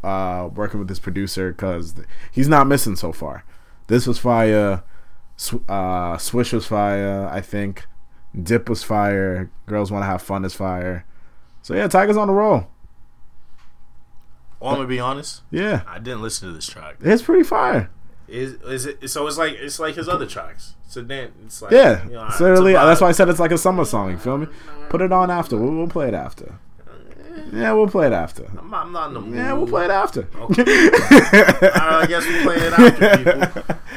uh, 0.04 0.50
working 0.54 0.80
with 0.80 0.88
this 0.88 1.00
producer 1.00 1.52
because 1.52 1.96
he's 2.32 2.48
not 2.48 2.68
missing 2.68 2.96
so 2.96 3.12
far. 3.12 3.44
This 3.88 4.06
was 4.06 4.20
fire. 4.20 4.84
Sw- 5.36 5.68
uh, 5.68 6.18
Swish 6.18 6.54
was 6.54 6.66
fire. 6.68 7.28
I 7.28 7.42
think 7.42 7.86
Dip 8.42 8.70
was 8.70 8.84
fire. 8.84 9.50
Girls 9.66 9.92
want 9.92 10.04
to 10.04 10.08
have 10.08 10.22
fun 10.22 10.46
is 10.46 10.54
fire. 10.54 11.06
So 11.64 11.74
yeah, 11.74 11.88
Tyga's 11.88 12.18
on 12.18 12.28
the 12.28 12.34
roll. 12.34 12.68
Well, 14.60 14.72
I'm 14.72 14.78
gonna 14.78 14.88
be 14.88 15.00
honest. 15.00 15.42
Yeah, 15.52 15.82
I 15.88 16.00
didn't 16.00 16.22
listen 16.22 16.48
to 16.48 16.54
this 16.54 16.68
track. 16.68 16.98
it's 17.02 17.22
pretty 17.24 17.44
fire. 17.44 17.90
Is 18.28 18.54
is 18.64 18.86
it? 18.86 19.10
So 19.10 19.26
it's 19.28 19.38
like 19.38 19.54
it's 19.54 19.80
like 19.80 19.96
his 19.96 20.10
other 20.10 20.26
tracks. 20.26 20.74
So 20.88 21.02
then 21.02 21.32
it's 21.46 21.62
like 21.62 21.72
Yeah, 21.72 22.06
you 22.06 22.14
know, 22.14 22.30
so 22.30 22.52
it's 22.52 22.60
really, 22.60 22.74
that's 22.74 23.02
why 23.02 23.10
I 23.10 23.12
said 23.12 23.30
it's 23.30 23.40
like 23.40 23.52
a 23.52 23.58
summer 23.58 23.86
song. 23.86 24.12
You 24.12 24.18
feel 24.18 24.38
me? 24.38 24.48
Put 24.90 25.02
it 25.02 25.12
on 25.12 25.30
after. 25.30 25.58
We'll, 25.58 25.74
we'll 25.74 25.88
play 25.88 26.08
it 26.08 26.14
after. 26.14 26.56
Yeah, 27.54 27.72
we'll 27.74 27.88
play 27.88 28.08
it 28.08 28.14
after. 28.14 28.46
I'm 28.58 28.74
I'm 28.74 28.92
not 28.92 29.08
in 29.10 29.14
the 29.16 29.22
mood. 29.22 29.36
Yeah, 29.36 29.54
we'll 29.54 29.68
play 29.68 29.86
it 29.86 29.92
after. 29.92 30.28
Alright, 30.38 30.60
I 30.60 32.06
guess 32.08 32.26
we 32.26 32.42
play 32.44 32.56
it 32.58 32.74
after 32.74 33.18
people. 33.18 33.76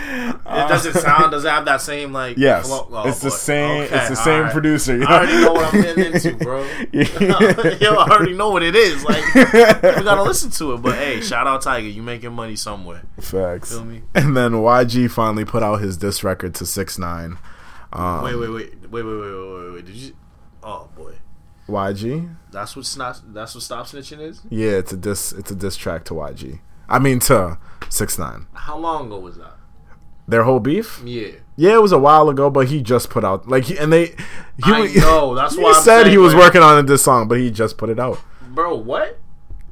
It 0.53 0.68
doesn't 0.68 0.95
sound. 0.95 1.30
Does 1.30 1.45
it 1.45 1.49
have 1.49 1.64
that 1.66 1.80
same 1.80 2.12
like? 2.12 2.36
Yes, 2.36 2.66
flow? 2.66 2.88
Oh, 2.91 3.09
it's 3.09 3.20
the 3.20 3.30
same. 3.30 3.82
Okay, 3.82 3.97
it's 3.97 4.09
the 4.09 4.16
same 4.16 4.38
alright. 4.41 4.53
producer. 4.53 4.97
You 4.97 5.05
I 5.07 5.18
already 5.18 5.41
know 5.41 5.53
what 5.53 5.72
I'm 5.74 5.80
getting 5.80 6.12
into, 6.12 6.34
bro. 6.36 6.62
Yo, 6.93 7.95
I 7.95 8.09
already 8.11 8.34
know 8.34 8.51
what 8.51 8.64
it 8.64 8.74
is. 8.74 9.05
Like, 9.05 9.24
we 9.34 9.43
gotta 9.43 10.22
listen 10.24 10.51
to 10.53 10.72
it. 10.74 10.78
But 10.78 10.97
hey, 10.97 11.20
shout 11.20 11.47
out 11.47 11.62
Tyga, 11.62 11.93
you 11.95 12.03
making 12.03 12.32
money 12.32 12.57
somewhere. 12.57 13.03
Facts. 13.20 13.70
Feel 13.72 13.84
me? 13.84 14.03
And 14.14 14.36
then 14.36 14.53
YG 14.53 15.09
finally 15.11 15.45
put 15.45 15.62
out 15.62 15.76
his 15.80 15.97
diss 15.97 16.24
record 16.24 16.55
to 16.57 16.66
Six 16.66 16.99
Nine. 16.99 17.38
Um, 17.93 18.24
Wait, 18.24 18.34
wait, 18.34 18.51
wait, 18.51 18.74
wait, 18.91 19.05
wait, 19.05 19.05
wait, 19.05 19.20
wait, 19.20 19.62
wait, 19.62 19.72
wait. 19.74 19.86
Did 19.86 19.95
you? 19.95 20.12
Oh 20.64 20.88
boy, 20.97 21.14
YG. 21.70 22.34
that's 22.50 22.74
what 22.76 22.86
snap. 22.86 23.16
That's 23.28 23.54
what 23.54 23.62
stop 23.62 23.86
snitching 23.86 24.20
is. 24.20 24.42
Yeah, 24.50 24.72
it's 24.72 24.92
a 24.92 24.96
diss. 24.96 25.32
It's 25.32 25.50
a 25.50 25.54
diss 25.54 25.76
track 25.76 26.04
to 26.06 26.14
YG. 26.14 26.60
I 26.88 26.98
mean 26.98 27.18
to 27.20 27.58
Six 27.88 28.18
Nine. 28.18 28.46
How 28.52 28.76
long 28.76 29.06
ago 29.06 29.18
was 29.20 29.36
that? 29.36 29.54
Their 30.28 30.44
whole 30.44 30.60
beef. 30.60 31.02
Yeah, 31.04 31.28
Yeah, 31.56 31.74
it 31.74 31.82
was 31.82 31.90
a 31.92 31.98
while 31.98 32.28
ago, 32.28 32.50
but 32.50 32.68
he 32.68 32.82
just 32.82 33.10
put 33.10 33.24
out 33.24 33.48
like 33.48 33.64
he, 33.64 33.76
and 33.78 33.92
they. 33.92 34.06
He, 34.06 34.14
I 34.64 34.86
know. 34.94 35.34
That's 35.36 35.56
he 35.56 35.62
why 35.62 35.72
I'm 35.72 35.82
said 35.82 36.06
he 36.06 36.18
was 36.18 36.34
working 36.34 36.62
on 36.62 36.84
this 36.86 37.02
song, 37.02 37.26
but 37.26 37.38
he 37.38 37.50
just 37.50 37.76
put 37.78 37.88
it 37.90 37.98
out. 37.98 38.20
bro. 38.48 38.76
What? 38.76 39.18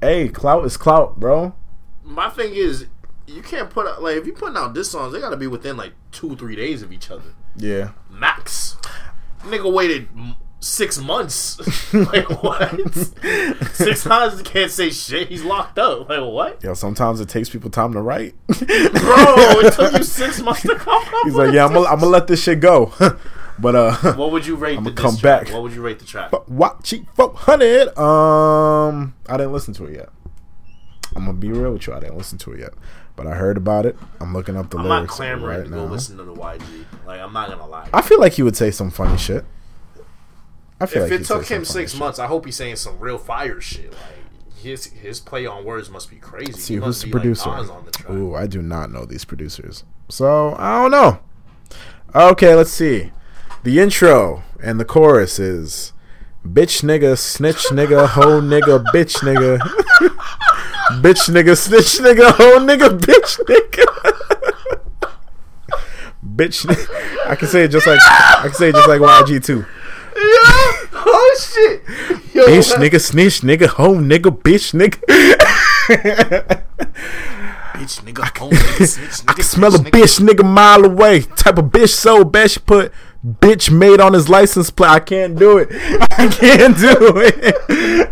Hey, 0.00 0.28
clout 0.28 0.64
is 0.64 0.76
clout, 0.76 1.18
bro. 1.20 1.54
My 2.04 2.28
thing 2.30 2.54
is, 2.54 2.86
you 3.26 3.42
can't 3.42 3.68
put 3.70 3.86
out 3.86 4.02
like 4.02 4.16
if 4.16 4.26
you're 4.26 4.34
putting 4.34 4.56
out 4.56 4.74
diss 4.74 4.90
songs, 4.90 5.12
they 5.12 5.20
gotta 5.20 5.36
be 5.36 5.46
within 5.46 5.76
like 5.76 5.92
two, 6.12 6.34
three 6.36 6.56
days 6.56 6.82
of 6.82 6.92
each 6.92 7.10
other, 7.10 7.34
Yeah. 7.56 7.90
max. 8.10 8.76
Nigga 9.42 9.72
waited 9.72 10.08
six 10.60 10.98
months. 10.98 11.92
like 11.94 12.28
what? 12.42 12.94
six 13.74 14.04
months 14.06 14.42
can't 14.42 14.70
say 14.70 14.90
shit. 14.90 15.28
He's 15.28 15.44
locked 15.44 15.78
up. 15.78 16.08
Like 16.08 16.20
what? 16.20 16.62
Yo, 16.62 16.74
sometimes 16.74 17.20
it 17.20 17.28
takes 17.28 17.48
people 17.48 17.70
time 17.70 17.92
to 17.92 18.00
write. 18.00 18.34
Bro, 18.46 18.56
it 18.58 19.72
took 19.74 19.92
you 19.94 20.02
six 20.04 20.40
months 20.40 20.62
to 20.62 20.74
come 20.74 21.02
up. 21.02 21.14
He's 21.24 21.34
like, 21.34 21.52
yeah, 21.52 21.64
I'm 21.64 21.72
gonna, 21.72 21.86
I'm 21.88 22.00
let 22.00 22.26
this 22.26 22.42
shit 22.42 22.60
go. 22.60 22.92
but 23.58 23.74
uh, 23.74 23.94
What 24.14 24.32
would 24.32 24.46
you 24.46 24.56
rate 24.56 24.78
I'ma 24.78 24.90
the 24.90 24.96
come 24.96 25.16
track? 25.16 25.44
back. 25.46 25.52
What 25.54 25.62
would 25.62 25.72
you 25.72 25.82
rate 25.82 25.98
the 25.98 26.04
track? 26.04 26.32
watch 26.48 26.92
it 26.92 27.02
four 27.14 27.32
hundred. 27.34 27.96
Um, 27.98 29.14
I 29.28 29.36
didn't 29.36 29.52
listen 29.52 29.74
to 29.74 29.84
it 29.86 29.94
yet. 29.94 30.08
I'm 31.16 31.24
gonna 31.24 31.38
be 31.38 31.50
real 31.50 31.72
with 31.72 31.86
you. 31.86 31.94
I 31.94 32.00
didn't 32.00 32.16
listen 32.18 32.38
to 32.38 32.52
it 32.52 32.60
yet, 32.60 32.74
but 33.16 33.26
I 33.26 33.34
heard 33.34 33.56
about 33.56 33.86
it. 33.86 33.96
I'm 34.20 34.32
looking 34.34 34.56
up 34.56 34.70
the 34.70 34.78
I'm 34.78 34.86
not 34.86 34.96
lyrics 34.96 35.14
clamoring 35.14 35.44
right 35.58 35.64
to 35.64 35.70
go 35.70 35.86
now. 35.86 35.92
listen 35.92 36.16
to 36.18 36.22
the 36.24 36.34
YG. 36.34 36.84
Like 37.06 37.20
I'm 37.20 37.32
not 37.32 37.48
gonna 37.48 37.66
lie. 37.66 37.88
I 37.92 38.02
feel 38.02 38.20
like 38.20 38.34
he 38.34 38.42
would 38.42 38.56
say 38.56 38.70
some 38.70 38.90
funny 38.90 39.16
shit. 39.16 39.44
I 40.80 40.86
feel 40.86 41.02
if 41.04 41.10
like 41.10 41.20
it 41.20 41.26
took 41.26 41.46
him 41.46 41.64
six 41.64 41.92
shit. 41.92 41.98
months, 41.98 42.18
I 42.18 42.26
hope 42.26 42.44
he's 42.44 42.56
saying 42.56 42.76
some 42.76 42.98
real 42.98 43.18
fire 43.18 43.60
shit. 43.60 43.92
Like 43.92 44.00
his 44.62 44.86
his 44.86 45.20
play 45.20 45.46
on 45.46 45.64
words 45.64 45.90
must 45.90 46.10
be 46.10 46.16
crazy. 46.16 46.52
See 46.52 46.74
He 46.74 46.80
who's 46.80 47.02
the 47.02 47.10
producer. 47.10 47.50
Like 47.50 47.70
on 47.70 47.84
the. 47.84 48.12
Ooh, 48.12 48.34
I 48.34 48.46
do 48.46 48.62
not 48.62 48.90
know 48.90 49.04
these 49.04 49.24
producers, 49.24 49.84
so 50.08 50.54
I 50.58 50.82
don't 50.82 50.90
know. 50.90 51.18
Okay, 52.14 52.54
let's 52.54 52.70
see. 52.70 53.12
The 53.64 53.80
intro 53.80 54.42
and 54.62 54.78
the 54.80 54.84
chorus 54.84 55.38
is 55.38 55.92
bitch 56.46 56.82
nigga, 56.82 57.18
snitch 57.18 57.66
nigga, 57.70 58.08
hoe 58.08 58.40
nigga, 58.40 58.84
bitch 58.86 59.16
nigga. 59.18 59.58
bitch 61.02 61.28
nigga, 61.28 61.56
snitch 61.56 61.98
nigga, 61.98 62.30
hoe 62.32 62.58
nigga, 62.60 62.98
bitch 62.98 63.38
nigga. 63.46 63.84
bitch 66.36 66.66
I 67.26 67.36
can 67.36 67.48
say 67.48 67.64
it 67.64 67.68
just 67.68 67.86
like 67.86 68.00
I 68.00 68.42
can 68.44 68.54
say 68.54 68.70
it 68.70 68.74
just 68.74 68.88
like 68.88 69.00
YG 69.00 69.44
too. 69.44 69.64
Yeah. 70.18 70.72
Oh 71.10 71.38
shit. 71.40 71.82
Yo, 72.34 72.46
Bitch 72.46 72.74
nigga, 72.74 73.00
snitch 73.00 73.40
nigga, 73.42 73.66
hoe 73.68 73.94
nigga, 73.94 74.30
bitch 74.36 74.74
nigga. 74.74 74.98
bitch 77.74 78.02
nigga, 78.02 78.38
home 78.38 78.50
nigga, 78.50 78.86
snitch 78.86 79.08
nigga. 79.10 79.24
I 79.28 79.32
can 79.34 79.44
smell 79.44 79.74
a 79.74 79.78
bitch 79.78 79.90
bitch 79.90 80.20
nigga 80.20 80.44
mile 80.44 80.84
away. 80.84 81.20
Type 81.22 81.58
of 81.58 81.66
bitch 81.66 81.90
so 81.94 82.24
bad 82.24 82.50
she 82.50 82.60
put 82.60 82.92
bitch 83.24 83.70
made 83.70 84.00
on 84.00 84.12
his 84.12 84.28
license 84.28 84.70
plate. 84.70 84.90
I 84.90 85.00
can't 85.00 85.38
do 85.38 85.58
it. 85.58 85.68
I 86.12 86.28
can't 86.28 86.76
do 86.76 86.96
it. 87.16 88.10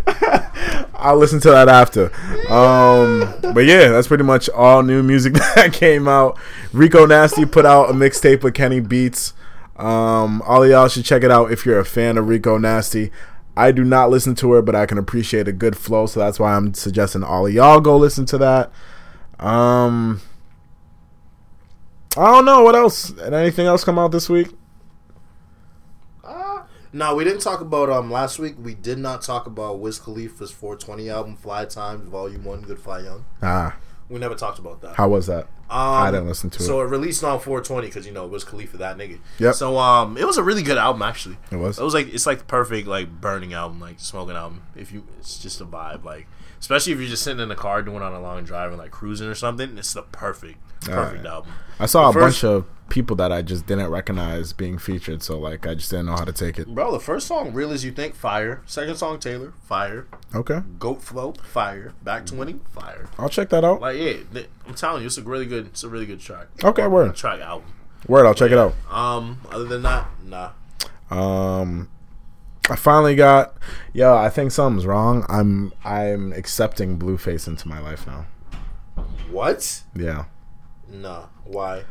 I'll 0.94 1.16
listen 1.16 1.40
to 1.40 1.50
that 1.50 1.68
after. 1.68 2.06
Um, 2.50 3.34
but 3.54 3.64
yeah, 3.66 3.88
that's 3.88 4.08
pretty 4.08 4.24
much 4.24 4.48
all 4.50 4.82
new 4.82 5.02
music 5.02 5.34
that 5.34 5.72
came 5.72 6.08
out. 6.08 6.38
Rico 6.72 7.04
Nasty 7.06 7.44
put 7.44 7.66
out 7.66 7.90
a 7.90 7.92
mixtape 7.92 8.42
with 8.42 8.54
Kenny 8.54 8.80
Beats. 8.80 9.32
Um, 9.76 10.42
all 10.42 10.62
of 10.62 10.70
y'all 10.70 10.88
should 10.88 11.04
check 11.04 11.22
it 11.22 11.30
out 11.30 11.52
if 11.52 11.66
you're 11.66 11.78
a 11.78 11.84
fan 11.84 12.16
of 12.16 12.28
Rico 12.28 12.58
Nasty. 12.58 13.10
I 13.56 13.72
do 13.72 13.84
not 13.84 14.10
listen 14.10 14.34
to 14.36 14.52
her, 14.52 14.62
but 14.62 14.74
I 14.74 14.86
can 14.86 14.98
appreciate 14.98 15.48
a 15.48 15.52
good 15.52 15.76
flow, 15.76 16.06
so 16.06 16.20
that's 16.20 16.38
why 16.38 16.54
I'm 16.54 16.74
suggesting 16.74 17.22
all 17.22 17.46
of 17.46 17.52
y'all 17.52 17.80
go 17.80 17.96
listen 17.96 18.26
to 18.26 18.38
that. 18.38 18.70
Um, 19.38 20.20
I 22.16 22.26
don't 22.26 22.44
know 22.44 22.62
what 22.62 22.74
else. 22.74 23.10
Did 23.10 23.32
anything 23.32 23.66
else 23.66 23.84
come 23.84 23.98
out 23.98 24.12
this 24.12 24.28
week? 24.28 24.48
No, 26.96 27.14
we 27.14 27.24
didn't 27.24 27.42
talk 27.42 27.60
about 27.60 27.90
um 27.90 28.10
last 28.10 28.38
week. 28.38 28.54
We 28.58 28.74
did 28.74 28.96
not 28.96 29.20
talk 29.20 29.46
about 29.46 29.80
Wiz 29.80 29.98
Khalifa's 29.98 30.50
420 30.50 31.10
album, 31.10 31.36
Fly 31.36 31.66
Times 31.66 32.08
Volume 32.08 32.42
One, 32.42 32.62
Good 32.62 32.80
Fly 32.80 33.00
Young. 33.00 33.26
Ah, 33.42 33.76
We 34.08 34.18
never 34.20 34.34
talked 34.34 34.58
about 34.58 34.80
that. 34.82 34.94
how 34.96 35.08
was 35.08 35.26
that? 35.26 35.44
Um, 35.68 35.80
I 35.80 36.10
didn't 36.12 36.28
listen 36.28 36.48
to 36.50 36.62
it. 36.62 36.64
so 36.64 36.80
it. 36.80 36.84
released 36.84 37.24
on 37.24 37.40
420 37.40 37.88
because 37.88 38.06
you 38.06 38.12
know 38.12 38.24
it 38.24 38.30
was 38.30 38.44
Khalifa 38.44 38.76
that 38.76 38.96
nigga. 38.96 39.18
Yeah. 39.38 39.50
So 39.50 39.78
um, 39.78 40.16
it 40.16 40.24
was 40.26 40.36
a 40.36 40.42
really 40.44 40.62
good 40.62 40.78
album 40.78 41.02
actually. 41.02 41.38
It 41.50 41.56
was. 41.56 41.78
It 41.78 41.82
was 41.82 41.92
like 41.94 42.12
it's 42.14 42.24
like 42.26 42.38
the 42.38 42.44
perfect 42.44 42.86
like 42.86 43.20
burning 43.20 43.52
album, 43.52 43.80
like 43.80 43.98
smoking 43.98 44.36
album. 44.36 44.62
If 44.76 44.92
you, 44.92 45.04
it's 45.18 45.38
just 45.38 45.60
a 45.60 45.64
vibe, 45.64 46.04
like 46.04 46.28
especially 46.60 46.92
if 46.92 47.00
you're 47.00 47.08
just 47.08 47.22
sitting 47.24 47.40
in 47.40 47.48
the 47.48 47.56
car 47.56 47.82
doing 47.82 48.00
on 48.02 48.12
a 48.14 48.20
long 48.20 48.44
drive 48.44 48.70
and 48.70 48.78
like 48.78 48.92
cruising 48.92 49.26
or 49.26 49.34
something. 49.34 49.76
It's 49.76 49.92
the 49.92 50.02
perfect, 50.02 50.58
perfect 50.82 50.96
Alright. 50.98 51.26
album. 51.26 51.52
I 51.80 51.86
saw 51.86 52.08
a 52.08 52.12
first- 52.12 52.42
bunch 52.42 52.44
of 52.44 52.66
people 52.88 53.16
that 53.16 53.32
I 53.32 53.42
just 53.42 53.66
didn't 53.66 53.90
recognize 53.90 54.52
being 54.52 54.78
featured, 54.78 55.22
so 55.22 55.38
like 55.38 55.66
I 55.66 55.74
just 55.74 55.90
didn't 55.90 56.06
know 56.06 56.12
how 56.16 56.24
to 56.24 56.32
take 56.32 56.58
it. 56.58 56.68
Bro, 56.68 56.92
the 56.92 57.00
first 57.00 57.26
song, 57.26 57.52
real 57.52 57.72
as 57.72 57.84
you 57.84 57.92
think, 57.92 58.14
fire. 58.14 58.62
Second 58.66 58.96
song, 58.96 59.18
Taylor, 59.18 59.52
fire. 59.64 60.06
Okay, 60.34 60.60
Goat 60.78 61.02
Flow, 61.02 61.32
fire. 61.32 61.92
Back 62.02 62.26
twenty, 62.26 62.60
fire. 62.70 63.08
I'll 63.18 63.28
check 63.28 63.48
that 63.50 63.64
out. 63.64 63.80
Like 63.80 63.96
yeah, 63.98 64.14
th- 64.32 64.48
I'm 64.66 64.74
telling 64.74 65.02
you, 65.02 65.06
it's 65.06 65.18
a 65.18 65.22
really 65.22 65.46
good, 65.46 65.66
it's 65.66 65.82
a 65.84 65.88
really 65.88 66.06
good 66.06 66.20
track. 66.20 66.46
Okay, 66.64 66.82
Or- 66.82 66.90
word. 66.90 67.16
track 67.16 67.40
album. 67.40 67.72
Word, 68.08 68.24
I'll 68.26 68.34
check 68.34 68.52
it 68.52 68.58
out. 68.58 68.74
Um, 68.90 69.40
other 69.50 69.64
than 69.64 69.82
that, 69.82 70.06
nah. 70.24 70.50
Um, 71.10 71.88
I 72.70 72.76
finally 72.76 73.16
got. 73.16 73.56
Yo, 73.92 74.14
I 74.14 74.28
think 74.28 74.52
something's 74.52 74.86
wrong. 74.86 75.24
I'm 75.28 75.72
I'm 75.84 76.32
accepting 76.32 76.98
Blueface 76.98 77.48
into 77.48 77.66
my 77.68 77.80
life 77.80 78.06
now. 78.06 78.26
What? 79.30 79.82
Yeah. 79.94 80.26
Nah. 80.88 81.26
Why? 81.44 81.84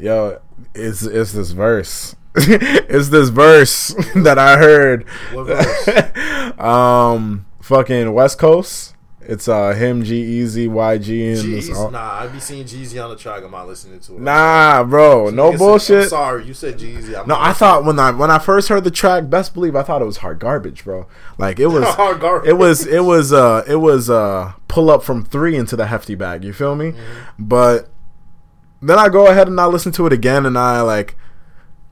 Yo, 0.00 0.40
it's 0.74 1.02
it's 1.02 1.32
this 1.32 1.50
verse. 1.52 2.16
it's 2.34 3.08
this 3.08 3.30
verse 3.30 3.88
that 4.14 4.38
I 4.38 4.58
heard. 4.58 5.08
What 5.32 5.44
verse? 5.44 6.58
um, 6.58 7.46
fucking 7.60 8.12
West 8.12 8.38
Coast. 8.38 8.94
It's 9.28 9.48
uh 9.48 9.72
him, 9.72 10.04
G-Eazy, 10.04 10.68
YG, 10.68 11.32
and 11.32 11.44
Jeez, 11.44 11.90
nah. 11.90 12.20
I'd 12.20 12.32
be 12.32 12.38
seeing 12.38 12.64
Jeezy 12.64 13.02
on 13.02 13.10
the 13.10 13.16
track. 13.16 13.42
I'm 13.42 13.50
not 13.50 13.66
listening 13.66 13.98
to 13.98 14.14
it. 14.14 14.20
Nah, 14.20 14.84
bro, 14.84 15.30
no 15.30 15.56
bullshit. 15.56 16.04
I'm 16.04 16.08
sorry, 16.08 16.46
you 16.46 16.54
said 16.54 16.78
Jeezy. 16.78 17.26
No, 17.26 17.34
I 17.36 17.52
thought 17.52 17.84
when 17.84 17.98
I 17.98 18.12
when 18.12 18.30
I 18.30 18.38
first 18.38 18.68
heard 18.68 18.84
the 18.84 18.90
track, 18.92 19.28
best 19.28 19.52
believe 19.52 19.74
I 19.74 19.82
thought 19.82 20.00
it 20.00 20.04
was 20.04 20.18
hard 20.18 20.38
garbage, 20.38 20.84
bro. 20.84 21.08
Like 21.38 21.58
it 21.58 21.66
was 21.66 21.84
Hard 21.84 22.20
garbage. 22.20 22.48
It 22.48 22.52
was 22.52 22.86
it 22.86 23.00
was 23.00 23.32
uh 23.32 23.64
it 23.66 23.76
was 23.76 24.08
uh 24.08 24.52
pull 24.68 24.90
up 24.90 25.02
from 25.02 25.24
three 25.24 25.56
into 25.56 25.74
the 25.74 25.86
hefty 25.86 26.14
bag. 26.14 26.44
You 26.44 26.52
feel 26.52 26.76
me? 26.76 26.92
Mm-hmm. 26.92 27.22
But 27.40 27.88
then 28.82 28.98
I 28.98 29.08
go 29.08 29.26
ahead 29.28 29.48
and 29.48 29.60
I 29.60 29.66
listen 29.66 29.92
to 29.92 30.06
it 30.06 30.12
again, 30.12 30.46
and 30.46 30.56
I 30.58 30.80
like 30.82 31.16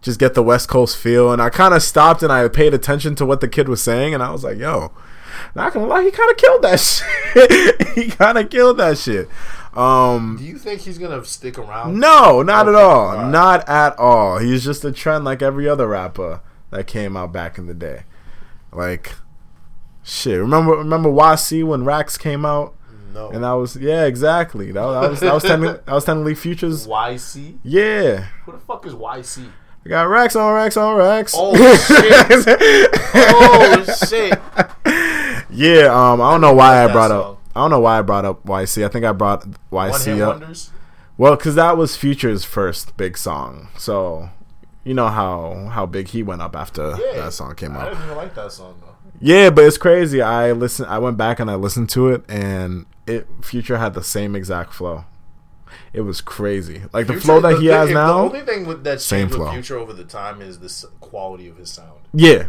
just 0.02 0.18
get 0.20 0.34
the 0.34 0.42
West 0.42 0.68
Coast 0.68 0.96
feel, 0.96 1.32
and 1.32 1.40
I 1.40 1.48
kind 1.50 1.72
of 1.74 1.82
stopped 1.82 2.22
and 2.22 2.30
I 2.32 2.46
paid 2.48 2.74
attention 2.74 3.14
to 3.16 3.24
what 3.26 3.40
the 3.40 3.48
kid 3.48 3.68
was 3.68 3.82
saying, 3.82 4.14
and 4.14 4.22
I 4.22 4.30
was 4.30 4.44
like, 4.44 4.58
yo. 4.58 4.92
Not 5.56 5.72
gonna 5.72 5.86
lie, 5.86 6.04
he 6.04 6.10
kind 6.12 6.30
of 6.30 6.36
killed 6.36 6.62
that 6.62 6.78
shit. 6.80 7.88
he 7.94 8.08
kind 8.10 8.38
of 8.38 8.48
killed 8.50 8.76
that 8.78 8.96
shit. 8.98 9.28
Um, 9.74 10.36
Do 10.38 10.44
you 10.44 10.58
think 10.58 10.82
he's 10.82 10.96
gonna 10.98 11.24
stick 11.24 11.58
around? 11.58 11.98
no, 11.98 12.40
not 12.42 12.68
at 12.68 12.74
all. 12.76 13.08
alright. 13.08 13.30
Not 13.32 13.68
at 13.68 13.98
all. 13.98 14.38
He's 14.38 14.62
just 14.62 14.84
a 14.84 14.92
trend 14.92 15.24
like 15.24 15.42
every 15.42 15.68
other 15.68 15.88
rapper 15.88 16.40
that 16.70 16.86
came 16.86 17.16
out 17.16 17.32
back 17.32 17.58
in 17.58 17.66
the 17.66 17.74
day. 17.74 18.04
Like 18.72 19.14
shit. 20.04 20.38
Remember 20.38 20.76
remember 20.76 21.08
YC 21.08 21.64
when 21.64 21.84
Racks 21.84 22.16
came 22.16 22.44
out? 22.44 22.74
No. 23.14 23.30
And 23.30 23.46
I 23.46 23.54
was 23.54 23.76
yeah, 23.76 24.04
exactly. 24.06 24.72
That, 24.72 24.82
that 25.00 25.10
was 25.10 25.20
that 25.20 25.32
was 25.32 25.42
technically 25.44 25.78
that 25.86 25.92
was 25.94 26.04
technically 26.04 26.34
Future's. 26.34 26.86
YC? 26.86 27.58
Yeah. 27.62 28.26
Who 28.44 28.52
the 28.52 28.58
fuck 28.58 28.84
is 28.86 28.92
YC? 28.94 29.48
I 29.86 29.88
got 29.88 30.02
Rax 30.08 30.34
on 30.34 30.52
Rax 30.54 30.76
on 30.76 30.96
Rax. 30.96 31.34
Oh 31.36 31.54
shit! 31.76 32.88
oh 33.14 33.84
shit! 34.08 34.38
yeah, 35.50 35.86
um 35.86 36.20
I 36.20 36.32
don't 36.32 36.40
know 36.40 36.54
why 36.54 36.84
I 36.84 36.90
brought 36.92 37.10
up 37.10 37.40
I 37.54 37.60
don't 37.60 37.70
know 37.70 37.80
why 37.80 37.98
I 37.98 38.02
brought 38.02 38.24
up 38.24 38.44
YC. 38.44 38.84
I 38.84 38.88
think 38.88 39.04
I 39.04 39.12
brought 39.12 39.44
One 39.70 39.90
YC 39.90 40.20
up. 40.20 40.40
wonders. 40.40 40.70
Well, 41.16 41.36
because 41.36 41.54
that 41.54 41.76
was 41.76 41.96
Future's 41.96 42.44
first 42.44 42.96
big 42.96 43.16
song, 43.16 43.68
so 43.78 44.30
you 44.82 44.94
know 44.94 45.08
how 45.08 45.68
how 45.72 45.86
big 45.86 46.08
he 46.08 46.22
went 46.22 46.42
up 46.42 46.56
after 46.56 46.96
Yeah. 46.98 47.20
that 47.24 47.32
song 47.32 47.54
came 47.54 47.76
out. 47.76 47.82
I 47.86 47.90
didn't 47.90 48.04
even 48.04 48.16
like 48.16 48.34
that 48.34 48.50
song 48.50 48.74
though. 48.80 48.88
Yeah, 49.20 49.50
but 49.50 49.64
it's 49.64 49.78
crazy. 49.78 50.20
I 50.20 50.50
listen. 50.52 50.86
I 50.86 50.98
went 50.98 51.16
back 51.16 51.38
and 51.38 51.48
I 51.50 51.54
listened 51.54 51.88
to 51.90 52.08
it, 52.08 52.24
and 52.28 52.84
it 53.06 53.26
Future 53.42 53.78
had 53.78 53.94
the 53.94 54.02
same 54.02 54.34
exact 54.36 54.72
flow. 54.74 55.04
It 55.92 56.02
was 56.02 56.20
crazy, 56.20 56.82
like 56.92 57.06
the 57.08 57.20
flow 57.20 57.40
that 57.40 57.54
the 57.54 57.60
he 57.60 57.66
has 57.66 57.88
The 57.88 57.94
now. 57.94 58.06
The 58.28 58.36
only 58.36 58.40
thing 58.42 58.64
with 58.66 58.84
that 58.84 59.00
Same 59.00 59.28
flow. 59.28 59.50
Future 59.50 59.76
over 59.76 59.92
the 59.92 60.04
time 60.04 60.40
is 60.40 60.58
the 60.60 60.88
quality 61.00 61.48
of 61.48 61.56
his 61.56 61.70
sound. 61.70 62.00
Yeah, 62.12 62.46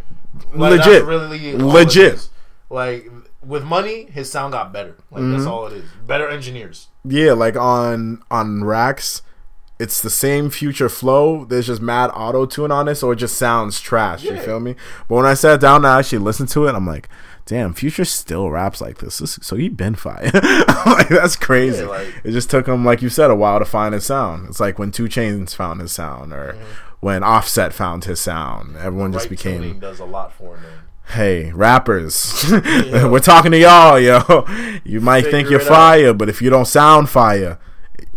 Like, 0.53 0.79
legit, 0.79 1.05
really 1.05 1.53
legit. 1.55 2.29
Like 2.69 3.09
with 3.43 3.63
money, 3.63 4.05
his 4.05 4.31
sound 4.31 4.51
got 4.53 4.71
better. 4.73 4.97
Like 5.11 5.21
Mm-hmm. 5.23 5.33
that's 5.33 5.45
all 5.45 5.67
it 5.67 5.73
is. 5.73 5.85
Better 6.05 6.29
engineers. 6.29 6.87
Yeah, 7.03 7.33
like 7.33 7.55
on 7.55 8.21
on 8.29 8.63
racks, 8.63 9.21
it's 9.79 10.01
the 10.01 10.09
same 10.09 10.49
Future 10.51 10.89
flow. 10.89 11.45
There's 11.45 11.67
just 11.67 11.81
mad 11.81 12.11
auto 12.13 12.45
tune 12.45 12.71
on 12.71 12.87
it, 12.87 12.95
so 12.95 13.09
it 13.11 13.15
just 13.17 13.37
sounds 13.37 13.79
trash. 13.79 14.23
You 14.23 14.39
feel 14.39 14.59
me? 14.59 14.75
But 15.07 15.15
when 15.15 15.25
I 15.25 15.33
sat 15.33 15.59
down 15.61 15.83
I 15.85 15.99
actually 15.99 16.19
listened 16.19 16.49
to 16.49 16.67
it, 16.67 16.75
I'm 16.75 16.85
like, 16.87 17.09
damn, 17.45 17.73
Future 17.73 18.05
still 18.05 18.49
raps 18.49 18.81
like 18.81 18.97
this. 18.97 19.19
this 19.19 19.39
so 19.41 19.55
he 19.55 19.69
been 19.69 19.95
fire. 19.95 20.31
Like 20.85 21.09
that's 21.09 21.35
crazy. 21.35 21.81
Yeah, 21.81 21.89
like- 21.89 22.13
it 22.23 22.31
just 22.31 22.49
took 22.49 22.67
him, 22.67 22.85
like 22.85 23.01
you 23.01 23.09
said, 23.09 23.31
a 23.31 23.35
while 23.35 23.57
to 23.57 23.65
find 23.65 23.93
his 23.93 24.05
sound. 24.05 24.47
It's 24.47 24.59
like 24.59 24.77
when 24.77 24.91
2 24.91 25.05
Chainz 25.05 25.55
found 25.55 25.81
his 25.81 25.91
sound, 25.91 26.31
or 26.31 26.53
mm-hmm. 26.53 26.63
when 26.99 27.23
Offset 27.23 27.73
found 27.73 28.05
his 28.05 28.21
sound. 28.21 28.77
Everyone 28.77 29.11
just 29.11 29.29
became 29.29 29.79
does 29.79 29.99
a 29.99 30.05
lot 30.05 30.31
for 30.31 30.57
him. 30.57 30.63
Man. 30.63 30.79
hey 31.07 31.51
rappers 31.51 32.45
we're 32.51 33.19
talking 33.19 33.51
to 33.51 33.59
y'all 33.59 33.99
yo 33.99 34.45
you 34.83 34.99
might 34.99 35.23
think 35.23 35.49
you're 35.51 35.59
it 35.59 35.67
out. 35.67 35.69
fire 35.69 36.13
but 36.15 36.29
if 36.29 36.41
you 36.41 36.49
don't 36.49 36.65
sound 36.65 37.07
fire 37.09 37.59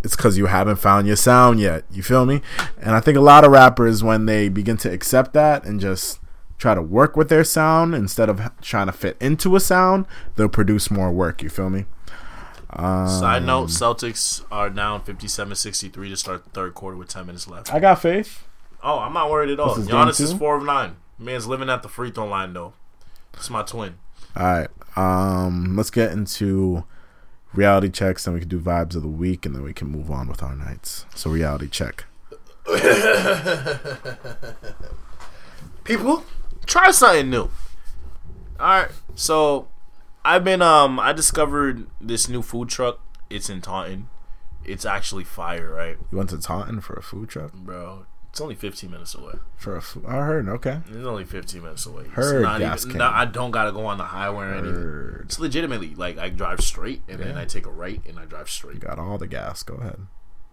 it's 0.03 0.15
because 0.15 0.39
you 0.39 0.47
haven't 0.47 0.77
found 0.77 1.05
your 1.05 1.15
sound 1.15 1.59
yet 1.59 1.83
you 1.91 2.01
feel 2.01 2.25
me 2.25 2.41
and 2.81 2.95
i 2.95 2.99
think 2.99 3.15
a 3.15 3.21
lot 3.21 3.43
of 3.43 3.51
rappers 3.51 4.03
when 4.03 4.25
they 4.25 4.49
begin 4.49 4.75
to 4.75 4.91
accept 4.91 5.33
that 5.33 5.63
and 5.65 5.79
just 5.79 6.19
try 6.59 6.75
to 6.75 6.81
work 6.81 7.17
with 7.17 7.29
their 7.29 7.43
sound 7.43 7.95
instead 7.95 8.29
of 8.29 8.39
trying 8.61 8.85
to 8.85 8.91
fit 8.91 9.17
into 9.19 9.55
a 9.55 9.59
sound 9.59 10.05
they'll 10.35 10.47
produce 10.47 10.91
more 10.91 11.11
work 11.11 11.41
you 11.41 11.49
feel 11.49 11.69
me 11.71 11.85
Side 12.75 13.43
note: 13.45 13.63
Um, 13.63 13.67
Celtics 13.69 14.43
are 14.51 14.69
down 14.69 15.01
57-63 15.01 15.91
to 16.09 16.15
start 16.15 16.43
the 16.43 16.51
third 16.51 16.75
quarter 16.75 16.95
with 16.95 17.07
ten 17.09 17.25
minutes 17.25 17.47
left. 17.47 17.73
i 17.73 17.79
got 17.79 17.99
faith 17.99 18.45
Oh, 18.83 18.99
I'm 18.99 19.11
not 19.13 19.29
worried 19.31 19.49
at 19.49 19.59
all. 19.59 19.73
This 19.75 19.85
is 19.85 19.89
Giannis 19.91 20.21
is 20.21 20.31
four 20.33 20.55
of 20.55 20.63
nine. 20.63 20.95
Man's 21.17 21.47
living 21.47 21.67
at 21.69 21.81
the 21.81 21.89
free 21.89 22.11
throw 22.11 22.27
line 22.27 22.53
though. 22.53 22.73
It's 23.33 23.49
my 23.49 23.63
twin. 23.63 23.95
all 24.35 24.43
right 24.45 24.67
um 24.95 25.75
let's 25.75 25.89
get 25.89 26.11
into 26.11 26.83
reality 27.53 27.89
checks 27.89 28.25
then 28.25 28.33
we 28.35 28.39
can 28.41 28.49
do 28.49 28.59
vibes 28.59 28.95
of 28.95 29.01
the 29.01 29.07
week 29.07 29.45
and 29.45 29.55
then 29.55 29.63
we 29.63 29.73
can 29.73 29.87
move 29.87 30.11
on 30.11 30.27
with 30.27 30.43
our 30.43 30.55
nights 30.55 31.05
so 31.15 31.29
reality 31.31 31.67
check 31.67 32.05
People, 35.83 36.23
try 36.69 36.91
something 36.91 37.29
new. 37.29 37.49
All 38.59 38.67
right, 38.67 38.91
so 39.15 39.67
I've 40.23 40.43
been 40.43 40.61
um 40.61 40.99
I 40.99 41.13
discovered 41.13 41.87
this 41.99 42.29
new 42.29 42.41
food 42.41 42.69
truck. 42.69 42.99
It's 43.29 43.49
in 43.49 43.61
Taunton. 43.61 44.07
It's 44.65 44.85
actually 44.85 45.23
fire, 45.23 45.73
right, 45.73 45.97
you 46.11 46.17
went 46.17 46.29
to 46.31 46.37
taunton 46.39 46.81
for 46.81 46.93
a 46.93 47.01
food 47.01 47.29
truck 47.29 47.53
bro? 47.53 48.05
It's 48.29 48.39
only 48.39 48.53
15 48.53 48.91
minutes 48.91 49.15
away. 49.15 49.33
For 49.57 49.73
a 49.73 49.79
f- 49.79 49.97
I 50.07 50.17
heard. 50.17 50.47
Okay. 50.47 50.81
It's 50.87 51.07
only 51.07 51.25
15 51.25 51.63
minutes 51.63 51.87
away. 51.87 52.03
It's 52.03 52.13
Heard 52.13 52.43
not 52.43 52.59
gas 52.59 52.81
even, 52.81 52.91
can. 52.91 52.99
no, 52.99 53.07
I 53.07 53.25
don't 53.25 53.49
gotta 53.49 53.71
go 53.71 53.87
on 53.87 53.97
the 53.97 54.03
highway 54.03 54.45
or 54.45 54.53
anything. 54.53 54.73
Heard. 54.75 55.21
It's 55.25 55.39
legitimately 55.39 55.95
like 55.95 56.19
I 56.19 56.29
drive 56.29 56.61
straight 56.61 57.01
and 57.07 57.19
then 57.19 57.37
I 57.39 57.45
take 57.45 57.65
a 57.65 57.71
right 57.71 57.99
and 58.07 58.19
I 58.19 58.25
drive 58.25 58.47
straight. 58.49 58.81
Got 58.81 58.99
all 58.99 59.17
the 59.17 59.25
gas. 59.25 59.63
Go 59.63 59.75
ahead. 59.75 60.01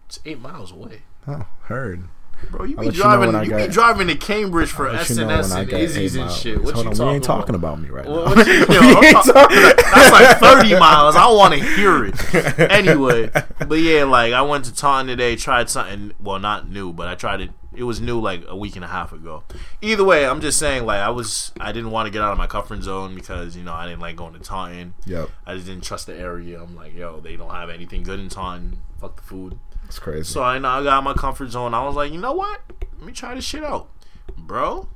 It's 0.06 0.20
eight 0.24 0.40
miles 0.40 0.72
away. 0.72 1.02
Oh, 1.28 1.46
heard. 1.64 2.04
Bro, 2.51 2.64
you 2.66 2.76
be 2.76 2.87
let 2.87 2.95
you 2.97 3.03
know 3.03 3.16
driving. 3.16 3.34
You, 3.45 3.49
get- 3.59 3.66
be 3.68 3.72
driving 3.72 4.09
to 4.09 4.14
Cambridge 4.16 4.70
for 4.70 4.87
I'll 4.87 4.93
let 4.95 5.03
S 5.03 5.11
you 5.11 5.20
and 5.22 5.28
know 5.30 5.39
S 5.39 5.51
when 5.51 5.59
I 5.59 5.62
and 5.62 5.72
Izzy's 5.72 6.14
and 6.16 6.30
shit. 6.30 6.62
What 6.62 6.74
Hold 6.74 6.84
you 6.84 6.91
on, 6.91 6.97
talking 6.97 7.09
we 7.09 7.15
ain't 7.15 7.24
talking 7.24 7.55
about 7.55 7.81
me 7.81 7.89
right 7.89 8.06
Well, 8.06 8.24
now. 8.27 8.35
what 8.36 8.47
you- 8.47 8.52
yo, 8.69 9.12
talk- 9.23 9.51
that's 9.51 10.12
like 10.12 10.39
30 10.62 10.78
miles. 10.78 11.16
I 11.16 11.27
want 11.31 11.55
to 11.55 11.60
hear 11.60 12.05
it. 12.05 12.15
Anyway, 12.77 13.31
but 13.66 13.78
yeah, 13.78 14.05
like 14.05 14.32
I 14.32 14.43
went 14.43 14.65
to 14.66 14.74
Taunton 14.74 15.06
today, 15.09 15.35
tried 15.36 15.69
something. 15.70 16.12
Well, 16.20 16.39
not 16.39 16.69
new, 16.70 16.93
but 16.93 17.09
I 17.09 17.15
tried 17.15 17.40
it. 17.40 17.51
It 17.77 17.85
was 17.85 18.01
new 18.01 18.19
like 18.20 18.43
a 18.48 18.57
week 18.57 18.74
and 18.77 18.85
a 18.85 18.89
half 18.89 19.12
ago. 19.12 19.44
Either 19.82 20.03
way, 20.03 20.24
I'm 20.27 20.40
just 20.40 20.59
saying, 20.59 20.86
like 20.86 21.01
I 21.01 21.11
was, 21.11 21.53
I 21.61 21.73
didn't 21.73 21.90
want 21.90 22.07
to 22.07 22.11
get 22.11 22.23
out 22.23 22.32
of 22.32 22.39
my 22.39 22.47
comfort 22.47 22.82
zone 22.82 23.15
because 23.15 23.57
you 23.57 23.62
know 23.62 23.73
I 23.74 23.86
didn't 23.86 24.01
like 24.01 24.16
going 24.16 24.32
to 24.32 24.39
Taunton. 24.40 24.94
Yep, 25.05 25.28
I 25.47 25.55
just 25.55 25.66
didn't 25.66 25.85
trust 25.85 26.07
the 26.07 26.16
area. 26.16 26.62
I'm 26.62 26.74
like, 26.74 26.94
yo, 26.94 27.20
they 27.20 27.36
don't 27.36 27.51
have 27.51 27.69
anything 27.70 28.03
good 28.03 28.19
in 28.19 28.28
Taunton. 28.28 28.78
Fuck 29.01 29.16
the 29.16 29.23
food. 29.23 29.59
it's 29.85 29.98
crazy. 29.98 30.24
So 30.24 30.43
I 30.43 30.59
know 30.59 30.69
I 30.69 30.82
got 30.82 31.05
my 31.05 31.12
comfort 31.12 31.51
zone. 31.51 31.74
I 31.74 31.85
was 31.85 31.94
like, 31.94 32.12
you 32.12 32.19
know 32.19 32.32
what? 32.32 32.61
Let 32.98 33.07
me 33.07 33.12
try 33.12 33.35
this 33.35 33.44
shit 33.44 33.62
out, 33.62 33.89
bro. 34.36 34.89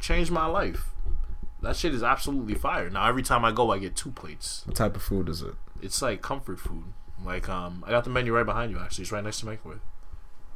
Changed 0.00 0.30
my 0.32 0.46
life. 0.46 0.90
That 1.62 1.76
shit 1.76 1.94
is 1.94 2.02
absolutely 2.02 2.54
fire. 2.56 2.90
Now 2.90 3.06
every 3.08 3.22
time 3.22 3.44
I 3.44 3.52
go, 3.52 3.70
I 3.70 3.78
get 3.78 3.96
two 3.96 4.10
plates. 4.10 4.62
what 4.66 4.76
type 4.76 4.96
of 4.96 5.02
food 5.02 5.28
is 5.28 5.40
it? 5.40 5.54
It's 5.80 6.02
like 6.02 6.20
comfort 6.20 6.58
food. 6.60 6.84
Like 7.24 7.48
um, 7.48 7.82
I 7.86 7.90
got 7.90 8.04
the 8.04 8.10
menu 8.10 8.34
right 8.34 8.44
behind 8.44 8.70
you. 8.70 8.78
Actually, 8.78 9.02
it's 9.02 9.12
right 9.12 9.24
next 9.24 9.38
to 9.38 9.46
the 9.46 9.52
microwave. 9.52 9.80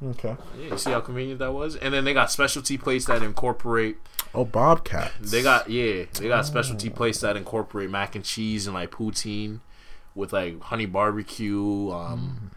Okay. 0.04 0.36
Yeah, 0.58 0.66
you 0.70 0.78
see 0.78 0.90
how 0.92 1.00
convenient 1.00 1.40
that 1.40 1.52
was. 1.52 1.74
And 1.76 1.92
then 1.92 2.04
they 2.04 2.14
got 2.14 2.30
specialty 2.30 2.78
plates 2.78 3.06
that 3.06 3.22
incorporate. 3.22 3.96
Oh, 4.34 4.44
Bobcat. 4.44 5.12
They 5.20 5.42
got 5.42 5.68
yeah, 5.70 6.04
they 6.14 6.28
got 6.28 6.46
specialty 6.46 6.88
plates 6.90 7.20
that 7.20 7.36
incorporate 7.36 7.90
mac 7.90 8.14
and 8.14 8.24
cheese 8.24 8.66
and 8.66 8.74
like 8.74 8.90
poutine 8.90 9.60
with 10.14 10.32
like 10.32 10.60
honey 10.62 10.86
barbecue. 10.86 11.90
Um, 11.90 12.50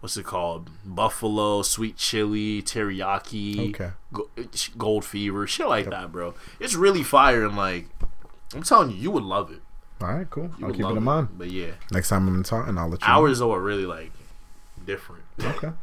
what's 0.00 0.16
it 0.16 0.24
called? 0.26 0.68
Buffalo, 0.84 1.62
sweet 1.62 1.96
chili, 1.96 2.60
teriyaki, 2.62 3.70
Okay. 3.70 3.90
go- 4.12 4.28
gold 4.76 5.04
fever, 5.04 5.46
shit 5.46 5.68
like 5.68 5.88
that, 5.88 6.12
bro. 6.12 6.34
It's 6.60 6.74
really 6.74 7.02
fire 7.02 7.46
and 7.46 7.56
like 7.56 7.88
I'm 8.54 8.62
telling 8.64 8.90
you, 8.90 8.96
you 8.96 9.10
would 9.12 9.22
love 9.24 9.50
it. 9.50 9.60
All 10.02 10.08
right, 10.12 10.28
cool. 10.28 10.50
You 10.58 10.66
I'll 10.66 10.72
keep 10.72 10.84
it 10.84 10.88
in 10.88 11.04
mind. 11.04 11.28
But 11.38 11.50
yeah, 11.50 11.70
Next 11.90 12.08
time 12.10 12.28
I'm 12.28 12.34
in 12.34 12.42
Taunton, 12.42 12.76
I'll 12.76 12.88
let 12.88 13.00
you. 13.00 13.06
know. 13.08 13.14
hours 13.14 13.38
though 13.38 13.54
are 13.54 13.60
really 13.62 13.86
like 13.86 14.10
different. 14.84 15.22
Okay. 15.42 15.70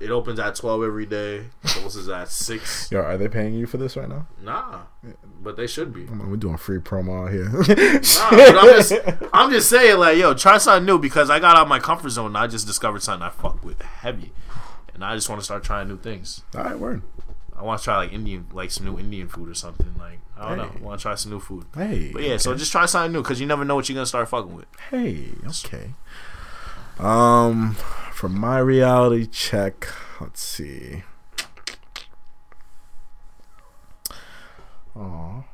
It 0.00 0.10
opens 0.10 0.38
at 0.38 0.54
twelve 0.54 0.82
every 0.82 1.06
day. 1.06 1.44
Closes 1.64 2.08
at 2.08 2.28
six. 2.28 2.88
Yo, 2.92 3.00
are 3.00 3.16
they 3.16 3.28
paying 3.28 3.54
you 3.54 3.66
for 3.66 3.76
this 3.78 3.96
right 3.96 4.08
now? 4.08 4.26
Nah, 4.42 4.82
but 5.42 5.56
they 5.56 5.66
should 5.66 5.92
be. 5.92 6.04
Come 6.06 6.20
on, 6.20 6.30
we're 6.30 6.36
doing 6.36 6.56
free 6.56 6.78
promo 6.78 7.24
out 7.26 7.32
here. 7.32 7.48
Nah, 7.48 8.30
but 8.30 8.58
I'm 8.58 8.76
just, 8.76 8.92
I'm 9.32 9.50
just 9.50 9.68
saying, 9.68 9.98
like, 9.98 10.18
yo, 10.18 10.34
try 10.34 10.58
something 10.58 10.86
new 10.86 10.98
because 10.98 11.30
I 11.30 11.40
got 11.40 11.56
out 11.56 11.62
of 11.62 11.68
my 11.68 11.78
comfort 11.78 12.10
zone 12.10 12.26
and 12.26 12.38
I 12.38 12.46
just 12.46 12.66
discovered 12.66 13.02
something 13.02 13.26
I 13.26 13.30
fuck 13.30 13.64
with 13.64 13.82
heavy, 13.82 14.32
and 14.94 15.04
I 15.04 15.14
just 15.14 15.28
want 15.28 15.40
to 15.40 15.44
start 15.44 15.64
trying 15.64 15.88
new 15.88 15.98
things. 15.98 16.42
All 16.54 16.64
right, 16.64 16.78
word. 16.78 17.02
I 17.56 17.62
want 17.62 17.80
to 17.80 17.84
try 17.84 17.96
like 17.96 18.12
Indian, 18.12 18.46
like 18.52 18.70
some 18.70 18.86
new 18.86 18.98
Indian 18.98 19.26
food 19.26 19.48
or 19.48 19.54
something. 19.54 19.92
Like, 19.98 20.20
I 20.36 20.48
don't 20.48 20.58
know, 20.58 20.68
Hey. 20.68 20.78
I 20.78 20.82
want 20.82 21.00
to 21.00 21.02
try 21.02 21.14
some 21.16 21.32
new 21.32 21.40
food. 21.40 21.64
Hey. 21.74 22.10
But 22.12 22.22
yeah, 22.22 22.36
so 22.36 22.54
just 22.54 22.70
try 22.70 22.86
something 22.86 23.12
new 23.12 23.22
because 23.22 23.40
you 23.40 23.46
never 23.46 23.64
know 23.64 23.74
what 23.74 23.88
you're 23.88 23.94
gonna 23.94 24.06
start 24.06 24.28
fucking 24.28 24.54
with. 24.54 24.66
Hey, 24.90 25.30
okay. 25.48 25.90
Um, 27.00 27.76
for 28.18 28.28
my 28.28 28.58
reality 28.58 29.26
check, 29.26 29.86
let's 30.20 30.42
see. 30.42 31.04
Aw. 34.96 35.44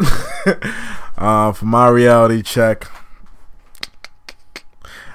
uh, 1.18 1.52
for 1.52 1.64
my 1.66 1.88
reality 1.88 2.40
check, 2.40 2.90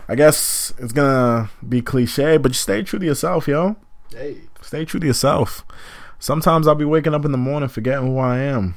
I 0.08 0.14
guess 0.14 0.72
it's 0.78 0.94
gonna 0.94 1.49
be 1.68 1.82
cliche, 1.82 2.38
but 2.38 2.52
just 2.52 2.62
stay 2.62 2.84
true 2.84 2.99
to 2.99 3.06
yourself, 3.08 3.48
yo. 3.48 3.76
Hey, 4.12 4.41
Stay 4.62 4.86
true 4.86 4.99
to 4.99 5.08
yourself. 5.08 5.66
Sometimes 6.20 6.68
I'll 6.68 6.76
be 6.76 6.86
waking 6.86 7.16
up 7.16 7.26
in 7.26 7.32
the 7.32 7.40
morning 7.40 7.70
forgetting 7.70 8.06
who 8.06 8.20
I 8.20 8.38
am. 8.38 8.76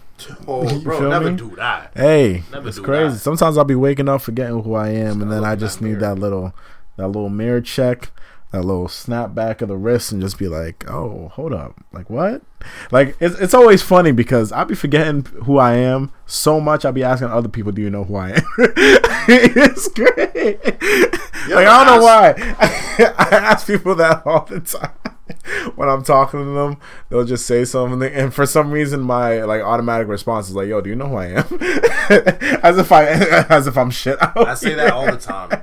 oh, 0.49 0.81
bro, 0.83 1.11
never 1.11 1.33
me? 1.33 1.37
do 1.37 1.55
that. 1.57 1.93
Hey, 1.95 2.45
Never 2.51 2.69
it's 2.71 2.79
crazy. 2.79 3.13
that. 3.15 3.21
Sometimes 3.21 3.59
I'll 3.59 3.65
be 3.65 3.75
waking 3.75 4.09
up 4.09 4.23
forgetting 4.23 4.63
who 4.63 4.75
I 4.75 4.89
am, 4.89 5.21
and 5.21 5.31
then 5.31 5.45
I 5.45 5.55
just 5.55 5.83
need 5.83 6.01
that 6.01 6.19
little, 6.19 6.55
that 7.01 7.09
little 7.09 7.31
mirror 7.31 7.61
check, 7.61 8.11
that 8.53 8.65
little 8.65 8.89
snap 8.89 9.35
back 9.35 9.63
of 9.63 9.69
the 9.69 9.77
wrist, 9.77 10.13
and 10.13 10.21
just 10.21 10.39
be 10.39 10.49
like, 10.49 10.89
"Oh, 10.89 11.31
hold 11.35 11.53
up, 11.53 11.83
like 11.93 12.11
what?" 12.11 12.43
Like 12.91 13.17
it's 13.21 13.39
it's 13.41 13.55
always 13.55 13.83
funny 13.83 14.13
because 14.13 14.53
I'll 14.53 14.67
be 14.67 14.75
forgetting 14.75 15.25
who 15.45 15.59
I 15.59 15.75
am 15.75 16.13
so 16.27 16.61
much. 16.61 16.85
I'll 16.85 16.93
be 16.93 17.05
asking 17.05 17.29
other 17.29 17.49
people, 17.49 17.73
"Do 17.73 17.83
you 17.83 17.91
know 17.91 18.05
who 18.05 18.17
I 18.17 18.31
am?" 18.31 18.43
it's 18.59 19.89
great. 19.89 20.65
like 20.65 21.67
I 21.67 21.85
don't 21.85 21.87
know 21.87 22.03
why. 22.03 22.35
I 23.19 23.29
ask 23.33 23.67
people 23.67 23.95
that 23.97 24.27
all 24.27 24.45
the 24.45 24.61
time 24.61 24.93
when 25.77 25.89
I'm 25.89 26.03
talking 26.03 26.41
to 26.41 26.51
them, 26.51 26.77
they'll 27.09 27.25
just 27.25 27.47
say 27.47 27.65
something, 27.65 28.03
and 28.13 28.33
for 28.33 28.47
some 28.47 28.71
reason, 28.71 29.01
my 29.01 29.43
like 29.45 29.63
automatic 29.63 30.09
response 30.09 30.49
is 30.49 30.55
like, 30.55 30.69
"Yo, 30.69 30.81
do 30.81 30.91
you 30.91 30.97
know 30.97 31.09
who 31.09 31.17
I 31.17 31.27
am?" 31.27 31.45
as 32.63 32.79
if 32.79 32.93
I, 32.93 33.05
as 33.49 33.67
if 33.67 33.77
I'm 33.77 33.91
shit. 33.91 34.21
Out 34.23 34.37
I 34.37 34.55
say 34.55 34.75
that 34.75 34.93
all 34.93 35.07
the 35.07 35.17
time. 35.17 35.63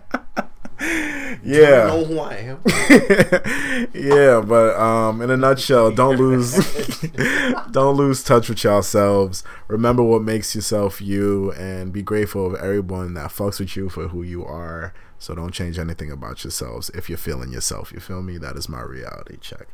Yeah, 1.44 1.88
know 1.88 2.06
who 2.06 2.20
I 2.20 2.36
am. 2.36 2.60
yeah, 3.94 4.42
but 4.42 4.76
um, 4.80 5.22
in 5.22 5.30
a 5.30 5.38
nutshell, 5.38 5.92
don't 5.92 6.18
lose, 6.18 6.54
don't 7.72 7.96
lose 7.96 8.24
touch 8.24 8.50
with 8.50 8.64
yourselves. 8.64 9.44
Remember 9.68 10.04
what 10.04 10.22
makes 10.22 10.56
yourself 10.56 11.02
you, 11.02 11.52
and 11.54 11.92
be 11.94 12.02
grateful 12.02 12.48
of 12.48 12.56
everyone 12.56 13.14
that 13.16 13.32
fucks 13.32 13.60
with 13.60 13.76
you 13.76 13.90
for 13.90 14.10
who 14.10 14.24
you 14.24 14.46
are. 14.46 14.94
So 15.20 15.34
don't 15.34 15.52
change 15.52 15.80
anything 15.80 16.12
about 16.12 16.44
yourselves 16.44 16.92
if 16.92 17.10
you're 17.10 17.18
feeling 17.18 17.52
yourself. 17.52 17.92
You 17.92 18.00
feel 18.00 18.22
me? 18.22 18.38
That 18.38 18.56
is 18.56 18.70
my 18.70 18.82
reality 18.82 19.38
check. 19.42 19.68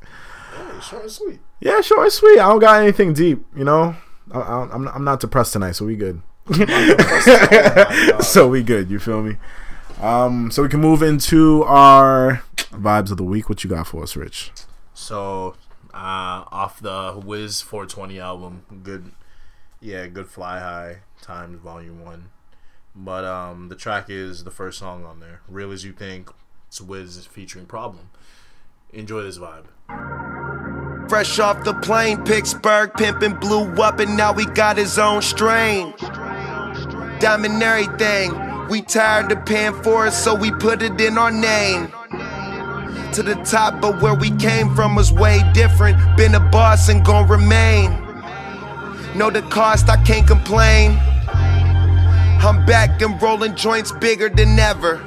Hey, 0.56 0.80
short 0.81 1.03
and 1.03 1.11
sweet. 1.11 1.40
Yeah, 1.60 1.81
sure, 1.81 2.10
sweet. 2.10 2.40
I 2.40 2.49
don't 2.49 2.60
got 2.60 2.81
anything 2.81 3.14
deep, 3.14 3.45
you 3.56 3.64
know. 3.64 3.95
I, 4.31 4.40
I, 4.40 4.69
I'm 4.72 4.88
I'm 4.88 5.03
not 5.03 5.19
depressed 5.19 5.53
tonight, 5.53 5.73
so 5.73 5.85
we 5.85 5.95
good. 5.95 6.22
so 8.22 8.49
we 8.49 8.64
good. 8.64 8.90
You 8.91 8.99
feel 8.99 9.22
me? 9.22 9.38
Um, 10.02 10.52
so 10.52 10.64
we 10.64 10.70
can 10.70 10.82
move 10.82 11.02
into 11.02 11.64
our 11.64 12.44
vibes 12.72 13.11
of 13.11 13.18
the 13.18 13.24
week. 13.24 13.49
What 13.49 13.64
you 13.64 13.70
got 13.70 13.88
for 13.88 14.03
us, 14.03 14.15
Rich? 14.15 14.52
So, 14.94 15.56
uh, 15.94 16.45
off 16.52 16.80
the 16.80 17.22
Wiz 17.24 17.61
420 17.61 18.20
album, 18.20 18.64
good, 18.84 19.11
yeah, 19.80 20.07
good 20.07 20.28
Fly 20.28 20.60
High 20.60 20.98
Times 21.22 21.60
Volume 21.60 22.03
One. 22.03 22.30
But 22.95 23.26
um, 23.26 23.70
the 23.70 23.76
track 23.76 24.10
is 24.10 24.44
the 24.44 24.52
first 24.52 24.80
song 24.80 25.03
on 25.06 25.20
there. 25.20 25.41
Real 25.48 25.72
as 25.72 25.84
you 25.84 25.94
think, 25.94 26.30
it's 26.68 26.80
Wiz 26.82 27.26
featuring 27.26 27.65
Problem. 27.65 28.10
Enjoy 28.91 29.24
this 29.24 29.40
vibe. 29.40 29.65
Fresh 31.10 31.40
off 31.40 31.64
the 31.64 31.74
plane, 31.76 32.24
Pittsburgh 32.24 32.91
pimpin' 32.94 33.40
blew 33.40 33.65
up, 33.82 33.99
and 33.99 34.15
now 34.15 34.34
he 34.34 34.45
got 34.45 34.78
his 34.78 34.98
own 34.99 35.22
strain. 35.22 35.94
Diamond 37.20 37.61
everything. 37.61 38.52
We 38.69 38.81
tired 38.81 39.31
of 39.31 39.45
paying 39.45 39.73
for 39.84 40.07
it, 40.07 40.14
so 40.14 40.34
we 40.34 40.52
put 40.52 40.81
it 40.81 40.99
in 40.99 41.18
our 41.18 41.31
name. 41.31 41.88
To 43.14 43.22
the 43.22 43.35
top, 43.45 43.81
but 43.81 44.02
where 44.02 44.15
we 44.15 44.31
came 44.38 44.73
from 44.73 44.95
was 44.95 45.11
way 45.11 45.41
different. 45.53 45.98
Been 46.18 46.34
a 46.34 46.40
boss 46.40 46.90
and 46.90 47.06
gon' 47.06 47.27
remain. 47.27 47.91
Know 49.15 49.30
the 49.30 49.44
cost, 49.49 49.90
I 49.90 50.02
can't 50.03 50.26
complain. 50.26 50.98
I'm 52.41 52.65
back 52.65 53.02
and 53.02 53.22
rolling 53.22 53.56
joints 53.56 53.91
bigger 53.91 54.30
than 54.30 54.57
ever. 54.57 55.02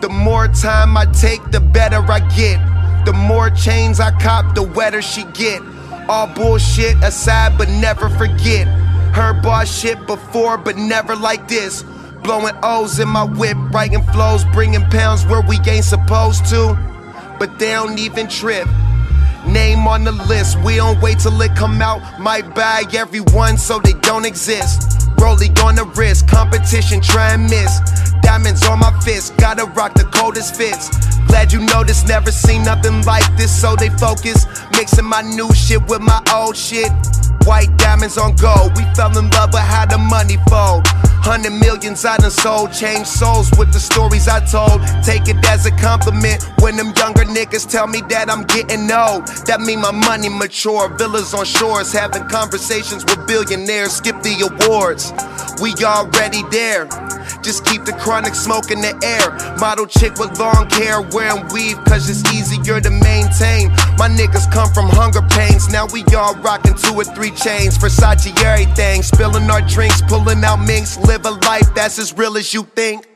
The 0.00 0.08
more 0.08 0.48
time 0.48 0.96
I 0.96 1.04
take, 1.06 1.42
the 1.50 1.60
better 1.60 1.98
I 2.10 2.20
get. 2.34 2.58
The 3.04 3.12
more 3.12 3.50
chains 3.50 4.00
I 4.00 4.12
cop, 4.18 4.54
the 4.54 4.62
wetter 4.62 5.02
she 5.02 5.24
get. 5.34 5.60
All 6.08 6.26
bullshit 6.28 6.96
aside, 7.02 7.58
but 7.58 7.68
never 7.68 8.08
forget. 8.08 8.66
Her 9.14 9.34
boss 9.42 9.68
shit 9.80 10.06
before, 10.06 10.56
but 10.56 10.76
never 10.76 11.14
like 11.14 11.48
this. 11.48 11.84
Blowing 12.30 12.54
O's 12.62 13.00
in 13.00 13.08
my 13.08 13.24
whip, 13.24 13.56
writing 13.72 14.04
flows, 14.12 14.44
bringing 14.52 14.88
pounds 14.88 15.26
where 15.26 15.40
we 15.40 15.58
ain't 15.66 15.84
supposed 15.84 16.46
to. 16.46 16.78
But 17.40 17.58
they 17.58 17.72
don't 17.72 17.98
even 17.98 18.28
trip. 18.28 18.68
Name 19.44 19.88
on 19.88 20.04
the 20.04 20.12
list, 20.12 20.56
we 20.62 20.76
don't 20.76 21.02
wait 21.02 21.18
till 21.18 21.42
it 21.42 21.56
come 21.56 21.82
out. 21.82 22.20
Might 22.20 22.54
buy 22.54 22.84
everyone 22.94 23.58
so 23.58 23.80
they 23.80 23.94
don't 23.94 24.24
exist. 24.24 25.10
Rolling 25.20 25.58
on 25.58 25.74
the 25.74 25.84
wrist, 25.96 26.28
competition 26.28 27.00
try 27.00 27.34
and 27.34 27.50
miss. 27.50 27.80
Diamonds 28.22 28.64
on 28.64 28.78
my 28.78 28.96
fist, 29.00 29.36
gotta 29.36 29.64
rock 29.64 29.94
the 29.94 30.04
coldest 30.04 30.54
fits. 30.54 30.88
Glad 31.30 31.52
you 31.52 31.60
noticed, 31.60 32.08
never 32.08 32.32
seen 32.32 32.64
nothing 32.64 33.02
like 33.04 33.24
this, 33.36 33.54
so 33.54 33.76
they 33.76 33.88
focus. 33.90 34.46
Mixing 34.72 35.04
my 35.04 35.22
new 35.22 35.52
shit 35.54 35.80
with 35.86 36.00
my 36.00 36.20
old 36.34 36.56
shit. 36.56 36.90
White 37.44 37.74
diamonds 37.78 38.18
on 38.18 38.34
gold, 38.36 38.76
we 38.76 38.82
fell 38.94 39.16
in 39.16 39.30
love 39.30 39.52
with 39.52 39.62
how 39.62 39.86
the 39.86 39.96
money 39.96 40.36
fold. 40.48 40.82
Hundred 41.22 41.52
millions 41.52 42.04
I 42.04 42.16
done 42.16 42.30
sold, 42.30 42.72
changed 42.72 43.06
souls 43.06 43.50
with 43.56 43.72
the 43.72 43.78
stories 43.78 44.26
I 44.26 44.40
told. 44.44 44.82
Take 45.04 45.28
it 45.28 45.36
as 45.46 45.66
a 45.66 45.70
compliment 45.70 46.42
when 46.60 46.76
them 46.76 46.92
younger 46.96 47.24
niggas 47.24 47.70
tell 47.70 47.86
me 47.86 48.02
that 48.08 48.28
I'm 48.28 48.44
getting 48.44 48.90
old. 48.90 49.28
That 49.46 49.60
mean 49.60 49.80
my 49.80 49.92
money 49.92 50.28
mature, 50.28 50.88
villas 50.98 51.32
on 51.32 51.44
shores, 51.44 51.92
having 51.92 52.26
conversations 52.28 53.04
with 53.04 53.26
billionaires. 53.26 53.92
Skip 53.92 54.20
the 54.22 54.34
awards, 54.50 55.12
we 55.62 55.72
already 55.84 56.42
there. 56.50 56.88
Just 57.42 57.64
keep 57.64 57.84
the 57.84 57.92
chronic 57.92 58.34
smoke 58.34 58.70
in 58.70 58.80
the 58.80 58.94
air. 59.02 59.56
Model 59.58 59.86
chick 59.86 60.18
with 60.18 60.38
long 60.38 60.68
hair, 60.70 61.00
wearing 61.00 61.46
weave, 61.48 61.78
cause 61.84 62.08
it's 62.08 62.24
easier 62.32 62.80
to 62.80 62.90
maintain. 62.90 63.70
My 63.96 64.08
niggas 64.08 64.50
come 64.52 64.72
from 64.72 64.88
hunger 64.88 65.22
pains, 65.22 65.68
now 65.68 65.86
we 65.92 66.04
all 66.14 66.34
rocking 66.36 66.74
two 66.74 66.94
or 66.94 67.04
three 67.04 67.30
chains. 67.30 67.78
Versace 67.78 68.30
everything, 68.42 69.02
spilling 69.02 69.50
our 69.50 69.62
drinks, 69.62 70.02
pulling 70.02 70.44
out 70.44 70.58
minks. 70.64 70.96
Live 70.98 71.24
a 71.26 71.30
life 71.30 71.74
that's 71.74 71.98
as 71.98 72.16
real 72.16 72.36
as 72.36 72.52
you 72.52 72.64
think. 72.76 73.09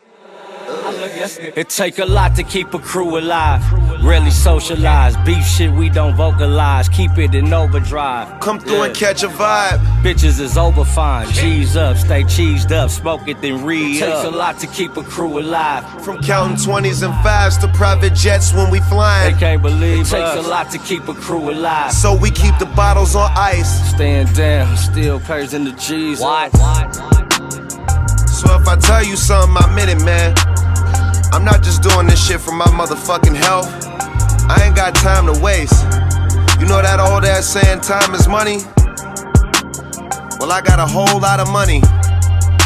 It 0.66 1.68
take 1.68 1.98
a 1.98 2.04
lot 2.04 2.34
to 2.36 2.42
keep 2.42 2.72
a 2.74 2.78
crew 2.78 3.18
alive. 3.18 3.62
Really 4.02 4.30
socialize. 4.30 5.16
Beef 5.24 5.44
shit 5.44 5.70
we 5.70 5.88
don't 5.88 6.14
vocalize. 6.14 6.88
Keep 6.88 7.18
it 7.18 7.34
in 7.34 7.52
overdrive. 7.52 8.40
Come 8.40 8.58
through 8.58 8.82
and 8.82 8.94
catch 8.94 9.22
a 9.22 9.28
vibe. 9.28 9.78
Bitches 10.02 10.40
is 10.40 10.56
over 10.56 10.84
fine. 10.84 11.30
G's 11.32 11.76
up, 11.76 11.96
stay 11.96 12.22
cheesed 12.24 12.72
up. 12.72 12.90
Smoke 12.90 13.28
it, 13.28 13.40
then 13.40 13.64
re 13.64 13.98
Takes 13.98 14.24
a 14.24 14.30
lot 14.30 14.58
to 14.60 14.66
keep 14.66 14.96
a 14.96 15.02
crew 15.02 15.38
alive. 15.38 15.84
From 16.02 16.22
counting 16.22 16.56
20s 16.56 17.02
and 17.02 17.14
5s 17.24 17.60
to 17.60 17.68
private 17.68 18.14
jets 18.14 18.52
when 18.54 18.70
we 18.70 18.80
flying. 18.80 19.34
They 19.34 19.40
can't 19.40 19.62
believe 19.62 20.00
it 20.00 20.10
takes 20.10 20.36
a 20.36 20.42
lot 20.42 20.70
to 20.70 20.78
keep 20.78 21.08
a 21.08 21.14
crew 21.14 21.50
alive. 21.50 21.92
So 21.92 22.16
we 22.16 22.30
keep 22.30 22.58
the 22.58 22.66
bottles 22.66 23.14
on 23.14 23.30
ice. 23.36 23.90
Stand 23.90 24.34
down, 24.34 24.76
still 24.76 25.20
pays 25.20 25.54
in 25.54 25.64
the 25.64 25.72
G's. 25.72 26.20
What? 26.20 26.54
So 28.44 28.60
if 28.60 28.68
I 28.68 28.76
tell 28.78 29.04
you 29.04 29.16
something, 29.16 29.56
I 29.56 29.74
meant 29.74 29.90
it, 29.90 30.04
man. 30.04 30.53
I'm 31.34 31.44
not 31.44 31.64
just 31.64 31.82
doing 31.82 32.06
this 32.06 32.24
shit 32.24 32.40
for 32.40 32.52
my 32.52 32.66
motherfucking 32.66 33.34
health. 33.34 33.66
I 34.48 34.62
ain't 34.64 34.76
got 34.76 34.94
time 34.94 35.26
to 35.26 35.32
waste. 35.42 35.82
You 36.60 36.66
know 36.66 36.80
that 36.80 37.00
old 37.00 37.24
ass 37.24 37.48
saying 37.48 37.80
time 37.80 38.14
is 38.14 38.28
money? 38.28 38.58
Well, 40.38 40.52
I 40.52 40.60
got 40.62 40.78
a 40.78 40.86
whole 40.86 41.18
lot 41.18 41.40
of 41.40 41.50
money. 41.50 41.82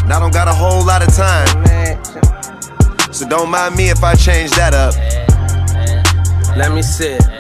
And 0.04 0.12
I 0.12 0.20
don't 0.20 0.34
got 0.34 0.48
a 0.48 0.52
whole 0.52 0.84
lot 0.84 1.00
of 1.00 1.08
time. 1.16 1.48
So 3.10 3.26
don't 3.26 3.50
mind 3.50 3.74
me 3.74 3.88
if 3.88 4.04
I 4.04 4.14
change 4.14 4.50
that 4.50 4.74
up. 4.74 4.94
Let 6.54 6.74
me 6.74 6.82
sit. 6.82 7.37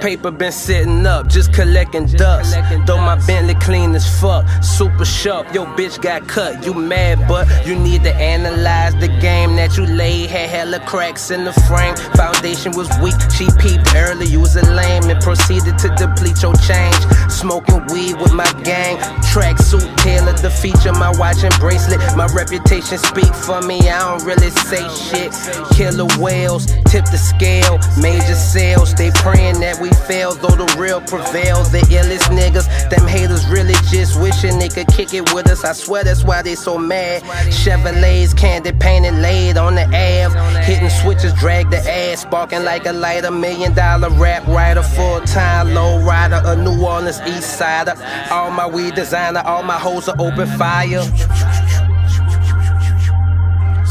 Paper 0.00 0.30
been 0.30 0.52
sitting 0.52 1.04
up, 1.06 1.26
just 1.26 1.52
collecting 1.52 2.06
dust. 2.06 2.56
Though 2.86 2.98
my 2.98 3.16
Bentley 3.26 3.54
clean 3.54 3.94
as 3.94 4.06
fuck, 4.20 4.46
super 4.62 5.04
sharp. 5.04 5.52
Yo, 5.52 5.64
bitch 5.66 6.00
got 6.00 6.28
cut, 6.28 6.64
you 6.64 6.72
mad, 6.72 7.26
but 7.26 7.46
you 7.66 7.76
need 7.76 8.04
to 8.04 8.14
analyze 8.14 8.94
the 9.00 9.08
game 9.20 9.56
that 9.56 9.76
you 9.76 9.86
laid. 9.86 10.30
Had 10.30 10.50
hella 10.50 10.80
cracks 10.86 11.30
in 11.30 11.44
the 11.44 11.52
frame. 11.66 11.96
Foundation 12.14 12.72
was 12.76 12.88
weak, 13.02 13.14
she 13.32 13.48
peeped 13.58 13.94
early. 13.96 14.26
You 14.26 14.40
was 14.40 14.56
a 14.56 14.64
lame 14.72 15.10
and 15.10 15.20
proceeded 15.20 15.76
to 15.78 15.88
deplete 15.96 16.42
your 16.42 16.54
change. 16.54 16.96
Smoking 17.28 17.84
weed 17.92 18.14
with 18.20 18.32
my 18.32 18.50
gang. 18.62 18.98
Tracksuit 19.32 19.96
tailored 19.96 20.38
the 20.38 20.50
feature, 20.50 20.92
my 20.92 21.10
watch 21.18 21.42
and 21.42 21.54
bracelet. 21.58 22.00
My 22.16 22.26
reputation 22.26 22.98
speak 22.98 23.34
for 23.34 23.60
me, 23.62 23.80
I 23.90 23.98
don't 23.98 24.24
really 24.24 24.50
say 24.50 24.86
shit. 24.94 25.32
Killer 25.76 26.06
whales, 26.18 26.66
tip 26.86 27.04
the 27.06 27.18
scale, 27.18 27.78
major 28.00 28.36
sales. 28.36 28.94
They 28.94 29.10
praying 29.10 29.60
that 29.60 29.78
we 29.80 29.87
fail, 30.06 30.34
though 30.34 30.56
the 30.56 30.76
real 30.78 31.00
prevail. 31.00 31.64
The 31.64 31.80
illest 31.90 32.28
niggas, 32.34 32.66
them 32.90 33.06
haters 33.06 33.46
really 33.48 33.74
just 33.90 34.20
wishing 34.20 34.58
they 34.58 34.68
could 34.68 34.88
kick 34.88 35.14
it 35.14 35.32
with 35.34 35.48
us. 35.50 35.64
I 35.64 35.72
swear 35.72 36.04
that's 36.04 36.24
why 36.24 36.42
they 36.42 36.54
so 36.54 36.78
mad. 36.78 37.22
Chevrolets, 37.50 38.36
candy 38.36 38.72
painted, 38.72 39.14
laid 39.14 39.56
on 39.56 39.74
the 39.74 39.84
Ave. 39.84 40.34
Hitting 40.64 40.90
switches, 40.90 41.32
drag 41.34 41.70
the 41.70 41.78
ass, 41.78 42.22
sparking 42.22 42.64
like 42.64 42.86
a 42.86 42.92
light. 42.92 43.24
A 43.24 43.30
million 43.30 43.74
dollar 43.74 44.10
rap 44.10 44.46
writer, 44.46 44.82
full 44.82 45.20
time 45.22 45.74
low 45.74 46.00
rider, 46.04 46.40
a 46.44 46.56
New 46.56 46.84
Orleans 46.84 47.20
East 47.26 47.58
Sider. 47.58 47.94
All 48.30 48.50
my 48.50 48.66
weed 48.66 48.94
designer, 48.94 49.42
all 49.44 49.62
my 49.62 49.78
hoes 49.78 50.08
are 50.08 50.16
open 50.20 50.46
fire. 50.58 51.02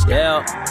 Yeah. 0.07 0.66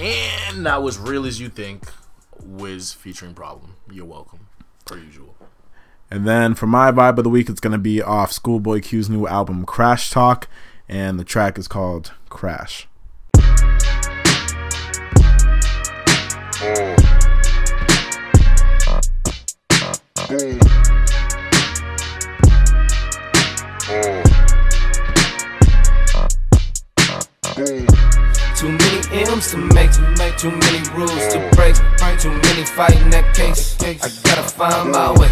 And 0.00 0.64
that 0.64 0.82
was 0.82 0.98
Real 0.98 1.26
As 1.26 1.40
You 1.40 1.50
Think, 1.50 1.84
Wiz 2.42 2.94
featuring 2.94 3.34
Problem. 3.34 3.76
You're 3.90 4.06
welcome, 4.06 4.46
per 4.86 4.96
usual. 4.96 5.36
And 6.10 6.26
then 6.26 6.54
for 6.54 6.66
my 6.66 6.90
vibe 6.90 7.18
of 7.18 7.24
the 7.24 7.28
week, 7.30 7.50
it's 7.50 7.60
going 7.60 7.74
to 7.74 7.78
be 7.78 8.00
off 8.00 8.32
Schoolboy 8.32 8.80
Q's 8.80 9.10
new 9.10 9.26
album, 9.26 9.66
Crash 9.66 10.08
Talk. 10.08 10.48
And 10.88 11.20
the 11.20 11.24
track 11.24 11.58
is 11.58 11.68
called 11.68 12.12
Crash. 12.30 12.88
Too 27.54 27.64
many 27.66 28.09
M's 29.12 29.50
to 29.50 29.56
make, 29.58 29.90
make 30.18 30.36
too 30.36 30.50
many 30.50 30.88
rules 30.90 31.32
to 31.32 31.38
break, 31.56 31.74
too 32.18 32.30
many 32.30 32.64
fighting 32.64 33.10
that 33.10 33.34
case. 33.34 33.76
I 33.82 33.94
gotta 34.24 34.42
find 34.42 34.92
my 34.92 35.10
way. 35.18 35.28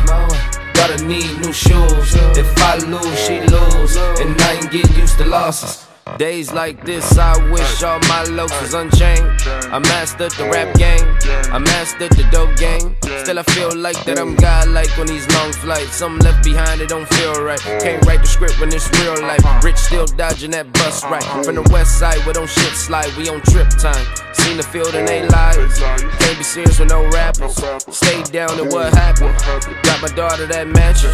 Gotta 0.74 1.04
need 1.04 1.40
new 1.40 1.52
shoes. 1.52 2.14
If 2.36 2.58
I 2.58 2.76
lose, 2.78 3.18
she 3.18 3.40
lose, 3.40 3.96
and 4.20 4.40
I 4.40 4.54
ain't 4.54 4.70
get 4.70 4.88
used 4.96 5.18
to 5.18 5.24
losses. 5.24 5.87
Days 6.16 6.52
like 6.52 6.84
this, 6.84 7.18
I 7.18 7.36
wish 7.50 7.82
all 7.82 7.98
my 8.08 8.24
looks 8.24 8.58
was 8.60 8.74
unchained. 8.74 9.28
I 9.70 9.78
mastered 9.78 10.32
the 10.32 10.48
rap 10.50 10.74
game, 10.76 11.06
I 11.52 11.58
mastered 11.58 12.10
the 12.12 12.26
dope 12.32 12.56
game. 12.56 12.96
Still, 13.22 13.38
I 13.38 13.42
feel 13.42 13.76
like 13.76 14.02
that 14.04 14.18
I'm 14.18 14.34
godlike 14.34 14.98
on 14.98 15.06
these 15.06 15.28
long 15.34 15.52
flights. 15.52 15.94
Something 15.94 16.24
left 16.24 16.42
behind, 16.42 16.80
it 16.80 16.88
don't 16.88 17.06
feel 17.14 17.44
right. 17.44 17.60
Can't 17.60 18.04
write 18.06 18.22
the 18.22 18.26
script 18.26 18.58
when 18.58 18.72
it's 18.72 18.88
real 19.00 19.20
life. 19.20 19.44
Rich 19.62 19.76
still 19.76 20.06
dodging 20.06 20.52
that 20.52 20.72
bus 20.72 21.04
right. 21.04 21.22
From 21.44 21.56
the 21.56 21.68
west 21.70 21.98
side 21.98 22.18
where 22.24 22.32
don't 22.32 22.48
shit 22.48 22.72
slide, 22.72 23.14
we 23.16 23.28
on 23.28 23.40
trip 23.42 23.68
time. 23.70 24.06
Seen 24.32 24.56
the 24.56 24.62
field 24.62 24.94
and 24.94 25.06
they 25.06 25.28
lies. 25.28 25.78
Can't 25.78 26.38
be 26.38 26.44
serious 26.44 26.78
with 26.78 26.88
no 26.88 27.06
rappers. 27.10 27.60
Stayed 27.94 28.32
down 28.32 28.58
and 28.58 28.72
what 28.72 28.94
happened? 28.94 29.36
Got 29.82 30.00
my 30.00 30.08
daughter 30.08 30.46
that 30.46 30.66
mansion. 30.66 31.12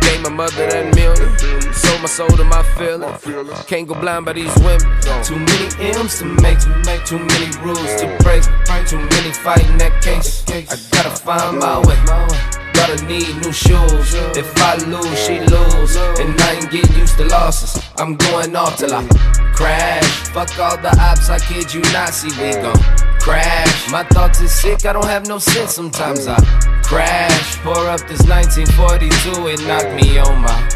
Gave 0.00 0.20
my 0.22 0.30
mother 0.30 0.66
that 0.68 0.94
million. 0.94 1.32
Sold 1.72 2.00
my 2.02 2.06
soul 2.06 2.28
to 2.28 2.44
my 2.44 2.62
feelings. 2.76 3.20
Can't 3.66 3.88
go 3.88 3.94
blind 3.94 4.26
by 4.26 4.33
these 4.34 4.54
women. 4.58 4.82
Too 5.22 5.38
many 5.38 5.94
M's 5.96 6.18
to 6.18 6.26
make, 6.26 6.58
too 7.06 7.18
many 7.18 7.48
rules 7.62 7.94
to 8.02 8.06
break. 8.20 8.42
Too 8.86 8.98
many 8.98 9.32
fighting 9.32 9.78
that 9.78 10.02
case. 10.02 10.44
I 10.50 10.76
gotta 10.90 11.10
find 11.10 11.58
my 11.58 11.78
way. 11.86 11.96
Gotta 12.74 13.02
need 13.06 13.30
new 13.40 13.52
shoes. 13.52 14.14
If 14.36 14.50
I 14.58 14.76
lose, 14.84 15.18
she 15.24 15.38
lose. 15.40 15.96
And 16.20 16.38
I 16.40 16.58
ain't 16.58 16.70
get 16.70 16.90
used 16.96 17.16
to 17.18 17.24
losses. 17.26 17.82
I'm 17.96 18.16
going 18.16 18.54
off 18.56 18.76
till 18.76 18.92
I 18.92 19.06
crash. 19.54 20.04
Fuck 20.34 20.58
all 20.58 20.76
the 20.76 20.90
ops, 21.00 21.30
I 21.30 21.38
kid 21.38 21.72
you 21.72 21.80
not. 21.92 22.12
See, 22.12 22.28
we 22.42 22.52
gon' 22.60 22.76
crash. 23.20 23.90
My 23.90 24.02
thoughts 24.04 24.40
is 24.40 24.52
sick, 24.52 24.84
I 24.84 24.92
don't 24.92 25.06
have 25.06 25.26
no 25.26 25.38
sense. 25.38 25.74
Sometimes 25.74 26.26
I 26.26 26.36
crash. 26.82 27.56
Pour 27.62 27.88
up 27.88 28.00
this 28.08 28.26
1942, 28.26 29.46
it 29.48 29.60
knock 29.66 29.86
me 29.94 30.18
on 30.18 30.42
my. 30.42 30.68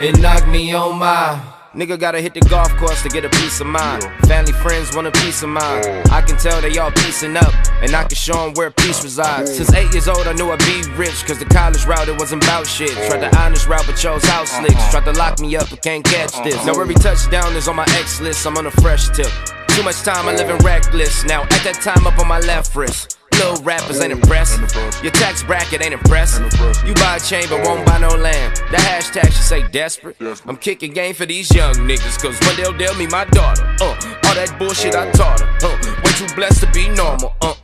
It 0.00 0.18
knock 0.20 0.46
me 0.48 0.72
on 0.72 0.98
my. 0.98 1.59
Nigga 1.72 1.96
gotta 2.00 2.20
hit 2.20 2.34
the 2.34 2.40
golf 2.40 2.76
course 2.78 3.00
to 3.04 3.08
get 3.08 3.24
a 3.24 3.28
piece 3.28 3.60
of 3.60 3.66
mind. 3.68 4.02
Family 4.26 4.50
friends 4.52 4.92
want 4.92 5.06
a 5.06 5.12
piece 5.22 5.44
of 5.44 5.50
mind. 5.50 5.86
I 6.10 6.20
can 6.20 6.36
tell 6.36 6.60
they 6.60 6.76
all 6.78 6.90
piecing 6.90 7.36
up, 7.36 7.54
and 7.80 7.94
I 7.94 8.02
can 8.02 8.16
show 8.16 8.44
them 8.44 8.54
where 8.54 8.72
peace 8.72 9.04
resides. 9.04 9.54
Since 9.54 9.72
eight 9.74 9.92
years 9.92 10.08
old, 10.08 10.26
I 10.26 10.32
knew 10.32 10.50
I'd 10.50 10.58
be 10.58 10.82
rich, 10.96 11.24
cause 11.24 11.38
the 11.38 11.44
college 11.44 11.86
route, 11.86 12.08
it 12.08 12.18
wasn't 12.18 12.42
about 12.42 12.66
shit. 12.66 12.90
Tried 13.06 13.20
the 13.22 13.30
honest 13.38 13.68
route, 13.68 13.84
but 13.86 13.96
chose 13.96 14.24
house 14.24 14.52
uh-huh. 14.52 14.66
slicks. 14.66 14.90
Tried 14.90 15.04
to 15.04 15.12
lock 15.12 15.38
me 15.38 15.54
up, 15.54 15.70
but 15.70 15.80
can't 15.80 16.04
catch 16.04 16.34
uh-huh. 16.34 16.42
this. 16.42 16.66
Now 16.66 16.80
every 16.80 16.96
touchdown 16.96 17.54
is 17.54 17.68
on 17.68 17.76
my 17.76 17.86
X 17.90 18.20
list, 18.20 18.44
I'm 18.48 18.56
on 18.56 18.66
a 18.66 18.72
fresh 18.72 19.08
tip. 19.10 19.30
Too 19.68 19.84
much 19.84 20.02
time, 20.02 20.26
I 20.26 20.34
living 20.34 20.58
reckless. 20.64 21.22
Now 21.22 21.42
at 21.44 21.62
that 21.62 21.78
time, 21.80 22.04
up 22.04 22.18
on 22.18 22.26
my 22.26 22.40
left 22.40 22.74
wrist. 22.74 23.19
Little 23.40 23.64
rappers 23.64 24.02
ain't 24.02 24.12
impressed. 24.12 24.60
Your 25.02 25.12
tax 25.12 25.42
bracket 25.42 25.80
ain't 25.80 25.94
impressive. 25.94 26.52
You 26.86 26.92
buy 26.92 27.16
a 27.16 27.20
chain 27.20 27.46
but 27.48 27.64
won't 27.64 27.86
buy 27.86 27.96
no 27.96 28.10
land. 28.10 28.56
The 28.70 28.76
hashtag 28.76 29.32
should 29.32 29.32
say 29.32 29.66
desperate. 29.68 30.16
I'm 30.46 30.58
kicking 30.58 30.92
game 30.92 31.14
for 31.14 31.24
these 31.24 31.50
young 31.54 31.72
niggas, 31.76 32.20
cause 32.20 32.38
one 32.46 32.56
they'll 32.56 32.76
deal 32.76 32.94
me 32.96 33.06
my 33.06 33.24
daughter. 33.24 33.64
Uh, 33.80 33.96
all 34.26 34.34
that 34.34 34.54
bullshit 34.58 34.94
I 34.94 35.10
taught 35.12 35.40
her. 35.40 35.48
Uh, 35.62 36.02
way 36.04 36.12
too 36.20 36.34
blessed 36.34 36.60
to 36.60 36.70
be 36.72 36.90
normal. 36.90 37.32
Uh, 37.40 37.54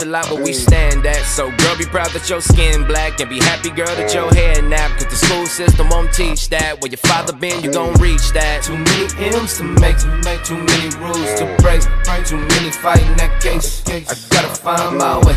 echelon 0.00 0.24
but 0.28 0.42
we 0.42 0.52
stand 0.52 1.04
at. 1.06 1.24
So 1.24 1.50
girl, 1.50 1.76
be 1.76 1.84
proud 1.84 2.10
that 2.10 2.28
your 2.28 2.40
skin 2.40 2.86
black 2.86 3.20
and 3.20 3.28
be 3.28 3.38
happy, 3.38 3.70
girl, 3.70 3.86
that 3.86 4.12
your 4.14 4.32
hair 4.34 4.62
nap. 4.62 4.90
Cause 4.98 5.08
the 5.08 5.16
school 5.16 5.46
system 5.46 5.88
won't 5.88 6.12
teach 6.12 6.48
that. 6.50 6.80
Where 6.80 6.90
your 6.90 6.98
father 6.98 7.32
been, 7.32 7.62
you 7.62 7.72
gon' 7.72 7.94
reach 8.00 8.32
that. 8.32 8.62
Too 8.62 8.76
many 8.76 9.36
M's 9.36 9.58
to 9.58 9.64
make, 9.64 9.98
to 9.98 10.08
make 10.24 10.42
too 10.44 10.56
many 10.56 10.88
rules 10.96 11.32
to 11.40 11.44
break. 11.62 11.82
Too 12.24 12.36
many 12.36 12.70
fighting 12.70 13.16
that 13.16 13.40
case. 13.42 13.82
I 13.88 14.14
gotta 14.30 14.48
find 14.48 14.98
my 14.98 15.18
way. 15.18 15.36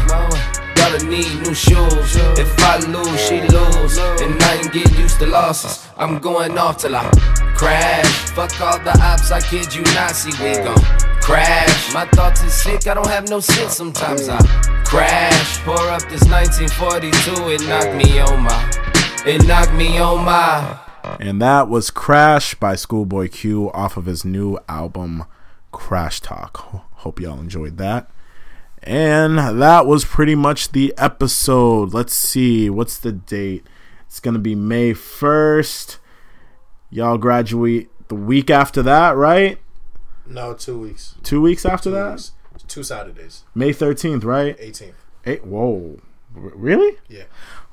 Gotta 0.76 1.06
need 1.06 1.31
new 1.44 1.53
shoes. 1.53 2.15
If 2.38 2.60
I 2.60 2.77
lose, 2.80 3.19
she 3.22 3.41
lose. 3.41 3.98
And 3.98 4.41
I 4.41 4.56
ain't 4.57 4.73
get 4.73 4.90
used 4.98 5.19
to 5.19 5.27
losses. 5.27 5.85
I'm 5.98 6.19
going 6.19 6.57
off 6.57 6.77
till 6.77 6.95
I 6.95 7.10
crash. 7.56 8.06
Fuck 8.31 8.60
all 8.61 8.80
the 8.80 8.98
ops, 9.02 9.31
I 9.31 9.41
kid 9.41 9.73
you 9.73 9.84
not. 9.94 10.11
See, 10.11 10.31
we 10.44 10.56
gon' 10.64 11.12
crash. 11.23 11.93
My 11.93 12.05
thoughts 12.07 12.43
is 12.43 12.53
sick, 12.53 12.87
I 12.87 12.93
don't 12.93 13.07
have 13.07 13.29
no 13.29 13.39
sense. 13.39 13.75
Sometimes 13.75 14.27
I 14.29 14.37
crash. 14.85 15.59
Pour 15.59 15.79
up 15.89 16.01
this 16.09 16.23
1942, 16.29 17.51
it 17.51 17.67
knocked 17.67 17.95
me 17.95 18.19
on 18.19 18.43
my. 18.43 18.71
It 19.25 19.45
knocked 19.47 19.73
me 19.73 19.97
on 19.97 20.25
my. 20.25 20.79
And 21.19 21.41
that 21.41 21.69
was 21.69 21.91
Crash 21.91 22.55
by 22.55 22.75
Schoolboy 22.75 23.29
Q 23.29 23.71
off 23.71 23.97
of 23.97 24.05
his 24.05 24.23
new 24.23 24.57
album, 24.69 25.25
Crash 25.71 26.19
Talk. 26.21 26.57
Hope 26.97 27.19
y'all 27.19 27.39
enjoyed 27.39 27.77
that. 27.77 28.09
And 28.81 29.37
that 29.37 29.85
was 29.85 30.03
pretty 30.03 30.35
much 30.35 30.71
the 30.71 30.93
episode. 30.97 31.93
Let's 31.93 32.13
see, 32.13 32.69
what's 32.69 32.97
the 32.97 33.13
date? 33.13 33.65
It's 34.07 34.19
going 34.19 34.33
to 34.33 34.39
be 34.39 34.55
May 34.55 34.93
1st. 34.93 35.97
Y'all 36.89 37.17
graduate 37.17 37.89
the 38.09 38.15
week 38.15 38.49
after 38.49 38.83
that, 38.83 39.15
right? 39.15 39.57
No, 40.25 40.53
two 40.53 40.79
weeks. 40.79 41.15
Two 41.23 41.41
weeks 41.41 41.65
after 41.65 41.89
Two 41.89 41.95
that? 41.95 42.11
weeks. 42.11 42.31
Two 42.67 42.83
Saturdays. 42.83 43.43
May 43.55 43.71
13th, 43.73 44.23
right? 44.23 44.57
18th. 44.57 44.93
Eight, 45.25 45.45
whoa. 45.45 45.99
R- 46.35 46.51
really? 46.55 46.97
Yeah. 47.09 47.23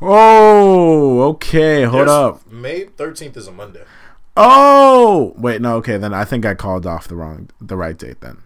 Oh, 0.00 1.22
okay. 1.30 1.82
Hold 1.84 2.08
There's- 2.08 2.10
up. 2.10 2.50
May 2.50 2.84
13th 2.86 3.36
is 3.36 3.46
a 3.46 3.52
Monday. 3.52 3.84
Oh, 4.36 5.34
wait, 5.36 5.60
no, 5.60 5.76
okay. 5.76 5.96
Then 5.98 6.14
I 6.14 6.24
think 6.24 6.46
I 6.46 6.54
called 6.54 6.86
off 6.86 7.06
the 7.08 7.16
wrong, 7.16 7.50
the 7.60 7.76
right 7.76 7.96
date 7.96 8.20
then. 8.20 8.38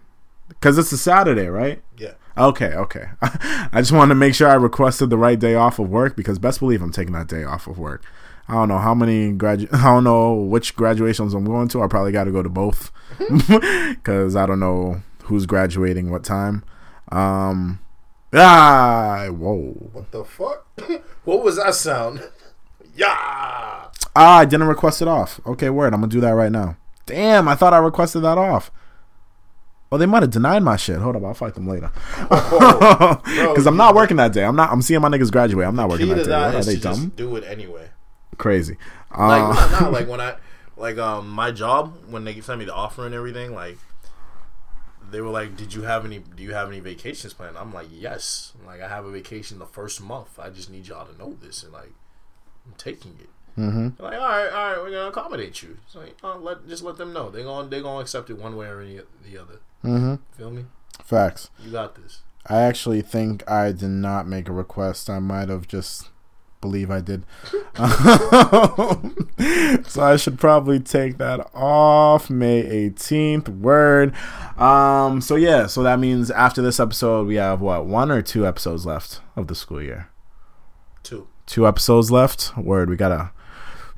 Because 0.49 0.77
it's 0.79 0.93
a 0.93 0.99
Saturday, 0.99 1.47
right? 1.47 1.83
Yeah. 1.97 2.13
Okay, 2.37 2.73
okay. 2.75 3.07
I 3.23 3.77
just 3.81 3.93
wanted 3.93 4.11
to 4.11 4.15
make 4.17 4.35
sure 4.35 4.49
I 4.49 4.55
requested 4.55 5.09
the 5.11 5.19
right 5.19 5.39
day 5.39 5.55
off 5.55 5.79
of 5.79 5.89
work 5.89 6.17
because 6.17 6.39
best 6.39 6.59
believe 6.61 6.83
I'm 6.83 6.91
taking 6.91 7.13
that 7.15 7.29
day 7.29 7.45
off 7.45 7.67
of 7.67 7.79
work. 7.79 8.03
I 8.49 8.55
don't 8.55 8.69
know 8.69 8.79
how 8.79 8.95
many 8.95 9.33
gradu. 9.33 9.69
I 9.73 9.85
don't 9.85 10.05
know 10.05 10.35
which 10.35 10.77
graduations 10.77 11.35
I'm 11.35 11.45
going 11.45 11.69
to. 11.69 11.83
I 11.83 11.87
probably 11.89 12.13
got 12.13 12.25
to 12.25 12.33
go 12.33 12.43
to 12.43 12.49
both 12.49 12.93
because 13.49 14.37
I 14.37 14.47
don't 14.47 14.61
know 14.61 15.03
who's 15.25 15.47
graduating 15.47 16.11
what 16.11 16.25
time. 16.25 16.65
Um, 17.11 17.81
ah, 18.33 19.29
whoa. 19.31 19.73
What 19.93 20.11
the 20.11 20.25
fuck? 20.25 20.67
what 21.25 21.43
was 21.43 21.57
that 21.57 21.75
sound? 21.75 22.23
yeah. 22.97 23.87
Ah, 24.17 24.39
I 24.39 24.45
didn't 24.45 24.69
request 24.69 25.01
it 25.03 25.09
off. 25.09 25.41
Okay, 25.47 25.71
word. 25.71 25.95
I'm 25.95 26.01
gonna 26.01 26.11
do 26.13 26.21
that 26.21 26.31
right 26.31 26.53
now. 26.53 26.77
Damn, 27.07 27.49
I 27.49 27.55
thought 27.55 27.75
I 27.75 27.79
requested 27.79 28.23
that 28.23 28.39
off. 28.39 28.71
Oh, 29.93 29.99
they 29.99 30.07
might 30.07 30.23
have 30.23 30.31
denied 30.31 30.63
my 30.63 30.77
shit. 30.77 30.99
Hold 30.99 31.17
up, 31.17 31.25
I'll 31.25 31.35
fight 31.35 31.55
them 31.55 31.69
later. 31.69 31.91
Because 32.21 33.67
I'm 33.67 33.77
not 33.77 33.95
working 33.95 34.17
that 34.17 34.33
day. 34.33 34.45
I'm 34.45 34.57
not. 34.57 34.71
I'm 34.73 34.83
seeing 34.83 35.01
my 35.01 35.09
niggas 35.09 35.31
graduate. 35.31 35.67
I'm 35.67 35.77
not 35.77 35.89
working 35.89 36.09
that 36.09 36.17
day. 36.17 36.23
that 36.25 36.55
What, 36.55 36.63
are 36.63 36.65
they 36.65 36.77
dumb? 36.77 37.13
do 37.17 37.37
it 37.37 37.45
anyway. 37.45 37.89
Crazy. 38.39 38.77
Like 39.17 39.83
Uh, 39.83 39.91
like 39.93 40.09
when 40.09 40.21
I 40.21 40.37
like 40.77 40.99
um 40.99 41.29
my 41.29 41.51
job 41.51 41.97
when 42.09 42.25
they 42.25 42.41
sent 42.41 42.59
me 42.59 42.65
the 42.65 42.75
offer 42.75 43.07
and 43.07 43.15
everything 43.15 43.55
like 43.55 43.79
they 45.11 45.21
were 45.21 45.31
like, 45.31 45.57
"Did 45.57 45.75
you 45.75 45.83
have 45.83 46.05
any? 46.05 46.19
Do 46.19 46.43
you 46.43 46.55
have 46.55 46.69
any 46.69 46.81
vacations 46.81 47.35
planned?" 47.35 47.57
I'm 47.57 47.73
like, 47.73 47.89
"Yes." 47.93 48.53
Like 48.67 48.81
I 48.81 48.89
have 48.89 49.05
a 49.05 49.11
vacation 49.11 49.59
the 49.59 49.67
first 49.67 50.01
month. 50.01 50.39
I 50.39 50.51
just 50.51 50.71
need 50.71 50.89
y'all 50.89 51.07
to 51.07 51.17
know 51.17 51.37
this 51.41 51.63
and 51.63 51.73
like 51.73 51.93
I'm 52.67 52.75
taking 52.79 53.17
it. 53.21 53.29
Mm-hmm. 53.59 54.03
Like, 54.03 54.19
all 54.21 54.29
right, 54.29 54.49
all 54.51 54.71
right, 54.71 54.79
we're 54.79 54.91
gonna 54.91 55.11
accommodate 55.11 55.63
you. 55.63 55.79
It's 55.87 55.95
like, 55.95 56.17
oh, 56.25 56.39
let 56.39 56.67
just 56.67 56.83
let 56.83 56.97
them 56.97 57.13
know 57.13 57.31
they 57.31 57.43
going 57.43 57.71
they 57.71 57.81
gonna 57.81 58.01
accept 58.01 58.31
it 58.31 58.39
one 58.39 58.57
way 58.57 58.67
or 58.67 58.81
any, 58.81 59.01
the 59.23 59.39
other. 59.39 59.61
Mm-hmm. 59.85 60.15
Feel 60.37 60.51
me? 60.51 60.65
facts. 61.03 61.51
You 61.63 61.71
got 61.71 61.95
this. 61.97 62.23
I 62.47 62.63
actually 62.63 63.03
think 63.03 63.49
I 63.51 63.73
did 63.73 63.89
not 63.89 64.27
make 64.27 64.49
a 64.49 64.53
request. 64.53 65.09
I 65.09 65.19
might 65.19 65.49
have 65.49 65.67
just 65.67 66.11
believe 66.65 66.91
I 66.91 67.03
did. 67.03 67.27
so 69.87 70.03
I 70.03 70.17
should 70.17 70.39
probably 70.39 70.81
take 70.81 71.19
that 71.19 71.51
off 71.53 72.31
May 72.31 72.63
18th. 72.63 73.49
Word. 73.49 74.15
Um 74.59 75.21
so 75.21 75.37
yeah, 75.37 75.67
so 75.67 75.83
that 75.83 75.99
means 75.99 76.31
after 76.31 76.63
this 76.63 76.81
episode 76.81 77.27
we 77.27 77.35
have 77.35 77.61
what, 77.61 77.85
one 77.85 78.11
or 78.11 78.23
two 78.23 78.47
episodes 78.47 78.87
left 78.87 79.21
of 79.37 79.49
the 79.49 79.55
school 79.55 79.83
year. 79.83 80.09
Two. 81.03 81.29
Two 81.45 81.69
episodes 81.69 82.11
left. 82.11 82.57
Word, 82.57 82.89
we 82.89 82.97
got 82.97 83.11
to 83.11 83.31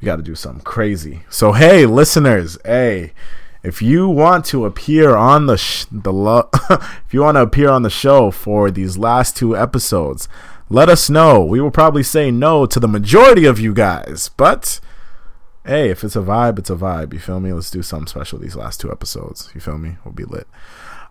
we 0.01 0.07
got 0.07 0.17
to 0.17 0.23
do 0.23 0.35
something 0.35 0.65
crazy. 0.65 1.23
So 1.31 1.53
hey, 1.53 1.87
listeners, 1.87 2.59
hey, 2.65 3.13
if 3.63 3.81
you 3.81 4.09
want 4.09 4.45
to 4.47 4.65
appear 4.65 5.15
on 5.15 5.47
the 5.47 5.57
sh- 5.57 5.87
the 5.93 6.13
lo- 6.13 6.51
if 6.71 7.13
you 7.13 7.21
want 7.21 7.37
to 7.37 7.43
appear 7.43 7.71
on 7.71 7.83
the 7.83 7.91
show 7.91 8.33
for 8.33 8.73
these 8.73 8.99
last 8.99 9.37
two 9.37 9.57
episodes, 9.57 10.29
let 10.69 10.89
us 10.89 11.09
know. 11.09 11.43
We 11.43 11.61
will 11.61 11.71
probably 11.71 12.03
say 12.03 12.31
no 12.31 12.67
to 12.67 12.81
the 12.81 12.89
majority 12.89 13.45
of 13.45 13.61
you 13.61 13.73
guys, 13.73 14.31
but 14.37 14.81
hey, 15.65 15.91
if 15.91 16.05
it's 16.05 16.17
a 16.17 16.21
vibe, 16.21 16.59
it's 16.59 16.71
a 16.71 16.77
vibe. 16.77 17.13
You 17.13 17.19
feel 17.19 17.41
me? 17.41 17.53
Let's 17.53 17.71
do 17.71 17.83
something 17.83 18.07
special 18.07 18.39
these 18.39 18.57
last 18.57 18.81
two 18.81 18.91
episodes. 18.91 19.51
You 19.55 19.61
feel 19.61 19.79
me? 19.79 19.97
We'll 20.05 20.15
be 20.15 20.25
lit. 20.25 20.47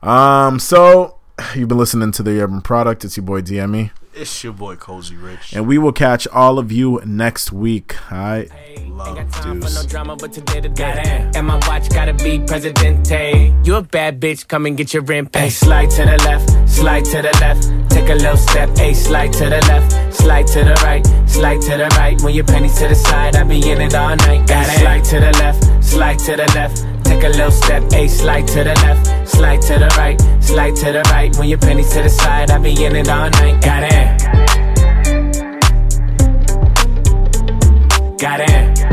Um, 0.01 0.59
so 0.59 1.17
you've 1.55 1.69
been 1.69 1.77
listening 1.77 2.11
to 2.13 2.23
the 2.23 2.41
Urban 2.41 2.61
Product. 2.61 3.03
It's 3.05 3.17
your 3.17 3.25
boy 3.25 3.41
DME, 3.41 3.91
It's 4.17 4.45
your 4.45 4.53
boy 4.53 4.77
Cozy 4.77 5.15
Rich. 5.15 5.51
and 5.53 5.67
we 5.67 5.77
will 5.77 5.91
catch 5.91 6.25
all 6.29 6.57
of 6.57 6.71
you 6.71 7.01
next 7.05 7.51
week. 7.51 7.97
All 8.09 8.17
right. 8.17 8.49
Ain't 8.65 8.97
got 8.97 9.15
Love 9.17 9.31
time 9.31 9.61
for 9.61 9.69
no 9.69 9.83
drama, 9.83 10.15
but 10.15 10.31
today 10.31 10.61
the 10.61 10.69
day. 10.69 11.29
And 11.35 11.47
my 11.47 11.57
watch 11.67 11.89
gotta 11.89 12.13
be 12.13 12.39
Presidente. 12.39 13.53
You 13.65 13.75
a 13.75 13.81
bad 13.81 14.21
bitch, 14.21 14.47
come 14.47 14.67
and 14.67 14.77
get 14.77 14.93
your 14.93 15.03
rent 15.03 15.33
paid. 15.33 15.49
Slide 15.49 15.89
to 15.89 16.05
the 16.05 16.17
left, 16.23 16.69
slide 16.69 17.03
to 17.05 17.21
the 17.23 17.37
left. 17.41 17.63
Take 17.91 18.09
a 18.09 18.15
little 18.15 18.37
step, 18.37 18.69
a 18.79 18.93
slide 18.93 19.33
to 19.33 19.49
the 19.49 19.59
left, 19.67 20.13
slide 20.13 20.47
to 20.47 20.63
the 20.63 20.73
right, 20.85 21.05
slide 21.27 21.61
to 21.63 21.77
the 21.77 21.87
right. 21.97 22.21
When 22.21 22.33
your 22.33 22.45
pennies 22.45 22.79
to 22.79 22.87
the 22.87 22.95
side, 22.95 23.35
I 23.35 23.43
be 23.43 23.69
in 23.69 23.81
it 23.81 23.95
all 23.95 24.15
night. 24.15 24.47
Got 24.47 24.67
it. 24.69 24.79
Slide 24.79 25.03
to 25.03 25.19
the 25.19 25.31
left, 25.39 25.83
slide 25.83 26.19
to 26.19 26.37
the 26.37 26.51
left. 26.55 26.94
Take 27.15 27.23
a 27.23 27.29
little 27.29 27.49
step, 27.49 27.83
a 27.93 28.09
slide 28.09 28.45
to 28.47 28.55
the 28.65 28.73
left, 28.83 29.29
slide 29.29 29.61
to 29.61 29.79
the 29.79 29.87
right, 29.97 30.19
slide 30.43 30.75
to 30.75 30.91
the 30.91 31.01
right. 31.11 31.33
When 31.37 31.47
your 31.47 31.59
pennies 31.59 31.93
to 31.93 32.01
the 32.01 32.09
side, 32.09 32.51
I 32.51 32.57
be 32.57 32.71
in 32.83 32.93
it 32.93 33.07
all 33.07 33.29
night. 33.29 33.61
Got 33.61 33.83
it. 33.85 34.19
Got 38.19 38.41
it. 38.41 38.84